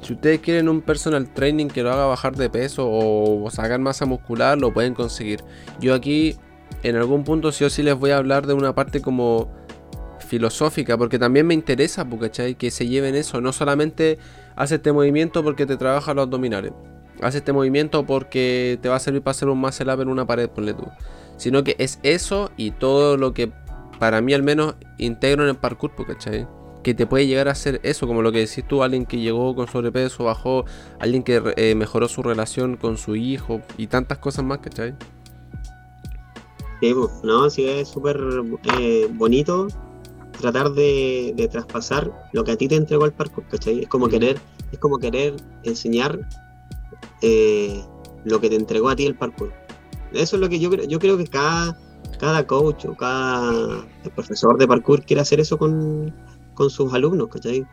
si 0.00 0.14
ustedes 0.14 0.40
quieren 0.40 0.68
un 0.68 0.80
personal 0.80 1.28
training 1.34 1.68
que 1.68 1.82
lo 1.82 1.92
haga 1.92 2.06
bajar 2.06 2.34
de 2.36 2.48
peso 2.48 2.88
o 2.90 3.50
sacar 3.50 3.80
masa 3.80 4.06
muscular, 4.06 4.56
lo 4.58 4.72
pueden 4.72 4.94
conseguir. 4.94 5.44
Yo 5.80 5.94
aquí, 5.94 6.36
en 6.82 6.96
algún 6.96 7.24
punto, 7.24 7.52
sí 7.52 7.64
o 7.64 7.70
sí 7.70 7.82
les 7.82 7.94
voy 7.96 8.10
a 8.12 8.16
hablar 8.18 8.46
de 8.46 8.54
una 8.54 8.74
parte 8.74 9.02
como 9.02 9.50
filosófica, 10.20 10.96
porque 10.98 11.18
también 11.18 11.46
me 11.46 11.54
interesa, 11.54 12.04
pues, 12.04 12.22
¿cachai? 12.22 12.54
Que 12.54 12.70
se 12.70 12.86
lleven 12.86 13.14
eso, 13.14 13.40
no 13.40 13.52
solamente 13.52 14.18
hace 14.58 14.74
este 14.74 14.92
movimiento 14.92 15.44
porque 15.44 15.66
te 15.66 15.76
trabaja 15.76 16.12
los 16.14 16.24
abdominales, 16.24 16.72
hace 17.22 17.38
este 17.38 17.52
movimiento 17.52 18.04
porque 18.04 18.78
te 18.82 18.88
va 18.88 18.96
a 18.96 18.98
servir 18.98 19.22
para 19.22 19.30
hacer 19.30 19.48
un 19.48 19.58
muscle 19.58 19.94
up 19.94 20.00
en 20.00 20.08
una 20.08 20.26
pared, 20.26 20.50
ponle 20.50 20.74
tú, 20.74 20.84
Sino 21.36 21.62
que 21.62 21.76
es 21.78 22.00
eso 22.02 22.50
y 22.56 22.72
todo 22.72 23.16
lo 23.16 23.32
que 23.32 23.52
para 24.00 24.20
mí 24.20 24.34
al 24.34 24.42
menos 24.42 24.74
integro 24.98 25.44
en 25.44 25.50
el 25.50 25.56
parkour, 25.56 25.92
¿cachai? 26.04 26.48
Que 26.82 26.92
te 26.92 27.06
puede 27.06 27.28
llegar 27.28 27.46
a 27.46 27.52
hacer 27.52 27.80
eso, 27.84 28.08
como 28.08 28.20
lo 28.20 28.32
que 28.32 28.40
decís 28.40 28.64
tú, 28.66 28.82
alguien 28.82 29.06
que 29.06 29.18
llegó 29.18 29.54
con 29.54 29.68
sobrepeso, 29.68 30.24
bajó, 30.24 30.64
alguien 30.98 31.22
que 31.22 31.40
eh, 31.56 31.76
mejoró 31.76 32.08
su 32.08 32.24
relación 32.24 32.76
con 32.76 32.96
su 32.96 33.14
hijo 33.14 33.60
y 33.76 33.86
tantas 33.86 34.18
cosas 34.18 34.44
más, 34.44 34.58
¿cachai? 34.58 34.94
Sí, 36.80 36.94
no, 37.22 37.48
sí 37.48 37.68
es 37.68 37.88
súper 37.88 38.20
eh, 38.80 39.08
bonito 39.12 39.68
tratar 40.38 40.72
de, 40.72 41.48
traspasar 41.50 42.10
lo 42.32 42.44
que 42.44 42.52
a 42.52 42.56
ti 42.56 42.68
te 42.68 42.76
entregó 42.76 43.04
el 43.04 43.12
parkour, 43.12 43.44
¿cachai? 43.48 43.80
Es 43.80 43.88
como 43.88 44.08
querer, 44.08 44.40
es 44.72 44.78
como 44.78 44.98
querer 44.98 45.34
enseñar 45.64 46.20
eh, 47.22 47.82
lo 48.24 48.40
que 48.40 48.48
te 48.48 48.56
entregó 48.56 48.88
a 48.88 48.96
ti 48.96 49.06
el 49.06 49.14
parkour. 49.14 49.52
Eso 50.12 50.36
es 50.36 50.40
lo 50.40 50.48
que 50.48 50.58
yo 50.58 50.70
creo, 50.70 50.86
yo 50.86 50.98
creo 50.98 51.18
que 51.18 51.26
cada, 51.26 51.78
cada 52.18 52.46
coach 52.46 52.86
o 52.86 52.96
cada 52.96 53.86
profesor 54.14 54.56
de 54.58 54.66
parkour 54.66 55.02
quiere 55.02 55.22
hacer 55.22 55.40
eso 55.40 55.58
con, 55.58 56.14
con 56.54 56.70
sus 56.70 56.92
alumnos, 56.94 57.28
¿cachai? 57.28 57.66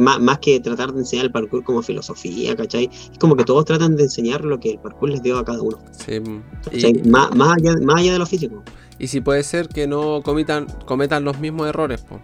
Más, 0.00 0.20
más, 0.20 0.38
que 0.38 0.60
tratar 0.60 0.92
de 0.92 1.00
enseñar 1.00 1.26
el 1.26 1.32
parkour 1.32 1.64
como 1.64 1.82
filosofía, 1.82 2.54
¿cachai? 2.56 2.90
Es 3.12 3.18
como 3.18 3.36
que 3.36 3.44
todos 3.44 3.64
tratan 3.64 3.96
de 3.96 4.04
enseñar 4.04 4.44
lo 4.44 4.58
que 4.60 4.72
el 4.72 4.78
parkour 4.78 5.10
les 5.10 5.22
dio 5.22 5.38
a 5.38 5.44
cada 5.44 5.62
uno. 5.62 5.78
Sí. 5.92 6.20
más, 7.06 7.34
más, 7.34 7.56
allá, 7.56 7.74
más 7.82 8.00
allá 8.00 8.12
de 8.14 8.18
lo 8.18 8.26
físico. 8.26 8.62
Y 8.98 9.08
si 9.08 9.20
puede 9.20 9.42
ser 9.42 9.68
que 9.68 9.86
no 9.86 10.22
cometan, 10.22 10.66
cometan 10.86 11.24
los 11.24 11.38
mismos 11.38 11.68
errores, 11.68 12.04
pues. 12.08 12.20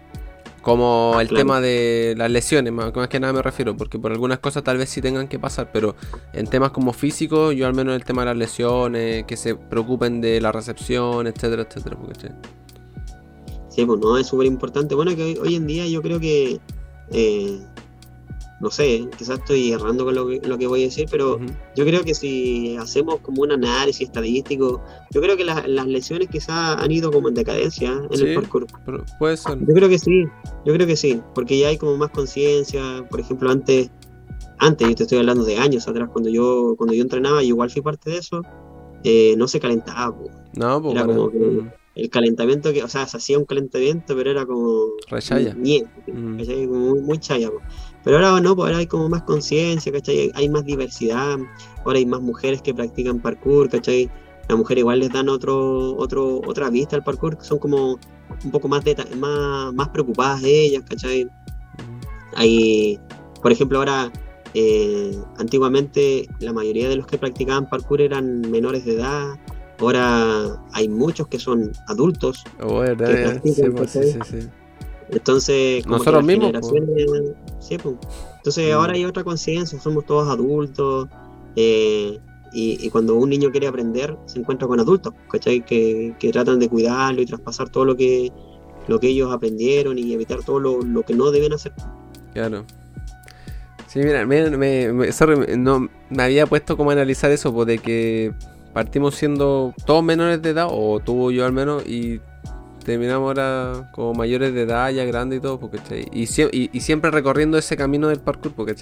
Como 0.61 1.17
el 1.19 1.27
tema 1.27 1.59
de 1.59 2.13
las 2.15 2.29
lesiones, 2.29 2.71
más, 2.71 2.91
que 3.09 3.19
nada 3.19 3.33
me 3.33 3.41
refiero, 3.41 3.75
porque 3.75 3.97
por 3.97 4.11
algunas 4.11 4.37
cosas 4.37 4.63
tal 4.63 4.77
vez 4.77 4.89
sí 4.89 5.01
tengan 5.01 5.27
que 5.27 5.39
pasar, 5.39 5.71
pero 5.71 5.95
en 6.33 6.45
temas 6.45 6.69
como 6.69 6.93
físicos, 6.93 7.55
yo 7.55 7.65
al 7.65 7.73
menos 7.73 7.95
el 7.95 8.05
tema 8.05 8.21
de 8.21 8.27
las 8.27 8.37
lesiones, 8.37 9.25
que 9.25 9.37
se 9.37 9.55
preocupen 9.55 10.21
de 10.21 10.39
la 10.39 10.51
recepción, 10.51 11.25
etcétera, 11.25 11.63
etcétera. 11.63 11.97
Sí, 13.69 13.85
pues 13.85 13.99
no, 13.99 14.17
es 14.17 14.27
súper 14.27 14.45
importante. 14.45 14.93
Bueno, 14.93 15.15
que 15.15 15.39
hoy, 15.41 15.55
en 15.55 15.65
día 15.65 15.87
yo 15.87 16.01
creo 16.03 16.19
que 16.19 16.59
eh, 17.11 17.59
no 18.61 18.69
sé, 18.69 19.07
quizás 19.17 19.39
estoy 19.39 19.71
errando 19.71 20.05
con 20.05 20.13
lo 20.13 20.27
que, 20.27 20.67
voy 20.67 20.81
a 20.81 20.85
decir, 20.85 21.07
pero 21.09 21.39
yo 21.75 21.83
creo 21.83 22.03
que 22.03 22.13
si 22.13 22.77
hacemos 22.77 23.19
como 23.21 23.41
un 23.41 23.51
análisis 23.51 24.07
estadístico, 24.07 24.83
yo 25.09 25.19
creo 25.19 25.35
que 25.35 25.43
las 25.43 25.87
lesiones 25.87 26.27
quizás 26.29 26.77
han 26.77 26.91
ido 26.91 27.11
como 27.11 27.29
en 27.29 27.33
decadencia 27.33 27.99
en 28.11 28.27
el 28.27 28.35
parkour. 28.35 28.67
Puede 29.17 29.37
ser. 29.37 29.57
Yo 29.59 29.73
creo 29.73 29.89
que 29.89 29.97
sí, 29.97 30.25
yo 30.63 30.73
creo 30.73 30.85
que 30.85 30.95
sí, 30.95 31.19
porque 31.33 31.57
ya 31.57 31.69
hay 31.69 31.77
como 31.79 31.97
más 31.97 32.11
conciencia, 32.11 33.03
por 33.09 33.19
ejemplo, 33.19 33.49
antes, 33.49 33.89
antes, 34.59 34.87
yo 34.87 34.95
te 34.95 35.03
estoy 35.03 35.17
hablando 35.17 35.43
de 35.43 35.57
años 35.57 35.87
atrás, 35.87 36.09
cuando 36.13 36.29
yo, 36.29 36.75
cuando 36.77 36.93
yo 36.93 37.01
entrenaba, 37.01 37.41
y 37.41 37.47
igual 37.47 37.71
fui 37.71 37.81
parte 37.81 38.11
de 38.11 38.17
eso, 38.19 38.43
eh, 39.03 39.33
no 39.37 39.47
se 39.47 39.59
calentaba. 39.59 40.15
No, 40.53 40.91
era 40.91 41.07
como 41.07 41.31
que 41.31 41.80
el 41.95 42.09
calentamiento 42.09 42.71
que, 42.71 42.83
o 42.83 42.87
sea, 42.87 43.05
se 43.05 43.17
hacía 43.17 43.37
un 43.37 43.45
calentamiento, 43.45 44.15
pero 44.15 44.31
era 44.31 44.45
como... 44.45 44.85
Rechaya. 45.09 45.55
muy, 45.55 47.01
muy 47.01 47.17
chaya. 47.19 47.49
Pero 48.03 48.17
ahora 48.17 48.41
no, 48.41 48.55
pues 48.55 48.67
ahora 48.67 48.77
hay 48.79 48.87
como 48.87 49.09
más 49.09 49.23
conciencia, 49.23 49.91
¿cachai? 49.91 50.31
Hay 50.33 50.49
más 50.49 50.63
diversidad, 50.65 51.37
ahora 51.85 51.99
hay 51.99 52.05
más 52.05 52.21
mujeres 52.21 52.61
que 52.61 52.73
practican 52.73 53.19
parkour, 53.19 53.69
¿cachai? 53.69 54.09
Las 54.47 54.57
mujeres 54.57 54.81
igual 54.81 54.99
les 54.99 55.11
dan 55.11 55.29
otro, 55.29 55.95
otro, 55.97 56.41
otra 56.45 56.69
vista 56.69 56.95
al 56.95 57.03
parkour, 57.03 57.37
son 57.41 57.59
como 57.59 57.99
un 58.43 58.51
poco 58.51 58.67
más, 58.67 58.83
más, 59.17 59.73
más 59.73 59.89
preocupadas 59.89 60.41
de 60.41 60.65
ellas, 60.65 60.83
¿cachai? 60.87 61.29
Hay, 62.35 62.99
por 63.41 63.51
ejemplo, 63.51 63.79
ahora, 63.79 64.11
eh, 64.53 65.15
antiguamente 65.37 66.27
la 66.39 66.53
mayoría 66.53 66.87
de 66.89 66.95
los 66.95 67.05
que 67.05 67.17
practicaban 67.17 67.69
parkour 67.69 68.01
eran 68.01 68.41
menores 68.49 68.85
de 68.85 68.95
edad, 68.95 69.35
ahora 69.87 70.61
hay 70.73 70.87
muchos 70.87 71.27
que 71.27 71.39
son 71.39 71.71
adultos. 71.87 72.43
Oh, 72.61 72.79
verdad, 72.79 73.41
sí, 73.43 73.53
sí, 73.53 74.19
sí. 74.29 74.49
Entonces, 75.09 75.83
como 75.83 75.97
nosotros 75.97 76.23
mismos. 76.23 76.51
Sí, 77.59 77.77
pues. 77.77 77.95
Entonces, 78.37 78.69
mm. 78.69 78.77
ahora 78.77 78.93
hay 78.93 79.05
otra 79.05 79.23
conciencia, 79.23 79.79
somos 79.79 80.05
todos 80.05 80.29
adultos. 80.29 81.09
Eh, 81.55 82.19
y, 82.53 82.89
cuando 82.89 83.15
un 83.15 83.29
niño 83.29 83.49
quiere 83.51 83.67
aprender, 83.67 84.17
se 84.25 84.39
encuentra 84.39 84.67
con 84.67 84.79
adultos, 84.79 85.13
¿cachai? 85.31 85.61
Que, 85.61 86.13
que 86.19 86.31
tratan 86.31 86.59
de 86.59 86.67
cuidarlo 86.67 87.21
y 87.21 87.25
traspasar 87.25 87.69
todo 87.69 87.85
lo 87.85 87.95
que, 87.95 88.31
lo 88.87 88.99
que 88.99 89.07
ellos 89.07 89.31
aprendieron 89.31 89.97
y 89.97 90.13
evitar 90.13 90.43
todo 90.43 90.59
lo, 90.59 91.03
que 91.03 91.13
no 91.13 91.31
deben 91.31 91.53
hacer. 91.53 91.71
Claro. 92.33 92.65
Sí, 93.87 93.99
mira, 93.99 94.25
me, 94.25 94.49
me, 94.49 95.11
sorry, 95.11 95.57
no, 95.57 95.89
me 96.09 96.23
había 96.23 96.45
puesto 96.45 96.75
como 96.75 96.89
a 96.89 96.93
analizar 96.93 97.31
eso, 97.31 97.53
pues 97.53 97.67
de 97.67 97.77
que 97.77 98.33
partimos 98.73 99.15
siendo 99.15 99.73
todos 99.85 100.03
menores 100.03 100.41
de 100.41 100.49
edad, 100.49 100.67
o 100.69 100.99
tú 100.99 101.31
yo 101.31 101.45
al 101.45 101.53
menos, 101.53 101.85
y 101.85 102.21
terminamos 102.83 103.27
ahora 103.27 103.89
como 103.93 104.13
mayores 104.13 104.53
de 104.53 104.63
edad, 104.63 104.89
ya 104.89 105.05
grande 105.05 105.37
y 105.37 105.39
todo, 105.39 105.59
porque 105.59 105.79
y, 106.11 106.23
y, 106.23 106.79
siempre 106.79 107.11
recorriendo 107.11 107.57
ese 107.57 107.77
camino 107.77 108.07
del 108.07 108.19
parkour, 108.19 108.53
porque 108.53 108.75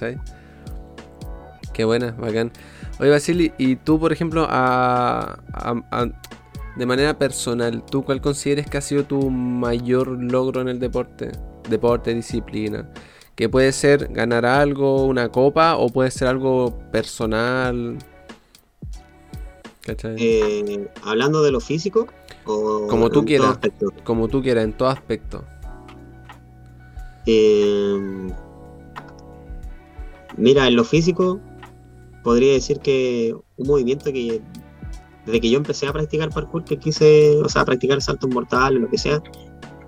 Qué 1.72 1.84
buena, 1.84 2.12
bacán. 2.12 2.52
Oye, 2.98 3.10
Basili, 3.10 3.52
y 3.56 3.76
tú, 3.76 3.98
por 3.98 4.12
ejemplo, 4.12 4.46
a, 4.48 5.38
de 6.76 6.86
manera 6.86 7.18
personal, 7.18 7.82
¿tú 7.84 8.04
cuál 8.04 8.20
consideres 8.20 8.68
que 8.68 8.78
ha 8.78 8.80
sido 8.80 9.04
tu 9.04 9.30
mayor 9.30 10.08
logro 10.08 10.60
en 10.60 10.68
el 10.68 10.78
deporte? 10.78 11.32
Deporte, 11.68 12.14
disciplina. 12.14 12.88
Que 13.34 13.48
puede 13.48 13.72
ser 13.72 14.08
ganar 14.12 14.44
algo, 14.44 15.06
una 15.06 15.30
copa, 15.30 15.76
o 15.76 15.88
puede 15.88 16.10
ser 16.10 16.28
algo 16.28 16.78
personal. 16.90 17.96
Eh, 19.86 20.88
hablando 21.02 21.42
de 21.42 21.50
lo 21.50 21.60
físico, 21.60 22.06
como 22.44 23.10
tú 23.10 23.24
quieras. 23.24 23.58
Como 24.04 24.28
tú 24.28 24.42
quieras, 24.42 24.64
en 24.64 24.72
todo 24.72 24.88
aspecto. 24.88 25.44
Em, 27.26 28.30
mira, 30.36 30.66
en 30.66 30.76
lo 30.76 30.84
físico, 30.84 31.40
podría 32.22 32.52
decir 32.52 32.80
que 32.80 33.34
un 33.56 33.66
movimiento 33.66 34.12
que 34.12 34.40
desde 35.26 35.40
que 35.40 35.50
yo 35.50 35.58
empecé 35.58 35.86
a 35.86 35.92
practicar 35.92 36.30
parkour, 36.30 36.64
que 36.64 36.78
quise, 36.78 37.36
o 37.38 37.48
sea, 37.48 37.64
practicar 37.64 38.00
saltos 38.00 38.30
mortales, 38.30 38.80
lo 38.80 38.88
que 38.88 38.98
sea, 38.98 39.22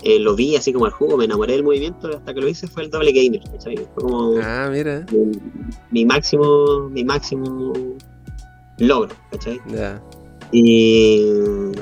eh, 0.05 0.19
lo 0.19 0.35
vi 0.35 0.57
así 0.57 0.73
como 0.73 0.87
al 0.87 0.93
jugo, 0.93 1.17
me 1.17 1.25
enamoré 1.25 1.55
del 1.55 1.65
movimiento, 1.65 2.09
hasta 2.09 2.35
que 2.35 2.41
lo 2.41 2.49
hice 2.49 2.67
fue 2.67 2.85
el 2.85 2.91
doble 2.91 3.13
gamer, 3.13 3.41
Fue 3.61 3.75
como 3.95 4.37
ah, 4.43 4.69
mira. 4.71 5.07
Mi, 5.91 6.05
máximo, 6.05 6.89
mi 6.91 7.05
máximo 7.05 7.73
logro, 8.79 9.15
¿cachai? 9.31 9.61
Y 10.53 11.73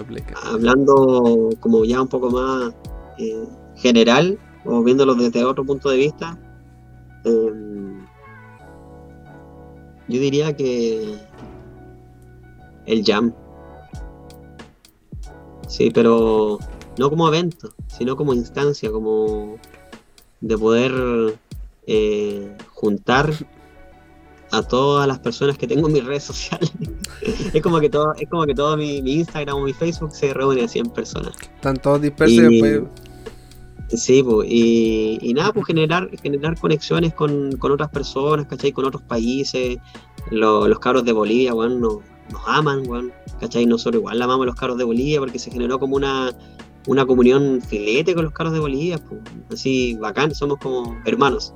hablando 0.44 1.50
como 1.60 1.84
ya 1.84 2.02
un 2.02 2.08
poco 2.08 2.30
más 2.30 2.72
eh, 3.18 3.44
general, 3.76 4.38
o 4.64 4.82
viéndolo 4.82 5.14
desde 5.14 5.44
otro 5.44 5.64
punto 5.64 5.90
de 5.90 5.96
vista, 5.96 6.38
em, 7.24 8.06
yo 10.08 10.20
diría 10.20 10.54
que 10.54 11.16
el 12.86 13.04
jam. 13.04 13.32
Sí, 15.66 15.90
pero 15.90 16.58
no 16.98 17.10
como 17.10 17.28
evento, 17.28 17.74
sino 17.86 18.16
como 18.16 18.34
instancia, 18.34 18.90
como 18.90 19.56
de 20.40 20.58
poder 20.58 21.38
eh, 21.86 22.56
juntar 22.72 23.32
a 24.52 24.62
todas 24.62 25.06
las 25.06 25.18
personas 25.18 25.56
que 25.56 25.66
tengo 25.66 25.86
en 25.86 25.94
mis 25.94 26.04
redes 26.04 26.24
sociales. 26.24 26.72
es 27.54 27.62
como 27.62 27.80
que 27.80 27.88
todo, 27.88 28.14
es 28.18 28.28
como 28.28 28.44
que 28.46 28.54
todo 28.54 28.76
mi, 28.76 28.98
Instagram 28.98 29.56
o 29.56 29.64
mi 29.64 29.72
Facebook 29.72 30.12
se 30.12 30.34
reúne 30.34 30.64
a 30.64 30.68
100 30.68 30.90
personas. 30.90 31.34
Están 31.56 31.76
todos 31.76 32.00
dispersos 32.00 32.52
y, 32.52 32.62
Sí, 33.92 34.22
pues, 34.22 34.46
y, 34.48 35.32
nada, 35.34 35.52
pues 35.52 35.66
generar, 35.66 36.08
generar 36.22 36.58
conexiones 36.58 37.12
con, 37.12 37.58
otras 37.60 37.90
personas, 37.90 38.46
¿cachai? 38.46 38.70
Con 38.70 38.84
otros 38.84 39.02
países. 39.02 39.78
los 40.30 40.78
cabros 40.78 41.04
de 41.04 41.12
Bolivia, 41.12 41.52
bueno, 41.54 41.76
nos, 41.76 41.94
nos 42.30 42.42
aman, 42.46 42.84
bueno, 42.84 43.10
¿cachai? 43.40 43.66
Nosotros 43.66 44.00
igual 44.00 44.22
amamos 44.22 44.46
los 44.46 44.54
cabros 44.54 44.78
de 44.78 44.84
Bolivia 44.84 45.18
porque 45.18 45.40
se 45.40 45.50
generó 45.50 45.80
como 45.80 45.96
una, 45.96 46.32
una 46.86 47.04
comunión 47.04 47.60
filete 47.60 48.14
con 48.14 48.24
los 48.24 48.32
cabros 48.32 48.52
de 48.52 48.60
Bolivia, 48.60 48.98
pues, 48.98 49.20
así 49.52 49.96
bacán, 49.96 50.34
somos 50.36 50.58
como 50.58 50.96
hermanos, 51.04 51.52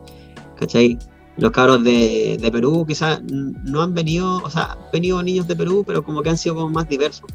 ¿cachai? 0.59 0.99
Los 1.37 1.51
cabros 1.51 1.83
de, 1.83 2.39
Perú 2.53 2.85
quizás 2.87 3.21
no 3.23 3.83
han 3.83 3.95
venido, 3.95 4.37
o 4.43 4.51
sea, 4.51 4.73
han 4.73 4.79
venido 4.93 5.23
niños 5.23 5.49
de 5.49 5.57
Perú, 5.57 5.85
pero 5.87 6.05
como 6.05 6.23
que 6.23 6.31
han 6.31 6.39
sido 6.39 6.55
como 6.55 6.71
más 6.71 6.89
diversos. 6.89 7.29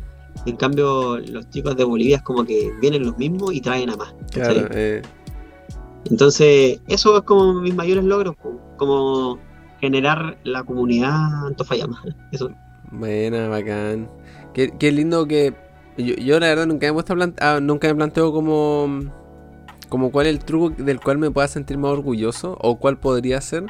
En 0.45 0.55
cambio, 0.55 1.17
los 1.19 1.49
chicos 1.49 1.76
de 1.76 1.84
Bolivia 1.84 2.17
es 2.17 2.21
como 2.23 2.45
que 2.45 2.71
vienen 2.81 3.05
los 3.05 3.17
mismos 3.17 3.53
y 3.53 3.61
traen 3.61 3.89
a 3.89 3.97
más. 3.97 4.13
Claro, 4.31 4.67
eh. 4.71 5.01
Entonces, 6.09 6.80
eso 6.88 7.17
es 7.17 7.23
como 7.23 7.55
mis 7.55 7.76
mayores 7.76 8.03
logros, 8.05 8.35
como 8.77 9.38
generar 9.81 10.38
la 10.43 10.63
comunidad 10.63 11.47
Antofayama. 11.47 12.01
Eso. 12.31 12.51
Buena, 12.91 13.47
bacán. 13.47 14.09
Qué, 14.53 14.91
lindo 14.91 15.27
que. 15.27 15.53
Yo, 15.97 16.39
la 16.39 16.47
verdad 16.47 16.65
nunca 16.65 16.91
me, 16.91 16.99
he 17.01 17.34
ah, 17.41 17.59
nunca 17.61 17.88
me 17.88 17.95
planteo 17.95 18.31
como. 18.31 19.11
Como 19.89 20.11
cuál 20.11 20.27
es 20.27 20.34
el 20.34 20.39
truco 20.39 20.69
del 20.84 20.99
cual 20.99 21.17
me 21.17 21.31
pueda 21.31 21.47
sentir 21.47 21.77
más 21.80 21.91
orgulloso 21.91 22.57
o 22.61 22.77
cuál 22.77 22.97
podría 22.97 23.41
ser. 23.41 23.65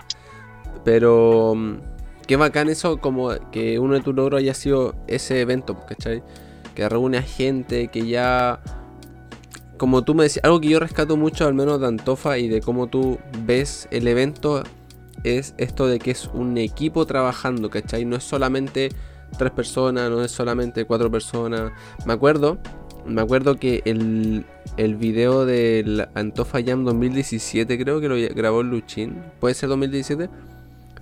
Pero 0.83 1.53
mm, 1.55 1.77
qué 2.27 2.35
bacán 2.35 2.69
eso, 2.69 2.99
como 2.99 3.29
que 3.51 3.79
uno 3.79 3.95
de 3.95 4.01
tus 4.01 4.15
logros 4.15 4.39
haya 4.39 4.53
sido 4.53 4.95
ese 5.07 5.41
evento, 5.41 5.79
¿cachai? 5.87 6.23
que 6.79 6.87
reúne 6.87 7.17
a 7.17 7.21
gente, 7.21 7.89
que 7.89 8.07
ya 8.07 8.61
como 9.77 10.03
tú 10.03 10.15
me 10.15 10.23
decías, 10.23 10.45
algo 10.45 10.61
que 10.61 10.69
yo 10.69 10.79
rescato 10.79 11.17
mucho 11.17 11.45
al 11.45 11.53
menos 11.53 11.81
de 11.81 11.87
Antofa 11.87 12.37
y 12.37 12.47
de 12.47 12.61
cómo 12.61 12.87
tú 12.87 13.19
ves 13.45 13.87
el 13.91 14.07
evento 14.07 14.63
es 15.25 15.55
esto 15.57 15.87
de 15.87 15.99
que 15.99 16.11
es 16.11 16.29
un 16.33 16.57
equipo 16.57 17.05
trabajando, 17.05 17.69
¿cachai? 17.69 18.05
No 18.05 18.15
es 18.15 18.23
solamente 18.23 18.89
tres 19.37 19.51
personas, 19.51 20.09
no 20.09 20.23
es 20.23 20.31
solamente 20.31 20.85
cuatro 20.85 21.11
personas. 21.11 21.71
Me 22.05 22.13
acuerdo, 22.13 22.57
me 23.05 23.21
acuerdo 23.21 23.55
que 23.55 23.81
el, 23.83 24.45
el 24.77 24.95
video 24.95 25.45
del 25.45 26.07
Antofa 26.13 26.59
Jam 26.63 26.85
2017, 26.85 27.77
creo 27.77 27.99
que 27.99 28.07
lo 28.07 28.15
grabó 28.35 28.63
Luchín, 28.63 29.21
puede 29.41 29.53
ser 29.53 29.67
2017. 29.67 30.29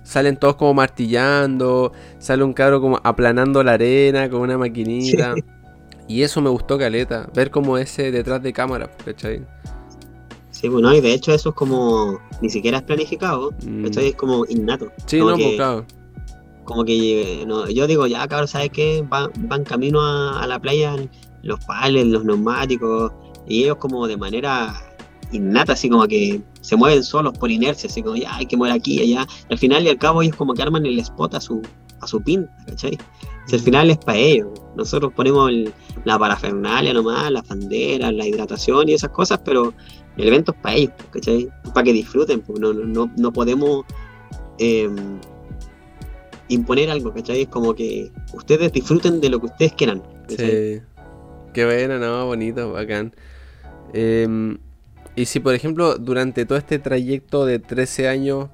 Salen 0.08 0.38
todos 0.38 0.56
como 0.56 0.72
martillando, 0.72 1.92
sale 2.18 2.42
un 2.42 2.54
cabro 2.54 2.80
como 2.80 2.98
aplanando 3.04 3.62
la 3.62 3.72
arena 3.72 4.30
con 4.30 4.40
una 4.40 4.56
maquinita. 4.56 5.34
Y 6.06 6.22
eso 6.22 6.40
me 6.40 6.48
gustó, 6.48 6.78
Caleta, 6.78 7.28
ver 7.34 7.50
como 7.50 7.76
ese 7.76 8.10
detrás 8.10 8.42
de 8.42 8.54
cámara, 8.54 8.90
¿cachai? 9.04 9.44
Sí, 10.50 10.66
bueno, 10.68 10.94
y 10.94 11.02
de 11.02 11.12
hecho 11.12 11.34
eso 11.34 11.50
es 11.50 11.54
como, 11.54 12.18
ni 12.40 12.48
siquiera 12.48 12.78
es 12.78 12.84
planificado, 12.84 13.52
mm. 13.62 13.84
Es 13.84 14.14
como 14.14 14.46
innato. 14.48 14.90
Sí, 15.04 15.18
no, 15.18 15.34
pues, 15.34 15.56
claro. 15.56 15.84
Como 16.64 16.86
que 16.86 17.44
no, 17.46 17.68
yo 17.68 17.86
digo, 17.86 18.06
ya 18.06 18.26
cabrón, 18.26 18.48
¿sabes 18.48 18.70
qué? 18.70 19.04
Van, 19.06 19.30
van 19.40 19.62
camino 19.62 20.00
a, 20.00 20.46
la 20.46 20.58
playa 20.58 20.96
los 21.42 21.62
pales, 21.66 22.06
los 22.06 22.24
neumáticos, 22.24 23.12
y 23.46 23.64
ellos 23.64 23.76
como 23.76 24.06
de 24.06 24.16
manera 24.16 24.87
innata, 25.32 25.72
así 25.72 25.88
como 25.88 26.06
que 26.06 26.40
se 26.60 26.76
mueven 26.76 27.02
solos 27.02 27.36
por 27.38 27.50
inercia, 27.50 27.88
así 27.88 28.02
como 28.02 28.16
ya 28.16 28.34
hay 28.36 28.46
que 28.46 28.56
mover 28.56 28.72
aquí, 28.72 29.00
allá. 29.00 29.26
al 29.50 29.58
final 29.58 29.84
y 29.84 29.88
al 29.88 29.98
cabo 29.98 30.22
ellos 30.22 30.36
como 30.36 30.54
que 30.54 30.62
arman 30.62 30.86
el 30.86 30.98
spot 30.98 31.34
a 31.34 31.40
su, 31.40 31.62
a 32.00 32.06
su 32.06 32.22
pin, 32.22 32.48
¿cachai? 32.66 32.98
Si 33.46 33.56
al 33.56 33.62
final 33.62 33.90
es 33.90 33.98
para 33.98 34.18
ellos. 34.18 34.48
Nosotros 34.76 35.12
ponemos 35.14 35.50
la 36.04 36.18
parafernalia 36.18 36.92
nomás, 36.92 37.30
las 37.30 37.46
banderas, 37.48 38.12
la 38.12 38.26
hidratación 38.26 38.88
y 38.88 38.94
esas 38.94 39.10
cosas, 39.10 39.40
pero 39.44 39.72
el 40.16 40.28
evento 40.28 40.52
es 40.52 40.58
para 40.60 40.76
ellos, 40.76 40.94
¿cachai? 41.10 41.48
Para 41.72 41.84
que 41.84 41.92
disfruten, 41.92 42.40
porque 42.40 42.60
no, 42.60 43.32
podemos 43.32 43.84
em, 44.58 45.18
imponer 46.48 46.90
algo, 46.90 47.12
¿cachai? 47.12 47.42
Es 47.42 47.48
como 47.48 47.74
que 47.74 48.10
ustedes 48.34 48.72
disfruten 48.72 49.20
de 49.20 49.30
lo 49.30 49.40
que 49.40 49.46
ustedes 49.46 49.72
quieran. 49.72 50.02
Sí. 50.28 50.80
Qué 51.54 51.64
bueno, 51.64 51.98
¿no? 51.98 52.26
Bonito, 52.26 52.72
bacán. 52.72 53.14
Em, 53.94 54.58
y 55.18 55.24
si, 55.24 55.40
por 55.40 55.52
ejemplo, 55.52 55.98
durante 55.98 56.46
todo 56.46 56.56
este 56.56 56.78
trayecto 56.78 57.44
de 57.44 57.58
13 57.58 58.06
años 58.06 58.50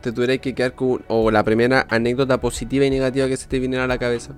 te 0.00 0.10
tuvieras 0.10 0.40
que 0.40 0.56
quedar 0.56 0.74
con. 0.74 1.04
o 1.06 1.30
la 1.30 1.44
primera 1.44 1.86
anécdota 1.88 2.40
positiva 2.40 2.84
y 2.84 2.90
negativa 2.90 3.28
que 3.28 3.36
se 3.36 3.46
te 3.46 3.60
viniera 3.60 3.84
a 3.84 3.86
la 3.86 3.96
cabeza? 3.96 4.34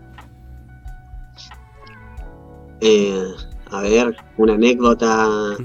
Eh, 2.82 3.24
a 3.70 3.80
ver, 3.80 4.14
una 4.36 4.52
anécdota 4.52 5.56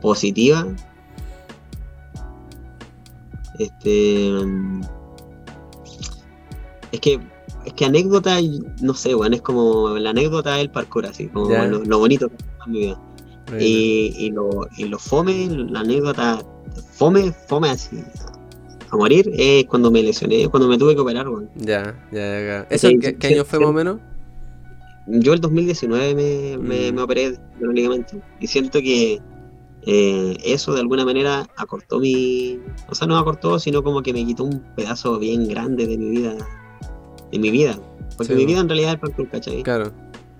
positiva. 0.00 0.66
Este. 3.58 4.30
Es 6.90 7.00
que. 7.00 7.20
Es 7.66 7.72
que 7.74 7.84
anécdota, 7.84 8.38
no 8.80 8.94
sé, 8.94 9.12
bueno, 9.12 9.36
es 9.36 9.42
como 9.42 9.90
la 9.98 10.08
anécdota 10.08 10.54
del 10.54 10.70
parkour, 10.70 11.04
así, 11.04 11.28
como 11.28 11.50
lo, 11.50 11.98
bonito 11.98 12.30
que 12.30 12.36
en 12.64 12.72
mi 12.72 12.78
vida. 12.78 13.07
Y, 13.58 14.14
y, 14.18 14.30
lo, 14.30 14.68
y 14.76 14.84
lo 14.84 14.98
fome, 14.98 15.48
la 15.70 15.80
anécdota 15.80 16.42
fome, 16.92 17.32
fome 17.32 17.70
así 17.70 18.04
a 18.90 18.96
morir 18.96 19.30
es 19.34 19.64
cuando 19.66 19.90
me 19.90 20.02
lesioné, 20.02 20.48
cuando 20.48 20.68
me 20.68 20.78
tuve 20.78 20.94
que 20.94 21.00
operar, 21.00 21.26
Ya, 21.56 21.94
ya, 22.12 22.40
ya. 22.40 22.66
¿Eso 22.70 22.88
qué, 23.00 23.26
año 23.26 23.44
fue 23.44 23.58
más 23.60 23.68
o 23.68 23.72
menos? 23.72 23.98
Yo 25.06 25.32
el 25.32 25.40
2019 25.40 26.14
me, 26.14 26.58
me, 26.58 26.92
mm. 26.92 26.94
me 26.94 27.02
operé 27.02 27.32
de 27.32 27.38
los 27.60 27.74
ligamentos 27.74 28.18
y 28.40 28.46
siento 28.46 28.80
que 28.80 29.20
eh, 29.86 30.36
eso 30.44 30.74
de 30.74 30.80
alguna 30.80 31.04
manera 31.04 31.46
acortó 31.56 31.98
mi... 31.98 32.58
O 32.90 32.94
sea, 32.94 33.06
no 33.06 33.16
acortó, 33.16 33.58
sino 33.58 33.82
como 33.82 34.02
que 34.02 34.12
me 34.12 34.24
quitó 34.24 34.44
un 34.44 34.60
pedazo 34.76 35.18
bien 35.18 35.48
grande 35.48 35.86
de 35.86 35.96
mi 35.96 36.10
vida. 36.10 36.34
De 37.32 37.38
mi 37.38 37.50
vida. 37.50 37.78
Porque 38.16 38.34
mi 38.34 38.44
vida 38.44 38.60
en 38.60 38.68
realidad 38.68 38.90
es 38.90 38.94
el 38.94 39.00
parkour, 39.00 39.28
¿cachai? 39.30 39.62
Claro. 39.62 39.92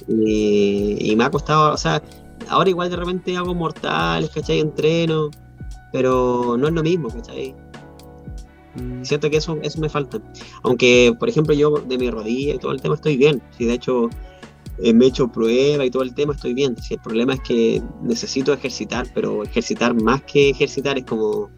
Y, 0.07 0.97
y 1.01 1.17
me 1.17 1.25
ha 1.25 1.31
costado, 1.31 1.73
o 1.73 1.77
sea, 1.77 2.03
ahora 2.49 2.71
igual 2.71 2.91
de 2.91 2.97
repente 2.97 3.37
hago 3.37 3.55
mortales, 3.55 4.31
¿cachai? 4.31 4.61
Entreno 4.61 5.31
pero 5.93 6.57
no 6.59 6.69
es 6.69 6.75
lo 6.75 6.83
mismo, 6.83 7.09
¿cachai? 7.09 7.55
Mm. 8.75 9.03
Siento 9.05 9.31
que 9.31 9.39
eso, 9.39 9.59
eso 9.63 9.81
me 9.81 9.89
falta. 9.89 10.19
Aunque, 10.63 11.15
por 11.19 11.29
ejemplo, 11.29 11.55
yo 11.55 11.79
de 11.79 11.99
mi 11.99 12.11
rodilla 12.11 12.55
y 12.55 12.59
todo 12.59 12.73
el 12.73 12.81
tema 12.81 12.95
estoy 12.95 13.17
bien. 13.17 13.43
Si 13.57 13.65
de 13.65 13.75
hecho 13.75 14.09
eh, 14.79 14.93
me 14.93 15.07
he 15.07 15.09
hecho 15.09 15.29
prueba 15.29 15.85
y 15.85 15.91
todo 15.91 16.03
el 16.03 16.15
tema 16.15 16.35
estoy 16.35 16.55
bien. 16.55 16.77
Si 16.81 16.95
el 16.95 17.01
problema 17.01 17.35
es 17.35 17.41
que 17.41 17.83
necesito 18.03 18.53
ejercitar, 18.53 19.07
pero 19.15 19.43
ejercitar 19.43 19.95
más 19.95 20.23
que 20.23 20.51
ejercitar 20.51 20.99
es 20.99 21.05
como 21.05 21.51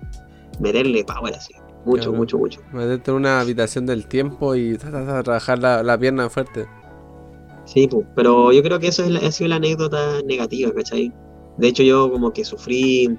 meterle 0.61 1.05
power 1.05 1.35
así. 1.35 1.55
Mucho, 1.85 2.13
mucho, 2.13 2.37
mucho. 2.39 2.61
Meterte 2.73 3.11
en 3.11 3.17
una 3.17 3.41
habitación 3.41 3.87
del 3.87 4.07
tiempo 4.07 4.55
y 4.55 4.77
trabajar 4.77 5.59
la, 5.59 5.83
la 5.83 5.99
pierna 5.99 6.29
fuerte. 6.29 6.69
Sí, 7.73 7.87
pues, 7.87 8.05
pero 8.17 8.53
yo 8.53 8.63
creo 8.65 8.81
que 8.81 8.89
eso 8.89 9.05
es 9.05 9.23
ha 9.23 9.31
sido 9.31 9.49
la 9.49 9.57
anécdota 9.57 10.21
negativa, 10.27 10.73
¿cachai? 10.73 11.13
De 11.57 11.69
hecho, 11.69 11.85
yo 11.85 12.11
como 12.11 12.33
que 12.33 12.45
sufrí 12.45 13.17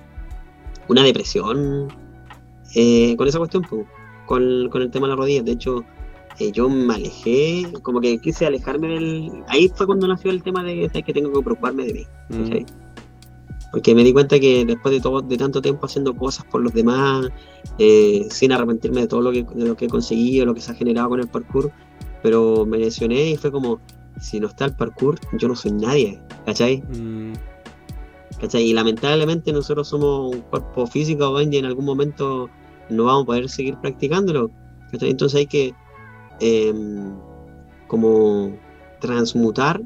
una 0.90 1.03
depresión 1.03 1.88
eh, 2.76 3.15
con 3.15 3.30
esa 3.30 3.38
cuestión, 3.38 3.64
con, 4.26 4.44
el 4.44 4.91
tema 4.91 5.07
de 5.07 5.11
la 5.11 5.15
rodilla. 5.15 5.41
De 5.41 5.53
hecho, 5.53 5.86
eh, 6.40 6.52
yo 6.52 6.68
me 6.68 6.95
alejé, 6.95 7.64
como 7.82 8.02
que 8.02 8.19
quise 8.19 8.45
alejarme 8.45 8.90
del... 8.90 9.32
Ahí 9.48 9.72
fue 9.73 9.86
cuando 9.86 10.06
nació 10.06 10.32
el 10.32 10.44
tema 10.44 10.64
de 10.64 10.90
que 10.90 11.14
tengo 11.14 11.32
que 11.32 11.44
preocuparme 11.44 11.86
de 11.86 11.94
mí. 11.94 12.06
Mm. 12.30 12.65
Porque 13.72 13.95
me 13.95 14.03
di 14.03 14.11
cuenta 14.11 14.38
que 14.38 14.65
después 14.65 14.94
de 14.94 14.99
todo, 14.99 15.22
de 15.22 15.38
tanto 15.38 15.61
tiempo 15.61 15.86
haciendo 15.86 16.14
cosas 16.14 16.45
por 16.52 16.60
los 16.60 16.73
demás, 16.73 17.30
eh, 17.78 18.28
sin 18.30 18.52
arrepentirme 18.52 18.99
de 18.99 19.07
todo 19.07 19.22
lo 19.22 19.32
que, 19.32 19.44
de 19.44 19.65
lo 19.65 19.78
que 19.78 19.86
he 19.86 19.90
conseguido, 19.90 20.45
lo 20.45 20.53
que 20.53 20.60
se 20.60 20.73
ha 20.73 20.76
generado 20.76 21.07
con 21.07 21.22
el 21.22 21.30
parkour, 21.30 21.72
pero 22.22 22.65
me 22.65 22.78
lesioné 22.78 23.30
y 23.30 23.38
fue 23.38 23.49
como, 23.49 23.80
si 24.22 24.39
no 24.39 24.48
está 24.48 24.65
el 24.65 24.76
parkour, 24.76 25.19
yo 25.34 25.48
no 25.48 25.56
soy 25.56 25.73
nadie, 25.73 26.22
¿cachai? 26.45 26.81
Mm. 26.81 27.34
Y 28.53 28.73
lamentablemente 28.73 29.53
nosotros 29.53 29.88
somos 29.88 30.35
un 30.35 30.41
cuerpo 30.41 30.88
físico 30.88 31.39
y 31.41 31.57
en 31.57 31.65
algún 31.65 31.85
momento 31.85 32.49
no 32.89 33.03
vamos 33.06 33.23
a 33.23 33.26
poder 33.27 33.49
seguir 33.49 33.77
practicándolo. 33.77 34.49
Entonces 34.91 35.39
hay 35.39 35.45
que 35.45 35.73
em, 36.39 37.14
como 37.88 38.57
transmutar 38.99 39.81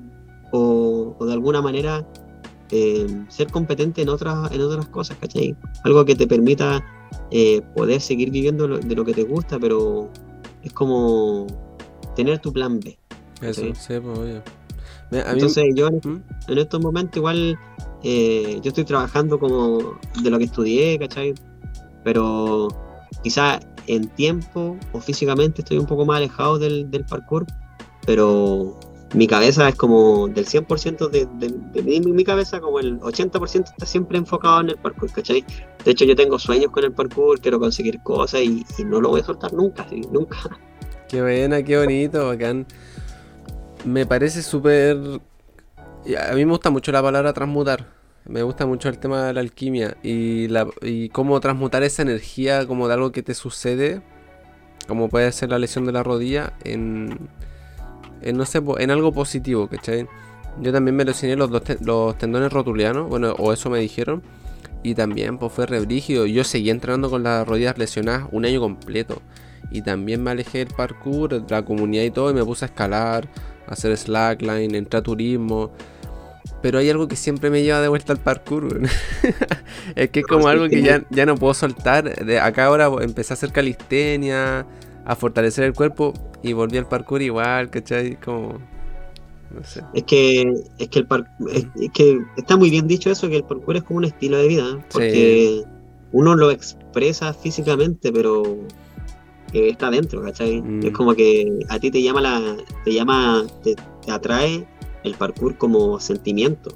o, 0.51 1.17
de 1.19 1.33
alguna 1.33 1.61
manera 1.61 2.07
em, 2.71 3.29
ser 3.29 3.51
competente 3.51 4.01
en 4.01 4.09
otras, 4.09 4.51
en 4.51 4.61
otras 4.61 4.87
cosas, 4.87 5.17
¿cachai? 5.19 5.55
Algo 5.83 6.05
que 6.05 6.15
te 6.15 6.25
permita 6.25 6.83
eh, 7.31 7.61
poder 7.75 7.99
seguir 7.99 8.31
viviendo 8.31 8.67
de 8.67 8.95
lo 8.95 9.03
que 9.03 9.13
te 9.13 9.23
gusta, 9.23 9.59
pero 9.59 10.09
es 10.63 10.71
como 10.71 11.47
tener 12.15 12.39
tu 12.39 12.53
plan 12.53 12.79
B. 12.79 12.97
Eso, 13.41 13.61
sí, 13.75 13.93
pues, 13.99 14.41
Entonces 15.11 15.65
yo 15.75 15.89
¿Mm? 15.91 16.21
en 16.47 16.57
estos 16.57 16.81
momentos 16.81 17.17
igual 17.17 17.57
eh, 18.03 18.59
yo 18.61 18.69
estoy 18.69 18.83
trabajando 18.83 19.39
como 19.39 19.97
de 20.21 20.29
lo 20.29 20.37
que 20.37 20.45
estudié, 20.45 20.99
¿cachai? 20.99 21.33
Pero 22.03 22.67
quizá 23.23 23.59
en 23.87 24.07
tiempo 24.09 24.77
o 24.91 24.99
físicamente 24.99 25.61
estoy 25.61 25.77
un 25.77 25.85
poco 25.85 26.05
más 26.05 26.17
alejado 26.17 26.59
del, 26.59 26.87
parkour, 27.09 27.45
pero 28.05 28.79
mi 29.13 29.27
cabeza 29.27 29.69
es 29.69 29.75
como 29.75 30.27
del 30.27 30.45
100% 30.45 31.09
de, 31.09 31.27
de, 31.73 31.99
mi, 32.01 32.23
cabeza, 32.23 32.59
como 32.59 32.79
el 32.79 32.99
80% 32.99 33.71
está 33.71 33.85
siempre 33.85 34.17
enfocado 34.17 34.61
en 34.61 34.69
el 34.69 34.77
parkour, 34.77 35.11
¿cachai? 35.11 35.43
De 35.83 35.91
hecho, 35.91 36.05
yo 36.05 36.15
tengo 36.15 36.37
sueños 36.37 36.71
con 36.71 36.83
el 36.83 36.91
parkour, 36.91 37.39
quiero 37.39 37.59
conseguir 37.59 38.01
cosas 38.01 38.41
y, 38.41 38.65
no 38.85 39.01
lo 39.01 39.09
voy 39.09 39.21
a 39.21 39.23
soltar 39.23 39.53
nunca, 39.53 39.87
¿sí? 39.89 40.01
nunca. 40.11 40.37
Qué 41.07 41.21
buena, 41.21 41.63
qué 41.63 41.77
bonito, 41.77 42.27
bacán. 42.27 42.65
Me 43.85 44.05
parece 44.05 44.41
súper... 44.41 44.97
A 44.97 46.33
mí 46.33 46.45
me 46.45 46.51
gusta 46.51 46.69
mucho 46.69 46.91
la 46.91 47.01
palabra 47.01 47.33
transmutar. 47.33 47.87
Me 48.27 48.41
gusta 48.41 48.65
mucho 48.65 48.89
el 48.89 48.97
tema 48.97 49.27
de 49.27 49.33
la 49.33 49.41
alquimia 49.41 49.97
y, 50.01 50.47
la, 50.47 50.67
y 50.81 51.09
cómo 51.09 51.39
transmutar 51.39 51.83
esa 51.83 52.01
energía 52.01 52.65
como 52.65 52.87
de 52.87 52.95
algo 52.95 53.11
que 53.11 53.21
te 53.21 53.35
sucede, 53.35 54.01
como 54.87 55.09
puede 55.09 55.31
ser 55.31 55.49
la 55.49 55.59
lesión 55.59 55.85
de 55.85 55.91
la 55.91 56.01
rodilla, 56.01 56.53
en, 56.63 57.29
en 58.23 58.37
no 58.37 58.45
sé, 58.45 58.63
en 58.79 58.89
algo 58.89 59.11
positivo, 59.11 59.67
¿cachai? 59.67 60.07
Yo 60.59 60.71
también 60.71 60.95
me 60.95 61.05
lesioné 61.05 61.35
los, 61.35 61.51
dos 61.51 61.61
los 61.81 62.17
tendones 62.17 62.51
rotulianos, 62.51 63.07
bueno, 63.07 63.35
o 63.37 63.53
eso 63.53 63.69
me 63.69 63.77
dijeron, 63.77 64.23
y 64.81 64.95
también 64.95 65.37
pues 65.37 65.51
fue 65.53 65.67
rebrígido. 65.67 66.25
Yo 66.25 66.43
seguí 66.43 66.71
entrenando 66.71 67.11
con 67.11 67.21
las 67.21 67.47
rodillas 67.47 67.77
lesionadas 67.77 68.27
un 68.31 68.45
año 68.45 68.59
completo, 68.59 69.21
y 69.69 69.83
también 69.83 70.23
me 70.23 70.31
alejé 70.31 70.59
del 70.59 70.69
parkour, 70.69 71.43
de 71.43 71.53
la 71.53 71.63
comunidad 71.63 72.03
y 72.03 72.09
todo, 72.09 72.31
y 72.31 72.33
me 72.33 72.43
puse 72.43 72.65
a 72.65 72.69
escalar, 72.69 73.29
hacer 73.67 73.95
slackline, 73.97 74.75
entrar 74.75 75.01
a 75.01 75.03
turismo 75.03 75.71
pero 76.65 76.79
hay 76.79 76.89
algo 76.89 77.07
que 77.07 77.15
siempre 77.15 77.51
me 77.51 77.61
lleva 77.61 77.79
de 77.79 77.87
vuelta 77.87 78.11
al 78.11 78.19
parkour. 78.19 78.81
es 79.95 80.09
que 80.09 80.21
es 80.21 80.25
como 80.25 80.47
algo 80.47 80.67
que 80.67 80.81
ya, 80.81 81.05
ya 81.11 81.27
no 81.27 81.35
puedo 81.35 81.53
soltar. 81.53 82.25
De 82.25 82.39
acá 82.39 82.65
ahora 82.65 82.89
empecé 83.01 83.33
a 83.33 83.35
hacer 83.35 83.51
calistenia, 83.51 84.65
a 85.05 85.15
fortalecer 85.15 85.63
el 85.63 85.73
cuerpo 85.73 86.13
y 86.41 86.53
volví 86.53 86.79
al 86.79 86.87
parkour 86.87 87.21
igual, 87.21 87.69
¿cachai? 87.69 88.19
Como... 88.19 88.57
Es 89.93 90.03
que, 90.05 90.41
es 90.79 90.89
que 90.89 90.99
el 90.99 91.07
es, 91.51 91.67
que 91.93 92.19
está 92.35 92.57
muy 92.57 92.71
bien 92.71 92.87
dicho 92.87 93.11
eso, 93.11 93.29
que 93.29 93.37
el 93.37 93.43
parkour 93.43 93.77
es 93.77 93.83
como 93.83 93.99
un 93.99 94.05
estilo 94.05 94.37
de 94.39 94.47
vida, 94.47 94.85
porque 94.91 95.63
uno 96.11 96.35
lo 96.35 96.49
expresa 96.49 97.31
físicamente, 97.33 98.11
pero 98.11 98.57
está 99.55 99.89
dentro, 99.89 100.21
¿cachai? 100.21 100.61
Mm. 100.61 100.85
Es 100.85 100.91
como 100.91 101.13
que 101.15 101.59
a 101.69 101.79
ti 101.79 101.91
te 101.91 102.01
llama 102.01 102.21
la, 102.21 102.57
te 102.83 102.93
llama, 102.93 103.45
te, 103.63 103.75
atrae 104.11 104.67
el 105.03 105.15
parkour 105.15 105.57
como 105.57 105.99
sentimiento, 105.99 106.75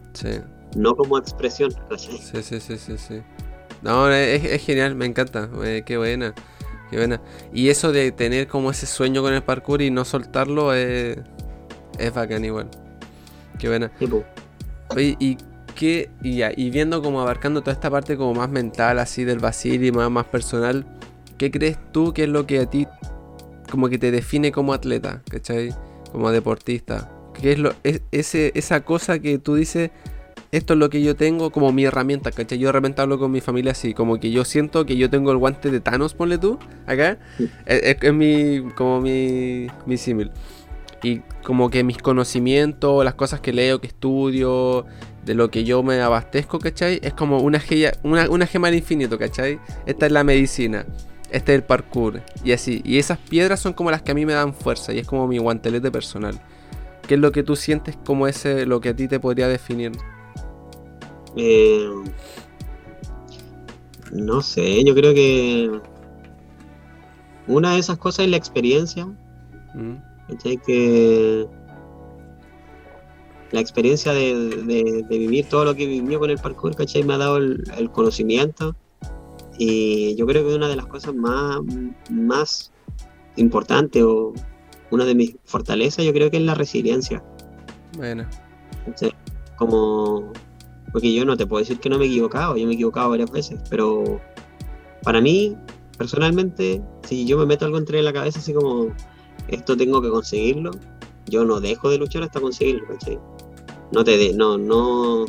no 0.76 0.96
como 0.96 1.18
expresión, 1.18 1.74
¿cachai? 1.90 2.18
Sí, 2.18 2.42
sí, 2.42 2.60
sí, 2.60 2.78
sí, 2.78 2.98
sí. 2.98 3.22
No, 3.82 4.12
es, 4.12 4.64
genial, 4.64 4.96
me 4.96 5.06
encanta, 5.06 5.50
eh, 5.64 5.84
qué 5.86 5.98
buena, 5.98 6.34
qué 6.90 6.98
buena. 6.98 7.22
Y 7.54 7.70
eso 7.70 7.92
de 7.92 8.12
tener 8.12 8.48
como 8.48 8.72
ese 8.72 8.86
sueño 8.86 9.22
con 9.22 9.34
el 9.34 9.42
parkour 9.42 9.82
y 9.82 9.90
no 9.90 10.06
soltarlo 10.06 10.74
es, 10.74 11.18
es 11.98 12.14
bacán 12.14 12.46
igual. 12.46 12.70
Qué 13.58 13.68
buena. 13.68 13.92
Oye, 14.96 15.16
y 15.20 15.38
qué, 15.76 16.10
y, 16.24 16.44
y 16.44 16.70
viendo 16.72 17.02
como 17.02 17.22
abarcando 17.22 17.62
toda 17.62 17.74
esta 17.74 17.90
parte 17.90 18.18
como 18.18 18.34
más 18.34 18.50
mental, 18.50 19.00
así 19.00 19.24
del 19.24 19.40
Basil 19.40 19.84
y 19.84 19.92
más, 19.92 20.10
más 20.12 20.26
personal, 20.26 20.86
¿qué 21.40 21.50
crees 21.50 21.80
tú 21.92 22.14
que 22.14 22.24
es 22.24 22.30
lo 22.30 22.46
que 22.46 22.60
a 22.60 22.70
ti 22.70 22.86
como 23.72 23.90
que 23.90 23.98
te 23.98 24.12
define 24.12 24.52
como 24.52 24.74
atleta, 24.74 25.24
¿cachai? 25.30 25.74
Como 26.12 26.30
deportista. 26.32 27.10
¿Qué 27.40 27.54
es 27.54 27.60
lo, 27.60 27.74
es, 27.84 28.02
ese, 28.12 28.52
esa 28.56 28.82
cosa 28.82 29.20
que 29.20 29.38
tú 29.38 29.56
dices, 29.56 29.92
esto 30.52 30.74
es 30.74 30.80
lo 30.80 30.90
que 30.90 31.02
yo 31.02 31.16
tengo 31.16 31.52
como 31.52 31.72
mi 31.72 31.86
herramienta, 31.86 32.32
¿cachai? 32.32 32.58
Yo 32.58 32.68
de 32.68 32.74
repente 32.74 33.02
hablo 33.02 33.18
con 33.20 33.32
mi 33.32 33.42
familia 33.42 33.72
así, 33.72 33.94
como 33.94 34.20
que 34.20 34.32
yo 34.32 34.44
siento 34.44 34.86
que 34.86 34.98
yo 34.98 35.10
tengo 35.10 35.32
el 35.32 35.38
guante 35.38 35.72
de 35.72 35.80
Thanos, 35.80 36.14
ponle 36.14 36.38
tú, 36.38 36.60
acá. 36.86 37.18
Es, 37.66 38.14
mi, 38.14 38.62
como 38.76 39.00
mi, 39.02 39.68
mi 39.86 39.98
símil. 39.98 40.32
Y 41.02 41.20
como 41.44 41.70
que 41.70 41.84
mis 41.86 42.00
conocimientos, 42.00 43.06
las 43.06 43.14
cosas 43.14 43.40
que 43.40 43.54
leo, 43.54 43.80
que 43.80 43.88
estudio, 43.88 44.86
de 45.24 45.36
lo 45.36 45.50
que 45.50 45.64
yo 45.64 45.84
me 45.84 46.02
abastezco, 46.02 46.60
¿cachai? 46.60 47.00
Es 47.02 47.14
como 47.14 47.40
una, 47.40 47.62
una, 48.04 48.30
una 48.30 48.48
gema 48.48 48.68
al 48.68 48.76
infinito, 48.76 49.18
¿cachai? 49.18 49.60
Esta 49.86 50.08
es 50.08 50.12
la 50.12 50.26
medicina 50.26 50.86
este 51.32 51.54
es 51.54 51.60
el 51.60 51.64
parkour. 51.64 52.22
Y 52.44 52.52
así. 52.52 52.82
Y 52.84 52.98
esas 52.98 53.18
piedras 53.18 53.60
son 53.60 53.74
como 53.74 53.92
las 53.92 54.02
que 54.02 54.12
a 54.12 54.16
mí 54.16 54.26
me 54.26 54.34
dan 54.34 54.54
fuerza. 54.54 54.94
Y 54.94 55.00
es 55.00 55.08
como 55.08 55.28
mi 55.28 55.38
guantelete 55.38 55.92
personal. 55.92 56.40
¿Qué 57.08 57.16
es 57.16 57.20
lo 57.20 57.32
que 57.32 57.44
tú 57.44 57.56
sientes 57.56 57.98
como 58.06 58.28
ese, 58.28 58.66
lo 58.66 58.82
que 58.82 58.90
a 58.90 58.96
ti 58.96 59.08
te 59.08 59.20
podría 59.20 59.48
definir? 59.48 59.92
Eh, 61.36 61.90
no 64.12 64.42
sé, 64.42 64.84
yo 64.84 64.94
creo 64.94 65.14
que 65.14 65.80
una 67.48 67.74
de 67.74 67.80
esas 67.80 67.98
cosas 67.98 68.26
es 68.26 68.32
la 68.32 68.38
experiencia. 68.38 69.06
Mm. 69.74 69.96
Que 70.66 71.48
la 73.52 73.60
experiencia 73.60 74.14
de, 74.14 75.04
vivir 75.10 75.46
todo 75.50 75.66
lo 75.66 75.76
que 75.76 75.88
vivió 75.88 76.20
con 76.20 76.30
el 76.30 76.38
parkour, 76.38 76.76
¿cachai? 76.76 77.04
Me 77.04 77.16
ha 77.16 77.18
dado 77.18 77.38
el 77.38 77.90
conocimiento 77.92 78.76
y 79.60 80.16
yo 80.16 80.26
creo 80.26 80.48
que 80.48 80.56
una 80.56 80.70
de 80.70 80.78
las 80.78 80.88
cosas 80.88 81.14
más, 81.14 81.60
más 82.10 82.72
importantes 83.36 84.02
o 84.02 84.34
una 84.90 85.04
de 85.04 85.14
mis 85.14 85.36
fortalezas, 85.44 86.06
yo 86.06 86.14
creo 86.14 86.32
que 86.32 86.38
es 86.38 86.44
la 86.44 86.56
resiliencia. 86.56 87.22
Bueno. 87.98 88.26
como, 89.58 90.32
porque 90.94 91.14
yo 91.14 91.26
no 91.26 91.36
te 91.36 91.46
puedo 91.46 91.60
decir 91.60 91.78
que 91.80 91.90
no 91.90 92.00
me 92.00 92.06
he 92.06 92.08
equivocado, 92.08 92.56
yo 92.56 92.66
me 92.66 92.72
he 92.72 92.76
equivocado 92.76 93.10
varias 93.10 93.30
veces, 93.32 93.60
pero 93.70 94.22
para 95.04 95.20
mí, 95.20 95.58
personalmente, 95.98 96.82
si 97.04 97.26
yo 97.26 97.38
me 97.38 97.46
meto 97.46 97.66
algo 97.66 97.78
entre 97.78 98.02
la 98.02 98.14
cabeza, 98.14 98.40
así 98.40 98.54
como, 98.54 98.96
esto 99.50 99.76
tengo 99.76 100.02
que 100.02 100.10
conseguirlo, 100.10 100.72
yo 101.26 101.44
no 101.44 101.60
dejo 101.60 101.90
de 101.90 101.98
luchar 101.98 102.24
hasta 102.24 102.40
conseguirlo, 102.40 102.88
No 103.92 104.06
te 104.06 104.18
de, 104.18 104.34
no, 104.34 104.58
no, 104.58 105.26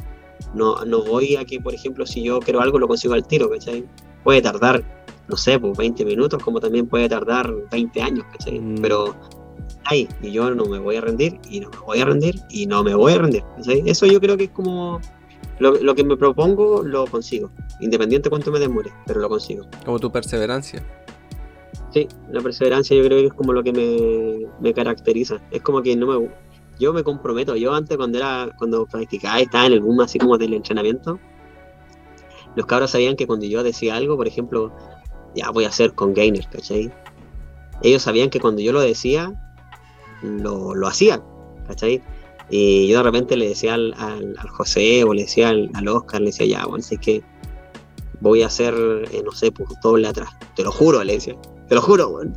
no, 0.55 0.85
no 0.85 1.03
voy 1.03 1.35
a 1.35 1.45
que, 1.45 1.59
por 1.59 1.75
ejemplo, 1.75 2.07
si 2.07 2.23
yo 2.23 2.39
quiero 2.39 2.61
algo, 2.61 2.79
lo 2.79 2.87
consigo 2.87 3.15
al 3.15 3.27
tiro, 3.27 3.51
¿cachai? 3.51 3.85
Puede 4.23 4.43
tardar, 4.43 4.83
no 5.29 5.37
sé, 5.37 5.59
pues 5.59 5.77
20 5.77 6.05
minutos, 6.05 6.43
como 6.43 6.61
también 6.61 6.87
puede 6.87 7.09
tardar 7.09 7.53
20 7.71 8.03
años, 8.03 8.25
¿cachai? 8.33 8.61
Mm. 8.61 8.81
Pero 8.81 9.17
ahí, 9.85 10.09
y 10.23 10.33
yo 10.33 10.55
no 10.55 10.65
me 10.67 10.79
voy 10.79 10.97
a 10.97 11.01
rendir, 11.01 11.39
y 11.49 11.61
no 11.61 11.71
me 11.71 11.79
voy 11.79 12.01
a 12.01 12.05
rendir, 12.05 12.41
y 12.51 12.67
no 12.67 12.83
me 12.83 12.95
voy 12.95 13.13
a 13.15 13.19
rendir. 13.19 13.43
¿cachai? 13.57 13.83
Eso 13.87 14.07
yo 14.07 14.21
creo 14.21 14.37
que 14.37 14.45
es 14.45 14.51
como 14.51 15.01
lo, 15.59 15.95
que 15.95 16.05
me 16.05 16.17
propongo, 16.17 16.83
lo 16.83 17.07
consigo, 17.07 17.51
independiente 17.81 18.31
cuánto 18.31 18.51
me 18.51 18.59
demore, 18.59 18.91
pero 19.07 19.21
lo 19.21 19.29
consigo. 19.29 19.67
Como 19.85 19.99
tu 19.99 20.11
perseverancia. 20.11 20.83
Sí, 21.93 22.07
la 22.31 22.41
perseverancia 22.41 22.97
yo 22.97 23.05
creo 23.05 23.19
que 23.19 23.27
es 23.27 23.33
como 23.33 23.53
lo 23.53 23.65
que 23.65 23.73
me, 23.73 24.47
me 24.61 24.73
caracteriza. 24.73 25.41
Es 25.51 25.61
como 25.61 25.83
que 25.83 25.97
no 25.97 26.07
me 26.07 26.29
yo 26.81 26.95
me 26.95 27.05
comprometo, 27.05 27.55
yo 27.57 27.75
antes 27.75 27.97
cuando 27.97 28.17
era, 28.17 28.49
cuando 28.57 28.87
practicaba, 28.87 29.39
estaba 29.39 29.67
en 29.67 29.75
el 29.75 29.81
boom 29.81 30.01
así 30.01 30.19
como 30.19 30.39
del 30.39 30.55
entrenamiento, 30.55 31.21
los 32.57 32.67
cabros 32.67 32.91
sabían 32.91 33.17
que 33.17 33.27
cuando 33.27 33.47
yo 33.47 33.63
decía 33.63 33.97
algo, 33.97 34.17
por 34.17 34.27
ejemplo, 34.27 34.73
ya 35.35 35.51
voy 35.51 35.65
a 35.65 35.69
hacer 35.69 35.95
con 35.95 36.15
Gainer, 36.15 36.47
¿cachai? 36.49 36.93
Ellos 37.83 38.03
sabían 38.03 38.31
que 38.31 38.41
cuando 38.41 38.61
yo 38.61 38.73
lo 38.73 38.81
decía, 38.81 39.33
lo, 40.23 40.75
lo 40.75 40.87
hacían, 40.87 41.23
¿cachai? 41.67 42.03
Y 42.51 42.89
yo 42.89 42.99
de 42.99 43.05
repente 43.05 43.37
le 43.37 43.49
decía 43.49 43.75
al, 43.75 43.95
José 44.51 45.05
o 45.05 45.15
le 45.15 45.23
decía 45.23 45.51
al, 45.51 45.89
Oscar, 45.89 46.21
le 46.21 46.27
decía, 46.27 46.47
ya, 46.47 46.67
bueno, 46.67 46.85
es 46.89 46.99
que 46.99 47.23
voy 48.21 48.43
a 48.43 48.47
hacer, 48.47 48.75
eh, 49.13 49.23
no 49.25 49.33
sé, 49.33 49.53
pues 49.53 49.69
doble 49.83 50.09
atrás. 50.09 50.31
Te 50.57 50.65
lo 50.65 50.73
juro, 50.73 51.03
le 51.05 51.19
te 51.19 51.75
lo 51.75 51.81
juro, 51.81 52.11
bueno. 52.11 52.33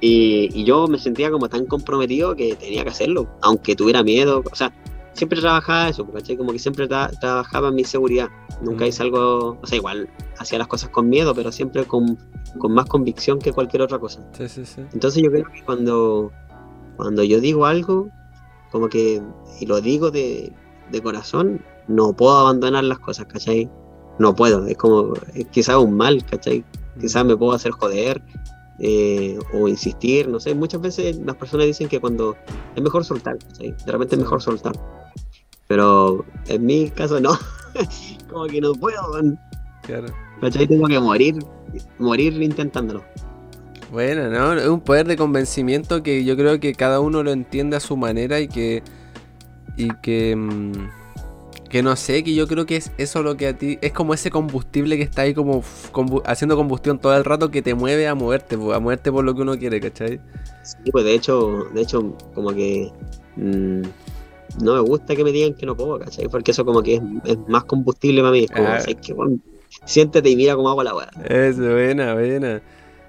Y, 0.00 0.64
yo 0.64 0.86
me 0.86 0.98
sentía 0.98 1.30
como 1.30 1.48
tan 1.48 1.66
comprometido 1.66 2.36
que 2.36 2.54
tenía 2.54 2.84
que 2.84 2.90
hacerlo, 2.90 3.28
aunque 3.42 3.74
tuviera 3.74 4.04
miedo, 4.04 4.44
o 4.50 4.54
sea, 4.54 4.72
siempre 5.16 5.40
trabajaba 5.40 5.88
eso, 5.88 6.06
¿cachai? 6.12 6.36
Como 6.36 6.52
que 6.52 6.58
siempre 6.58 6.86
trabajaba 6.86 7.68
en 7.68 7.74
mi 7.74 7.84
seguridad. 7.84 8.28
Nunca 8.60 8.84
mm. 8.84 8.88
hice 8.88 9.02
algo, 9.02 9.58
o 9.60 9.66
sea, 9.66 9.76
igual 9.76 10.08
hacía 10.38 10.58
las 10.58 10.68
cosas 10.68 10.90
con 10.90 11.08
miedo, 11.08 11.34
pero 11.34 11.50
siempre 11.50 11.84
con, 11.84 12.18
más 12.68 12.86
convicción 12.86 13.38
que 13.38 13.52
cualquier 13.52 13.82
otra 13.82 13.98
cosa. 13.98 14.20
Sí, 14.32 14.48
sí, 14.48 14.66
sí. 14.66 14.82
Entonces 14.92 15.22
yo 15.22 15.30
creo 15.30 15.44
que 15.44 15.64
cuando, 15.64 16.30
cuando 16.96 17.24
yo 17.24 17.40
digo 17.40 17.66
algo, 17.66 18.10
como 18.70 18.88
que, 18.88 19.22
y 19.60 19.66
lo 19.66 19.80
digo 19.80 20.10
de, 20.10 20.52
corazón, 21.02 21.62
no 21.88 22.12
puedo 22.12 22.36
abandonar 22.36 22.84
las 22.84 22.98
cosas, 22.98 23.26
¿cachai? 23.26 23.70
No 24.18 24.34
puedo, 24.34 24.66
es 24.66 24.76
como, 24.76 25.14
es 25.34 25.46
quizás 25.48 25.76
un 25.76 25.96
mal, 25.96 26.24
¿cachai? 26.24 26.64
Quizás 27.00 27.24
me 27.24 27.36
puedo 27.36 27.52
hacer 27.52 27.72
joder, 27.72 28.22
eh, 28.78 29.38
o 29.52 29.68
insistir, 29.68 30.28
no 30.28 30.38
sé, 30.38 30.54
muchas 30.54 30.80
veces 30.80 31.16
las 31.18 31.36
personas 31.36 31.66
dicen 31.66 31.88
que 31.88 32.00
cuando 32.00 32.36
es 32.74 32.82
mejor 32.82 33.04
soltar, 33.04 33.38
¿cachai? 33.38 33.74
de 33.84 33.92
repente 33.92 34.16
es 34.16 34.20
mejor 34.20 34.42
soltar. 34.42 34.74
Pero 35.68 36.24
en 36.46 36.64
mi 36.64 36.90
caso 36.90 37.20
no. 37.20 37.38
como 38.30 38.46
que 38.46 38.60
no 38.60 38.72
puedo, 38.74 39.00
Claro. 39.82 40.06
Tengo 40.68 40.88
que 40.88 41.00
morir, 41.00 41.36
morir 41.98 42.42
intentándolo. 42.42 43.04
Bueno, 43.90 44.28
¿no? 44.28 44.54
Es 44.54 44.66
un 44.66 44.80
poder 44.80 45.06
de 45.06 45.16
convencimiento 45.16 46.02
que 46.02 46.24
yo 46.24 46.36
creo 46.36 46.58
que 46.58 46.74
cada 46.74 47.00
uno 47.00 47.22
lo 47.22 47.30
entiende 47.30 47.76
a 47.76 47.80
su 47.80 47.96
manera 47.96 48.40
y 48.40 48.48
que. 48.48 48.82
Y 49.76 49.88
que. 50.02 50.34
Mm, 50.34 50.72
que 51.68 51.82
no 51.82 51.96
sé, 51.96 52.22
que 52.22 52.34
yo 52.34 52.46
creo 52.46 52.66
que 52.66 52.76
es 52.76 52.92
eso 52.98 53.22
lo 53.22 53.36
que 53.36 53.48
a 53.48 53.58
ti. 53.58 53.78
Es 53.80 53.92
como 53.92 54.14
ese 54.14 54.30
combustible 54.30 54.96
que 54.96 55.02
está 55.02 55.22
ahí 55.22 55.34
como 55.34 55.62
haciendo 56.24 56.56
combustión 56.56 56.98
todo 56.98 57.16
el 57.16 57.24
rato 57.24 57.50
que 57.50 57.62
te 57.62 57.74
mueve 57.74 58.06
a 58.08 58.14
moverte, 58.14 58.54
a 58.54 58.78
moverte 58.78 59.10
por 59.10 59.24
lo 59.24 59.34
que 59.34 59.42
uno 59.42 59.58
quiere, 59.58 59.80
¿cachai? 59.80 60.20
Sí, 60.62 60.90
pues 60.92 61.04
de 61.04 61.14
hecho, 61.14 61.66
de 61.74 61.82
hecho, 61.82 62.16
como 62.34 62.52
que. 62.52 62.90
Mm, 63.36 63.82
no 64.62 64.74
me 64.74 64.80
gusta 64.80 65.14
que 65.14 65.24
me 65.24 65.32
digan 65.32 65.54
que 65.54 65.66
no 65.66 65.76
puedo, 65.76 65.98
¿cachai? 65.98 66.28
Porque 66.28 66.52
eso 66.52 66.64
como 66.64 66.82
que 66.82 67.00
es, 67.24 67.38
más 67.48 67.64
combustible 67.64 68.20
para 68.20 68.32
mí. 68.32 68.44
Es 68.44 68.50
como, 68.50 68.68
ah. 68.68 68.78
que, 68.78 69.12
bueno, 69.12 69.38
siéntete 69.84 70.30
y 70.30 70.36
mira 70.36 70.56
cómo 70.56 70.70
hago 70.70 70.82
la 70.82 70.94
weá. 70.94 71.10
Es 71.28 71.58
buena, 71.58 72.14
buena. 72.14 72.62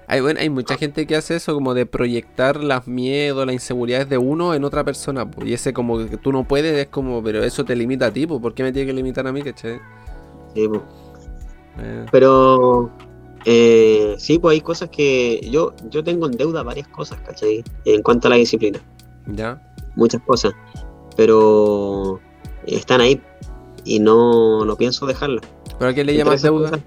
Hay, 0.08 0.20
bueno, 0.20 0.40
hay 0.40 0.48
mucha 0.48 0.76
gente 0.76 1.06
que 1.06 1.16
hace 1.16 1.36
eso, 1.36 1.54
como 1.54 1.74
de 1.74 1.86
proyectar 1.86 2.62
los 2.62 2.86
miedos, 2.86 3.46
las 3.46 3.52
inseguridades 3.52 4.08
de 4.08 4.18
uno 4.18 4.54
en 4.54 4.64
otra 4.64 4.82
persona. 4.82 5.30
Y 5.44 5.52
ese 5.52 5.72
como 5.72 5.98
que 5.98 6.16
tú 6.16 6.32
no 6.32 6.48
puedes, 6.48 6.74
es 6.76 6.88
como, 6.88 7.22
pero 7.22 7.44
eso 7.44 7.64
te 7.64 7.76
limita 7.76 8.06
a 8.06 8.12
ti, 8.12 8.26
¿por 8.26 8.54
qué 8.54 8.62
me 8.62 8.72
tiene 8.72 8.86
que 8.86 8.94
limitar 8.94 9.26
a 9.26 9.32
mí, 9.32 9.42
cachai? 9.42 9.80
Sí, 10.54 10.66
pues. 10.66 10.80
Pero 12.10 12.90
eh, 13.44 14.16
sí, 14.18 14.38
pues 14.38 14.54
hay 14.54 14.60
cosas 14.62 14.88
que 14.88 15.46
yo, 15.50 15.74
yo 15.90 16.02
tengo 16.02 16.26
en 16.26 16.32
deuda 16.32 16.62
varias 16.62 16.88
cosas, 16.88 17.20
¿cachai? 17.20 17.62
En 17.84 18.02
cuanto 18.02 18.26
a 18.26 18.30
la 18.30 18.36
disciplina. 18.36 18.80
Ya. 19.26 19.62
Muchas 19.94 20.22
cosas 20.22 20.54
pero 21.18 22.20
están 22.64 23.00
ahí 23.00 23.20
y 23.84 23.98
no, 23.98 24.64
no 24.64 24.76
pienso 24.76 25.06
dejarlas. 25.06 25.42
¿Pero 25.76 25.90
a 25.90 25.92
qué 25.92 26.04
le 26.04 26.16
llamas 26.16 26.40
deuda? 26.40 26.78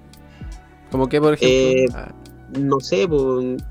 ¿Cómo 0.90 1.10
que, 1.10 1.20
por 1.20 1.34
ejemplo? 1.34 1.82
Eh, 1.82 1.86
ah. 1.94 2.10
No 2.58 2.80
sé, 2.80 3.08
pues, 3.08 3.62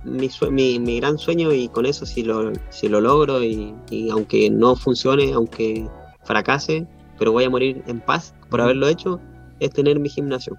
mi, 0.51 0.79
mi, 0.79 0.99
gran 0.99 1.17
sueño 1.17 1.51
y 1.53 1.67
con 1.69 1.85
eso 1.85 2.05
si 2.05 2.23
lo, 2.23 2.51
si 2.69 2.89
lo 2.89 3.01
logro 3.01 3.43
y, 3.43 3.73
aunque 4.11 4.49
no 4.49 4.75
funcione, 4.75 5.33
aunque 5.33 5.87
fracase, 6.23 6.87
pero 7.17 7.31
voy 7.31 7.43
a 7.43 7.49
morir 7.49 7.83
en 7.87 7.99
paz 7.99 8.33
por 8.49 8.61
haberlo 8.61 8.87
hecho, 8.87 9.19
es 9.59 9.71
tener 9.71 9.99
mi 9.99 10.09
gimnasio. 10.09 10.57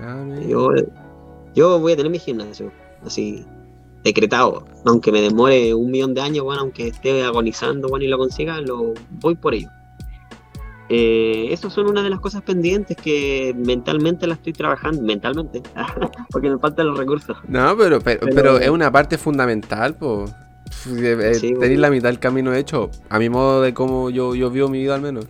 Ah, 0.00 0.26
yo, 0.48 0.70
yo 1.54 1.78
voy 1.78 1.92
a 1.92 1.96
tener 1.96 2.10
mi 2.10 2.18
gimnasio, 2.18 2.72
así, 3.04 3.44
decretado. 4.04 4.64
Aunque 4.86 5.12
me 5.12 5.20
demore 5.20 5.74
un 5.74 5.90
millón 5.90 6.14
de 6.14 6.22
años, 6.22 6.44
bueno, 6.44 6.62
aunque 6.62 6.88
esté 6.88 7.22
agonizando, 7.22 7.88
bueno, 7.88 8.04
y 8.04 8.08
lo 8.08 8.18
consiga, 8.18 8.60
lo 8.60 8.94
voy 9.20 9.34
por 9.34 9.54
ello. 9.54 9.68
Eh, 10.92 11.46
esas 11.52 11.72
son 11.72 11.86
una 11.86 12.02
de 12.02 12.10
las 12.10 12.18
cosas 12.18 12.42
pendientes 12.42 12.96
que 12.96 13.54
mentalmente 13.56 14.26
la 14.26 14.34
estoy 14.34 14.52
trabajando, 14.52 15.00
mentalmente, 15.02 15.62
porque 16.30 16.50
me 16.50 16.58
faltan 16.58 16.88
los 16.88 16.98
recursos. 16.98 17.36
No, 17.46 17.76
pero, 17.76 18.00
pero, 18.00 18.58
es 18.58 18.68
una 18.68 18.90
parte 18.90 19.16
fundamental, 19.16 19.94
pues. 19.94 20.34
Tener 20.84 21.78
la 21.78 21.90
mitad 21.90 22.08
del 22.08 22.18
camino 22.18 22.52
hecho, 22.54 22.90
a 23.08 23.18
mi 23.20 23.28
modo 23.28 23.62
de 23.62 23.72
cómo 23.72 24.10
yo, 24.10 24.34
yo 24.34 24.50
vivo 24.50 24.68
mi 24.68 24.80
vida 24.80 24.96
al 24.96 25.02
menos. 25.02 25.26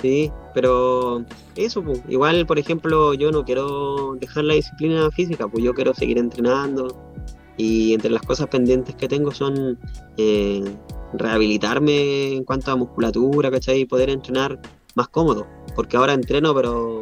Sí, 0.00 0.32
pero 0.54 1.24
eso, 1.54 1.82
pues, 1.82 2.02
igual, 2.08 2.44
por 2.44 2.58
ejemplo, 2.58 3.14
yo 3.14 3.30
no 3.30 3.44
quiero 3.44 4.16
dejar 4.20 4.44
la 4.44 4.54
disciplina 4.54 5.08
física, 5.12 5.46
pues 5.46 5.62
yo 5.62 5.72
quiero 5.72 5.94
seguir 5.94 6.18
entrenando 6.18 7.12
y 7.56 7.94
entre 7.94 8.10
las 8.10 8.22
cosas 8.22 8.48
pendientes 8.48 8.94
que 8.96 9.08
tengo 9.08 9.32
son 9.32 9.78
eh, 10.16 10.64
rehabilitarme 11.12 12.34
en 12.34 12.44
cuanto 12.44 12.70
a 12.70 12.76
musculatura, 12.76 13.50
¿cachai? 13.50 13.80
Y 13.80 13.84
poder 13.84 14.10
entrenar 14.10 14.60
más 14.94 15.08
cómodo, 15.08 15.46
porque 15.74 15.96
ahora 15.96 16.12
entreno, 16.12 16.54
pero 16.54 17.00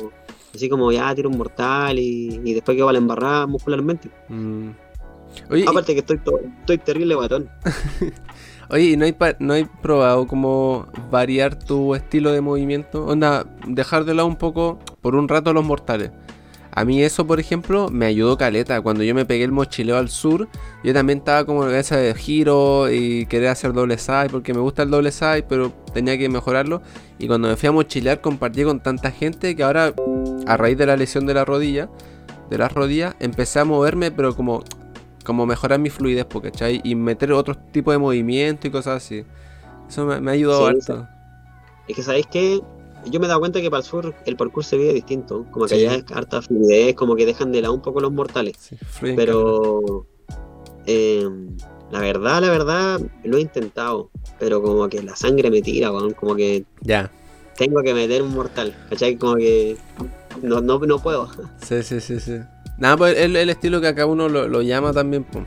así 0.54 0.68
como 0.68 0.92
ya 0.92 1.14
tiro 1.14 1.28
un 1.28 1.38
mortal 1.38 1.98
y, 1.98 2.38
después 2.54 2.76
que 2.76 2.82
va 2.82 2.90
a 2.90 2.92
la 2.92 2.98
embarrada 2.98 3.46
muscularmente. 3.46 4.10
Mm. 4.28 4.70
Aparte 5.68 5.94
que 5.94 6.00
estoy, 6.00 6.20
estoy 6.60 6.78
terrible 6.78 7.14
batón. 7.14 7.48
Oye, 8.68 8.84
¿y 8.84 8.96
no 8.96 9.04
hay, 9.04 9.16
no 9.38 9.52
hay 9.54 9.64
probado 9.64 10.26
como 10.26 10.86
variar 11.10 11.56
tu 11.56 11.94
estilo 11.94 12.32
de 12.32 12.40
movimiento? 12.40 13.06
Onda, 13.06 13.46
dejar 13.66 14.04
de 14.04 14.14
lado 14.14 14.26
un 14.26 14.36
poco 14.36 14.80
por 15.00 15.14
un 15.14 15.28
rato 15.28 15.52
los 15.52 15.64
mortales. 15.64 16.10
A 16.76 16.84
mí 16.84 17.02
eso, 17.02 17.26
por 17.26 17.40
ejemplo, 17.40 17.88
me 17.90 18.04
ayudó 18.04 18.36
caleta. 18.36 18.82
Cuando 18.82 19.02
yo 19.02 19.14
me 19.14 19.24
pegué 19.24 19.44
el 19.44 19.50
mochileo 19.50 19.96
al 19.96 20.10
sur, 20.10 20.46
yo 20.84 20.92
también 20.92 21.20
estaba 21.20 21.46
como 21.46 21.66
en 21.66 21.74
esa 21.74 21.96
de 21.96 22.14
giro 22.14 22.92
y 22.92 23.24
quería 23.26 23.52
hacer 23.52 23.72
doble 23.72 23.96
side 23.96 24.28
porque 24.30 24.52
me 24.52 24.60
gusta 24.60 24.82
el 24.82 24.90
doble 24.90 25.10
side, 25.10 25.44
pero 25.48 25.72
tenía 25.94 26.18
que 26.18 26.28
mejorarlo. 26.28 26.82
Y 27.18 27.28
cuando 27.28 27.48
me 27.48 27.56
fui 27.56 27.70
a 27.70 27.72
mochilear 27.72 28.20
compartí 28.20 28.62
con 28.62 28.80
tanta 28.80 29.10
gente 29.10 29.56
que 29.56 29.62
ahora, 29.62 29.94
a 30.46 30.56
raíz 30.58 30.76
de 30.76 30.84
la 30.84 30.98
lesión 30.98 31.24
de 31.24 31.32
la 31.32 31.46
rodilla, 31.46 31.88
de 32.50 32.58
las 32.58 32.70
rodillas, 32.70 33.16
empecé 33.20 33.60
a 33.60 33.64
moverme, 33.64 34.10
pero 34.10 34.36
como 34.36 34.62
como 35.24 35.46
mejorar 35.46 35.80
mi 35.80 35.90
fluidez, 35.90 36.26
¿cachai? 36.26 36.82
Y 36.84 36.94
meter 36.94 37.32
otro 37.32 37.56
tipo 37.56 37.90
de 37.90 37.98
movimiento 37.98 38.68
y 38.68 38.70
cosas 38.70 39.02
así. 39.02 39.24
Eso 39.88 40.04
me, 40.04 40.30
ha 40.30 40.34
ayudado 40.34 40.66
harto. 40.66 41.08
Es 41.88 41.96
que, 41.96 42.02
¿sabéis 42.02 42.26
qué? 42.28 42.60
Yo 43.10 43.20
me 43.20 43.26
he 43.26 43.28
dado 43.28 43.40
cuenta 43.40 43.60
que 43.60 43.70
para 43.70 43.80
el 43.80 43.86
sur 43.86 44.14
el 44.24 44.36
parkour 44.36 44.64
se 44.64 44.76
ve 44.76 44.92
distinto. 44.92 45.46
Como 45.50 45.66
que 45.66 45.74
allá 45.74 45.94
es 45.94 46.04
harta 46.12 46.42
fluidez, 46.42 46.94
como 46.94 47.16
que 47.16 47.26
dejan 47.26 47.52
de 47.52 47.62
lado 47.62 47.74
un 47.74 47.82
poco 47.82 48.00
los 48.00 48.12
mortales. 48.12 48.56
Sí, 48.58 48.76
pero. 49.14 50.06
Em, 50.86 51.56
la 51.90 52.00
verdad, 52.00 52.40
la 52.40 52.50
verdad, 52.50 53.00
lo 53.24 53.36
he 53.36 53.40
intentado. 53.40 54.10
Pero 54.38 54.62
como 54.62 54.88
que 54.88 55.02
la 55.02 55.16
sangre 55.16 55.50
me 55.50 55.62
tira, 55.62 55.90
como 56.16 56.34
que. 56.34 56.64
Ya. 56.82 57.10
Tengo 57.56 57.82
que 57.82 57.94
meter 57.94 58.22
un 58.22 58.34
mortal, 58.34 58.74
¿cachai? 58.90 59.16
Como 59.16 59.36
que. 59.36 59.76
No, 60.42 60.60
no, 60.60 60.78
no 60.78 60.98
puedo. 60.98 61.28
Sí, 61.58 61.82
sí, 61.82 62.00
sí, 62.00 62.20
sí. 62.20 62.38
Nada, 62.78 62.96
pues 62.96 63.18
el, 63.18 63.36
el 63.36 63.48
estilo 63.48 63.80
que 63.80 63.88
acá 63.88 64.04
uno 64.04 64.28
lo, 64.28 64.62
llama 64.62 64.92
también. 64.92 65.24
Pues. 65.24 65.46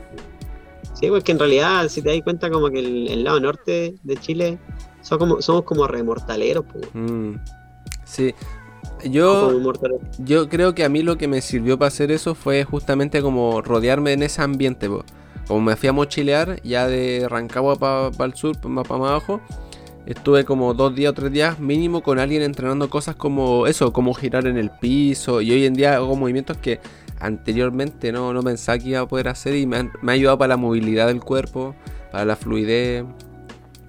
Sí, 0.94 1.08
pues 1.08 1.22
que 1.24 1.32
en 1.32 1.38
realidad, 1.38 1.88
si 1.88 2.02
te 2.02 2.10
das 2.10 2.20
cuenta, 2.22 2.50
como 2.50 2.68
que 2.70 2.80
el, 2.80 3.24
lado 3.24 3.40
norte 3.40 3.94
de 4.02 4.16
Chile 4.16 4.58
somos 5.02 5.18
como, 5.18 5.42
somos 5.42 5.62
como 5.64 5.86
remortaleros. 5.86 6.64
Pues. 6.64 6.88
Mm, 6.94 7.34
sí. 8.04 8.34
Yo, 9.04 9.62
yo 10.18 10.48
creo 10.48 10.74
que 10.74 10.84
a 10.84 10.88
mí 10.88 11.02
lo 11.02 11.16
que 11.16 11.26
me 11.26 11.40
sirvió 11.40 11.78
para 11.78 11.88
hacer 11.88 12.10
eso 12.10 12.34
fue 12.34 12.64
justamente 12.64 13.22
como 13.22 13.62
rodearme 13.62 14.12
en 14.12 14.22
ese 14.22 14.42
ambiente. 14.42 14.88
Como 15.46 15.60
me 15.60 15.76
fui 15.76 15.88
a 15.88 15.92
mochilear, 15.92 16.62
ya 16.62 16.86
de 16.86 17.26
Rancagua 17.28 17.76
para 17.76 18.24
el 18.24 18.34
sur, 18.34 18.56
más 18.68 18.86
para 18.86 19.08
abajo, 19.08 19.40
estuve 20.06 20.44
como 20.44 20.74
dos 20.74 20.94
días 20.94 21.12
o 21.12 21.14
tres 21.14 21.32
días 21.32 21.58
mínimo 21.58 22.02
con 22.02 22.18
alguien 22.18 22.42
entrenando 22.42 22.90
cosas 22.90 23.16
como 23.16 23.66
eso, 23.66 23.92
como 23.92 24.12
girar 24.12 24.46
en 24.46 24.58
el 24.58 24.70
piso. 24.70 25.40
Y 25.40 25.50
hoy 25.52 25.64
en 25.64 25.74
día 25.74 25.96
hago 25.96 26.14
movimientos 26.14 26.58
que 26.58 26.80
anteriormente 27.18 28.12
no, 28.12 28.32
no 28.32 28.42
pensaba 28.42 28.78
que 28.78 28.90
iba 28.90 29.00
a 29.00 29.08
poder 29.08 29.28
hacer 29.28 29.54
y 29.54 29.66
me, 29.66 29.76
ha 29.76 30.10
ayudado 30.10 30.38
para 30.38 30.48
la 30.48 30.56
movilidad 30.56 31.06
del 31.06 31.20
cuerpo, 31.20 31.74
para 32.10 32.24
la 32.24 32.36
fluidez, 32.36 33.04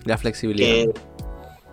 la 0.06 0.18
flexibilidad. 0.18 0.92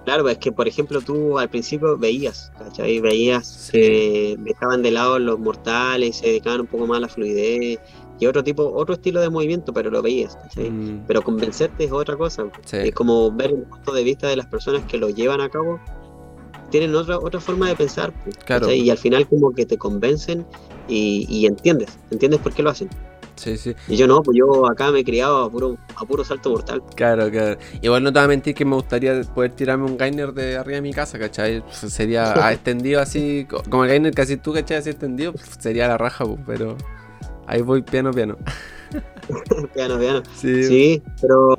claro, 0.04 0.28
es 0.28 0.38
que 0.38 0.52
por 0.52 0.68
ejemplo 0.68 1.00
tú 1.00 1.38
al 1.38 1.48
principio 1.48 1.96
veías, 1.96 2.52
¿cachai? 2.58 3.00
Veías 3.00 3.70
que 3.72 4.36
dejaban 4.38 4.82
de 4.82 4.90
lado 4.90 5.18
los 5.18 5.38
mortales, 5.38 6.16
se 6.16 6.26
dedicaban 6.26 6.62
un 6.62 6.66
poco 6.66 6.86
más 6.86 6.98
a 6.98 7.00
la 7.00 7.08
fluidez 7.08 7.78
y 8.20 8.26
otro 8.26 8.42
tipo, 8.42 8.72
otro 8.74 8.94
estilo 8.94 9.20
de 9.20 9.30
movimiento, 9.30 9.72
pero 9.72 9.90
lo 9.90 10.02
veías, 10.02 10.36
¿cachai? 10.36 10.70
Mm. 10.70 11.04
Pero 11.06 11.22
convencerte 11.22 11.84
es 11.84 11.92
otra 11.92 12.16
cosa. 12.16 12.46
Es 12.72 12.92
como 12.92 13.30
ver 13.30 13.50
el 13.50 13.62
punto 13.62 13.92
de 13.92 14.02
vista 14.02 14.26
de 14.28 14.36
las 14.36 14.46
personas 14.46 14.82
que 14.84 14.98
lo 14.98 15.08
llevan 15.08 15.40
a 15.40 15.48
cabo 15.48 15.78
tienen 16.70 16.94
otra, 16.94 17.18
otra 17.18 17.40
forma 17.40 17.68
de 17.68 17.76
pensar. 17.76 18.12
Claro. 18.44 18.72
Y 18.72 18.90
al 18.90 18.98
final 18.98 19.26
como 19.26 19.52
que 19.52 19.66
te 19.66 19.78
convencen 19.78 20.46
y, 20.88 21.46
entiendes, 21.46 21.98
entiendes 22.10 22.40
por 22.40 22.52
qué 22.52 22.62
lo 22.62 22.70
hacen. 22.70 22.88
Sí, 23.38 23.56
sí. 23.56 23.74
Y 23.86 23.96
yo 23.96 24.08
no, 24.08 24.20
pues 24.20 24.36
yo 24.36 24.68
acá 24.68 24.90
me 24.90 25.00
he 25.00 25.04
criado 25.04 25.44
a 25.44 25.50
puro, 25.50 25.78
a 25.94 26.04
puro 26.04 26.24
salto 26.24 26.50
mortal. 26.50 26.82
Claro, 26.96 27.30
claro. 27.30 27.58
Igual 27.80 28.02
no 28.02 28.12
te 28.12 28.18
voy 28.18 28.24
a 28.24 28.28
mentir 28.28 28.54
que 28.54 28.64
me 28.64 28.74
gustaría 28.74 29.20
poder 29.22 29.52
tirarme 29.52 29.84
un 29.84 29.96
Gainer 29.96 30.32
de 30.32 30.56
arriba 30.56 30.76
de 30.76 30.82
mi 30.82 30.92
casa, 30.92 31.18
¿cachai? 31.18 31.62
Sería 31.70 32.34
extendido 32.52 33.00
así, 33.00 33.46
como 33.70 33.84
el 33.84 33.90
Gainer 33.90 34.12
casi 34.12 34.36
tú, 34.36 34.52
¿cachai? 34.52 34.78
Así 34.78 34.90
extendido, 34.90 35.34
sería 35.60 35.86
la 35.86 35.98
raja, 35.98 36.24
pues, 36.24 36.40
pero 36.46 36.76
ahí 37.46 37.62
voy 37.62 37.82
piano, 37.82 38.10
piano. 38.10 38.36
piano, 39.74 39.98
piano. 39.98 40.22
Sí. 40.34 40.64
sí, 40.64 41.02
pero 41.20 41.54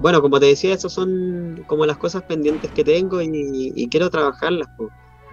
bueno, 0.00 0.20
como 0.20 0.40
te 0.40 0.46
decía, 0.46 0.74
esas 0.74 0.92
son 0.92 1.64
como 1.68 1.86
las 1.86 1.96
cosas 1.96 2.22
pendientes 2.24 2.70
que 2.72 2.82
tengo 2.82 3.22
y, 3.22 3.88
quiero 3.88 4.10
trabajarlas. 4.10 4.68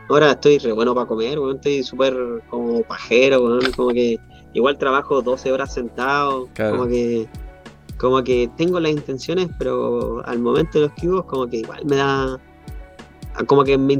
Ahora 0.10 0.32
estoy 0.32 0.60
re 0.60 0.74
bueno 0.74 0.94
para 0.94 1.08
comer, 1.08 1.40
estoy 1.56 1.84
súper 1.84 2.14
como 2.50 2.84
pajero, 2.84 3.60
como 3.76 3.90
que 3.90 4.20
igual 4.54 4.78
trabajo 4.78 5.22
12 5.22 5.52
horas 5.52 5.74
sentado, 5.74 6.50
como 6.56 6.88
que 6.88 7.28
como 7.98 8.24
que 8.24 8.50
tengo 8.58 8.80
las 8.80 8.92
intenciones, 8.92 9.48
pero 9.60 10.26
al 10.26 10.40
momento 10.40 10.80
de 10.80 10.86
los 10.88 10.94
cubos 11.00 11.26
como 11.26 11.48
que 11.48 11.58
igual 11.58 11.86
me 11.86 11.98
da 11.98 12.40
como 13.46 13.64
que 13.64 13.78
me, 13.78 13.98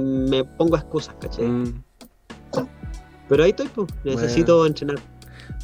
me, 0.00 0.44
pongo 0.44 0.76
excusas, 0.76 1.14
¿cachai? 1.20 1.46
Mm. 1.46 1.82
Pero 3.28 3.44
ahí 3.44 3.50
estoy, 3.50 3.68
pues, 3.68 3.88
necesito 4.04 4.64
entrenar. 4.66 4.98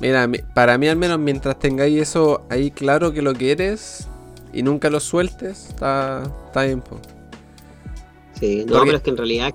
Mira, 0.00 0.28
para 0.54 0.78
mí 0.78 0.88
al 0.88 0.96
menos 0.96 1.18
mientras 1.18 1.58
tengáis 1.58 2.00
eso 2.00 2.42
ahí 2.48 2.70
claro 2.70 3.12
que 3.12 3.22
lo 3.22 3.34
que 3.34 3.52
eres, 3.52 4.08
y 4.52 4.62
nunca 4.62 4.90
lo 4.90 5.00
sueltes, 5.00 5.68
está, 5.68 6.22
está 6.46 6.62
bien. 6.64 6.82
Sí, 8.38 8.64
no, 8.66 8.82
pero 8.84 8.96
es 8.96 9.02
que 9.02 9.10
en 9.10 9.16
realidad, 9.16 9.54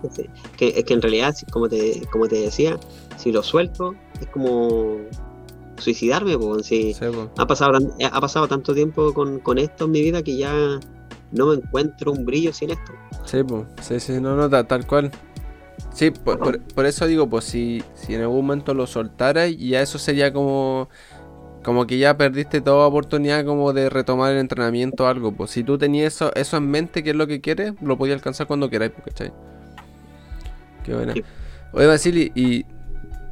que, 0.58 0.68
es 0.78 0.84
que 0.84 0.94
en 0.94 1.02
realidad, 1.02 1.36
como 1.52 1.68
te, 1.68 2.02
como 2.12 2.28
te 2.28 2.36
decía, 2.36 2.80
si 3.18 3.32
lo 3.32 3.44
suelto, 3.44 3.96
es 4.20 4.28
como 4.28 4.98
suicidarme, 5.78 6.38
pues, 6.38 6.66
si 6.68 6.96
ha, 7.38 7.48
pasado, 7.48 7.78
ha 8.12 8.22
pasado 8.22 8.48
tanto 8.48 8.74
tiempo 8.74 9.14
con, 9.14 9.58
esto 9.58 9.86
en 9.86 9.92
mi 9.92 10.02
vida 10.02 10.24
que 10.24 10.38
ya 10.38 10.54
no 11.32 11.48
me 11.48 11.56
encuentro 11.56 12.12
un 12.12 12.26
brillo 12.26 12.54
sin 12.54 12.72
esto. 12.72 12.94
Sí, 13.26 13.44
pues, 13.44 13.66
sí, 13.82 14.00
sí, 14.00 14.14
no, 14.22 14.36
no, 14.36 14.50
tal, 14.50 14.88
cual. 14.88 15.12
Sí, 15.94 16.12
por, 16.12 16.60
por, 16.62 16.86
eso 16.86 17.08
digo, 17.08 17.30
pues 17.30 17.46
si, 17.46 17.84
si 17.94 18.16
en 18.16 18.22
algún 18.22 18.46
momento 18.46 18.74
lo 18.74 18.86
soltara, 18.88 19.48
ya 19.48 19.82
eso 19.82 19.98
sería 19.98 20.32
como 20.32 20.90
como 21.66 21.88
que 21.88 21.98
ya 21.98 22.16
perdiste 22.16 22.62
toda 22.62 22.86
oportunidad 22.86 23.44
como 23.44 23.74
de 23.74 23.90
retomar 23.90 24.32
el 24.32 24.38
entrenamiento 24.38 25.06
o 25.06 25.08
algo. 25.08 25.32
Pues 25.32 25.50
si 25.50 25.64
tú 25.64 25.80
tenías 25.80 26.14
eso, 26.14 26.32
eso 26.36 26.58
en 26.58 26.70
mente, 26.70 27.04
que 27.04 27.10
es 27.10 27.16
lo 27.16 27.26
que 27.26 27.42
quieres, 27.42 27.74
lo 27.82 27.98
podías 27.98 28.18
alcanzar 28.18 28.46
cuando 28.46 28.70
queráis, 28.70 28.92
pues, 28.92 29.06
¿cachai? 29.08 29.34
Qué 30.84 30.94
buena. 30.94 31.16
Oye, 31.74 31.88
Vasili, 31.88 32.32
y 32.36 32.66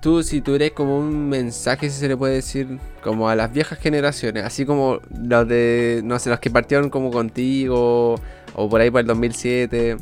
tú, 0.04 0.22
si 0.22 0.42
tú 0.42 0.56
eres 0.56 0.74
como 0.74 1.00
un 1.00 1.30
mensaje, 1.30 1.90
si 1.90 1.98
se 1.98 2.10
le 2.10 2.18
puede 2.18 2.36
decir, 2.36 2.78
como 3.02 3.30
a 3.30 3.36
las 3.36 3.54
viejas 3.54 3.80
generaciones, 3.80 4.44
así 4.44 4.66
como 4.66 5.00
los 5.18 5.48
de, 5.48 6.02
no 6.04 6.20
sé, 6.20 6.30
los 6.30 6.42
que 6.42 6.50
partieron 6.50 6.90
como 6.90 7.10
contigo, 7.10 8.16
o 8.54 8.70
por 8.70 8.82
ahí 8.82 8.92
para 8.92 9.02
el 9.02 9.08
2007, 9.08 9.96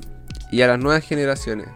y 0.51 0.61
a 0.63 0.67
las 0.67 0.79
nuevas 0.79 1.03
generaciones, 1.05 1.67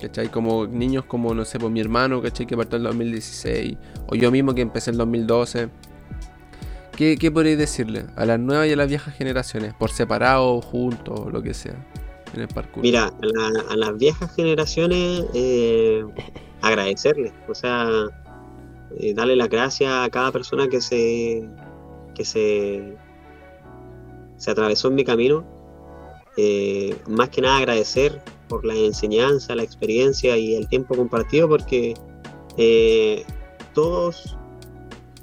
¿cachai? 0.00 0.28
Como 0.28 0.68
niños 0.68 1.04
como, 1.06 1.34
no 1.34 1.44
sé, 1.44 1.58
pues 1.58 1.72
mi 1.72 1.80
hermano, 1.80 2.22
¿cachai? 2.22 2.46
Que 2.46 2.56
partió 2.56 2.76
en 2.76 2.82
el 2.82 2.90
2016, 2.90 3.76
o 4.06 4.14
yo 4.14 4.30
mismo 4.30 4.54
que 4.54 4.62
empecé 4.62 4.90
en 4.90 4.94
el 4.94 4.98
2012 4.98 5.68
¿Qué, 6.96 7.16
qué 7.16 7.30
decirle 7.30 8.04
a 8.16 8.26
las 8.26 8.38
nuevas 8.38 8.68
y 8.68 8.72
a 8.74 8.76
las 8.76 8.86
viejas 8.86 9.14
generaciones? 9.14 9.72
Por 9.72 9.90
separado, 9.90 10.60
juntos, 10.60 11.32
lo 11.32 11.42
que 11.42 11.54
sea, 11.54 11.74
en 12.34 12.40
el 12.42 12.48
parkour. 12.48 12.82
Mira, 12.82 13.12
a, 13.68 13.76
las 13.76 13.96
viejas 13.98 14.34
generaciones 14.34 15.24
eh, 15.34 16.04
agradecerles, 16.60 17.32
o 17.48 17.54
sea, 17.54 17.88
eh, 18.98 19.14
darle 19.14 19.36
las 19.36 19.48
gracias 19.48 19.92
a 19.92 20.08
cada 20.10 20.32
persona 20.32 20.68
que 20.68 20.80
se 20.80 21.48
que 22.14 22.24
se, 22.24 22.96
se 24.36 24.50
atravesó 24.50 24.88
en 24.88 24.94
mi 24.94 25.04
camino. 25.04 25.44
Eh, 26.36 26.96
más 27.08 27.28
que 27.28 27.42
nada 27.42 27.58
agradecer 27.58 28.22
por 28.48 28.64
la 28.64 28.74
enseñanza, 28.74 29.54
la 29.54 29.62
experiencia 29.62 30.36
y 30.36 30.54
el 30.54 30.68
tiempo 30.68 30.94
compartido, 30.94 31.48
porque 31.48 31.94
todos 33.74 34.36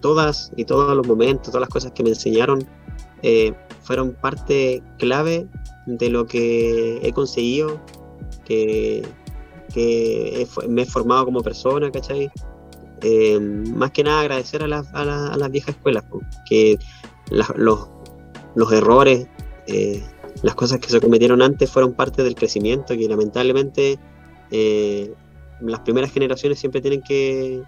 todas 0.02 0.52
y 0.56 0.66
todos 0.66 0.96
los 0.96 1.06
momentos, 1.06 1.52
todas 1.52 1.62
las 1.62 1.70
cosas 1.70 1.92
que 1.92 2.04
me 2.04 2.10
enseñaron, 2.10 2.66
fueron 3.90 4.14
parte 4.14 4.84
clave 5.00 5.48
de 5.88 6.12
lo 6.12 6.28
que 6.28 7.00
he 7.02 7.12
conseguido, 7.12 7.82
que, 8.46 9.02
me 10.68 10.84
he 10.84 10.86
formado 10.86 11.26
como 11.26 11.42
persona, 11.42 11.90
¿cachai? 11.90 12.30
Eh, 13.02 13.40
más 13.40 13.90
que 13.90 14.04
nada 14.04 14.22
agradecer 14.22 14.62
a, 14.62 14.68
las 14.68 15.52
viejas 15.52 15.74
escuelas, 15.76 16.04
que 16.48 16.78
los, 17.32 18.72
errores, 18.72 19.28
eh, 19.66 20.04
las 20.44 20.54
cosas 20.54 20.78
que 20.80 20.90
se 20.90 21.02
cometieron 21.02 21.42
antes 21.42 21.68
fueron 21.72 21.94
parte 21.94 22.22
del 22.22 22.36
crecimiento, 22.36 22.96
que 22.96 23.08
lamentablemente 23.10 23.98
las 25.62 25.80
primeras 25.80 26.12
generaciones 26.12 26.60
siempre 26.60 26.80
tienen 26.80 27.02
que 27.02 27.64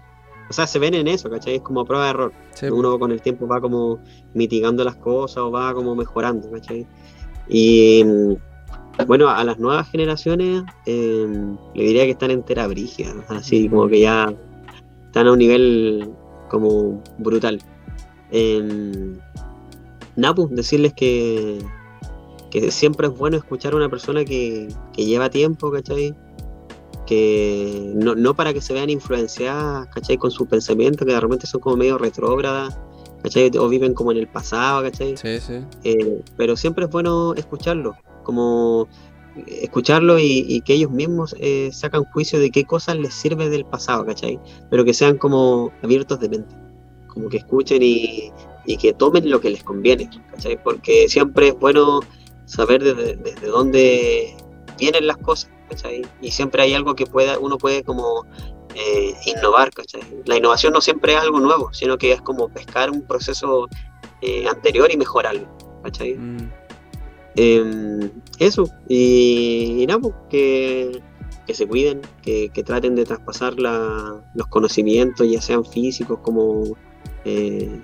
o 0.52 0.54
sea, 0.54 0.66
se 0.66 0.78
ven 0.78 0.92
en 0.92 1.08
eso, 1.08 1.30
¿cachai? 1.30 1.54
Es 1.54 1.62
como 1.62 1.82
prueba 1.86 2.04
de 2.04 2.10
error. 2.10 2.32
Uno 2.70 2.98
con 2.98 3.10
el 3.10 3.22
tiempo 3.22 3.48
va 3.48 3.58
como 3.58 3.98
mitigando 4.34 4.84
las 4.84 4.96
cosas 4.96 5.38
o 5.38 5.50
va 5.50 5.72
como 5.72 5.94
mejorando, 5.94 6.50
¿cachai? 6.50 6.86
Y 7.48 8.04
mm, 8.04 9.06
bueno, 9.06 9.30
a 9.30 9.42
las 9.44 9.58
nuevas 9.58 9.90
generaciones 9.90 10.62
em, 10.84 11.56
le 11.74 11.84
diría 11.84 12.04
que 12.04 12.10
están 12.10 12.32
entera 12.32 12.66
brigia, 12.66 13.14
así 13.28 13.66
como 13.70 13.88
que 13.88 14.00
ya 14.00 14.30
están 15.06 15.26
a 15.26 15.32
un 15.32 15.38
nivel 15.38 16.12
como 16.50 17.02
brutal. 17.16 17.58
Eh, 18.30 19.16
Napu, 20.16 20.48
decirles 20.48 20.92
que, 20.92 21.60
que 22.50 22.70
siempre 22.70 23.06
es 23.06 23.16
bueno 23.16 23.38
escuchar 23.38 23.72
a 23.72 23.76
una 23.76 23.88
persona 23.88 24.22
que, 24.26 24.68
que 24.92 25.06
lleva 25.06 25.30
tiempo, 25.30 25.72
¿cachai? 25.72 26.14
Que 27.06 27.92
no, 27.94 28.34
para 28.34 28.52
que 28.52 28.60
se 28.60 28.72
vean 28.72 28.90
influenciadas, 28.90 29.88
¿cachai? 29.88 30.16
Con 30.16 30.30
sus 30.30 30.48
pensamientos, 30.48 31.06
que 31.06 31.12
de 31.12 31.20
repente 31.20 31.46
son 31.46 31.60
como 31.60 31.76
medio 31.76 31.98
retrógradas, 31.98 32.78
¿cachai? 33.22 33.50
O 33.58 33.68
viven 33.68 33.94
como 33.94 34.12
en 34.12 34.18
el 34.18 34.28
pasado, 34.28 34.82
¿cachai? 34.82 35.16
Sí, 35.16 35.40
sí. 35.40 35.64
Eh, 35.84 36.22
pero 36.36 36.56
siempre 36.56 36.84
es 36.84 36.90
bueno 36.90 37.34
escucharlo, 37.34 37.96
como 38.22 38.88
escucharlo 39.46 40.18
y, 40.18 40.60
que 40.60 40.74
ellos 40.74 40.90
mismos 40.90 41.34
eh, 41.38 41.70
sacan 41.72 42.04
juicio 42.04 42.38
de 42.38 42.50
qué 42.50 42.64
cosas 42.64 42.96
les 42.96 43.14
sirve 43.14 43.48
del 43.48 43.64
pasado, 43.64 44.04
¿cachai? 44.04 44.38
Pero 44.70 44.84
que 44.84 44.94
sean 44.94 45.18
como 45.18 45.72
abiertos 45.82 46.20
de 46.20 46.28
mente, 46.28 46.54
como 47.08 47.28
que 47.28 47.38
escuchen 47.38 47.82
y, 47.82 48.32
que 48.80 48.92
tomen 48.92 49.28
lo 49.28 49.40
que 49.40 49.50
les 49.50 49.64
conviene, 49.64 50.08
¿cachai? 50.30 50.62
Porque 50.62 51.08
siempre 51.08 51.48
es 51.48 51.58
bueno 51.58 52.00
saber 52.44 52.84
desde, 52.84 53.16
desde 53.16 53.46
dónde 53.46 54.36
vienen 54.82 55.06
las 55.06 55.16
cosas 55.18 55.48
y 56.20 56.30
siempre 56.32 56.62
hay 56.62 56.74
algo 56.74 56.96
que 56.96 57.06
pueda, 57.06 57.38
uno 57.38 57.56
puede 57.56 57.84
como 57.84 58.26
eh, 58.74 59.14
innovar, 59.26 59.70
La 60.24 60.36
innovación 60.36 60.72
no 60.72 60.80
siempre 60.80 61.14
es 61.14 61.20
algo 61.20 61.38
nuevo, 61.38 61.72
sino 61.72 61.96
que 61.98 62.12
es 62.12 62.20
como 62.20 62.48
pescar 62.48 62.90
un 62.90 63.02
proceso 63.02 63.68
eh, 64.22 64.44
anterior 64.48 64.90
y 64.92 64.96
mejorarlo, 64.96 65.46
mm. 65.84 66.38
em, 67.36 68.10
eso, 68.40 68.68
y, 68.88 69.84
nada, 69.86 70.00
pues, 70.00 70.14
que, 70.30 71.54
se 71.54 71.66
cuiden, 71.68 72.00
que, 72.22 72.50
traten 72.66 72.96
de 72.96 73.04
traspasar 73.04 73.54
los 73.54 74.46
conocimientos, 74.48 75.30
ya 75.30 75.40
sean 75.40 75.64
físicos 75.64 76.18
como 76.22 76.76
eh, 77.24 77.80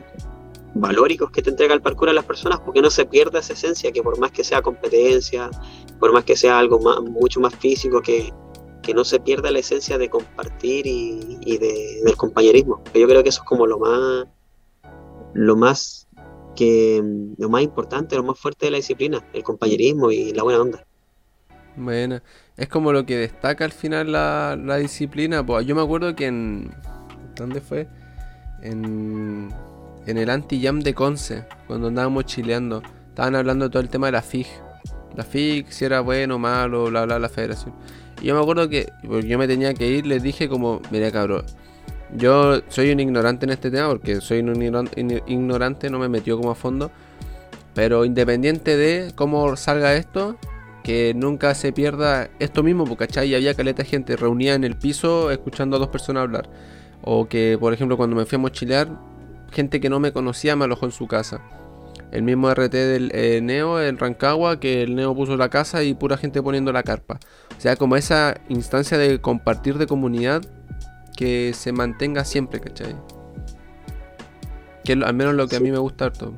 valóricos 0.74 1.30
que 1.30 1.42
te 1.42 1.50
entrega 1.50 1.74
el 1.74 1.82
parkour 1.82 2.08
a 2.08 2.12
las 2.12 2.24
personas, 2.24 2.60
porque 2.60 2.82
no 2.82 2.90
se 2.90 3.06
pierda 3.06 3.40
esa 3.40 3.52
esencia, 3.52 3.92
que 3.92 4.02
por 4.02 4.18
más 4.18 4.30
que 4.30 4.44
sea 4.44 4.62
competencia, 4.62 5.50
por 5.98 6.12
más 6.12 6.24
que 6.24 6.36
sea 6.36 6.58
algo 6.58 6.78
más, 6.80 7.00
mucho 7.00 7.40
más 7.40 7.54
físico, 7.54 8.00
que, 8.02 8.32
no 8.94 9.04
se 9.04 9.20
pierda 9.20 9.50
la 9.50 9.58
esencia 9.58 9.98
de 9.98 10.08
compartir 10.08 10.86
y, 10.86 11.58
de, 11.58 12.00
del 12.02 12.16
compañerismo. 12.16 12.82
Yo 12.94 13.06
creo 13.06 13.22
que 13.22 13.28
eso 13.28 13.42
es 13.42 13.46
como 13.46 13.66
lo 13.66 13.78
más, 13.78 14.26
lo 15.34 15.56
más 15.56 16.08
que 16.56 17.02
lo 17.36 17.50
más 17.50 17.60
importante, 17.60 18.16
lo 18.16 18.22
más 18.22 18.38
fuerte 18.38 18.64
de 18.64 18.70
la 18.70 18.78
disciplina, 18.78 19.28
el 19.34 19.42
compañerismo 19.42 20.10
y 20.10 20.32
la 20.32 20.42
buena 20.42 20.62
onda. 20.62 20.86
Bueno, 21.76 22.22
es 22.56 22.68
como 22.68 22.94
lo 22.94 23.04
que 23.04 23.18
destaca 23.18 23.66
al 23.66 23.72
final 23.72 24.10
la, 24.10 24.56
la 24.56 24.76
disciplina. 24.76 25.44
Pues 25.44 25.66
yo 25.66 25.74
me 25.74 25.82
acuerdo 25.82 26.16
que 26.16 26.24
en. 26.24 26.74
¿Dónde 27.36 27.60
fue? 27.60 27.86
En 28.62 29.52
en 30.08 30.16
el 30.16 30.30
anti-jam 30.30 30.80
de 30.80 30.94
Conce, 30.94 31.44
cuando 31.66 31.88
andábamos 31.88 32.24
chileando, 32.24 32.82
estaban 33.08 33.34
hablando 33.34 33.66
de 33.66 33.70
todo 33.70 33.82
el 33.82 33.90
tema 33.90 34.06
de 34.06 34.12
la 34.12 34.22
FIG. 34.22 34.46
La 35.14 35.22
FIG, 35.22 35.70
si 35.70 35.84
era 35.84 36.00
bueno 36.00 36.36
o 36.36 36.38
malo, 36.38 36.86
bla, 36.86 37.04
bla, 37.04 37.18
la 37.18 37.28
federación. 37.28 37.74
Y 38.22 38.26
yo 38.26 38.34
me 38.34 38.40
acuerdo 38.40 38.70
que 38.70 38.90
yo 39.02 39.38
me 39.38 39.46
tenía 39.46 39.74
que 39.74 39.86
ir, 39.86 40.06
les 40.06 40.22
dije 40.22 40.48
como, 40.48 40.80
mira 40.90 41.10
cabrón, 41.10 41.44
yo 42.16 42.62
soy 42.68 42.90
un 42.90 43.00
ignorante 43.00 43.44
en 43.44 43.50
este 43.50 43.70
tema 43.70 43.88
porque 43.88 44.22
soy 44.22 44.38
un 44.40 44.62
ignorante, 45.26 45.90
no 45.90 45.98
me 45.98 46.08
metió 46.08 46.38
como 46.38 46.52
a 46.52 46.54
fondo. 46.54 46.90
Pero 47.74 48.06
independiente 48.06 48.78
de 48.78 49.12
cómo 49.14 49.56
salga 49.56 49.94
esto, 49.94 50.38
que 50.82 51.12
nunca 51.14 51.54
se 51.54 51.70
pierda 51.72 52.30
esto 52.38 52.62
mismo, 52.62 52.86
porque 52.86 53.06
¿cachai? 53.06 53.34
había 53.34 53.52
caleta 53.52 53.82
de 53.82 53.88
gente 53.90 54.16
reunida 54.16 54.54
en 54.54 54.64
el 54.64 54.74
piso 54.74 55.30
escuchando 55.30 55.76
a 55.76 55.78
dos 55.78 55.88
personas 55.88 56.22
hablar. 56.22 56.48
O 57.02 57.28
que, 57.28 57.58
por 57.60 57.74
ejemplo, 57.74 57.98
cuando 57.98 58.16
me 58.16 58.24
fui 58.24 58.36
a 58.36 58.38
mochilear, 58.38 58.88
gente 59.50 59.80
que 59.80 59.88
no 59.88 60.00
me 60.00 60.12
conocía 60.12 60.56
me 60.56 60.64
alojó 60.64 60.86
en 60.86 60.92
su 60.92 61.06
casa. 61.06 61.40
El 62.10 62.22
mismo 62.22 62.50
RT 62.50 62.72
del 62.72 63.10
eh, 63.14 63.40
Neo 63.42 63.82
en 63.82 63.98
Rancagua, 63.98 64.60
que 64.60 64.82
el 64.82 64.94
Neo 64.94 65.14
puso 65.14 65.36
la 65.36 65.50
casa 65.50 65.82
y 65.82 65.94
pura 65.94 66.16
gente 66.16 66.42
poniendo 66.42 66.72
la 66.72 66.82
carpa. 66.82 67.20
O 67.56 67.60
sea, 67.60 67.76
como 67.76 67.96
esa 67.96 68.40
instancia 68.48 68.96
de 68.96 69.20
compartir 69.20 69.76
de 69.76 69.86
comunidad 69.86 70.42
que 71.16 71.52
se 71.54 71.72
mantenga 71.72 72.24
siempre, 72.24 72.60
¿cachai? 72.60 72.94
Que 74.84 74.92
al 74.92 75.14
menos 75.14 75.34
lo 75.34 75.48
que 75.48 75.56
a 75.56 75.60
mí 75.60 75.70
me 75.70 75.78
gusta 75.78 76.06
harto. 76.06 76.32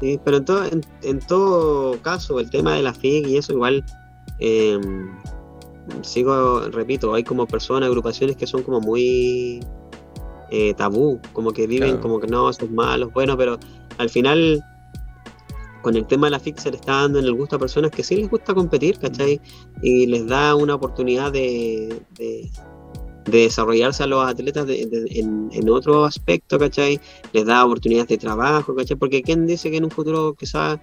Sí, 0.00 0.20
pero 0.24 0.38
en 0.38 0.44
todo, 0.44 0.64
en, 1.02 1.20
todo 1.20 2.00
caso, 2.02 2.38
el 2.38 2.48
tema 2.50 2.74
de 2.74 2.82
la 2.82 2.94
FIG 2.94 3.26
y 3.26 3.36
eso 3.36 3.52
igual, 3.52 3.84
em, 4.38 5.10
sigo, 6.02 6.60
repito, 6.70 7.12
hay 7.14 7.24
como 7.24 7.46
personas, 7.46 7.88
agrupaciones 7.88 8.36
que 8.36 8.46
son 8.46 8.62
como 8.62 8.80
muy 8.80 9.60
eh, 10.50 10.74
tabú, 10.74 11.20
como 11.32 11.52
que 11.52 11.66
viven 11.66 11.98
como 11.98 12.20
que 12.20 12.26
no, 12.26 12.52
son 12.52 12.74
malos, 12.74 13.12
bueno, 13.12 13.36
pero 13.36 13.58
al 13.98 14.08
final 14.08 14.64
con 15.82 15.96
el 15.96 16.06
tema 16.06 16.26
de 16.26 16.32
la 16.32 16.40
FIC 16.40 16.58
se 16.58 16.70
le 16.70 16.76
está 16.76 16.92
dando 17.02 17.18
en 17.18 17.24
el 17.24 17.34
gusto 17.34 17.56
a 17.56 17.58
personas 17.58 17.90
que 17.90 18.02
sí 18.02 18.16
les 18.16 18.28
gusta 18.28 18.54
competir, 18.54 18.98
¿cachai? 18.98 19.40
Y 19.82 20.06
les 20.06 20.26
da 20.26 20.54
una 20.54 20.74
oportunidad 20.74 21.32
de, 21.32 22.02
de, 22.18 22.50
desarrollarse 23.24 24.02
a 24.02 24.06
los 24.06 24.26
atletas 24.26 24.66
en, 24.68 25.68
otro 25.68 26.04
aspecto, 26.04 26.58
¿cachai? 26.58 27.00
Les 27.32 27.46
da 27.46 27.64
oportunidades 27.64 28.08
de 28.08 28.18
trabajo, 28.18 28.74
¿cachai? 28.74 28.96
Porque 28.96 29.22
¿quién 29.22 29.46
dice 29.46 29.70
que 29.70 29.76
en 29.76 29.84
un 29.84 29.90
futuro 29.90 30.34
quizás 30.34 30.78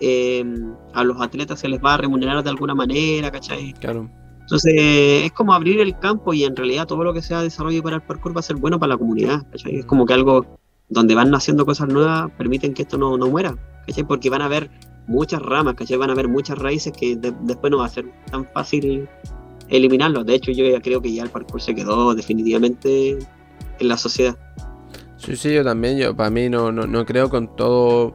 eh, 0.00 0.44
a 0.92 1.04
los 1.04 1.20
atletas 1.20 1.60
se 1.60 1.68
les 1.68 1.82
va 1.82 1.94
a 1.94 1.98
remunerar 1.98 2.42
de 2.42 2.50
alguna 2.50 2.74
manera, 2.74 3.30
¿cachai? 3.30 3.72
Claro. 3.74 4.10
Entonces, 4.44 4.74
es 4.76 5.32
como 5.32 5.54
abrir 5.54 5.80
el 5.80 5.98
campo 5.98 6.34
y 6.34 6.44
en 6.44 6.54
realidad 6.54 6.86
todo 6.86 7.02
lo 7.02 7.14
que 7.14 7.22
sea 7.22 7.42
desarrollo 7.42 7.82
para 7.82 7.96
el 7.96 8.02
parkour 8.02 8.36
va 8.36 8.40
a 8.40 8.42
ser 8.42 8.56
bueno 8.56 8.78
para 8.78 8.90
la 8.90 8.98
comunidad. 8.98 9.46
Es 9.52 9.86
como 9.86 10.04
que 10.04 10.12
algo 10.12 10.58
donde 10.90 11.14
van 11.14 11.30
naciendo 11.30 11.64
cosas 11.64 11.88
nuevas 11.88 12.30
permiten 12.36 12.74
que 12.74 12.82
esto 12.82 12.98
no, 12.98 13.16
no 13.16 13.28
muera, 13.28 13.56
Porque 14.06 14.28
van 14.28 14.42
a 14.42 14.44
haber 14.44 14.70
muchas 15.06 15.40
ramas, 15.40 15.74
¿cachai? 15.74 15.96
Van 15.96 16.10
a 16.10 16.12
haber 16.12 16.28
muchas 16.28 16.58
raíces 16.58 16.92
que 16.92 17.16
después 17.16 17.70
no 17.70 17.78
va 17.78 17.86
a 17.86 17.88
ser 17.88 18.04
tan 18.30 18.46
fácil 18.52 19.08
eliminarlos. 19.68 20.26
De 20.26 20.34
hecho, 20.34 20.52
yo 20.52 20.66
ya 20.66 20.80
creo 20.80 21.00
que 21.00 21.12
ya 21.12 21.22
el 21.22 21.30
parkour 21.30 21.62
se 21.62 21.74
quedó 21.74 22.14
definitivamente 22.14 23.18
en 23.78 23.88
la 23.88 23.96
sociedad. 23.96 24.36
Sí, 25.16 25.36
sí, 25.36 25.54
yo 25.54 25.64
también. 25.64 25.96
Yo 25.96 26.14
para 26.14 26.28
mí 26.28 26.50
no, 26.50 26.70
no, 26.70 26.86
no 26.86 27.06
creo 27.06 27.30
con 27.30 27.56
todo 27.56 28.12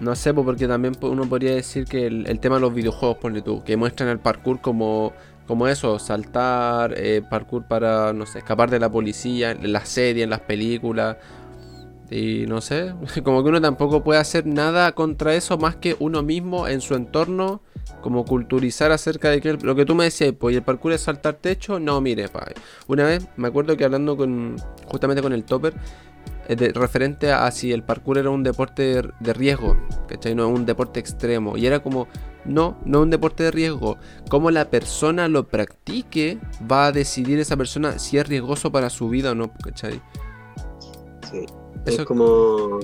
no 0.00 0.16
sé, 0.16 0.32
porque 0.32 0.66
también 0.66 0.94
uno 1.02 1.28
podría 1.28 1.54
decir 1.54 1.84
que 1.84 2.06
el, 2.06 2.40
tema 2.40 2.56
de 2.56 2.62
los 2.62 2.74
videojuegos, 2.74 3.18
ponle 3.18 3.42
tú, 3.42 3.62
que 3.62 3.76
muestran 3.76 4.08
el 4.08 4.18
parkour 4.18 4.60
como, 4.60 5.12
como 5.46 5.68
eso, 5.68 5.98
saltar, 5.98 6.94
eh, 6.96 7.22
parkour 7.28 7.64
para, 7.64 8.12
no 8.14 8.24
sé, 8.24 8.38
escapar 8.38 8.70
de 8.70 8.78
la 8.78 8.90
policía, 8.90 9.50
en 9.50 9.72
las 9.72 9.90
series, 9.90 10.24
en 10.24 10.30
las 10.30 10.40
películas. 10.40 11.18
Y 12.10 12.46
no 12.48 12.62
sé, 12.62 12.94
como 13.24 13.42
que 13.42 13.50
uno 13.50 13.60
tampoco 13.60 14.02
puede 14.02 14.20
hacer 14.20 14.46
nada 14.46 14.92
contra 14.92 15.34
eso 15.34 15.58
más 15.58 15.76
que 15.76 15.96
uno 15.98 16.22
mismo 16.22 16.66
en 16.66 16.80
su 16.80 16.94
entorno, 16.94 17.60
como 18.00 18.24
culturizar 18.24 18.92
acerca 18.92 19.28
de 19.30 19.42
que 19.42 19.52
lo 19.52 19.74
que 19.74 19.84
tú 19.84 19.94
me 19.94 20.04
decías, 20.04 20.32
pues 20.38 20.56
el 20.56 20.62
parkour 20.62 20.92
es 20.92 21.02
saltar 21.02 21.34
techo, 21.34 21.78
no, 21.78 22.00
mire, 22.00 22.28
pa. 22.28 22.46
una 22.88 23.04
vez 23.04 23.26
me 23.36 23.48
acuerdo 23.48 23.76
que 23.76 23.84
hablando 23.84 24.16
con 24.16 24.56
justamente 24.86 25.22
con 25.22 25.34
el 25.34 25.44
topper, 25.44 25.74
referente 26.56 27.32
a 27.32 27.50
si 27.50 27.72
el 27.72 27.82
parkour 27.82 28.18
era 28.18 28.30
un 28.30 28.42
deporte 28.42 29.02
de, 29.20 29.32
riesgo, 29.32 29.76
¿cachai? 30.08 30.34
No 30.34 30.48
es 30.48 30.58
un 30.58 30.66
deporte 30.66 31.00
extremo. 31.00 31.56
Y 31.56 31.66
era 31.66 31.82
como, 31.82 32.08
no, 32.44 32.78
no 32.84 32.98
es 32.98 33.02
un 33.04 33.10
deporte 33.10 33.44
de 33.44 33.50
riesgo. 33.50 33.98
Como 34.28 34.50
la 34.50 34.70
persona 34.70 35.28
lo 35.28 35.48
practique, 35.48 36.38
va 36.70 36.86
a 36.86 36.92
decidir 36.92 37.38
esa 37.38 37.56
persona 37.56 37.98
si 37.98 38.18
es 38.18 38.28
riesgoso 38.28 38.72
para 38.72 38.90
su 38.90 39.08
vida 39.08 39.32
o 39.32 39.34
no, 39.34 39.52
¿cachai? 39.62 40.00
Sí. 41.30 41.46
Eso 41.86 42.02
es 42.02 42.06
como. 42.06 42.80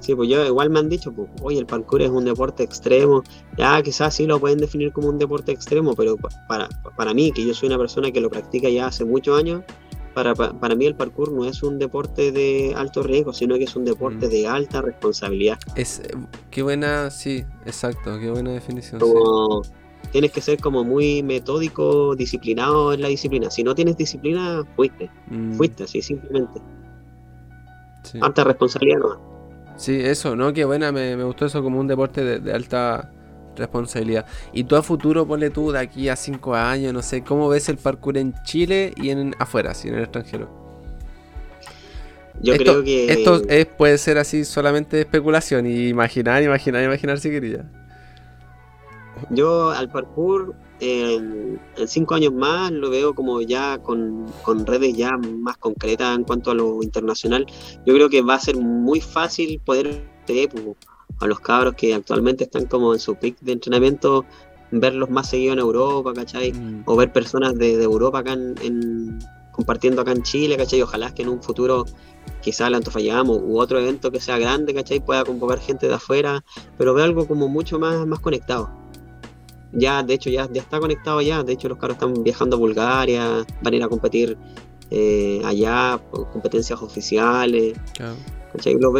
Sí, 0.00 0.14
pues 0.14 0.28
yo 0.28 0.44
igual 0.44 0.68
me 0.68 0.80
han 0.80 0.90
dicho, 0.90 1.10
pues, 1.12 1.30
oye, 1.40 1.58
el 1.58 1.64
parkour 1.64 2.02
es 2.02 2.10
un 2.10 2.26
deporte 2.26 2.62
extremo. 2.62 3.22
Ya, 3.56 3.82
quizás 3.82 4.14
sí 4.14 4.26
lo 4.26 4.38
pueden 4.38 4.58
definir 4.58 4.92
como 4.92 5.08
un 5.08 5.18
deporte 5.18 5.50
extremo, 5.50 5.94
pero 5.94 6.16
para, 6.46 6.68
para 6.94 7.14
mí, 7.14 7.32
que 7.32 7.46
yo 7.46 7.54
soy 7.54 7.68
una 7.68 7.78
persona 7.78 8.10
que 8.10 8.20
lo 8.20 8.28
practica 8.28 8.68
ya 8.68 8.88
hace 8.88 9.06
muchos 9.06 9.38
años, 9.38 9.62
para, 10.14 10.34
para 10.34 10.74
mí 10.74 10.86
el 10.86 10.94
parkour 10.94 11.32
no 11.32 11.44
es 11.44 11.62
un 11.62 11.78
deporte 11.78 12.30
de 12.32 12.72
alto 12.76 13.02
riesgo, 13.02 13.32
sino 13.32 13.56
que 13.56 13.64
es 13.64 13.74
un 13.76 13.84
deporte 13.84 14.26
Mm. 14.26 14.30
de 14.30 14.46
alta 14.46 14.80
responsabilidad. 14.82 15.58
Es, 15.76 16.00
eh, 16.00 16.14
qué 16.50 16.62
buena, 16.62 17.10
sí, 17.10 17.44
exacto, 17.66 18.18
qué 18.20 18.30
buena 18.30 18.52
definición. 18.52 19.00
sí. 19.00 19.06
Como 19.06 19.62
tienes 20.12 20.30
que 20.32 20.40
ser 20.40 20.60
como 20.60 20.84
muy 20.84 21.22
metódico, 21.24 22.14
disciplinado 22.14 22.92
en 22.92 23.00
la 23.02 23.08
disciplina. 23.08 23.50
Si 23.50 23.64
no 23.64 23.74
tienes 23.74 23.96
disciplina, 23.96 24.62
fuiste, 24.76 25.10
Mm, 25.28 25.54
fuiste 25.54 25.82
así 25.84 26.00
simplemente. 26.02 26.60
sí. 28.02 28.18
Alta 28.22 28.44
responsabilidad 28.44 28.98
no. 29.00 29.34
Sí, 29.76 29.98
eso, 30.00 30.36
¿no? 30.36 30.52
Qué 30.52 30.64
buena, 30.64 30.92
me, 30.92 31.16
me 31.16 31.24
gustó 31.24 31.46
eso 31.46 31.62
como 31.62 31.80
un 31.80 31.88
deporte 31.88 32.22
de, 32.22 32.38
de 32.38 32.52
alta 32.52 33.10
responsabilidad. 33.56 34.26
Y 34.52 34.64
tú 34.64 34.76
a 34.76 34.82
futuro, 34.82 35.26
ponle 35.26 35.50
tú 35.50 35.72
de 35.72 35.78
aquí 35.78 36.08
a 36.08 36.16
cinco 36.16 36.54
años, 36.54 36.92
no 36.92 37.02
sé, 37.02 37.22
¿cómo 37.22 37.48
ves 37.48 37.68
el 37.68 37.76
parkour 37.76 38.18
en 38.18 38.34
Chile 38.44 38.92
y 38.96 39.10
en 39.10 39.34
afuera, 39.38 39.72
así 39.72 39.88
en 39.88 39.94
el 39.94 40.02
extranjero? 40.02 40.48
Yo 42.40 42.54
esto, 42.54 42.64
creo 42.64 42.84
que 42.84 43.12
Esto 43.12 43.42
es, 43.48 43.66
puede 43.66 43.96
ser 43.98 44.18
así 44.18 44.44
solamente 44.44 45.00
especulación 45.00 45.66
y 45.66 45.88
imaginar, 45.88 46.42
imaginar, 46.42 46.82
imaginar 46.82 47.18
si 47.20 47.30
quería. 47.30 47.64
yo 49.30 49.70
al 49.70 49.90
parkour 49.90 50.54
en, 50.80 51.60
en 51.76 51.88
cinco 51.88 52.14
años 52.14 52.32
más 52.32 52.72
lo 52.72 52.90
veo 52.90 53.14
como 53.14 53.40
ya 53.40 53.78
con, 53.78 54.26
con 54.42 54.66
redes 54.66 54.96
ya 54.96 55.16
más 55.16 55.56
concretas 55.56 56.16
en 56.16 56.24
cuanto 56.24 56.50
a 56.50 56.54
lo 56.54 56.82
internacional. 56.82 57.46
Yo 57.86 57.94
creo 57.94 58.08
que 58.08 58.22
va 58.22 58.34
a 58.34 58.40
ser 58.40 58.56
muy 58.56 59.00
fácil 59.00 59.60
poder 59.64 60.04
pues, 60.26 60.76
a 61.20 61.26
los 61.26 61.40
cabros 61.40 61.74
que 61.74 61.94
actualmente 61.94 62.44
están 62.44 62.66
como 62.66 62.92
en 62.92 62.98
su 63.00 63.14
pick 63.16 63.38
de 63.40 63.52
entrenamiento, 63.52 64.24
verlos 64.70 65.10
más 65.10 65.30
seguidos 65.30 65.54
en 65.54 65.60
Europa, 65.60 66.12
¿cachai? 66.14 66.52
Mm, 66.52 66.82
o 66.86 66.96
ver 66.96 67.12
personas 67.12 67.54
de, 67.56 67.76
de 67.76 67.84
Europa 67.84 68.18
acá 68.20 68.32
en, 68.32 68.54
en- 68.62 69.18
compartiendo 69.52 70.02
acá 70.02 70.10
en 70.12 70.22
Chile, 70.22 70.56
¿cachai? 70.56 70.82
Ojalá 70.82 71.14
que 71.14 71.22
en 71.22 71.28
un 71.28 71.40
futuro 71.42 71.84
quizá 72.42 72.66
el 72.66 72.74
Antofagasta 72.74 73.22
u 73.22 73.60
otro 73.60 73.78
evento 73.78 74.10
que 74.10 74.20
sea 74.20 74.36
grande, 74.38 74.74
¿cachai? 74.74 74.98
Pueda 74.98 75.24
convocar 75.24 75.60
gente 75.60 75.86
de 75.86 75.94
afuera, 75.94 76.44
pero 76.76 76.92
veo 76.92 77.04
algo 77.04 77.26
como 77.28 77.46
mucho 77.48 77.78
más, 77.78 78.04
más 78.06 78.18
conectado. 78.18 78.68
Ya, 79.72 80.02
de 80.02 80.14
hecho, 80.14 80.30
ya, 80.30 80.48
ya 80.52 80.62
está 80.62 80.78
conectado 80.78 81.20
ya, 81.20 81.42
de 81.42 81.52
hecho 81.52 81.68
los 81.68 81.78
caros 81.78 81.96
están 81.96 82.22
viajando 82.22 82.56
a 82.56 82.58
Bulgaria, 82.58 83.44
van 83.62 83.72
a 83.72 83.76
ir 83.76 83.82
a 83.82 83.88
competir 83.88 84.36
eh, 84.90 85.40
allá, 85.44 86.00
por 86.10 86.30
competencias 86.30 86.80
oficiales, 86.80 87.74
claro. 87.94 88.14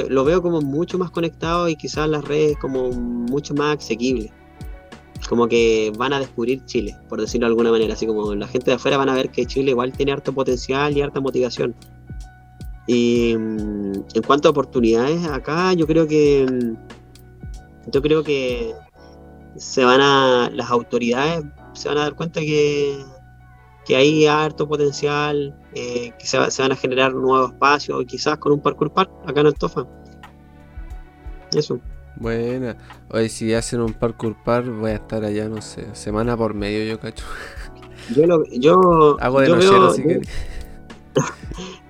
Lo 0.09 0.25
veo 0.25 0.43
como 0.43 0.61
mucho 0.61 0.99
más 0.99 1.11
conectado 1.11 1.69
y 1.69 1.77
quizás 1.77 2.09
las 2.09 2.25
redes 2.25 2.57
como 2.59 2.91
mucho 2.91 3.55
más 3.55 3.79
asequibles. 3.79 4.31
Como 5.29 5.49
que 5.49 5.93
van 5.97 6.13
a 6.13 6.21
descubrir 6.21 6.65
Chile, 6.67 6.97
por 7.09 7.21
decirlo 7.21 7.47
de 7.47 7.53
alguna 7.53 7.71
manera. 7.71 7.95
Así 7.95 8.07
como 8.07 8.35
la 8.35 8.47
gente 8.47 8.71
de 8.71 8.75
afuera 8.77 8.99
van 8.99 9.09
a 9.09 9.15
ver 9.15 9.31
que 9.31 9.47
Chile 9.47 9.71
igual 9.71 9.93
tiene 9.93 10.13
harto 10.13 10.33
potencial 10.33 10.97
y 10.97 11.01
harta 11.01 11.21
motivación. 11.21 11.75
Y 12.87 13.35
mm, 13.37 13.93
en 14.15 14.23
cuanto 14.27 14.49
a 14.49 14.51
oportunidades, 14.51 15.25
acá 15.27 15.73
yo 15.73 15.87
creo 15.87 16.07
que 16.07 16.47
mm, 16.51 17.91
yo 17.91 18.03
creo 18.03 18.23
que 18.23 18.75
se 19.57 19.85
van 19.85 20.01
a 20.01 20.51
las 20.53 20.71
autoridades 20.71 21.45
se 21.75 21.89
van 21.89 21.99
a 21.99 22.03
dar 22.03 22.15
cuenta 22.15 22.41
que, 22.41 23.05
que 23.85 23.97
hay 23.97 24.27
harto 24.27 24.67
potencial, 24.67 25.55
eh, 25.75 26.13
que 26.19 26.27
se, 26.27 26.51
se 26.51 26.63
van 26.63 26.73
a 26.73 26.77
generar 26.77 27.15
nuevos 27.15 27.53
espacios, 27.53 28.05
quizás 28.07 28.39
con 28.39 28.53
un 28.53 28.61
parkour 28.61 28.93
park 28.93 29.11
acá 29.27 29.41
en 29.41 29.47
Altofa. 29.49 29.87
Eso. 31.53 31.79
Buena. 32.17 32.77
Oye, 33.11 33.29
si 33.29 33.53
hacen 33.55 33.81
un 33.81 33.93
parkour 33.93 34.37
par, 34.45 34.65
voy 34.65 34.93
a 34.93 34.95
estar 34.95 35.25
allá, 35.25 35.49
no 35.49 35.61
sé, 35.61 35.87
semana 35.95 36.37
por 36.37 36.55
medio, 36.55 36.85
yo 36.85 36.99
cacho. 37.01 37.25
Yo, 38.15 38.27
lo, 38.27 38.45
yo, 38.47 39.17
Hago 39.21 39.41
de 39.41 39.49
yo 39.49 39.57
nochero 39.57 39.81
veo, 39.81 39.91
si 39.93 40.03
yo, 40.03 40.09
querés. 40.09 40.29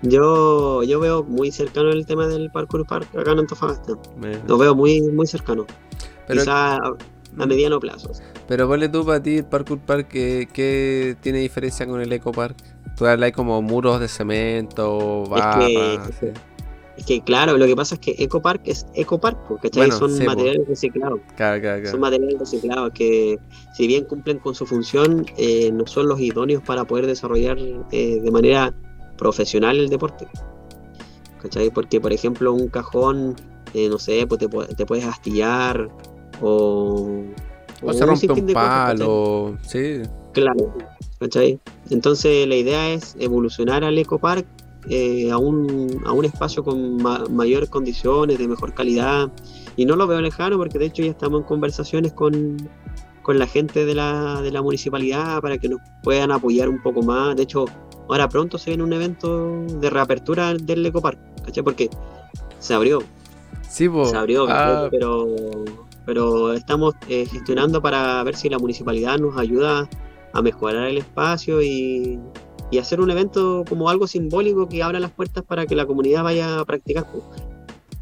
yo, 0.03 0.83
yo 0.83 1.01
veo 1.01 1.25
muy 1.25 1.51
cercano 1.51 1.91
el 1.91 2.07
tema 2.07 2.27
del 2.27 2.51
parkour 2.51 2.87
park 2.87 3.09
acá 3.17 3.33
en 3.33 3.41
Antofagasta. 3.41 3.95
Lo 4.47 4.59
veo 4.59 4.75
muy, 4.75 5.03
muy 5.03 5.27
cercano. 5.27 5.67
Pero, 6.27 6.41
Quizás 6.41 6.79
a, 7.39 7.43
a 7.43 7.47
mediano 7.47 7.81
plazo. 7.81 8.11
pero 8.49 8.69
ponle 8.69 8.89
tú 8.89 9.05
para 9.05 9.23
ti 9.23 9.39
el 9.39 9.45
parkour 9.45 9.79
park, 9.79 10.09
¿qué, 10.09 10.49
qué 10.53 11.17
tiene 11.21 11.39
diferencia 11.39 11.87
con 11.87 12.01
el 12.01 12.13
eco 12.13 12.33
park? 12.33 12.57
Tú 12.97 13.07
hablas 13.07 13.33
como 13.33 13.61
muros 13.61 14.01
de 14.01 14.09
cemento, 14.09 15.25
barras. 15.27 16.09
Es 16.11 16.17
que-. 16.19 16.33
Es 16.97 17.07
que 17.07 17.21
claro, 17.23 17.59
lo 17.59 17.67
que 17.67 17.75
pasa 17.75 17.97
es 17.97 18.01
que 18.01 18.15
Eco 18.19 18.41
Park 18.41 18.63
es 18.67 18.87
Eco 18.95 19.19
Park, 19.19 19.39
¿cachai? 19.61 19.89
Bueno, 19.89 19.99
son 19.99 20.13
sí, 20.13 20.21
po. 20.21 20.27
materiales 20.27 20.69
reciclados. 20.69 21.19
Claro, 21.37 21.61
claro, 21.61 21.81
claro. 21.81 21.91
Son 21.91 22.01
materiales 22.01 22.39
reciclados 22.39 22.93
que, 22.93 23.39
si 23.77 23.87
bien 23.89 24.05
cumplen 24.05 24.39
con 24.39 24.55
su 24.55 24.65
función, 24.65 25.27
eh, 25.37 25.73
no 25.73 25.87
son 25.87 26.07
los 26.07 26.21
idóneos 26.21 26.63
para 26.63 26.85
poder 26.85 27.07
desarrollar 27.07 27.59
eh, 27.91 28.21
de 28.23 28.31
manera 28.31 28.73
profesional 29.19 29.77
el 29.79 29.89
deporte. 29.89 30.29
¿Cachai? 31.43 31.71
Porque, 31.71 32.01
por 32.01 32.13
ejemplo, 32.13 32.53
un 32.53 32.69
cajón, 32.69 33.35
eh, 33.75 33.89
no 33.89 33.99
sé, 33.99 34.25
pues 34.29 34.39
te, 34.39 34.49
te 34.49 34.87
puedes 34.87 35.05
astillar 35.05 35.91
o. 36.41 37.23
O 37.83 37.93
se 37.93 38.05
un 38.05 38.11
rompe 38.11 38.33
un 38.33 38.47
palo, 38.53 39.57
sí. 39.67 40.01
Claro, 40.33 40.73
¿cachai? 41.21 41.61
Entonces 41.91 42.47
la 42.49 42.57
idea 42.57 42.91
es 42.91 43.15
evolucionar 43.19 43.85
al 43.85 43.99
ecopark 43.99 44.47
eh, 44.89 45.31
a, 45.31 45.37
un, 45.39 46.01
a 46.07 46.13
un 46.13 46.25
espacio 46.25 46.65
con 46.65 46.97
ma- 47.03 47.25
mayores 47.31 47.69
condiciones, 47.69 48.39
de 48.39 48.49
mejor 48.49 48.73
calidad. 48.75 49.31
Y 49.77 49.85
no 49.87 49.97
lo 49.97 50.07
veo 50.07 50.21
lejano 50.21 50.57
porque 50.57 50.79
de 50.79 50.87
hecho 50.87 51.03
ya 51.03 51.11
estamos 51.11 51.41
en 51.43 51.47
conversaciones 51.47 52.13
con, 52.13 52.57
con 53.23 53.39
la 53.39 53.47
gente 53.47 53.85
de 53.85 53.95
la, 53.95 54.41
de 54.41 54.51
la 54.51 54.63
municipalidad 54.63 55.41
para 55.43 55.59
que 55.59 55.69
nos 55.69 55.81
puedan 56.03 56.31
apoyar 56.33 56.69
un 56.69 56.81
poco 56.83 57.03
más. 57.03 57.37
De 57.37 57.43
hecho, 57.43 57.67
ahora 58.09 58.29
pronto 58.29 58.57
se 58.57 58.71
viene 58.71 58.83
un 58.83 58.93
evento 58.93 59.63
de 59.81 59.91
reapertura 59.91 60.55
del 60.55 60.87
ecopark, 60.87 61.19
¿cachai? 61.45 61.63
Porque 61.65 61.91
se 62.61 62.73
abrió, 62.73 63.01
Sí, 63.69 63.89
se 64.05 64.17
abrió, 64.17 64.47
Ah, 64.49 64.89
pero, 64.91 65.27
pero 66.07 66.53
estamos 66.53 66.95
eh, 67.09 67.27
gestionando 67.27 67.81
para 67.81 68.23
ver 68.25 68.37
si 68.37 68.49
la 68.49 68.59
municipalidad 68.59 69.19
nos 69.19 69.37
ayuda 69.37 69.89
a 70.33 70.43
mejorar 70.43 70.89
el 70.89 70.99
espacio 70.99 71.63
y, 71.63 72.19
y 72.71 72.79
hacer 72.79 73.01
un 73.01 73.11
evento 73.11 73.65
como 73.69 73.89
algo 73.89 74.07
simbólico 74.07 74.69
que 74.69 74.83
abra 74.83 74.99
las 75.01 75.13
puertas 75.13 75.45
para 75.45 75.67
que 75.67 75.77
la 75.77 75.87
comunidad 75.87 76.25
vaya 76.25 76.61
a 76.61 76.65
practicar. 76.65 77.07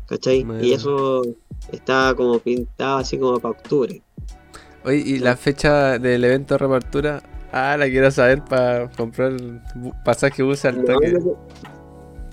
¿Cachai? 0.06 0.44
Bueno. 0.44 0.64
Y 0.64 0.72
eso 0.72 1.22
está 1.70 2.14
como 2.16 2.38
pintado 2.38 2.98
así 2.98 3.18
como 3.18 3.38
para 3.38 3.52
octubre. 3.52 4.02
Oye, 4.84 5.02
¿y 5.04 5.18
la 5.18 5.36
fecha 5.36 5.98
del 5.98 6.24
evento 6.24 6.54
de 6.54 6.58
reapertura? 6.58 7.22
Ah, 7.52 7.76
la 7.78 7.86
quiero 7.86 8.10
saber 8.10 8.42
para 8.42 8.90
comprar 8.90 9.36
pasaje 10.04 10.42
bus 10.42 10.64
al 10.64 10.84
toque. 10.84 11.12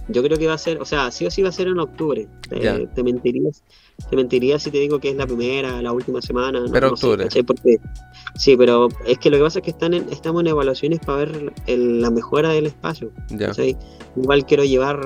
yo, 0.07 0.23
creo 0.23 0.37
que 0.37 0.47
va 0.47 0.53
a 0.53 0.57
ser, 0.57 0.81
o 0.81 0.85
sea, 0.85 1.11
sí 1.11 1.25
o 1.25 1.31
sí 1.31 1.41
va 1.41 1.49
a 1.49 1.51
ser 1.51 1.67
en 1.67 1.79
octubre. 1.79 2.27
Eh, 2.51 2.87
te 2.95 3.03
mentirías, 3.03 3.63
te 4.09 4.15
mentiría 4.15 4.59
si 4.59 4.71
te 4.71 4.77
digo 4.79 4.99
que 4.99 5.09
es 5.09 5.15
la 5.15 5.25
primera, 5.27 5.81
la 5.81 5.91
última 5.91 6.21
semana. 6.21 6.59
no- 6.59 6.71
Pero 6.71 6.89
no 6.91 6.95
sé, 6.97 7.05
octubre. 7.07 7.23
¿cachai? 7.25 7.43
Porque, 7.43 7.79
sí, 8.35 8.55
pero 8.57 8.87
es 9.05 9.17
que 9.17 9.29
lo 9.29 9.37
que 9.37 9.43
pasa 9.43 9.59
es 9.59 9.65
que 9.65 9.71
están 9.71 9.93
en- 9.93 10.07
estamos 10.11 10.41
en 10.41 10.47
evaluaciones 10.47 10.99
para 10.99 11.19
ver 11.19 11.53
el- 11.67 12.01
la 12.01 12.09
mejora 12.11 12.49
del 12.49 12.65
espacio. 12.67 13.11
Ya. 13.29 13.47
¿cachai? 13.47 13.77
Igual 14.15 14.45
quiero 14.45 14.63
llevar, 14.63 14.99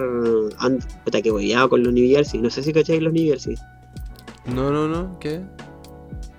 puta 1.04 1.22
que 1.22 1.32
voy 1.32 1.50
ya 1.50 1.68
con 1.68 1.84
los 1.84 1.94
New 1.94 2.08
Jersey, 2.08 2.42
no 2.42 2.50
sé 2.50 2.64
si 2.64 2.74
cacháis 2.74 3.02
los 3.02 3.14
New 3.14 3.26
Jersey. 3.26 3.56
No, 4.54 4.72
no, 4.72 4.88
no, 4.88 5.18
¿qué? 5.20 5.42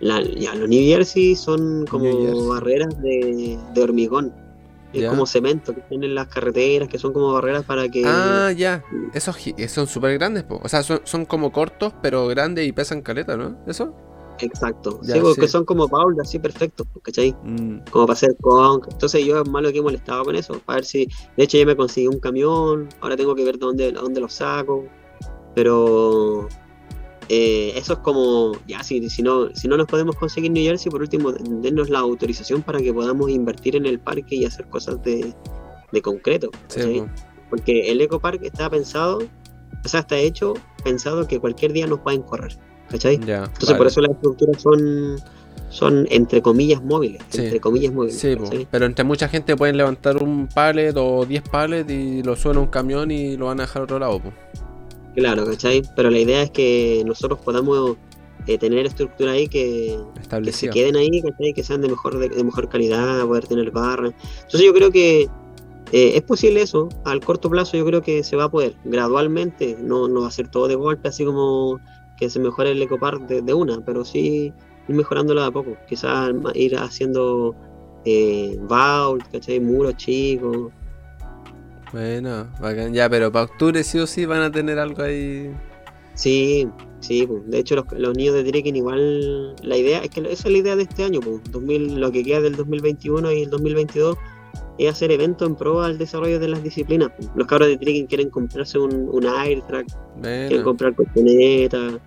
La- 0.00 0.22
ya, 0.22 0.54
los 0.54 0.68
New 0.68 0.82
Jersey 0.84 1.34
son 1.36 1.86
como 1.86 2.04
Jersey. 2.04 2.48
barreras 2.48 3.00
de, 3.00 3.58
de 3.74 3.82
hormigón. 3.82 4.32
Como 5.08 5.26
cemento 5.26 5.74
que 5.74 5.80
están 5.80 6.04
en 6.04 6.14
las 6.14 6.28
carreteras, 6.28 6.88
que 6.88 6.98
son 6.98 7.12
como 7.12 7.32
barreras 7.32 7.64
para 7.64 7.88
que... 7.88 8.02
Ah, 8.06 8.52
ya. 8.56 8.84
Esos 9.12 9.36
eh, 9.46 9.68
son 9.68 9.86
súper 9.86 10.14
grandes, 10.18 10.44
po. 10.44 10.60
O 10.62 10.68
sea, 10.68 10.82
son, 10.82 11.00
son 11.04 11.24
como 11.24 11.52
cortos, 11.52 11.92
pero 12.02 12.26
grandes 12.26 12.66
y 12.66 12.72
pesan 12.72 13.02
caleta, 13.02 13.36
¿no? 13.36 13.56
¿Eso? 13.66 13.94
Exacto. 14.40 15.00
Sí, 15.02 15.18
porque 15.20 15.42
sí. 15.42 15.48
son 15.48 15.64
como 15.64 15.88
Paul, 15.88 16.16
así 16.20 16.38
perfectos, 16.38 16.86
¿cachai? 17.02 17.34
Mm, 17.44 17.78
Como 17.90 18.06
para 18.06 18.14
hacer 18.14 18.36
con. 18.40 18.80
Entonces 18.90 19.24
yo 19.24 19.40
es 19.40 19.48
malo 19.48 19.70
que 19.72 19.78
he 19.78 19.82
molestado 19.82 20.24
con 20.24 20.36
eso. 20.36 20.58
Para 20.64 20.76
ver 20.76 20.84
si. 20.84 21.08
De 21.36 21.44
hecho, 21.44 21.58
ya 21.58 21.66
me 21.66 21.76
conseguí 21.76 22.08
un 22.08 22.18
camión. 22.18 22.88
Ahora 23.00 23.16
tengo 23.16 23.34
que 23.34 23.44
ver 23.44 23.58
dónde, 23.58 23.92
dónde 23.92 24.20
lo 24.20 24.28
saco. 24.28 24.84
Pero. 25.54 26.48
Eh, 27.28 27.72
eso 27.76 27.94
es 27.94 27.98
como. 28.00 28.52
Ya, 28.66 28.82
si, 28.82 29.08
si, 29.10 29.22
no, 29.22 29.48
si 29.54 29.68
no 29.68 29.76
nos 29.76 29.86
podemos 29.86 30.16
conseguir 30.16 30.50
New 30.50 30.62
Jersey, 30.64 30.90
por 30.90 31.00
último, 31.00 31.32
dennos 31.32 31.88
la 31.90 32.00
autorización 32.00 32.62
para 32.62 32.80
que 32.80 32.92
podamos 32.92 33.30
invertir 33.30 33.76
en 33.76 33.86
el 33.86 33.98
parque 33.98 34.36
y 34.36 34.44
hacer 34.44 34.66
cosas 34.68 35.02
de, 35.02 35.32
de 35.92 36.02
concreto. 36.02 36.50
sí. 36.68 37.02
Porque 37.50 37.92
el 37.92 38.00
Eco 38.00 38.18
Park 38.18 38.40
está 38.42 38.68
pensado. 38.68 39.18
O 39.84 39.88
sea, 39.88 40.00
está 40.00 40.16
hecho 40.16 40.54
pensado 40.82 41.28
que 41.28 41.38
cualquier 41.38 41.72
día 41.72 41.86
nos 41.86 42.00
pueden 42.00 42.22
correr. 42.22 42.56
¿Cachai? 42.88 43.18
Ya. 43.20 43.44
Entonces 43.44 43.68
vale. 43.68 43.78
por 43.78 43.86
eso 43.86 44.00
las 44.00 44.10
estructuras 44.12 44.60
son, 44.62 45.16
son 45.68 46.06
entre 46.10 46.42
comillas 46.42 46.82
móviles, 46.82 47.22
Sí. 47.28 47.42
entre 47.42 47.60
comillas 47.60 47.92
móviles. 47.92 48.18
Sí. 48.18 48.34
¿cachai? 48.36 48.66
pero 48.70 48.86
entre 48.86 49.04
mucha 49.04 49.28
gente 49.28 49.56
pueden 49.56 49.76
levantar 49.76 50.20
un 50.22 50.48
pallet 50.48 50.94
o 50.96 51.24
10 51.26 51.42
pallets 51.48 51.90
y 51.90 52.22
lo 52.22 52.34
suben 52.34 52.56
a 52.56 52.60
un 52.60 52.66
camión 52.68 53.10
y 53.10 53.36
lo 53.36 53.46
van 53.46 53.60
a 53.60 53.64
dejar 53.64 53.82
a 53.82 53.84
otro 53.84 53.98
lado. 53.98 54.20
po. 54.20 54.32
Claro, 55.14 55.46
¿cachai? 55.46 55.82
Pero 55.96 56.10
la 56.10 56.18
idea 56.18 56.42
es 56.42 56.50
que 56.50 57.02
nosotros 57.06 57.38
podamos 57.40 57.96
eh, 58.46 58.58
tener 58.58 58.84
estructura 58.86 59.32
ahí 59.32 59.48
que, 59.48 59.98
que 60.44 60.52
se 60.52 60.68
queden 60.70 60.96
ahí, 60.96 61.22
¿cachai? 61.22 61.52
Que 61.54 61.62
sean 61.62 61.80
de 61.80 61.88
mejor, 61.88 62.18
de, 62.18 62.28
de 62.28 62.44
mejor 62.44 62.68
calidad, 62.68 63.24
poder 63.26 63.46
tener 63.46 63.70
barra. 63.70 64.08
Entonces 64.08 64.62
yo 64.62 64.74
creo 64.74 64.90
que 64.90 65.28
Eh, 65.92 66.16
es 66.16 66.22
posible 66.22 66.60
eso, 66.62 66.88
al 67.04 67.20
corto 67.20 67.48
plazo 67.48 67.76
yo 67.76 67.84
creo 67.84 68.00
que 68.00 68.24
se 68.24 68.36
va 68.36 68.44
a 68.44 68.50
poder, 68.50 68.74
gradualmente, 68.84 69.76
no, 69.78 70.08
no 70.08 70.22
va 70.22 70.28
a 70.28 70.30
ser 70.30 70.48
todo 70.48 70.66
de 70.66 70.74
golpe, 70.74 71.08
así 71.08 71.24
como 71.24 71.78
que 72.16 72.28
se 72.30 72.40
mejore 72.40 72.72
el 72.72 72.82
ecopar 72.82 73.20
de, 73.28 73.42
de 73.42 73.54
una, 73.54 73.80
pero 73.84 74.02
sí 74.04 74.52
ir 74.88 74.94
mejorándolo 74.94 75.42
de 75.42 75.46
a 75.46 75.50
poco, 75.52 75.76
quizás 75.86 76.32
ir 76.54 76.76
haciendo 76.76 77.54
eh, 78.04 78.58
¿cachai? 79.30 79.60
Muros 79.60 79.96
chicos. 79.96 80.72
Bueno, 81.94 82.48
bacán. 82.60 82.92
Ya, 82.92 83.08
pero 83.08 83.30
para 83.30 83.44
octubre 83.44 83.84
sí 83.84 84.00
o 84.00 84.06
sí 84.08 84.26
van 84.26 84.42
a 84.42 84.50
tener 84.50 84.80
algo 84.80 85.04
ahí. 85.04 85.54
Sí, 86.14 86.68
sí, 86.98 87.24
pues. 87.24 87.48
de 87.48 87.60
hecho 87.60 87.76
los, 87.76 87.84
los 87.96 88.16
niños 88.16 88.34
de 88.34 88.42
Trekken 88.42 88.74
igual, 88.74 89.54
la 89.62 89.76
idea, 89.76 90.00
es 90.00 90.10
que 90.10 90.20
esa 90.22 90.48
es 90.48 90.52
la 90.52 90.58
idea 90.58 90.74
de 90.74 90.82
este 90.82 91.04
año, 91.04 91.20
pues. 91.20 91.40
2000, 91.52 92.00
lo 92.00 92.10
que 92.10 92.24
queda 92.24 92.40
del 92.40 92.56
2021 92.56 93.30
y 93.30 93.42
el 93.42 93.50
2022 93.50 94.16
es 94.76 94.90
hacer 94.90 95.12
eventos 95.12 95.48
en 95.48 95.54
pro 95.54 95.82
al 95.82 95.96
desarrollo 95.96 96.40
de 96.40 96.48
las 96.48 96.64
disciplinas. 96.64 97.12
Pues. 97.16 97.30
Los 97.36 97.46
cabros 97.46 97.68
de 97.68 97.76
Trekken 97.76 98.06
quieren 98.06 98.28
comprarse 98.28 98.76
un, 98.76 98.92
un 99.12 99.22
track 99.68 99.86
quieren 100.20 100.64
comprar 100.64 100.96
colchonetas, 100.96 102.00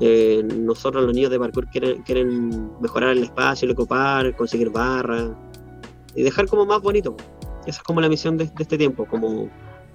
eh, 0.00 0.46
nosotros 0.54 1.02
los 1.02 1.14
niños 1.14 1.30
de 1.30 1.38
parkour 1.38 1.66
quieren, 1.70 2.02
quieren 2.02 2.78
mejorar 2.78 3.12
el 3.12 3.22
espacio, 3.22 3.64
el 3.64 3.72
ecopar, 3.72 4.36
conseguir 4.36 4.68
barras 4.68 5.30
y 6.14 6.22
dejar 6.22 6.46
como 6.46 6.66
más 6.66 6.80
bonito. 6.80 7.16
Esa 7.66 7.78
es 7.78 7.82
como 7.82 8.00
la 8.00 8.08
misión 8.08 8.36
de, 8.36 8.50
este 8.58 8.78
tiempo, 8.78 9.06
como 9.06 9.48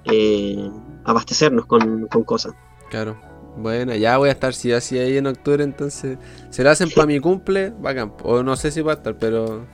eh, 0.06 0.70
abastecernos 1.04 1.66
con, 1.66 2.08
cosas. 2.26 2.54
Claro. 2.90 3.20
Bueno, 3.58 3.96
ya 3.96 4.18
voy 4.18 4.30
a 4.30 4.32
estar 4.32 4.54
si 4.54 4.72
así 4.72 4.98
ahí 4.98 5.18
en 5.18 5.28
octubre, 5.28 5.64
entonces 5.64 6.18
se 6.50 6.64
lo 6.64 6.70
hacen 6.70 6.90
para 6.92 7.08
mi 7.08 7.20
cumple, 7.20 7.74
bacán. 7.80 8.14
O 8.24 8.42
no 8.42 8.56
sé 8.56 8.72
si 8.72 8.82
va 8.82 8.94
a 8.94 8.96
estar, 8.96 9.18
pero 9.18 9.66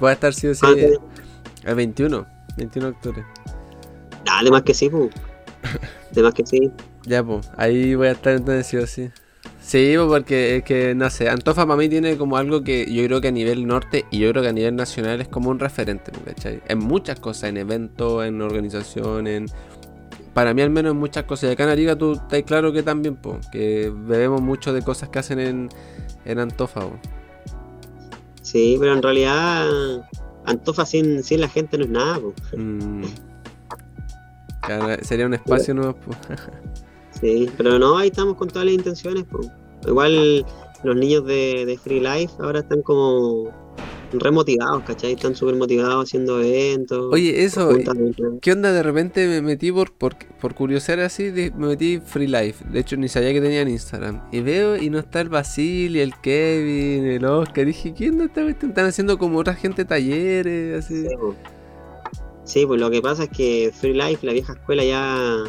voy 0.00 0.10
a 0.10 0.12
estar 0.12 0.34
si 0.34 0.48
o 0.48 0.54
sí 0.54 0.66
ah, 0.66 1.70
el 1.70 1.74
21, 1.74 2.26
21 2.56 2.86
de 2.88 2.92
octubre. 2.92 3.24
Dale 4.24 4.50
más 4.50 4.62
que 4.62 4.74
sí, 4.74 4.90
pues. 4.90 5.10
De 6.12 6.22
más 6.22 6.34
que 6.34 6.44
sí. 6.44 6.70
Ya, 7.04 7.24
pues, 7.24 7.50
ahí 7.56 7.94
voy 7.94 8.08
a 8.08 8.12
estar 8.12 8.34
entonces 8.34 8.66
sí 8.66 8.76
o 8.76 8.86
sí. 8.86 9.10
Sí, 9.66 9.96
porque 9.98 10.58
es 10.58 10.62
que, 10.62 10.94
no 10.94 11.10
sé, 11.10 11.28
Antofa 11.28 11.66
para 11.66 11.76
mí 11.76 11.88
tiene 11.88 12.16
como 12.16 12.36
algo 12.36 12.62
que 12.62 12.86
yo 12.88 13.04
creo 13.06 13.20
que 13.20 13.26
a 13.26 13.32
nivel 13.32 13.66
norte 13.66 14.04
y 14.12 14.20
yo 14.20 14.30
creo 14.30 14.40
que 14.40 14.50
a 14.50 14.52
nivel 14.52 14.76
nacional 14.76 15.20
es 15.20 15.26
como 15.26 15.50
un 15.50 15.58
referente, 15.58 16.12
¿cachai? 16.24 16.62
En 16.68 16.78
muchas 16.78 17.18
cosas, 17.18 17.50
en 17.50 17.56
eventos, 17.56 18.24
en 18.24 18.40
organizaciones, 18.40 19.52
Para 20.34 20.54
mí 20.54 20.62
al 20.62 20.70
menos 20.70 20.92
en 20.92 20.98
muchas 20.98 21.24
cosas. 21.24 21.50
Y 21.50 21.52
acá 21.54 21.64
en 21.64 21.70
Arica 21.70 21.98
tú 21.98 22.12
estás 22.12 22.44
claro 22.44 22.72
que 22.72 22.84
también, 22.84 23.16
pues, 23.16 23.44
que 23.48 23.92
bebemos 23.92 24.40
mucho 24.40 24.72
de 24.72 24.82
cosas 24.82 25.08
que 25.08 25.18
hacen 25.18 25.40
en, 25.40 25.68
en 26.24 26.38
Antofa. 26.38 26.82
Pues. 26.82 27.00
Sí, 28.42 28.76
pero 28.78 28.92
en 28.92 29.02
realidad 29.02 29.66
Antofa 30.44 30.86
sin, 30.86 31.24
sin 31.24 31.40
la 31.40 31.48
gente 31.48 31.76
no 31.76 31.82
es 31.82 31.90
nada. 31.90 32.20
Pues. 32.20 32.36
sería 35.02 35.26
un 35.26 35.34
espacio 35.34 35.74
nuevo. 35.74 35.96
Pues. 37.20 37.32
Sí, 37.32 37.50
pero 37.56 37.78
no, 37.78 37.98
ahí 37.98 38.08
estamos 38.08 38.36
con 38.36 38.48
todas 38.48 38.66
las 38.66 38.74
intenciones. 38.74 39.24
Igual 39.86 40.44
los 40.82 40.96
niños 40.96 41.24
de, 41.26 41.78
Free 41.82 42.00
Life 42.00 42.34
ahora 42.38 42.60
están 42.60 42.82
como 42.82 43.50
remotivados, 44.12 44.84
¿cachai? 44.84 45.12
Están 45.12 45.34
súper 45.34 45.56
motivados 45.56 46.04
haciendo 46.04 46.40
eventos. 46.40 47.12
Oye, 47.12 47.44
eso, 47.44 47.70
¿qué 48.40 48.52
onda? 48.52 48.72
De 48.72 48.82
repente 48.82 49.26
me 49.26 49.42
metí 49.42 49.72
por, 49.72 49.92
por, 49.92 50.16
por 50.40 50.54
curiosidad 50.54 51.00
así, 51.00 51.32
me 51.56 51.66
metí 51.66 51.98
Free 51.98 52.28
Life. 52.28 52.64
De 52.70 52.80
hecho, 52.80 52.96
ni 52.96 53.08
sabía 53.08 53.32
que 53.32 53.40
tenían 53.40 53.68
Instagram. 53.68 54.22
Y 54.32 54.40
veo 54.40 54.76
y 54.76 54.90
no 54.90 54.98
está 54.98 55.20
el 55.20 55.28
Basil, 55.28 55.96
el 55.96 56.14
Kevin, 56.20 57.06
el 57.06 57.24
Oscar. 57.24 57.66
Dije, 57.66 57.92
¿quién 57.94 58.20
está? 58.20 58.46
Están 58.48 58.86
haciendo 58.86 59.18
como 59.18 59.38
otra 59.38 59.54
gente 59.54 59.84
talleres, 59.84 60.84
así. 60.84 61.02
Sí 61.02 61.08
pues. 61.18 61.36
sí, 62.44 62.66
pues 62.66 62.80
lo 62.80 62.90
que 62.90 63.02
pasa 63.02 63.24
es 63.24 63.30
que 63.30 63.72
Free 63.74 63.94
Life, 63.94 64.24
la 64.24 64.32
vieja 64.32 64.52
escuela 64.52 64.84
ya 64.84 65.44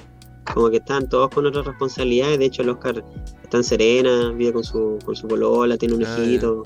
como 0.53 0.69
que 0.69 0.77
están 0.77 1.07
todos 1.09 1.29
con 1.29 1.45
otras 1.45 1.65
responsabilidades. 1.65 2.39
De 2.39 2.45
hecho, 2.45 2.61
el 2.61 2.69
Oscar 2.69 3.03
está 3.43 3.57
en 3.57 3.63
Serena, 3.63 4.31
vive 4.31 4.53
con 4.53 4.63
su, 4.63 4.99
con 5.05 5.15
su 5.15 5.27
polola, 5.27 5.77
tiene 5.77 5.95
un 5.95 6.05
ah, 6.05 6.17
hijito. 6.19 6.63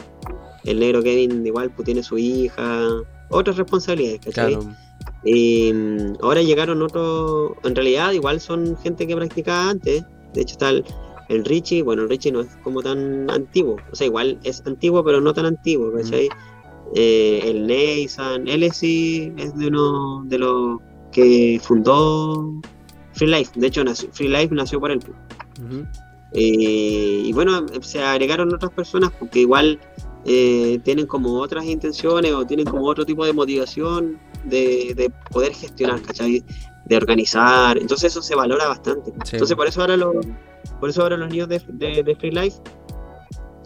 El 0.64 0.80
negro 0.80 1.02
Kevin 1.02 1.46
igual 1.46 1.72
pues, 1.72 1.86
tiene 1.86 2.04
su 2.04 2.18
hija. 2.18 2.88
Otras 3.30 3.58
responsabilidades, 3.58 4.22
¿cachai? 4.26 4.58
Y 5.24 5.72
mm, 5.74 6.16
ahora 6.22 6.42
llegaron 6.42 6.82
otros, 6.82 7.54
en 7.64 7.76
realidad 7.76 8.12
igual 8.12 8.40
son 8.40 8.78
gente 8.78 9.08
que 9.08 9.16
practicaba 9.16 9.70
antes. 9.70 10.04
De 10.34 10.42
hecho 10.42 10.54
está 10.54 10.70
el, 10.70 11.46
Richie, 11.46 11.82
bueno, 11.82 12.04
el 12.04 12.10
Richie 12.10 12.32
no 12.32 12.42
es 12.42 12.58
como 12.64 12.82
tan 12.82 13.30
antiguo. 13.30 13.78
O 13.92 13.96
sea, 13.96 14.08
igual 14.08 14.40
es 14.44 14.62
antiguo, 14.66 15.04
pero 15.04 15.22
no 15.22 15.34
tan 15.34 15.46
antiguo, 15.46 15.92
¿cachai? 15.94 16.30
Eh, 16.94 17.42
el 17.46 17.68
Nathan, 17.68 18.48
él 18.48 18.70
sí 18.74 19.34
es 19.38 19.58
de 19.58 19.68
uno 19.68 20.24
de 20.26 20.38
los 20.38 20.80
que 21.12 21.60
fundó 21.64 22.54
Free 23.14 23.28
Life. 23.28 23.52
De 23.56 23.68
hecho, 23.68 23.84
Free 24.12 24.30
Life 24.30 24.54
nació 24.54 24.80
por 24.80 24.92
él. 24.92 25.00
Eh, 26.34 27.24
y 27.26 27.34
bueno, 27.34 27.66
se 27.82 28.02
agregaron 28.02 28.54
otras 28.54 28.72
personas 28.72 29.12
porque 29.20 29.40
igual 29.40 29.80
eh, 30.26 30.80
tienen 30.84 31.06
como 31.08 31.40
otras 31.40 31.66
intenciones 31.66 32.32
o 32.32 32.46
tienen 32.46 32.66
como 32.66 32.86
otro 32.86 33.06
tipo 33.06 33.26
de 33.26 33.34
motivación 33.34 34.18
de, 34.46 35.12
poder 35.30 35.54
gestionar, 35.54 36.02
¿cachai? 36.02 36.44
De 36.86 36.98
organizar. 36.98 37.78
Entonces 37.78 38.12
eso 38.12 38.22
se 38.22 38.36
valora 38.36 38.68
bastante. 38.68 39.12
Entonces 39.32 39.56
por 39.56 39.68
eso 39.68 39.82
ahora 39.82 39.98
los, 39.98 40.16
por 40.80 40.90
eso 40.90 41.02
ahora 41.02 41.18
los 41.18 41.30
niños 41.30 41.50
de, 41.50 41.60
Free 41.60 42.32
Life 42.32 42.58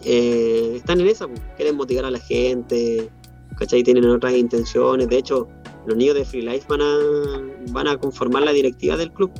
eh, 0.04 0.74
están 0.76 1.00
en 1.00 1.08
esa, 1.08 1.26
quieren 1.56 1.76
motivar 1.76 2.04
a 2.04 2.10
la 2.10 2.20
gente, 2.20 3.10
¿cachai? 3.56 3.82
Tienen 3.82 4.06
otras 4.06 4.34
intenciones. 4.34 5.08
De 5.08 5.18
hecho, 5.18 5.48
los 5.86 5.96
niños 5.96 6.14
de 6.14 6.24
Free 6.24 6.42
Life 6.42 6.66
van 6.68 6.80
a, 6.82 7.72
van 7.72 7.88
a 7.88 7.96
conformar 7.96 8.42
la 8.42 8.52
directiva 8.52 8.96
del 8.96 9.12
club. 9.12 9.30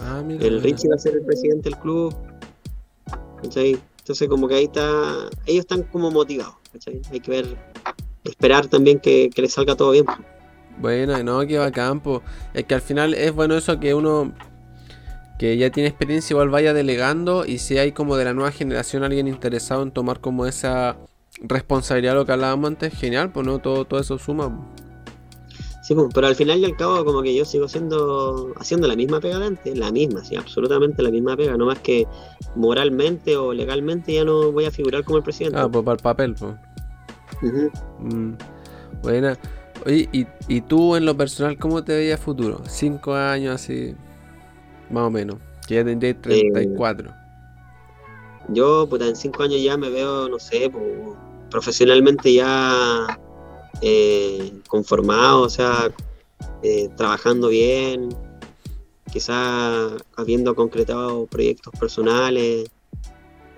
Ah, 0.00 0.22
el 0.28 0.62
Richie 0.62 0.88
va 0.88 0.96
a 0.96 0.98
ser 0.98 1.14
el 1.14 1.22
presidente 1.24 1.70
del 1.70 1.78
club. 1.78 2.14
Entonces, 3.42 4.28
como 4.28 4.48
que 4.48 4.54
ahí 4.56 4.64
está, 4.64 5.30
ellos 5.46 5.60
están 5.60 5.82
como 5.84 6.10
motivados. 6.10 6.54
Hay 7.12 7.20
que 7.20 7.30
ver, 7.30 7.56
esperar 8.24 8.66
también 8.66 8.98
que, 8.98 9.30
les 9.36 9.52
salga 9.52 9.76
todo 9.76 9.92
bien. 9.92 10.04
Bueno, 10.78 11.22
no, 11.22 11.46
que 11.46 11.58
va 11.58 11.66
a 11.66 11.72
campo. 11.72 12.22
Es 12.52 12.64
que 12.64 12.74
al 12.74 12.82
final 12.82 13.14
es 13.14 13.32
bueno 13.32 13.56
eso 13.56 13.78
que 13.78 13.94
uno 13.94 14.34
que 15.38 15.56
ya 15.56 15.70
tiene 15.70 15.88
experiencia 15.88 16.34
igual 16.34 16.48
vaya 16.48 16.72
delegando 16.72 17.44
y 17.44 17.58
si 17.58 17.76
hay 17.76 17.90
como 17.90 18.16
de 18.16 18.24
la 18.24 18.34
nueva 18.34 18.52
generación 18.52 19.02
alguien 19.02 19.26
interesado 19.26 19.82
en 19.82 19.90
tomar 19.90 20.20
como 20.20 20.46
esa 20.46 20.96
responsabilidad 21.40 22.14
lo 22.14 22.24
que 22.24 22.32
hablábamos 22.32 22.68
antes, 22.68 22.94
genial, 22.94 23.32
pues 23.32 23.44
no, 23.44 23.58
todo, 23.58 23.84
todo 23.84 24.00
eso 24.00 24.18
suma. 24.18 24.52
Sí, 25.84 25.94
pero 26.14 26.26
al 26.26 26.34
final 26.34 26.60
y 26.60 26.64
al 26.64 26.76
cabo 26.78 27.04
como 27.04 27.20
que 27.20 27.34
yo 27.34 27.44
sigo 27.44 27.68
siendo 27.68 28.54
haciendo 28.56 28.88
la 28.88 28.96
misma 28.96 29.20
pega 29.20 29.38
de 29.38 29.46
antes, 29.48 29.76
la 29.76 29.92
misma, 29.92 30.24
sí, 30.24 30.34
absolutamente 30.34 31.02
la 31.02 31.10
misma 31.10 31.36
pega, 31.36 31.58
no 31.58 31.66
más 31.66 31.78
que 31.80 32.06
moralmente 32.56 33.36
o 33.36 33.52
legalmente 33.52 34.14
ya 34.14 34.24
no 34.24 34.50
voy 34.50 34.64
a 34.64 34.70
figurar 34.70 35.04
como 35.04 35.18
el 35.18 35.24
presidente. 35.24 35.58
Ah, 35.58 35.68
pues 35.68 35.84
para 35.84 35.96
el 35.96 36.02
papel, 36.02 36.34
pues. 36.36 36.54
buena. 39.02 39.38
Oye, 39.84 40.08
¿y, 40.10 40.26
¿y, 40.48 40.62
tú 40.62 40.96
en 40.96 41.04
lo 41.04 41.14
personal 41.18 41.58
cómo 41.58 41.84
te 41.84 41.94
veías 41.94 42.18
futuro? 42.18 42.62
Cinco 42.66 43.12
años 43.12 43.56
así, 43.56 43.94
más 44.88 45.02
o 45.02 45.10
menos, 45.10 45.36
que 45.66 45.74
ya 45.74 45.84
tendréis 45.84 46.18
34. 46.22 47.10
Eh, 47.10 47.12
yo, 48.48 48.86
pues 48.88 49.02
en 49.02 49.16
cinco 49.16 49.42
años 49.42 49.62
ya 49.62 49.76
me 49.76 49.90
veo, 49.90 50.30
no 50.30 50.38
sé, 50.38 50.70
pues, 50.70 50.86
profesionalmente 51.50 52.32
ya 52.32 53.18
eh, 53.80 54.52
conformado, 54.68 55.42
o 55.42 55.48
sea, 55.48 55.92
eh, 56.62 56.88
trabajando 56.96 57.48
bien, 57.48 58.08
quizás 59.12 59.92
habiendo 60.16 60.54
concretado 60.54 61.26
proyectos 61.26 61.72
personales. 61.78 62.70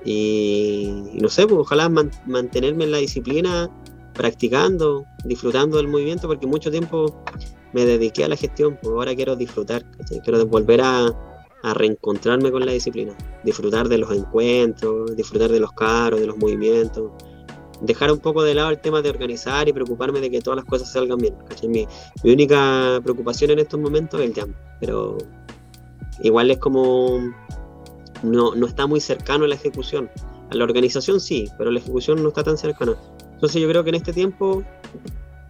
Y, 0.04 0.88
no 1.20 1.28
sé, 1.28 1.46
pues 1.46 1.60
ojalá 1.60 1.88
mantenerme 1.88 2.84
en 2.84 2.92
la 2.92 2.98
disciplina, 2.98 3.68
practicando, 4.14 5.04
disfrutando 5.24 5.78
del 5.78 5.88
movimiento, 5.88 6.28
porque 6.28 6.46
mucho 6.46 6.70
tiempo 6.70 7.22
me 7.72 7.84
dediqué 7.84 8.24
a 8.24 8.28
la 8.28 8.36
gestión, 8.36 8.78
pues 8.80 8.92
ahora 8.92 9.14
quiero 9.16 9.34
disfrutar, 9.34 9.84
quiero 10.22 10.46
volver 10.46 10.80
a, 10.80 11.06
a 11.62 11.74
reencontrarme 11.74 12.52
con 12.52 12.64
la 12.64 12.72
disciplina, 12.72 13.16
disfrutar 13.42 13.88
de 13.88 13.98
los 13.98 14.12
encuentros, 14.12 15.16
disfrutar 15.16 15.50
de 15.50 15.60
los 15.60 15.72
caros, 15.72 16.20
de 16.20 16.26
los 16.26 16.36
movimientos 16.36 17.10
dejar 17.80 18.10
un 18.12 18.18
poco 18.18 18.42
de 18.42 18.54
lado 18.54 18.70
el 18.70 18.80
tema 18.80 19.02
de 19.02 19.10
organizar 19.10 19.68
y 19.68 19.72
preocuparme 19.72 20.20
de 20.20 20.30
que 20.30 20.40
todas 20.40 20.56
las 20.56 20.64
cosas 20.64 20.90
salgan 20.90 21.18
bien. 21.18 21.34
Mi, 21.68 21.86
única 22.24 23.00
preocupación 23.02 23.50
en 23.50 23.60
estos 23.60 23.80
momentos 23.80 24.20
es 24.20 24.28
el 24.28 24.34
jam, 24.34 24.54
pero 24.80 25.18
igual 26.22 26.50
es 26.50 26.58
como 26.58 27.20
no, 28.22 28.54
no 28.54 28.66
está 28.66 28.86
muy 28.86 29.00
cercano 29.00 29.44
a 29.44 29.48
la 29.48 29.54
ejecución. 29.54 30.10
A 30.50 30.54
la 30.54 30.64
organización 30.64 31.20
sí, 31.20 31.48
pero 31.58 31.70
la 31.70 31.80
ejecución 31.80 32.22
no 32.22 32.28
está 32.28 32.42
tan 32.44 32.56
cercana. 32.56 32.96
Entonces 33.34 33.60
yo 33.60 33.68
creo 33.68 33.84
que 33.84 33.90
en 33.90 33.96
este 33.96 34.12
tiempo 34.12 34.62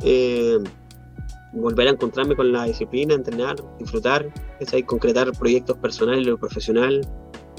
eh, 0.02 0.58
volver 1.52 1.88
a 1.88 1.90
encontrarme 1.92 2.36
con 2.36 2.52
la 2.52 2.64
disciplina, 2.64 3.14
entrenar, 3.14 3.56
disfrutar, 3.78 4.32
es 4.60 4.72
ahí, 4.72 4.82
concretar 4.82 5.32
proyectos 5.32 5.76
personales 5.78 6.26
lo 6.26 6.38
profesional, 6.38 7.00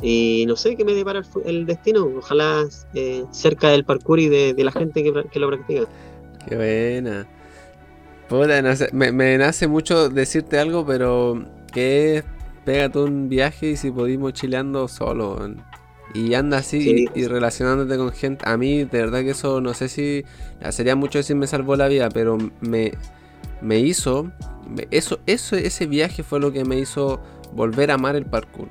y 0.01 0.45
no 0.47 0.55
sé 0.55 0.75
qué 0.75 0.85
me 0.85 0.93
depara 0.93 1.21
el, 1.45 1.65
destino. 1.65 2.05
Ojalá 2.17 2.65
eh, 2.93 3.23
cerca 3.31 3.69
del 3.69 3.83
parkour 3.83 4.19
y 4.19 4.29
de, 4.29 4.63
la 4.63 4.71
gente 4.71 5.03
que, 5.03 5.39
lo 5.39 5.47
practica. 5.47 5.87
Qué 6.47 6.55
buena. 6.55 7.27
Puta, 8.29 8.61
me, 8.91 9.11
me 9.11 9.37
nace 9.37 9.67
mucho 9.67 10.09
decirte 10.09 10.59
algo, 10.59 10.85
pero 10.85 11.45
que 11.73 12.23
pégate 12.65 12.99
un 12.99 13.29
viaje 13.29 13.71
y 13.71 13.77
si 13.77 13.91
podimos 13.91 14.33
chileando 14.33 14.87
solo. 14.87 15.39
Y 16.13 16.33
anda 16.33 16.57
así 16.59 16.81
Sí. 16.81 17.05
y, 17.13 17.21
y 17.21 17.27
relacionándote 17.27 17.97
con 17.97 18.11
gente. 18.11 18.47
A 18.47 18.57
mí, 18.57 18.83
de 18.83 18.99
verdad 18.99 19.21
que 19.21 19.31
eso 19.31 19.61
no 19.61 19.73
sé 19.73 19.87
si. 19.87 20.23
Sería 20.69 20.95
mucho 20.95 21.19
decir 21.19 21.35
me 21.35 21.47
salvó 21.47 21.75
la 21.75 21.87
vida, 21.87 22.09
pero 22.09 22.37
me, 22.61 22.91
me 23.61 23.79
hizo. 23.79 24.31
Eso, 24.91 25.19
eso, 25.25 25.55
ese 25.55 25.85
viaje 25.85 26.23
fue 26.23 26.39
lo 26.39 26.51
que 26.51 26.65
me 26.65 26.77
hizo 26.77 27.21
volver 27.53 27.91
a 27.91 27.95
amar 27.95 28.15
el 28.15 28.25
parkour. 28.25 28.67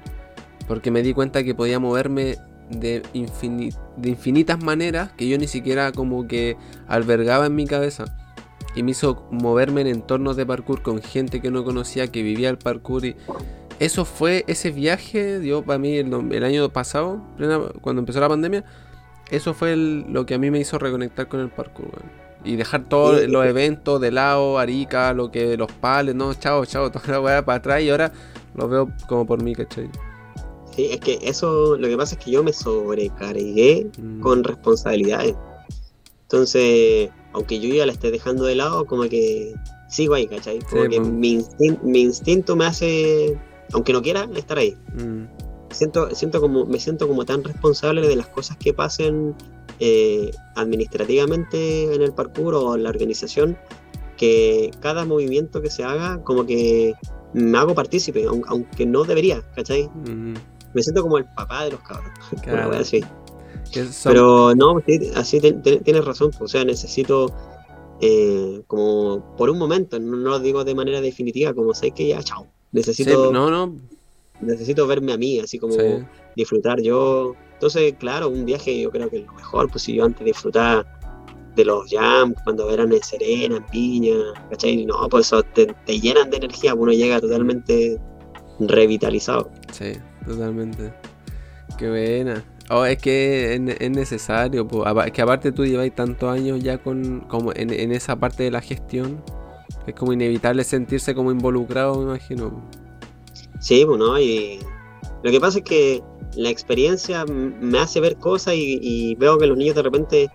Porque 0.69 0.91
me 0.91 1.03
di 1.03 1.13
cuenta 1.15 1.43
que 1.45 1.55
podía 1.55 1.79
moverme 1.79 2.37
de, 2.71 3.03
infini- 3.15 3.77
de 3.97 4.09
infinitas 4.11 4.63
maneras 4.63 5.13
que 5.13 5.29
yo 5.29 5.39
ni 5.39 5.47
siquiera 5.47 5.93
como 5.93 6.27
que 6.27 6.57
albergaba 6.89 7.47
en 7.47 7.55
mi 7.55 7.67
cabeza. 7.67 8.05
Y 8.75 8.83
me 8.83 8.91
hizo 8.91 9.27
moverme 9.31 9.83
en 9.83 9.87
entornos 9.87 10.37
de 10.37 10.45
parkour 10.45 10.83
con 10.83 11.01
gente 11.01 11.41
que 11.41 11.51
no 11.51 11.65
conocía, 11.65 12.09
que 12.09 12.23
vivía 12.23 12.51
el 12.51 12.59
parkour. 12.59 13.05
Y 13.07 13.17
eso 13.79 14.05
fue, 14.05 14.45
ese 14.49 14.71
viaje, 14.71 15.39
dio 15.39 15.63
para 15.63 15.79
mí 15.79 15.97
el, 15.97 16.13
el 16.33 16.45
año 16.45 16.69
pasado, 16.71 17.23
plena- 17.37 17.61
cuando 17.81 18.01
empezó 18.01 18.21
la 18.21 18.29
pandemia, 18.29 18.65
eso 19.31 19.55
fue 19.55 19.73
el- 19.73 20.05
lo 20.13 20.27
que 20.27 20.35
a 20.35 20.39
mí 20.39 20.51
me 20.51 20.59
hizo 20.59 20.79
reconectar 20.79 21.29
con 21.29 21.41
el 21.41 21.49
parkour. 21.49 22.03
Y 22.45 22.57
dejar 22.57 22.85
todos 22.85 23.21
Sí. 23.23 23.27
los 23.29 23.45
eventos 23.47 24.01
de 24.01 24.11
lado, 24.13 24.59
Arica, 24.59 25.13
lo 25.15 25.31
que 25.31 25.57
los 25.57 25.73
pales, 25.73 26.15
no, 26.15 26.35
chao, 26.35 26.65
chao, 26.67 26.91
toda 26.93 27.07
la 27.09 27.21
weá 27.21 27.45
para 27.45 27.59
atrás 27.59 27.83
y 27.83 27.91
ahora 27.91 28.13
lo 28.55 28.69
veo 28.69 28.91
como 29.09 29.27
por 29.27 29.43
mí, 29.43 29.55
¿cachai? 29.55 29.89
Sí, 30.77 30.89
es 30.93 31.01
que 31.01 31.19
eso, 31.23 31.77
lo 31.77 31.89
que 31.89 31.97
pasa 31.97 32.17
es 32.17 32.25
que 32.25 32.31
yo 32.31 32.45
me 32.45 32.53
sobrecargué 32.53 33.87
Mm. 33.99 34.21
con 34.21 34.45
responsabilidades. 34.45 35.35
Entonces, 36.23 37.11
aunque 37.33 37.59
yo 37.61 37.75
ya 37.75 37.87
la 37.87 37.93
esté 37.93 38.11
dejando 38.11 38.45
de 38.45 38.55
lado, 38.57 38.85
como 38.85 39.05
que 39.05 39.55
sigo 39.89 40.15
ahí, 40.15 40.27
¿cachai? 40.27 40.59
Como 40.71 40.83
Sí, 40.83 40.89
que 40.91 41.01
mi, 41.01 41.39
instin- 41.39 41.81
mi 41.83 42.01
instinto 42.03 42.57
me 42.57 42.67
hace, 42.67 43.39
aunque 43.73 43.93
no 43.93 44.03
quiera, 44.03 44.29
estar 44.37 44.59
ahí. 44.59 44.77
Mm, 44.95 45.25
Siento, 45.71 46.15
siento 46.15 46.41
como, 46.41 46.65
me 46.65 46.79
siento 46.79 47.09
como 47.09 47.25
tan 47.25 47.43
responsable 47.43 48.07
de 48.07 48.15
las 48.17 48.29
cosas 48.29 48.57
que 48.57 48.73
pasen 48.73 49.35
eh, 49.81 50.31
administrativamente 50.55 51.93
en 51.95 52.03
el 52.03 52.13
parkour 52.13 52.55
o 52.55 52.75
en 52.77 52.83
la 52.85 52.91
organización, 52.91 53.59
que 54.17 54.71
cada 54.81 55.05
movimiento 55.05 55.61
que 55.61 55.69
se 55.71 55.85
haga, 55.85 56.23
como 56.23 56.47
que 56.47 56.95
me 57.35 57.59
hago 57.59 57.75
partícipe, 57.75 58.25
aun- 58.27 58.45
aunque 58.47 58.87
no 58.87 59.05
debería, 59.05 59.43
¿cachai? 59.55 59.89
mm, 59.89 60.35
Me 60.77 60.83
siento 60.83 61.03
como 61.03 61.19
el 61.19 61.25
papá 61.25 61.65
de 61.65 61.71
los 61.73 61.81
cabros. 61.81 62.13
una 62.33 62.43
claro. 62.43 62.71
wea 62.71 62.81
así. 62.81 63.01
Son- 63.73 64.13
Pero 64.13 64.55
no, 64.55 64.81
sí, 64.87 65.11
así 65.17 65.41
te- 65.41 65.55
te- 65.55 65.79
tienes 65.81 66.05
razón. 66.05 66.31
O 66.39 66.47
sea, 66.47 66.65
necesito, 66.65 67.33
eh, 68.01 68.63
como 68.67 69.35
por 69.37 69.51
un 69.51 69.59
momento, 69.59 69.99
no, 69.99 70.17
no 70.17 70.31
lo 70.31 70.39
digo 70.39 70.63
de 70.65 70.75
manera 70.75 71.01
definitiva, 71.01 71.53
como 71.55 71.75
sé 71.75 71.91
que 71.91 72.09
ya, 72.09 72.23
chao. 72.23 72.43
sí, 72.45 72.49
Necesito, 72.73 73.33
no, 73.33 73.51
no, 73.51 73.75
necesito 74.41 74.87
verme 74.87 75.15
a 75.15 75.17
mí, 75.17 75.41
así 75.41 75.59
como 75.59 75.73
sí. 75.73 75.81
disfrutar 76.37 76.81
yo. 76.81 77.35
Entonces, 77.55 77.95
claro, 77.99 78.29
un 78.29 78.45
viaje 78.45 78.79
yo 78.79 78.91
creo 78.91 79.09
que 79.09 79.21
es 79.21 79.27
lo 79.27 79.33
mejor, 79.33 79.71
pues 79.71 79.83
si 79.85 79.95
yo 79.95 80.05
antes 80.05 80.25
disfrutaba 80.27 80.85
de 81.57 81.65
los 81.65 81.91
jams, 81.91 82.35
cuando 82.45 82.69
eran 82.71 82.93
en 82.93 83.03
Serena, 83.03 83.57
en 83.57 83.65
Piña, 83.65 84.15
¿cachai? 84.51 84.85
No, 84.85 85.09
pues 85.09 85.27
eso 85.29 85.43
te, 85.43 85.67
te 85.87 85.99
llenan 85.99 86.29
de 86.29 86.37
energía, 86.37 86.75
uno 86.75 86.93
llega 86.93 87.19
totalmente 87.19 87.99
revitalizado. 88.61 89.51
Sí, 89.73 89.93
totalmente. 90.27 90.93
Qué 91.79 91.89
buena. 91.89 92.45
Oh, 92.71 92.85
es 92.85 92.99
que 92.99 93.55
es, 93.55 93.61
ne- 93.61 93.77
es 93.81 93.91
necesario, 93.91 94.67
po. 94.67 94.85
Que 95.13 95.23
aparte 95.23 95.53
tú 95.53 95.65
lleváis 95.67 95.95
tantos 95.95 96.31
años 96.31 96.61
ya 96.63 96.79
con 96.79 97.21
como 97.23 97.53
en, 97.55 97.71
en 97.73 97.93
esa 97.93 98.17
parte 98.19 98.45
de 98.45 98.51
la 98.51 98.61
gestión, 98.63 99.23
es 99.87 99.95
como 99.95 100.13
inevitable 100.13 100.65
sentirse 100.65 101.15
como 101.15 101.31
involucrado, 101.33 101.99
me 101.99 102.05
imagino. 102.05 102.51
po. 102.51 102.63
Sí, 103.61 103.85
bueno, 103.85 104.19
y 104.19 104.59
lo 105.23 105.31
que 105.31 105.41
pasa 105.41 105.59
es 105.59 105.65
que 105.65 106.03
la 106.37 106.51
experiencia 106.51 107.25
me 107.27 107.79
hace 107.79 108.01
ver 108.01 108.17
cosas 108.19 108.55
y, 108.55 108.79
y 108.83 109.15
veo 109.17 109.39
que 109.39 109.47
los 109.47 109.57
niños 109.57 109.75
de 109.77 109.83
repente 109.83 110.31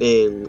eh, 0.00 0.44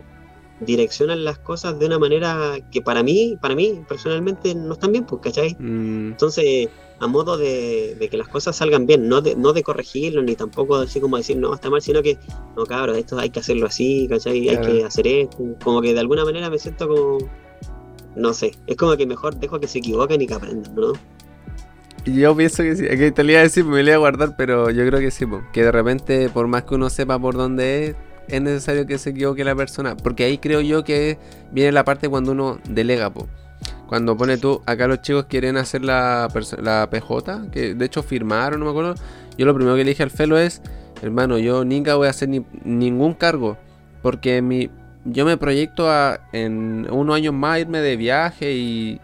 direccionan 0.60 1.26
las 1.26 1.40
cosas 1.40 1.78
de 1.80 1.86
una 1.88 2.00
manera 2.00 2.58
que 2.72 2.82
para 2.82 3.04
mí, 3.04 3.38
para 3.42 3.56
mí 3.56 3.84
personalmente 3.88 4.56
no 4.56 4.74
están 4.74 4.92
bien, 4.94 5.06
pues, 5.06 5.22
¿cachai? 5.22 5.60
Mm, 5.60 6.12
Entonces, 6.12 6.70
a 7.00 7.08
modo 7.08 7.38
de, 7.38 7.96
de 8.00 8.10
que 8.10 8.18
las 8.18 8.28
cosas 8.28 8.56
salgan 8.56 8.86
bien, 8.86 9.08
no 9.08 9.22
de, 9.22 9.36
no 9.36 9.54
de 9.54 9.64
corregirlo, 9.64 10.22
ni 10.22 10.36
tampoco 10.36 10.76
así 10.76 11.00
como 11.00 11.18
decir, 11.18 11.38
no, 11.38 11.54
está 11.54 11.70
mal, 11.70 11.82
sino 11.82 12.02
que, 12.02 12.18
no, 12.56 12.66
cabrón, 12.66 12.96
esto 12.96 13.20
hay 13.20 13.30
que 13.30 13.40
hacerlo 13.40 13.68
así, 13.68 14.08
¿cachai? 14.10 14.50
Hay 14.50 14.62
que 14.62 14.84
hacer 14.84 15.08
esto. 15.08 15.38
Como 15.64 15.82
que 15.82 15.94
de 15.94 16.00
alguna 16.00 16.24
manera 16.24 16.50
me 16.50 16.58
siento 16.58 16.88
como, 16.88 17.18
no 18.16 18.34
sé, 18.34 18.52
es 18.68 18.78
como 18.78 18.96
que 18.96 19.06
mejor 19.06 19.36
dejo 19.36 19.60
que 19.60 19.68
se 19.68 19.80
equivoquen 19.80 20.22
y 20.22 20.28
que 20.28 20.34
aprendan, 20.34 20.74
¿no? 20.76 20.94
Yo 22.06 22.36
pienso 22.36 22.62
que 22.62 22.76
sí, 22.76 22.84
que 22.84 23.12
te 23.12 23.24
lo 23.24 23.32
iba 23.32 23.40
a 23.40 23.44
decir, 23.44 23.66
me 23.66 23.82
lo 23.82 23.90
iba 23.90 23.96
a 23.96 24.00
guardar, 24.00 24.36
pero 24.38 24.70
yo 24.70 24.86
creo 24.86 25.00
que 25.00 25.10
sí, 25.10 25.26
que 25.52 25.64
de 25.64 25.72
repente, 25.72 26.30
por 26.30 26.48
más 26.48 26.64
que 26.64 26.76
uno 26.76 26.90
sepa 26.90 27.18
por 27.18 27.36
dónde 27.36 27.88
es, 27.88 27.96
es 28.28 28.42
necesario 28.42 28.86
que 28.86 28.98
se 28.98 29.10
equivoque 29.12 29.44
la 29.44 29.56
persona. 29.56 29.98
Porque 29.98 30.24
ahí 30.24 30.38
creo 30.38 30.62
yo 30.62 30.84
que 30.84 31.18
viene 31.52 31.72
la 31.72 31.84
parte 31.84 32.08
cuando 32.08 32.32
uno 32.32 32.60
delega, 32.70 33.12
po. 33.12 33.28
Cuando 33.88 34.18
pone 34.18 34.38
tú, 34.38 34.62
acá 34.66 34.88
los 34.88 35.02
chicos 35.02 35.26
quieren 35.26 35.58
hacer 35.58 35.84
la, 35.84 36.28
PJ, 36.32 37.52
que 37.52 37.76
de 37.76 37.86
hecho 37.86 38.02
firmaron, 38.02 38.60
no 38.60 38.66
me 38.66 38.72
acuerdo. 38.72 38.96
Yo 39.38 39.46
lo 39.46 39.54
primero 39.54 39.76
que 39.76 39.84
le 39.84 39.90
dije 39.92 40.04
al 40.04 40.12
Felo 40.12 40.38
es, 40.38 40.62
hermano, 41.02 41.38
yo 41.38 41.64
nunca 41.66 41.96
voy 41.96 42.08
a 42.08 42.10
hacer 42.10 42.30
ni- 42.30 42.46
ningún 42.64 43.14
cargo. 43.14 43.58
Porque 44.02 44.42
mi, 44.42 44.70
yo 45.04 45.26
me 45.26 45.38
proyecto 45.38 45.90
a 45.90 46.20
en 46.32 46.88
unos 46.92 47.16
años 47.16 47.34
más 47.34 47.60
irme 47.60 47.80
de 47.80 47.96
viaje 47.98 48.54
y, 48.54 49.00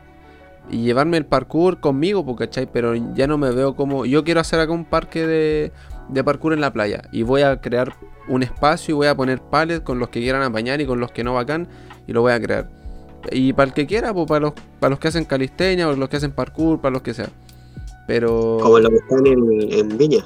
llevarme 0.70 1.18
el 1.18 1.26
parkour 1.26 1.80
conmigo, 1.80 2.26
po, 2.26 2.36
¿cachai? 2.36 2.66
Pero 2.72 2.96
ya 2.96 3.28
no 3.28 3.38
me 3.38 3.52
veo 3.52 3.76
como. 3.76 4.06
Yo 4.06 4.24
quiero 4.24 4.40
hacer 4.40 4.60
acá 4.60 4.72
un 4.72 4.86
parque 4.86 5.26
de, 5.28 6.24
parkour 6.24 6.54
en 6.54 6.62
la 6.62 6.72
playa. 6.72 7.02
Y 7.12 7.24
voy 7.24 7.42
a 7.42 7.60
crear 7.60 7.96
un 8.28 8.44
espacio 8.44 8.94
y 8.94 8.96
voy 8.96 9.08
a 9.08 9.16
poner 9.16 9.42
pallets 9.42 9.82
con 9.82 10.00
los 10.00 10.10
que 10.10 10.22
quieran 10.22 10.44
apañar 10.44 10.80
y 10.80 10.86
con 10.86 11.00
los 11.00 11.12
que 11.12 11.24
no 11.24 11.34
bacán. 11.34 11.68
Y 12.08 12.14
lo 12.14 12.22
voy 12.22 12.32
a 12.32 12.40
crear. 12.40 12.70
Y 13.32 13.54
para 13.54 13.68
el 13.68 13.74
que 13.74 13.86
quiera, 13.86 14.14
pues 14.14 14.28
para 14.28 14.40
los, 14.42 14.54
para 14.80 14.92
los 14.92 15.00
que 15.00 15.08
hacen 15.10 15.26
calistenia, 15.26 15.86
para 15.86 15.98
los 15.98 16.10
que 16.10 16.18
hacen 16.18 16.32
parkour, 16.32 16.80
para 16.82 16.94
los 16.94 17.02
que 17.02 17.14
sea. 17.14 17.30
Pero. 18.08 18.58
Como 18.62 18.80
lo 18.80 18.90
que 18.90 18.96
están 18.96 19.28
en, 19.28 19.72
en 19.72 19.98
Viña. 19.98 20.26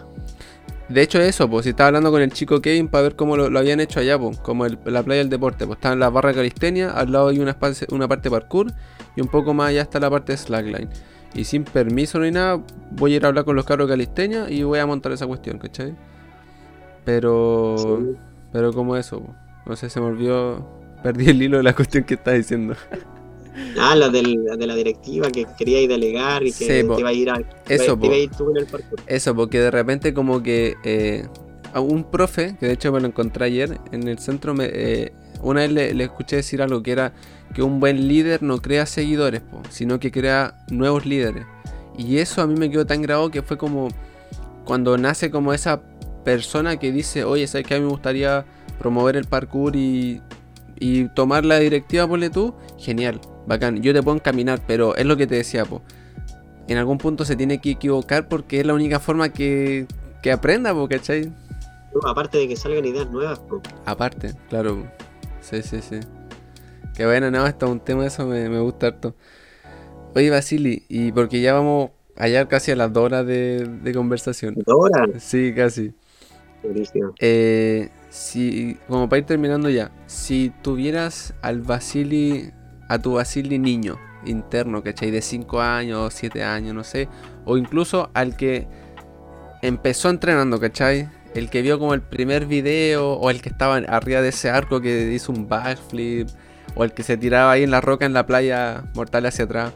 De 0.88 1.02
hecho, 1.02 1.20
eso, 1.20 1.50
pues 1.50 1.64
si 1.64 1.72
estaba 1.72 1.88
hablando 1.88 2.12
con 2.12 2.22
el 2.22 2.32
chico 2.32 2.62
Kevin 2.62 2.88
para 2.88 3.02
ver 3.04 3.16
cómo 3.16 3.36
lo, 3.36 3.50
lo 3.50 3.58
habían 3.58 3.80
hecho 3.80 4.00
allá, 4.00 4.20
pues, 4.20 4.38
como 4.40 4.68
el- 4.68 4.78
la 4.86 5.02
playa 5.02 5.20
del 5.20 5.30
deporte. 5.30 5.66
Pues 5.66 5.78
está 5.78 5.94
en 5.94 6.00
la 6.00 6.10
barra 6.12 6.30
de 6.30 6.36
calistenia, 6.36 6.92
al 6.92 7.12
lado 7.12 7.30
hay 7.30 7.40
una, 7.40 7.58
una 7.90 8.08
parte 8.08 8.30
parkour 8.30 8.68
y 9.16 9.22
un 9.22 9.28
poco 9.28 9.54
más 9.56 9.70
allá 9.70 9.82
está 9.82 10.00
la 10.00 10.12
parte 10.12 10.34
de 10.34 10.38
slackline. 10.38 10.90
Y 11.34 11.44
sin 11.46 11.64
permiso 11.64 12.20
ni 12.20 12.30
nada, 12.32 12.62
voy 12.92 13.14
a 13.14 13.16
ir 13.18 13.26
a 13.26 13.30
hablar 13.30 13.46
con 13.46 13.56
los 13.56 13.66
cabros 13.66 13.88
de 13.88 13.94
calistenia 13.94 14.50
y 14.50 14.62
voy 14.64 14.78
a 14.80 14.86
montar 14.86 15.12
esa 15.12 15.26
cuestión, 15.28 15.58
¿cachai? 15.58 15.96
Pero. 17.04 17.76
Sí. 17.78 18.18
Pero 18.52 18.72
como 18.72 18.96
eso, 18.96 19.20
pues. 19.22 19.38
no 19.66 19.76
sé, 19.76 19.90
se 19.90 20.00
me 20.00 20.06
olvidó. 20.08 20.66
Perdí 21.06 21.30
el 21.30 21.40
hilo 21.44 21.58
de 21.58 21.64
la 21.64 21.76
cuestión 21.76 22.04
que 22.04 22.16
estaba 22.16 22.36
diciendo. 22.36 22.76
Ah, 23.80 23.96
la, 23.96 24.10
del- 24.10 24.44
la 24.44 24.56
de 24.58 24.66
la 24.66 24.74
directiva 24.76 25.30
que 25.30 25.46
quería 25.56 25.80
ir 25.82 25.88
delegar 25.90 26.42
y 26.42 26.48
que 26.48 26.66
Sí, 26.66 26.66
te 26.68 26.84
po. 26.84 27.00
iba 27.00 27.10
a 27.10 27.14
ir 27.14 27.30
a, 27.30 27.40
Eso, 27.70 27.92
iba- 27.92 28.00
te 28.00 28.06
iba 28.08 28.16
a 28.16 28.18
ir 28.18 28.32
tú 28.32 28.50
en 28.50 28.58
el 28.58 28.66
parkour. 28.66 29.00
Eso, 29.06 29.36
porque 29.36 29.60
de 29.60 29.70
repente 29.70 30.16
como 30.16 30.42
que 30.42 30.74
eh, 30.84 31.28
a 31.74 31.80
un 31.80 32.10
profe, 32.10 32.58
que 32.60 32.66
de 32.66 32.74
hecho 32.74 32.92
me 32.92 33.00
lo 33.02 33.06
encontré 33.06 33.46
ayer 33.46 33.80
en 33.92 34.08
el 34.08 34.18
centro, 34.18 34.56
me, 34.56 34.66
eh, 34.74 35.14
una 35.44 35.62
vez 35.62 35.72
le, 35.72 35.94
le 35.94 36.04
escuché 36.06 36.38
decir 36.38 36.60
algo 36.64 36.82
que 36.82 36.92
era 36.92 37.14
que 37.54 37.62
un 37.62 37.80
buen 37.80 38.08
líder 38.08 38.42
no 38.42 38.58
crea 38.64 38.88
seguidores, 38.88 39.42
po, 39.42 39.62
sino 39.70 40.00
que 40.00 40.12
crea 40.12 40.56
nuevos 40.72 41.06
líderes. 41.06 41.46
Y 42.00 42.18
eso 42.18 42.42
a 42.42 42.48
mí 42.48 42.56
me 42.60 42.72
quedó 42.72 42.88
tan 42.88 43.04
grabado 43.04 43.30
que 43.30 43.44
fue 43.44 43.60
como 43.60 43.90
cuando 44.66 44.98
nace 44.98 45.30
como 45.30 45.54
esa 45.54 45.82
persona 46.24 46.78
que 46.78 46.92
dice, 46.92 47.24
oye, 47.24 47.46
¿sabes 47.46 47.68
que 47.68 47.76
a 47.76 47.78
mí 47.78 47.84
me 47.84 47.92
gustaría 47.92 48.44
promover 48.80 49.16
el 49.16 49.26
parkour 49.26 49.76
y, 49.76 50.22
y 50.80 51.08
tomar 51.10 51.46
la 51.46 51.58
directiva, 51.60 52.08
ponle 52.08 52.30
tú? 52.30 52.54
Genial, 52.78 53.20
bacán, 53.48 53.82
yo 53.82 53.94
te 53.94 54.02
puedo 54.04 54.18
encaminar, 54.18 54.62
pero 54.68 54.96
es 54.96 55.06
lo 55.06 55.18
que 55.18 55.28
te 55.28 55.36
decía, 55.36 55.66
po. 55.66 55.82
En 56.68 56.78
algún 56.78 56.98
punto 56.98 57.26
se 57.26 57.36
tiene 57.36 57.62
que 57.62 57.72
equivocar 57.72 58.28
porque 58.28 58.60
es 58.60 58.66
la 58.66 58.74
única 58.74 59.00
forma 59.00 59.30
que, 59.30 59.86
que 60.24 60.32
aprenda, 60.32 60.74
po, 60.74 60.88
¿cachai? 60.88 61.32
No, 61.94 62.10
aparte 62.10 62.38
de 62.40 62.48
que 62.48 62.56
salgan 62.56 62.86
ideas 62.86 63.10
nuevas, 63.10 63.40
po. 63.40 63.62
Aparte, 63.86 64.34
claro. 64.50 64.86
Sí, 65.42 65.62
sí, 65.62 65.82
sí. 65.82 66.00
Qué 66.96 67.06
bueno, 67.06 67.30
no, 67.30 67.46
esto 67.46 67.66
es 67.68 67.72
un 67.72 67.80
tema, 67.80 68.06
eso 68.06 68.26
me, 68.26 68.50
me 68.50 68.60
gusta 68.60 68.88
harto. 68.88 69.16
Oye, 70.16 70.30
Basili, 70.30 70.84
y 70.88 71.12
porque 71.12 71.42
ya 71.42 71.54
vamos 71.54 71.92
allá 72.16 72.48
casi 72.48 72.72
a 72.72 72.76
las 72.76 72.92
dos 72.94 73.04
horas 73.04 73.26
de, 73.28 73.68
de 73.84 73.94
conversación. 73.94 74.56
Ahora, 74.66 75.08
Sí, 75.20 75.54
casi. 75.54 75.94
buenísimo. 76.64 77.14
Eh, 77.20 77.90
si, 78.16 78.78
como 78.88 79.10
para 79.10 79.20
ir 79.20 79.26
terminando 79.26 79.70
ya, 79.70 79.92
si 80.08 80.54
tuvieras 80.62 81.34
al 81.42 81.62
Basili, 81.62 82.54
a 82.88 82.98
tu 82.98 83.14
Basili 83.16 83.60
niño 83.60 84.00
interno, 84.26 84.82
¿cachai? 84.82 85.12
De 85.12 85.22
5 85.22 85.60
años, 85.60 86.14
7 86.14 86.42
años, 86.42 86.74
no 86.74 86.86
sé, 86.86 87.10
o 87.44 87.58
incluso 87.58 88.10
al 88.14 88.38
que 88.38 88.68
empezó 89.62 90.10
entrenando, 90.10 90.62
¿cachai? 90.62 91.10
El 91.34 91.50
que 91.50 91.62
vio 91.62 91.78
como 91.78 91.94
el 91.94 92.02
primer 92.02 92.46
video, 92.46 93.16
o 93.16 93.30
el 93.30 93.42
que 93.42 93.50
estaba 93.50 93.76
arriba 93.76 94.22
de 94.22 94.30
ese 94.30 94.50
arco 94.50 94.80
que 94.80 95.12
hizo 95.12 95.34
un 95.34 95.50
backflip, 95.50 96.30
o 96.76 96.86
el 96.86 96.94
que 96.94 97.04
se 97.04 97.18
tiraba 97.18 97.52
ahí 97.52 97.64
en 97.64 97.72
la 97.72 97.82
roca 97.82 98.06
en 98.06 98.14
la 98.14 98.26
playa 98.26 98.86
mortal 98.96 99.26
hacia 99.26 99.44
atrás, 99.44 99.74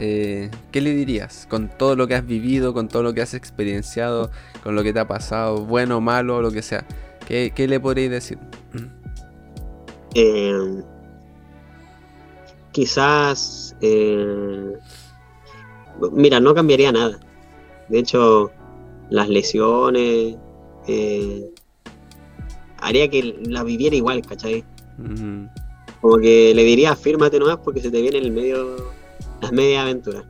eh, 0.00 0.50
¿qué 0.72 0.80
le 0.80 0.90
dirías? 0.90 1.46
Con 1.48 1.68
todo 1.68 1.94
lo 1.94 2.08
que 2.08 2.16
has 2.16 2.26
vivido, 2.26 2.74
con 2.74 2.88
todo 2.88 3.04
lo 3.04 3.14
que 3.14 3.22
has 3.22 3.34
experienciado, 3.34 4.32
con 4.64 4.74
lo 4.74 4.82
que 4.82 4.92
te 4.92 4.98
ha 4.98 5.06
pasado, 5.06 5.64
bueno, 5.66 6.00
malo, 6.00 6.42
lo 6.42 6.50
que 6.50 6.62
sea. 6.62 6.84
¿Qué, 7.30 7.52
qué 7.54 7.68
le 7.68 7.78
podríais 7.78 8.10
decir? 8.10 8.38
Eh, 10.16 10.82
quizás, 12.72 13.76
eh, 13.80 14.72
mira, 16.10 16.40
no 16.40 16.52
cambiaría 16.56 16.90
nada. 16.90 17.20
De 17.88 18.00
hecho, 18.00 18.50
las 19.10 19.28
lesiones, 19.28 20.38
eh, 20.88 21.50
haría 22.78 23.08
que 23.08 23.38
la 23.44 23.62
viviera 23.62 23.94
igual, 23.94 24.22
¿cachai? 24.22 24.64
Como 26.00 26.18
que 26.18 26.52
le 26.52 26.64
diría, 26.64 26.96
fírmate 26.96 27.38
nomás 27.38 27.58
porque 27.58 27.80
se 27.80 27.92
te 27.92 28.02
viene 28.02 28.18
el 28.18 28.32
medio, 28.32 28.74
las 29.40 29.52
media 29.52 29.82
aventuras. 29.82 30.24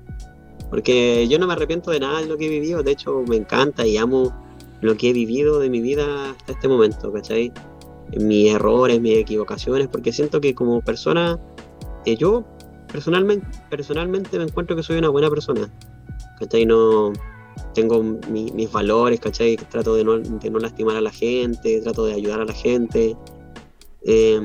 Porque 0.69 1.27
yo 1.29 1.39
no 1.39 1.47
me 1.47 1.55
arrepiento 1.55 1.93
de 1.93 2.01
nada 2.01 2.21
de 2.21 2.27
lo 2.27 2.37
que 2.37 2.45
he 2.45 2.51
vivido, 2.51 2.83
de 2.83 2.93
hecho 2.93 3.25
me 3.27 3.37
encanta 3.37 3.87
y 3.87 3.97
amo 3.97 4.50
lo 4.81 4.97
que 4.97 5.11
he 5.11 5.13
vivido 5.13 5.59
de 5.59 5.71
mi 5.71 5.81
vida 5.81 6.31
hasta 6.31 6.53
este 6.53 6.69
momento, 6.69 7.13
¿cachai? 7.13 7.53
Mis 8.19 8.53
errores, 8.53 9.01
mis 9.01 9.19
equivocaciones, 9.19 9.89
porque 9.89 10.13
siento 10.13 10.41
que 10.41 10.55
como 10.55 10.81
persona, 10.81 11.39
eh, 12.07 12.17
yo 12.17 12.45
personalmente, 12.93 13.47
personalmente 13.69 14.39
me 14.39 14.45
encuentro 14.45 14.75
que 14.75 14.83
soy 14.83 14.99
una 14.99 15.11
buena 15.11 15.31
persona, 15.31 15.71
¿cachai? 16.39 16.67
No, 16.67 17.13
tengo 17.75 18.03
mis 18.03 18.73
valores, 18.73 19.21
¿cachai? 19.21 19.57
Trato 19.57 19.95
de 19.95 20.05
no, 20.05 20.19
de 20.19 20.51
no, 20.51 20.59
lastimar 20.59 20.97
a 20.97 21.01
la 21.01 21.11
gente, 21.11 21.81
trato 21.81 22.05
de 22.05 22.15
ayudar 22.15 22.41
a 22.41 22.45
la 22.45 22.53
gente. 22.53 23.17
Eh, 24.03 24.41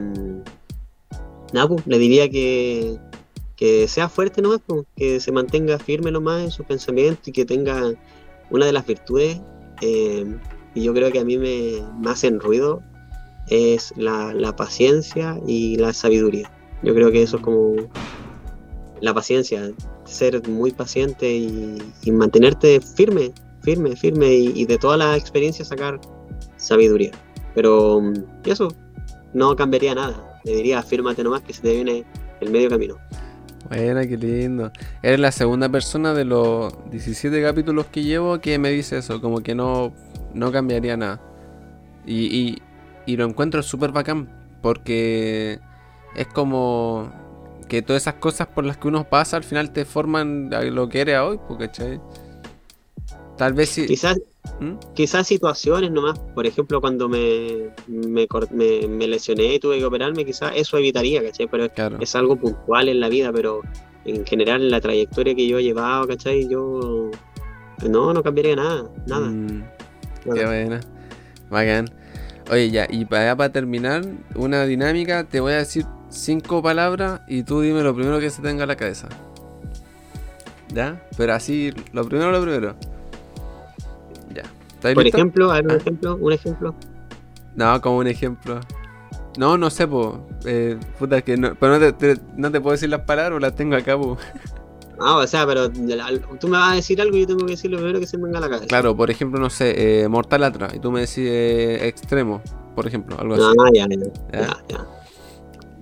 pues, 1.52 1.88
le 1.88 1.98
diría 1.98 2.30
que, 2.30 2.98
que 3.56 3.88
sea 3.88 4.10
fuerte 4.10 4.41
nomás, 4.41 4.62
pues, 4.66 4.86
que 4.95 5.20
se 5.20 5.32
mantenga 5.32 5.80
firme 5.80 6.12
nomás 6.12 6.44
en 6.44 6.52
sus 6.52 6.66
pensamientos 6.66 7.28
y 7.28 7.32
que 7.32 7.45
tenga 7.45 7.94
una 8.49 8.66
de 8.66 8.74
las 8.74 8.86
virtudes, 8.86 9.41
eh, 9.82 10.26
y 10.74 10.84
yo 10.84 10.94
creo 10.94 11.12
que 11.12 11.20
a 11.20 11.26
mí 11.26 11.38
me, 11.38 11.82
me 12.00 12.10
hacen 12.10 12.40
ruido, 12.40 12.82
es 13.48 13.94
la, 13.96 14.34
la, 14.34 14.56
paciencia 14.56 15.40
y 15.48 15.78
la 15.78 15.94
sabiduría. 15.94 16.52
Yo 16.84 16.94
creo 16.94 17.12
que 17.12 17.22
eso 17.22 17.38
es 17.38 17.44
como 17.44 17.76
la 19.02 19.14
paciencia, 19.14 19.72
ser 20.06 20.48
muy 20.48 20.72
paciente 20.72 21.30
y, 21.32 22.12
mantenerte 22.12 22.80
firme, 22.82 23.32
firme, 23.62 23.96
firme 23.96 24.34
y, 24.34 24.66
de 24.66 24.78
todas 24.78 24.98
las 24.98 25.18
experiencias 25.18 25.68
sacar 25.68 26.00
sabiduría. 26.58 27.12
Pero 27.54 28.02
eso 28.46 28.70
no 29.34 29.56
cambiaría 29.56 29.96
nada. 29.96 30.42
Le 30.44 30.56
diría, 30.56 30.82
fírmate 30.82 31.24
nomás 31.24 31.42
que 31.42 31.54
se 31.54 31.62
te 31.62 31.74
viene 31.74 32.06
el 32.42 32.52
medio 32.52 32.70
camino. 32.70 32.98
Buena, 33.68 34.06
qué 34.06 34.16
lindo. 34.16 34.72
Eres 35.02 35.20
la 35.20 35.32
segunda 35.32 35.70
persona 35.70 36.14
de 36.14 36.24
los 36.24 36.74
17 36.92 37.42
capítulos 37.42 37.88
que 37.88 38.04
llevo 38.04 38.40
que 38.40 38.60
me 38.60 38.70
dice 38.70 39.00
eso, 39.00 39.20
como 39.22 39.42
que 39.42 39.56
no, 39.56 39.92
no 40.34 40.52
cambiaría 40.52 40.96
nada. 40.98 41.20
Y, 42.06 42.26
y, 42.26 42.62
y 43.08 43.18
lo 43.18 43.26
encuentro 43.26 43.64
súper 43.64 43.92
bacán, 43.92 44.30
porque 44.62 45.60
es 46.16 46.28
como 46.28 47.12
que 47.68 47.82
todas 47.82 48.04
esas 48.04 48.16
cosas 48.16 48.48
por 48.48 48.66
las 48.66 48.78
que 48.78 48.88
uno 48.88 49.10
pasa 49.10 49.38
al 49.38 49.44
final 49.44 49.72
te 49.72 49.86
forman 49.86 50.52
lo 50.72 50.88
que 50.88 51.02
eres 51.02 51.20
hoy, 51.20 51.40
¿cachai? 51.58 52.00
Tal 53.38 53.53
vez 53.53 53.70
si... 53.70 53.86
Quizás, 53.86 54.18
¿Mm? 54.60 54.76
quizás 54.94 55.28
situaciones 55.28 55.91
nomás, 55.91 56.18
por 56.34 56.48
ejemplo, 56.48 56.80
cuando 56.80 57.10
me, 57.10 57.70
me, 57.88 58.28
me, 58.52 58.88
me, 58.88 59.07
lesioné 59.07 59.56
y 59.56 59.60
tuve 59.60 59.80
que 59.80 59.86
operarme, 59.86 60.26
quizás 60.26 60.53
eso 60.56 60.78
evitaría, 60.78 61.22
¿cachai? 61.22 61.48
Pero 61.48 61.70
claro. 61.70 61.98
es 61.99 62.16
algo 62.16 62.38
puntual 62.38 62.88
en 62.88 62.99
la 62.99 63.10
vida, 63.10 63.32
pero 63.34 63.62
en 64.06 64.26
general 64.26 64.62
en 64.62 64.72
la 64.72 64.80
trayectoria 64.80 65.36
que 65.36 65.48
yo 65.48 65.57
he 65.57 65.64
llevado, 65.64 66.07
¿cachai? 66.07 66.48
Yo 66.48 67.12
no, 67.90 68.14
no 68.14 68.24
cambiaría 68.24 68.56
nada, 68.56 68.90
nada. 69.06 69.28
Mm. 69.28 69.64
Qué 70.24 70.45
buena, 70.45 70.80
bacán. 71.49 71.90
Oye, 72.52 72.70
ya, 72.70 72.88
y 72.90 73.06
para, 73.06 73.36
para 73.36 73.52
terminar, 73.52 74.03
una 74.36 74.66
dinámica, 74.66 75.24
te 75.24 75.40
voy 75.40 75.53
a 75.53 75.57
decir 75.57 75.86
cinco 76.10 76.62
palabras 76.62 77.22
y 77.28 77.44
tú 77.44 77.62
dime 77.62 77.82
lo 77.82 77.94
primero 77.95 78.20
que 78.20 78.30
se 78.30 78.41
tenga 78.41 78.64
a 78.64 78.68
la 78.68 78.76
cabeza. 78.76 79.10
¿Ya? 80.74 81.02
Pero 81.18 81.34
así, 81.34 81.74
lo 81.91 82.06
primero, 82.06 82.32
lo 82.32 82.41
primero. 82.41 82.76
Por 84.94 85.03
listo? 85.03 85.18
ejemplo, 85.18 85.52
¿algún 85.52 85.72
¿Ah? 85.72 85.78
ejemplo? 85.78 86.16
¿Un 86.16 86.34
ejemplo? 86.34 86.76
No, 87.56 87.82
como 87.82 87.98
un 87.98 88.07
ejemplo. 88.07 88.60
No, 89.38 89.57
no 89.57 89.70
sé, 89.70 89.88
po. 89.88 90.28
Eh, 90.45 90.78
puta, 90.99 91.22
que 91.22 91.38
no, 91.38 91.56
pero 91.56 91.74
no 91.74 91.80
te, 91.80 91.94
te, 91.94 92.22
no 92.36 92.52
te 92.52 92.62
puedo 92.62 92.74
decir 92.74 92.90
las 92.90 93.02
palabras, 93.02 93.41
las 93.41 93.56
tengo 93.56 93.76
acá, 93.76 93.98
po. 93.98 94.18
Ah, 94.98 95.18
o 95.18 95.28
sea, 95.28 95.45
pero 95.45 95.70
tú 95.70 96.48
me 96.48 96.57
vas 96.57 96.72
a 96.72 96.76
decir 96.76 97.02
algo 97.02 97.18
y 97.18 97.22
yo 97.22 97.28
tengo 97.28 97.45
que 97.45 97.52
decir 97.52 97.70
lo 97.70 97.78
primero 97.78 97.99
que 97.99 98.07
se 98.07 98.18
me 98.18 98.26
venga 98.26 98.38
a 98.38 98.41
la 98.41 98.48
cabeza. 98.49 98.68
Claro, 98.68 98.95
por 98.95 99.12
ejemplo, 99.12 99.40
no 99.40 99.49
sé, 99.49 100.03
eh, 100.03 100.07
Mortal 100.07 100.44
atrás 100.44 100.74
y 100.74 100.80
tú 100.80 100.90
me 100.90 101.02
decís 101.02 101.18
eh, 101.28 101.86
extremo, 101.86 102.41
por 102.76 102.88
ejemplo, 102.88 103.20
algo 103.20 103.36
así. 103.36 103.44
Ah, 103.44 103.70
ya, 103.74 103.88
ya, 103.90 103.98
ya. 103.98 104.40
ya, 104.40 104.57
ya. 104.70 104.86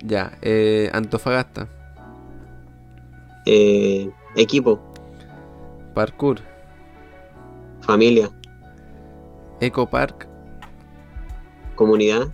Ya, 0.06 0.38
eh, 0.42 0.90
Antofagasta. 0.94 1.68
Equipo. 4.36 4.80
Parkour. 5.94 6.40
Familia. 7.82 8.32
Ecopark. 9.64 10.28
Comunidad. 11.76 12.28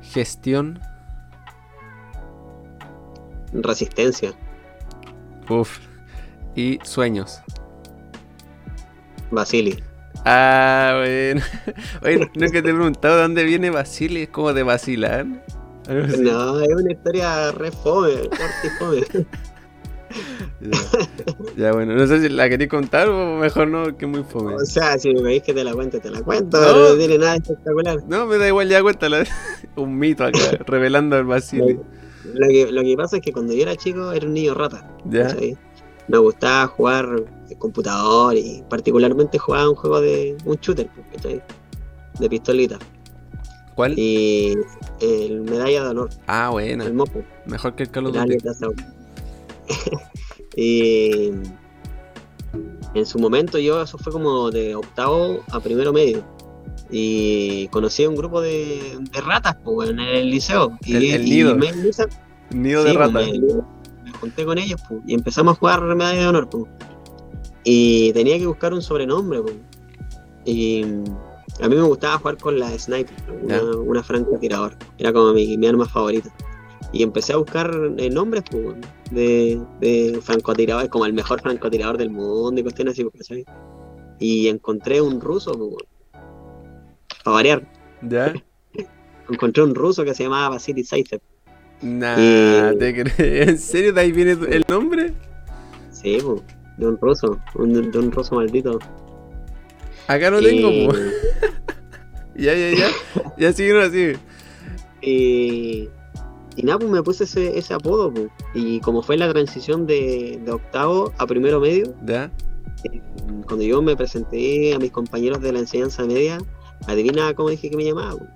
Gestión. 0.00 0.80
Resistencia. 3.52 4.32
Uf. 5.48 5.78
Y 6.54 6.78
sueños. 6.82 7.42
Basili. 9.30 9.82
Ah, 10.24 10.94
bueno. 10.96 11.42
Oye, 12.02 12.30
que 12.50 12.62
te 12.62 12.70
he 12.70 12.74
preguntado 12.74 13.16
de 13.16 13.22
dónde 13.22 13.44
viene 13.44 13.70
Basili, 13.70 14.22
es 14.22 14.28
como 14.30 14.52
de 14.54 14.62
vacilar. 14.62 15.26
No, 15.86 16.60
es 16.60 16.74
una 16.74 16.92
historia 16.92 17.52
re 17.52 17.70
fome, 17.70 18.28
fome. 18.78 19.02
ya. 20.60 20.78
ya, 21.56 21.72
bueno, 21.72 21.94
no 21.94 22.06
sé 22.06 22.20
si 22.20 22.28
la 22.28 22.48
queréis 22.48 22.70
contar 22.70 23.08
o 23.08 23.38
mejor 23.38 23.68
no, 23.68 23.96
que 23.96 24.04
es 24.04 24.10
muy 24.10 24.22
fome. 24.22 24.54
O 24.54 24.64
sea, 24.64 24.98
si 24.98 25.12
me 25.12 25.22
veis 25.22 25.42
que 25.42 25.54
te 25.54 25.64
la 25.64 25.72
cuento, 25.72 26.00
te 26.00 26.10
la 26.10 26.22
cuento, 26.22 26.60
no, 26.60 26.90
no 26.90 26.96
tiene 26.96 27.18
nada 27.18 27.36
espectacular. 27.36 28.02
No, 28.08 28.26
me 28.26 28.38
da 28.38 28.48
igual, 28.48 28.68
ya 28.68 28.82
cuéntala. 28.82 29.24
Un 29.76 29.98
mito 29.98 30.24
acá, 30.24 30.38
revelando 30.66 31.16
al 31.16 31.24
Basili. 31.24 31.78
Lo 32.34 32.48
que, 32.48 32.70
lo 32.70 32.82
que 32.82 32.96
pasa 32.96 33.16
es 33.16 33.22
que 33.22 33.32
cuando 33.32 33.54
yo 33.54 33.62
era 33.62 33.76
chico 33.76 34.12
era 34.12 34.26
un 34.26 34.34
niño 34.34 34.54
rata. 34.54 34.86
Ya. 35.06 35.30
¿sí? 35.30 35.56
Me 36.08 36.18
gustaba 36.18 36.66
jugar 36.66 37.24
computador 37.56 38.36
y 38.36 38.62
particularmente 38.68 39.38
jugaba 39.38 39.70
un 39.70 39.76
juego 39.76 40.00
de 40.00 40.36
un 40.44 40.56
shooter, 40.56 40.88
¿sí? 41.22 41.40
de 42.18 42.28
pistolita. 42.28 42.78
¿Cuál? 43.74 43.94
Y 43.96 44.54
el 45.00 45.42
medalla 45.42 45.84
de 45.84 45.90
honor. 45.90 46.10
Ah, 46.26 46.48
bueno. 46.50 46.84
El 46.84 46.94
mopo. 46.94 47.22
Mejor 47.46 47.74
que 47.76 47.84
el 47.84 47.90
Call 47.90 48.06
of 48.06 48.14
Duty. 48.14 48.38
Y 50.56 51.30
en 52.94 53.06
su 53.06 53.18
momento 53.18 53.58
yo, 53.58 53.82
eso 53.82 53.98
fue 53.98 54.12
como 54.12 54.50
de 54.50 54.74
octavo 54.74 55.44
a 55.50 55.60
primero 55.60 55.92
medio. 55.92 56.24
Y 56.90 57.68
conocí 57.68 58.04
a 58.04 58.08
un 58.08 58.16
grupo 58.16 58.40
de, 58.40 58.98
de 59.12 59.20
ratas 59.20 59.56
pues, 59.62 59.90
en 59.90 60.00
el 60.00 60.30
liceo. 60.30 60.78
Y, 60.84 60.96
el, 60.96 61.04
el 61.04 61.24
nido. 61.24 61.50
Y 61.50 61.54
me, 61.54 61.72
nido 62.50 62.84
de 62.84 62.90
sí, 62.90 62.96
ratas. 62.96 63.26
Me, 63.26 63.38
me, 64.04 64.12
junté 64.20 64.44
con 64.44 64.58
ellos 64.58 64.80
pues, 64.88 65.00
y 65.06 65.14
empezamos 65.14 65.56
a 65.56 65.58
jugar 65.58 65.82
medalla 65.82 66.20
de 66.20 66.26
honor. 66.28 66.48
Pues. 66.48 66.64
Y 67.64 68.12
tenía 68.12 68.38
que 68.38 68.46
buscar 68.46 68.72
un 68.72 68.80
sobrenombre. 68.80 69.42
Pues. 69.42 69.54
Y 70.46 70.82
a 71.60 71.68
mí 71.68 71.76
me 71.76 71.82
gustaba 71.82 72.18
jugar 72.18 72.38
con 72.38 72.58
la 72.58 72.70
sniper, 72.78 73.14
una, 73.42 73.62
una 73.62 74.02
francotirador. 74.02 74.76
Era 74.96 75.12
como 75.12 75.32
mi, 75.32 75.58
mi, 75.58 75.66
arma 75.66 75.86
favorita. 75.86 76.32
Y 76.92 77.02
empecé 77.02 77.34
a 77.34 77.36
buscar 77.36 77.70
eh, 77.98 78.10
nombres 78.10 78.44
pues, 78.50 78.76
de, 79.10 79.60
de 79.80 80.20
francotiradores, 80.22 80.90
como 80.90 81.04
el 81.06 81.12
mejor 81.12 81.40
francotirador 81.40 81.98
del 81.98 82.10
mundo 82.10 82.60
y 82.60 82.62
cuestiones 82.62 82.94
así, 82.94 83.06
¿sabes? 83.20 83.44
Y 84.18 84.48
encontré 84.48 85.00
un 85.00 85.20
ruso, 85.20 85.52
pues, 85.52 85.84
para 87.24 87.34
variar. 87.34 87.72
¿Ya? 88.02 88.32
encontré 89.28 89.62
un 89.62 89.74
ruso 89.74 90.04
que 90.04 90.14
se 90.14 90.24
llamaba 90.24 90.50
Vasily 90.50 90.84
Zaitsev. 90.84 91.20
Nah, 91.82 92.16
y... 92.72 92.78
¿te 92.78 93.02
crees? 93.02 93.48
¿En 93.48 93.58
serio 93.58 93.92
de 93.92 94.00
ahí 94.00 94.12
viene 94.12 94.32
el 94.32 94.64
nombre? 94.68 95.12
Sí, 95.90 96.18
pues, 96.22 96.42
de 96.76 96.86
un 96.86 96.98
ruso, 96.98 97.38
un, 97.54 97.90
de 97.90 97.98
un 97.98 98.10
ruso 98.10 98.34
maldito. 98.34 98.78
Acá 100.06 100.30
no 100.30 100.40
tengo, 100.40 100.70
y... 100.70 100.88
ya, 102.36 102.54
ya, 102.54 102.70
ya. 102.70 102.88
Ya 103.36 103.52
siguieron 103.52 103.84
así. 103.84 104.12
Y, 105.00 105.88
y 106.58 106.62
nada, 106.64 106.78
pues 106.78 106.90
me 106.90 107.02
puse 107.02 107.24
ese, 107.24 107.56
ese 107.58 107.72
apodo, 107.74 108.12
pues. 108.12 108.28
Y 108.54 108.80
como 108.80 109.02
fue 109.02 109.16
la 109.16 109.30
transición 109.32 109.86
de, 109.86 110.40
de 110.44 110.50
octavo 110.52 111.12
a 111.18 111.26
primero 111.26 111.60
medio, 111.60 111.94
¿Ya? 112.04 112.30
Eh, 112.92 113.00
cuando 113.46 113.64
yo 113.64 113.80
me 113.82 113.96
presenté 113.96 114.74
a 114.74 114.78
mis 114.78 114.90
compañeros 114.92 115.40
de 115.40 115.52
la 115.52 115.60
enseñanza 115.60 116.04
media, 116.04 116.38
adivina 116.86 117.32
cómo 117.34 117.48
dije 117.50 117.70
que 117.70 117.76
me 117.76 117.84
llamaba. 117.84 118.16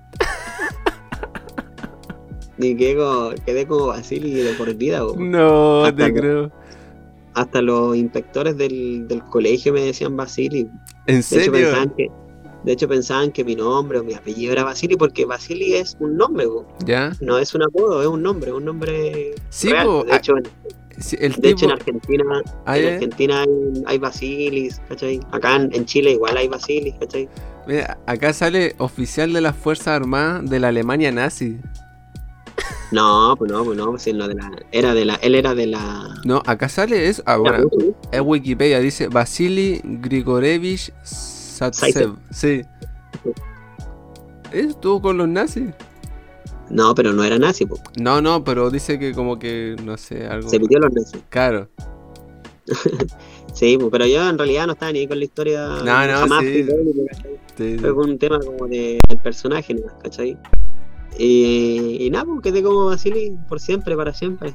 Y 2.59 2.77
quedé 2.77 2.97
como, 2.97 3.31
quedé 3.45 3.67
como 3.67 3.87
Basili 3.89 4.31
de 4.35 4.53
por 4.53 4.73
vida. 4.75 5.01
po. 5.05 5.17
No, 5.19 5.85
Hasta 5.85 6.05
te 6.07 6.15
creo. 6.15 6.53
Hasta 7.35 7.63
los 7.63 7.97
inspectores 7.97 8.57
del, 8.57 9.09
del 9.09 9.23
colegio 9.25 9.73
me 9.73 9.81
decían 9.81 10.17
Basili. 10.17 10.69
¿En 11.07 11.15
De 11.17 11.19
hecho, 11.19 11.23
serio? 11.29 11.53
pensaban 11.53 11.91
que, 11.97 12.09
de 12.65 12.73
hecho, 12.73 12.89
pensaban 12.89 13.33
que 13.33 13.45
mi 13.45 13.57
nombre 13.57 13.99
o 13.99 14.05
mi 14.05 14.15
apellido 14.15 14.53
era 14.53 14.65
Basili 14.65 14.97
porque 14.97 15.25
Basili 15.25 15.75
es 15.75 15.97
un 16.01 16.17
nombre. 16.17 16.47
¿Ya? 16.85 17.13
no 17.21 17.39
es 17.39 17.55
un 17.55 17.63
apodo, 17.63 18.03
es 18.03 18.09
un 18.09 18.23
nombre, 18.23 18.53
un 18.53 18.65
nombre 18.65 19.35
Sí, 19.51 19.71
real. 19.71 20.05
de 20.07 20.13
ah, 20.13 20.17
hecho, 20.17 20.37
en, 20.37 20.45
Sí, 20.99 21.17
el 21.21 21.33
de 21.33 21.49
hecho, 21.51 21.57
tipo... 21.57 21.65
en 21.67 21.73
Argentina, 21.73 22.25
Ah, 22.67 22.79
en. 22.79 22.95
Argentina 22.95 23.41
hay, 23.43 23.83
hay 23.87 23.99
Basilis, 23.99 24.81
¿cachai? 24.89 25.21
Acá 25.33 25.57
en, 25.57 25.75
en 25.75 25.85
Chile 25.87 26.13
igual 26.13 26.37
hay 26.37 26.49
Basilis, 26.49 26.95
¿cachai? 27.01 27.29
Mira, 27.67 27.99
acá 28.07 28.33
sale 28.33 28.75
oficial 28.79 29.33
de 29.33 29.41
las 29.41 29.57
Fuerzas 29.57 29.89
Armadas 29.89 30.49
de 30.49 30.61
la 30.61 30.69
Alemania 30.69 31.11
nazi. 31.13 31.59
No, 32.93 33.35
pues 33.39 33.51
no, 33.51 33.65
pues 33.65 33.79
no, 33.79 33.91
pues 33.91 34.05
de 34.05 34.13
la, 34.13 34.51
era 34.71 34.93
de 34.93 35.05
la, 35.07 35.15
él 35.17 35.35
era 35.35 35.55
de 35.55 35.67
la... 35.67 36.15
No, 36.25 36.43
acá 36.45 36.69
sale 36.69 37.09
eso. 37.09 37.23
Ah, 37.25 37.39
bueno, 37.39 37.69
es 38.13 38.21
Wikipedia, 38.21 38.81
dice 38.81 39.09
Vasily 39.09 39.81
Grigorevich 39.83 40.93
Satsev. 41.53 42.17
Sí. 42.31 42.63
Él 44.53 44.71
estuvo 44.71 45.01
con 45.01 45.19
los 45.19 45.29
nazis. 45.29 45.71
No, 46.71 46.95
pero 46.95 47.13
no 47.13 47.23
era 47.23 47.39
nazi, 47.39 47.67
pues. 47.67 47.81
No, 48.01 48.23
no, 48.23 48.45
pero 48.45 48.71
dice 48.71 48.99
que 48.99 49.13
como 49.13 49.39
que, 49.39 49.77
no 49.85 49.97
sé, 49.97 50.27
algo. 50.27 50.49
se 50.49 50.59
pidió 50.59 50.79
los 50.79 50.93
nazis. 50.93 51.23
Claro. 51.29 51.69
Sí, 53.53 53.77
pero 53.91 54.07
yo 54.07 54.27
en 54.27 54.39
realidad 54.39 54.67
no 54.67 54.73
estaba 54.73 54.93
ni 54.93 55.01
ahí 55.01 55.07
con 55.07 55.19
la 55.19 55.25
historia. 55.25 55.69
No, 55.69 56.07
no, 56.07 56.19
jamás 56.21 56.43
sí. 56.43 56.67
Fue 57.79 57.93
un 57.93 58.19
tema 58.19 58.41
como 58.41 58.67
de, 58.67 58.99
del 59.07 59.19
personaje, 59.19 59.75
¿no? 59.75 59.83
¿cachai? 60.03 60.39
Y, 61.19 61.99
y 62.01 62.11
nada, 62.11 62.25
pues 62.25 62.41
quedé 62.41 62.63
como 62.63 62.87
Basili 62.87 63.37
por 63.47 63.61
siempre, 63.61 63.95
para 63.95 64.15
siempre. 64.15 64.55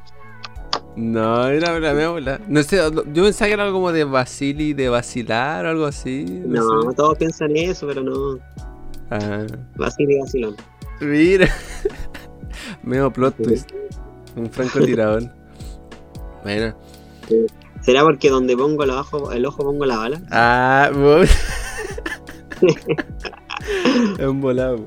No, 0.98 1.48
era 1.48 1.80
la 1.80 1.94
mía 1.94 2.10
bola. 2.10 2.42
No 2.48 2.64
sé, 2.64 2.78
yo 3.14 3.24
pensaba 3.24 3.48
que 3.48 3.54
era 3.54 3.64
algo 3.66 3.76
como 3.78 3.92
de 3.92 4.04
Vasily, 4.04 4.74
de 4.74 4.90
vacilar 4.90 5.64
o 5.68 5.70
algo 5.70 5.86
así. 5.86 6.26
No, 6.28 6.64
No, 6.64 6.90
sé. 6.90 6.96
todos 6.96 7.18
piensan 7.20 7.56
eso, 7.56 7.86
pero 7.86 8.02
no. 8.02 8.40
Ah, 9.12 9.46
Basili 9.76 10.20
Basilón. 10.20 10.56
mira. 11.00 11.48
Medio 12.84 13.14
plot 13.14 13.36
twist. 13.38 13.70
Un 14.36 14.50
francotirador. 14.50 15.24
Bueno. 16.44 16.74
¿Será 17.82 18.04
porque 18.04 18.30
donde 18.30 18.56
pongo 18.56 18.84
el 18.86 18.92
ojo, 18.92 19.32
el 19.34 19.46
ojo 19.46 19.64
pongo 19.64 19.86
la 19.86 19.98
bala? 19.98 20.22
Ah, 20.32 20.90
es 24.18 24.26
un 24.26 24.40
volado. 24.40 24.86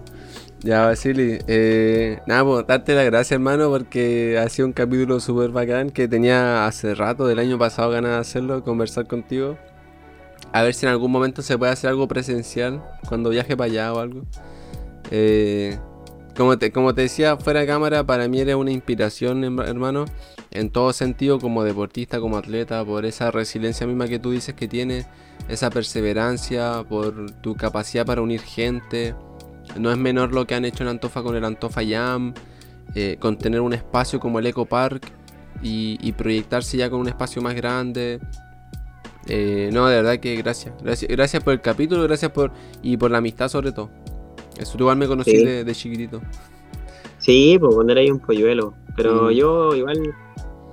Ya, 0.63 0.85
Basili. 0.85 1.39
Eh, 1.47 2.21
nada, 2.27 2.45
pues 2.45 2.67
darte 2.67 2.95
las 2.95 3.07
gracias, 3.07 3.33
hermano, 3.33 3.71
porque 3.71 4.39
ha 4.39 4.47
sido 4.51 4.67
un 4.69 4.75
capítulo 4.75 5.19
súper 5.19 5.51
bacán 5.51 5.89
que 5.89 6.07
tenía 6.07 6.67
hace 6.67 6.95
rato, 6.95 7.27
del 7.27 7.39
año 7.39 7.59
pasado, 7.59 7.91
ganas 7.91 8.13
de 8.13 8.19
hacerlo, 8.19 8.63
conversar 8.63 9.07
contigo. 9.07 9.57
A 10.53 10.63
ver 10.63 10.75
si 10.75 10.85
en 10.85 10.93
algún 10.93 11.13
momento 11.13 11.41
se 11.41 11.57
puede 11.57 11.73
hacer 11.73 11.89
algo 11.89 12.09
presencial, 12.09 12.83
cuando 13.09 13.31
viaje 13.31 13.57
para 13.57 13.71
allá 13.71 13.95
o 13.95 14.01
algo. 14.01 14.23
Eh, 15.11 15.79
como, 16.37 16.59
te, 16.59 16.73
como 16.73 16.95
te 16.95 17.03
decía, 17.03 17.39
fuera 17.39 17.61
de 17.61 17.67
cámara, 17.67 18.05
para 18.05 18.29
mí 18.29 18.41
eres 18.41 18.55
una 18.55 18.71
inspiración, 18.71 19.43
hermano, 19.61 20.05
en 20.51 20.69
todo 20.69 20.93
sentido, 20.93 21.39
como 21.39 21.65
deportista, 21.65 22.21
como 22.21 22.37
atleta, 22.37 22.85
por 22.85 23.07
esa 23.07 23.31
resiliencia 23.31 23.87
misma 23.87 24.09
que 24.09 24.19
tú 24.19 24.31
dices 24.33 24.55
que 24.55 24.69
tienes, 24.69 25.07
esa 25.49 25.71
perseverancia, 25.71 26.85
por 26.87 27.31
tu 27.41 27.57
capacidad 27.57 28.05
para 28.05 28.21
unir 28.21 28.43
gente. 28.43 29.15
No 29.79 29.91
es 29.91 29.99
menor 29.99 30.33
lo 30.33 30.47
que 30.47 30.55
han 30.55 30.65
hecho 30.65 30.83
en 30.83 30.89
Antofa 30.91 31.23
con 31.23 31.37
el 31.37 31.45
Antofa 31.45 31.81
Jam, 31.87 32.35
eh, 32.95 33.17
con 33.21 33.39
tener 33.39 33.61
un 33.61 33.73
espacio 33.73 34.19
como 34.21 34.39
el 34.39 34.47
Eco 34.47 34.67
Park 34.67 35.11
y, 35.63 35.97
y 36.01 36.13
proyectarse 36.13 36.77
ya 36.77 36.91
con 36.91 37.01
un 37.01 37.09
espacio 37.09 37.41
más 37.43 37.55
grande. 37.55 38.21
Eh, 39.29 39.71
no, 39.73 39.87
de 39.87 39.97
verdad 39.97 40.19
que 40.19 40.35
gracias. 40.37 40.75
gracias. 40.83 41.11
Gracias 41.11 41.43
por 41.45 41.53
el 41.53 41.61
capítulo, 41.61 42.03
gracias 42.05 42.31
por 42.33 42.53
y 42.83 42.97
por 42.97 43.11
la 43.11 43.19
amistad 43.19 43.49
sobre 43.49 43.73
todo. 43.73 43.91
Eso 44.59 44.73
tú 44.77 44.85
igual 44.85 44.97
me 44.97 45.07
conocí 45.07 45.31
Sí. 45.31 45.45
de, 45.45 45.65
de 45.65 45.75
chiquitito. 45.75 46.21
Sí, 47.19 47.57
pues 47.61 47.75
poner 47.75 47.99
ahí 47.99 48.11
un 48.11 48.19
polluelo. 48.19 48.75
Pero 48.97 49.25
Mm. 49.27 49.31
yo 49.31 49.75
igual 49.77 50.15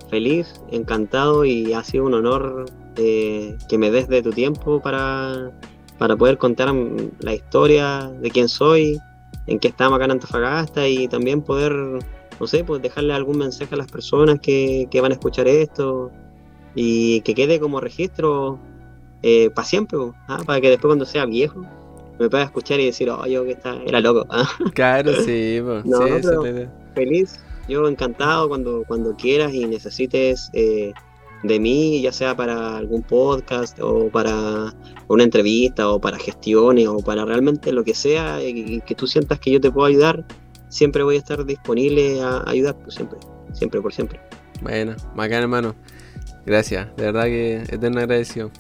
feliz, 0.10 0.62
encantado 0.72 1.46
y 1.46 1.74
ha 1.74 1.84
sido 1.84 2.06
un 2.06 2.14
honor 2.14 2.66
eh, 2.96 3.56
que 3.70 3.78
me 3.78 3.92
des 3.92 4.08
de 4.08 4.22
tu 4.24 4.32
tiempo 4.32 4.82
para, 4.82 5.52
para 5.98 6.16
poder 6.16 6.38
contar 6.38 6.74
la 7.20 7.34
historia 7.34 8.12
de 8.22 8.30
quién 8.30 8.50
soy, 8.50 9.00
en 9.48 9.60
qué 9.60 9.70
estamos 9.70 9.96
acá 9.96 10.06
en 10.06 10.12
Antofagasta 10.12 10.88
y 10.88 11.08
también 11.08 11.42
poder, 11.42 11.72
no 11.74 12.48
sé, 12.48 12.64
pues 12.64 12.82
dejarle 12.82 13.14
algún 13.14 13.38
mensaje 13.38 13.74
a 13.76 13.78
las 13.78 13.92
personas 13.92 14.40
que, 14.40 14.88
que 14.92 15.02
van 15.02 15.12
a 15.12 15.16
escuchar 15.16 15.48
esto 15.48 16.12
y 16.76 17.22
que 17.22 17.34
quede 17.34 17.60
como 17.60 17.80
registro 17.80 18.60
para 19.56 19.68
siempre, 19.68 19.98
pues, 19.98 20.12
¿ah? 20.28 20.40
para 20.46 20.62
que 20.62 20.70
después 20.70 20.90
cuando 20.90 21.06
sea 21.06 21.26
viejo 21.26 21.62
me 22.20 22.30
pueda 22.30 22.44
escuchar 22.44 22.80
y 22.80 22.86
decir, 22.86 23.10
oh, 23.10 23.26
yo 23.28 23.44
que 23.46 23.52
está, 23.52 23.76
era 23.86 24.00
loco. 24.00 24.26
¿ah? 24.30 24.48
Claro, 24.74 25.14
sí, 25.24 25.60
po. 25.62 25.82
No, 25.86 26.06
sí, 26.06 26.14
pero- 26.24 26.72
feliz, 26.96 27.40
yo 27.68 27.88
encantado 27.88 28.48
cuando, 28.48 28.84
cuando 28.88 29.16
quieras 29.16 29.54
y 29.54 29.66
necesites 29.66 30.50
eh, 30.54 30.94
de 31.44 31.60
mí, 31.60 32.02
ya 32.02 32.12
sea 32.12 32.36
para 32.36 32.78
algún 32.78 33.04
podcast 33.04 33.80
o 33.80 34.10
para 34.10 34.74
una 35.08 35.24
entrevista 35.24 35.90
o 35.90 36.00
para 36.00 36.18
gestiones 36.18 36.88
o 36.88 37.00
para 37.00 37.26
realmente 37.26 37.72
lo 37.72 37.84
que 37.84 37.94
sea 37.94 38.44
y, 38.44 38.76
y 38.76 38.82
que 38.82 38.96
tú 38.96 39.08
sientas 39.08 39.40
que 39.40 39.52
yo 39.52 39.62
te 39.62 39.72
puedo 39.72 39.88
ayudar, 39.88 40.26
siempre 40.70 41.04
voy 41.04 41.16
a 41.16 41.20
estar 41.20 41.46
disponible 41.46 42.22
a 42.22 42.44
ayudar, 42.48 42.76
pues, 42.78 42.96
siempre, 42.96 43.20
siempre 43.54 43.82
por 43.82 43.94
siempre. 43.94 44.20
Bueno, 44.62 44.96
bacán 45.16 45.44
hermano. 45.44 45.76
Gracias, 46.46 46.88
de 46.96 47.04
verdad 47.04 47.26
que 47.26 47.58
eterno 47.70 48.00
agradecido. 48.00 48.52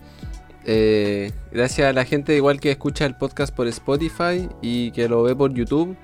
Eh, 0.65 1.31
gracias 1.51 1.87
a 1.87 1.93
la 1.93 2.03
gente 2.03 2.35
igual 2.35 2.59
que 2.59 2.71
escucha 2.71 3.05
el 3.05 3.15
podcast 3.15 3.55
por 3.55 3.67
Spotify 3.67 4.49
y 4.61 4.91
que 4.91 5.07
lo 5.07 5.23
ve 5.23 5.35
por 5.35 5.53
YouTube. 5.53 5.95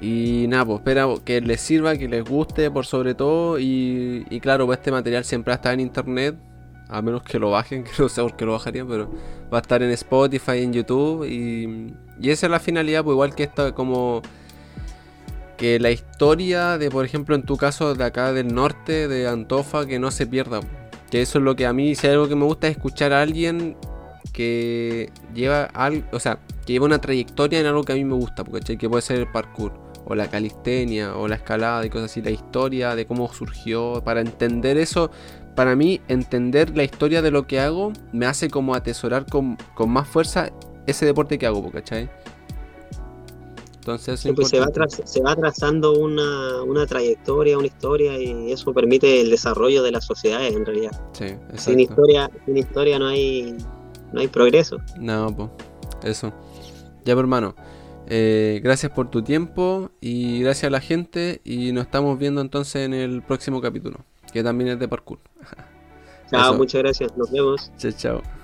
Y 0.00 0.46
nada, 0.48 0.64
pues 0.64 0.78
espero 0.78 1.20
que 1.24 1.40
les 1.40 1.60
sirva, 1.60 1.96
que 1.96 2.08
les 2.08 2.24
guste 2.24 2.70
por 2.70 2.86
sobre 2.86 3.14
todo. 3.14 3.58
Y, 3.58 4.26
y 4.30 4.40
claro, 4.40 4.66
pues 4.66 4.78
este 4.78 4.90
material 4.90 5.24
siempre 5.24 5.52
estar 5.54 5.74
en 5.74 5.80
internet. 5.80 6.36
A 6.88 7.02
menos 7.02 7.22
que 7.22 7.38
lo 7.38 7.50
bajen, 7.50 7.84
que 7.84 7.90
no 7.98 8.08
sé 8.08 8.22
por 8.22 8.36
qué 8.36 8.46
lo 8.46 8.52
bajarían, 8.52 8.88
pero 8.88 9.10
va 9.52 9.58
a 9.58 9.60
estar 9.60 9.82
en 9.82 9.90
Spotify, 9.90 10.62
en 10.62 10.72
YouTube. 10.72 11.24
Y, 11.24 11.94
y 12.20 12.30
esa 12.30 12.46
es 12.46 12.50
la 12.50 12.60
finalidad, 12.60 13.04
pues 13.04 13.14
igual 13.14 13.34
que 13.34 13.44
esta 13.44 13.74
como 13.74 14.22
que 15.58 15.80
la 15.80 15.90
historia 15.90 16.78
de, 16.78 16.88
por 16.88 17.04
ejemplo, 17.04 17.34
en 17.34 17.42
tu 17.42 17.56
caso 17.56 17.94
de 17.94 18.04
acá 18.04 18.32
del 18.32 18.54
norte, 18.54 19.08
de 19.08 19.28
Antofa, 19.28 19.86
que 19.86 19.98
no 19.98 20.10
se 20.10 20.26
pierda. 20.26 20.60
Que 21.10 21.20
eso 21.20 21.38
es 21.38 21.44
lo 21.44 21.56
que 21.56 21.66
a 21.66 21.72
mí, 21.72 21.94
si 21.94 22.06
hay 22.06 22.12
algo 22.14 22.28
que 22.28 22.36
me 22.36 22.44
gusta, 22.44 22.68
es 22.68 22.76
escuchar 22.76 23.12
a 23.12 23.20
alguien 23.20 23.76
que 24.32 25.10
lleva 25.34 25.64
algo, 25.64 26.06
o 26.12 26.20
sea, 26.20 26.38
que 26.64 26.74
lleva 26.74 26.86
una 26.86 27.00
trayectoria 27.00 27.58
en 27.58 27.66
algo 27.66 27.82
que 27.82 27.92
a 27.92 27.96
mí 27.96 28.04
me 28.04 28.14
gusta, 28.14 28.44
porque 28.44 28.78
que 28.78 28.88
puede 28.88 29.02
ser 29.02 29.18
el 29.18 29.26
parkour, 29.26 29.72
o 30.04 30.14
la 30.14 30.28
calistenia, 30.28 31.16
o 31.16 31.28
la 31.28 31.36
escalada 31.36 31.84
y 31.84 31.90
cosas 31.90 32.10
así, 32.10 32.22
la 32.22 32.30
historia 32.30 32.94
de 32.94 33.06
cómo 33.06 33.32
surgió, 33.32 34.02
para 34.04 34.20
entender 34.20 34.78
eso, 34.78 35.10
para 35.54 35.74
mí, 35.74 36.00
entender 36.08 36.76
la 36.76 36.84
historia 36.84 37.20
de 37.20 37.30
lo 37.30 37.46
que 37.46 37.60
hago 37.60 37.92
me 38.12 38.26
hace 38.26 38.48
como 38.48 38.74
atesorar 38.74 39.26
con, 39.26 39.56
con 39.74 39.90
más 39.90 40.06
fuerza 40.08 40.50
ese 40.86 41.04
deporte 41.04 41.38
que 41.38 41.46
hago, 41.46 41.70
¿cachai? 41.70 42.08
Entonces, 43.88 44.20
Sí, 44.20 44.28
es 44.28 44.34
pues 44.34 44.48
se, 44.48 44.60
va 44.60 44.68
se 44.88 45.22
va 45.22 45.34
trazando 45.34 45.94
una, 45.94 46.62
una 46.62 46.86
trayectoria, 46.86 47.56
una 47.56 47.66
historia 47.66 48.18
y 48.18 48.52
eso 48.52 48.72
permite 48.74 49.22
el 49.22 49.30
desarrollo 49.30 49.82
de 49.82 49.92
las 49.92 50.04
sociedades 50.04 50.54
en 50.54 50.66
realidad. 50.66 50.92
Sí, 51.12 51.26
Sin 51.54 51.80
historia, 51.80 52.30
sin 52.44 52.56
historia 52.58 52.98
no 52.98 53.06
hay, 53.06 53.56
no 54.12 54.20
hay 54.20 54.28
progreso. 54.28 54.76
No, 54.98 55.34
pues, 55.34 55.48
eso. 56.04 56.32
Ya, 57.06 57.14
hermano. 57.14 57.54
Eh, 58.08 58.60
gracias 58.62 58.92
por 58.92 59.10
tu 59.10 59.22
tiempo 59.22 59.90
y 60.00 60.40
gracias 60.42 60.64
a 60.64 60.70
la 60.70 60.80
gente. 60.80 61.40
Y 61.44 61.72
nos 61.72 61.84
estamos 61.84 62.18
viendo 62.18 62.40
entonces 62.40 62.84
en 62.86 62.94
el 62.94 63.22
próximo 63.22 63.60
capítulo, 63.60 63.98
que 64.32 64.42
también 64.42 64.70
es 64.70 64.78
de 64.78 64.88
parkour. 64.88 65.18
Chao, 66.30 66.50
Eso. 66.50 66.54
muchas 66.54 66.82
gracias, 66.82 67.16
nos 67.16 67.30
vemos. 67.30 67.72
Chao, 67.78 67.92
chao. 67.92 68.37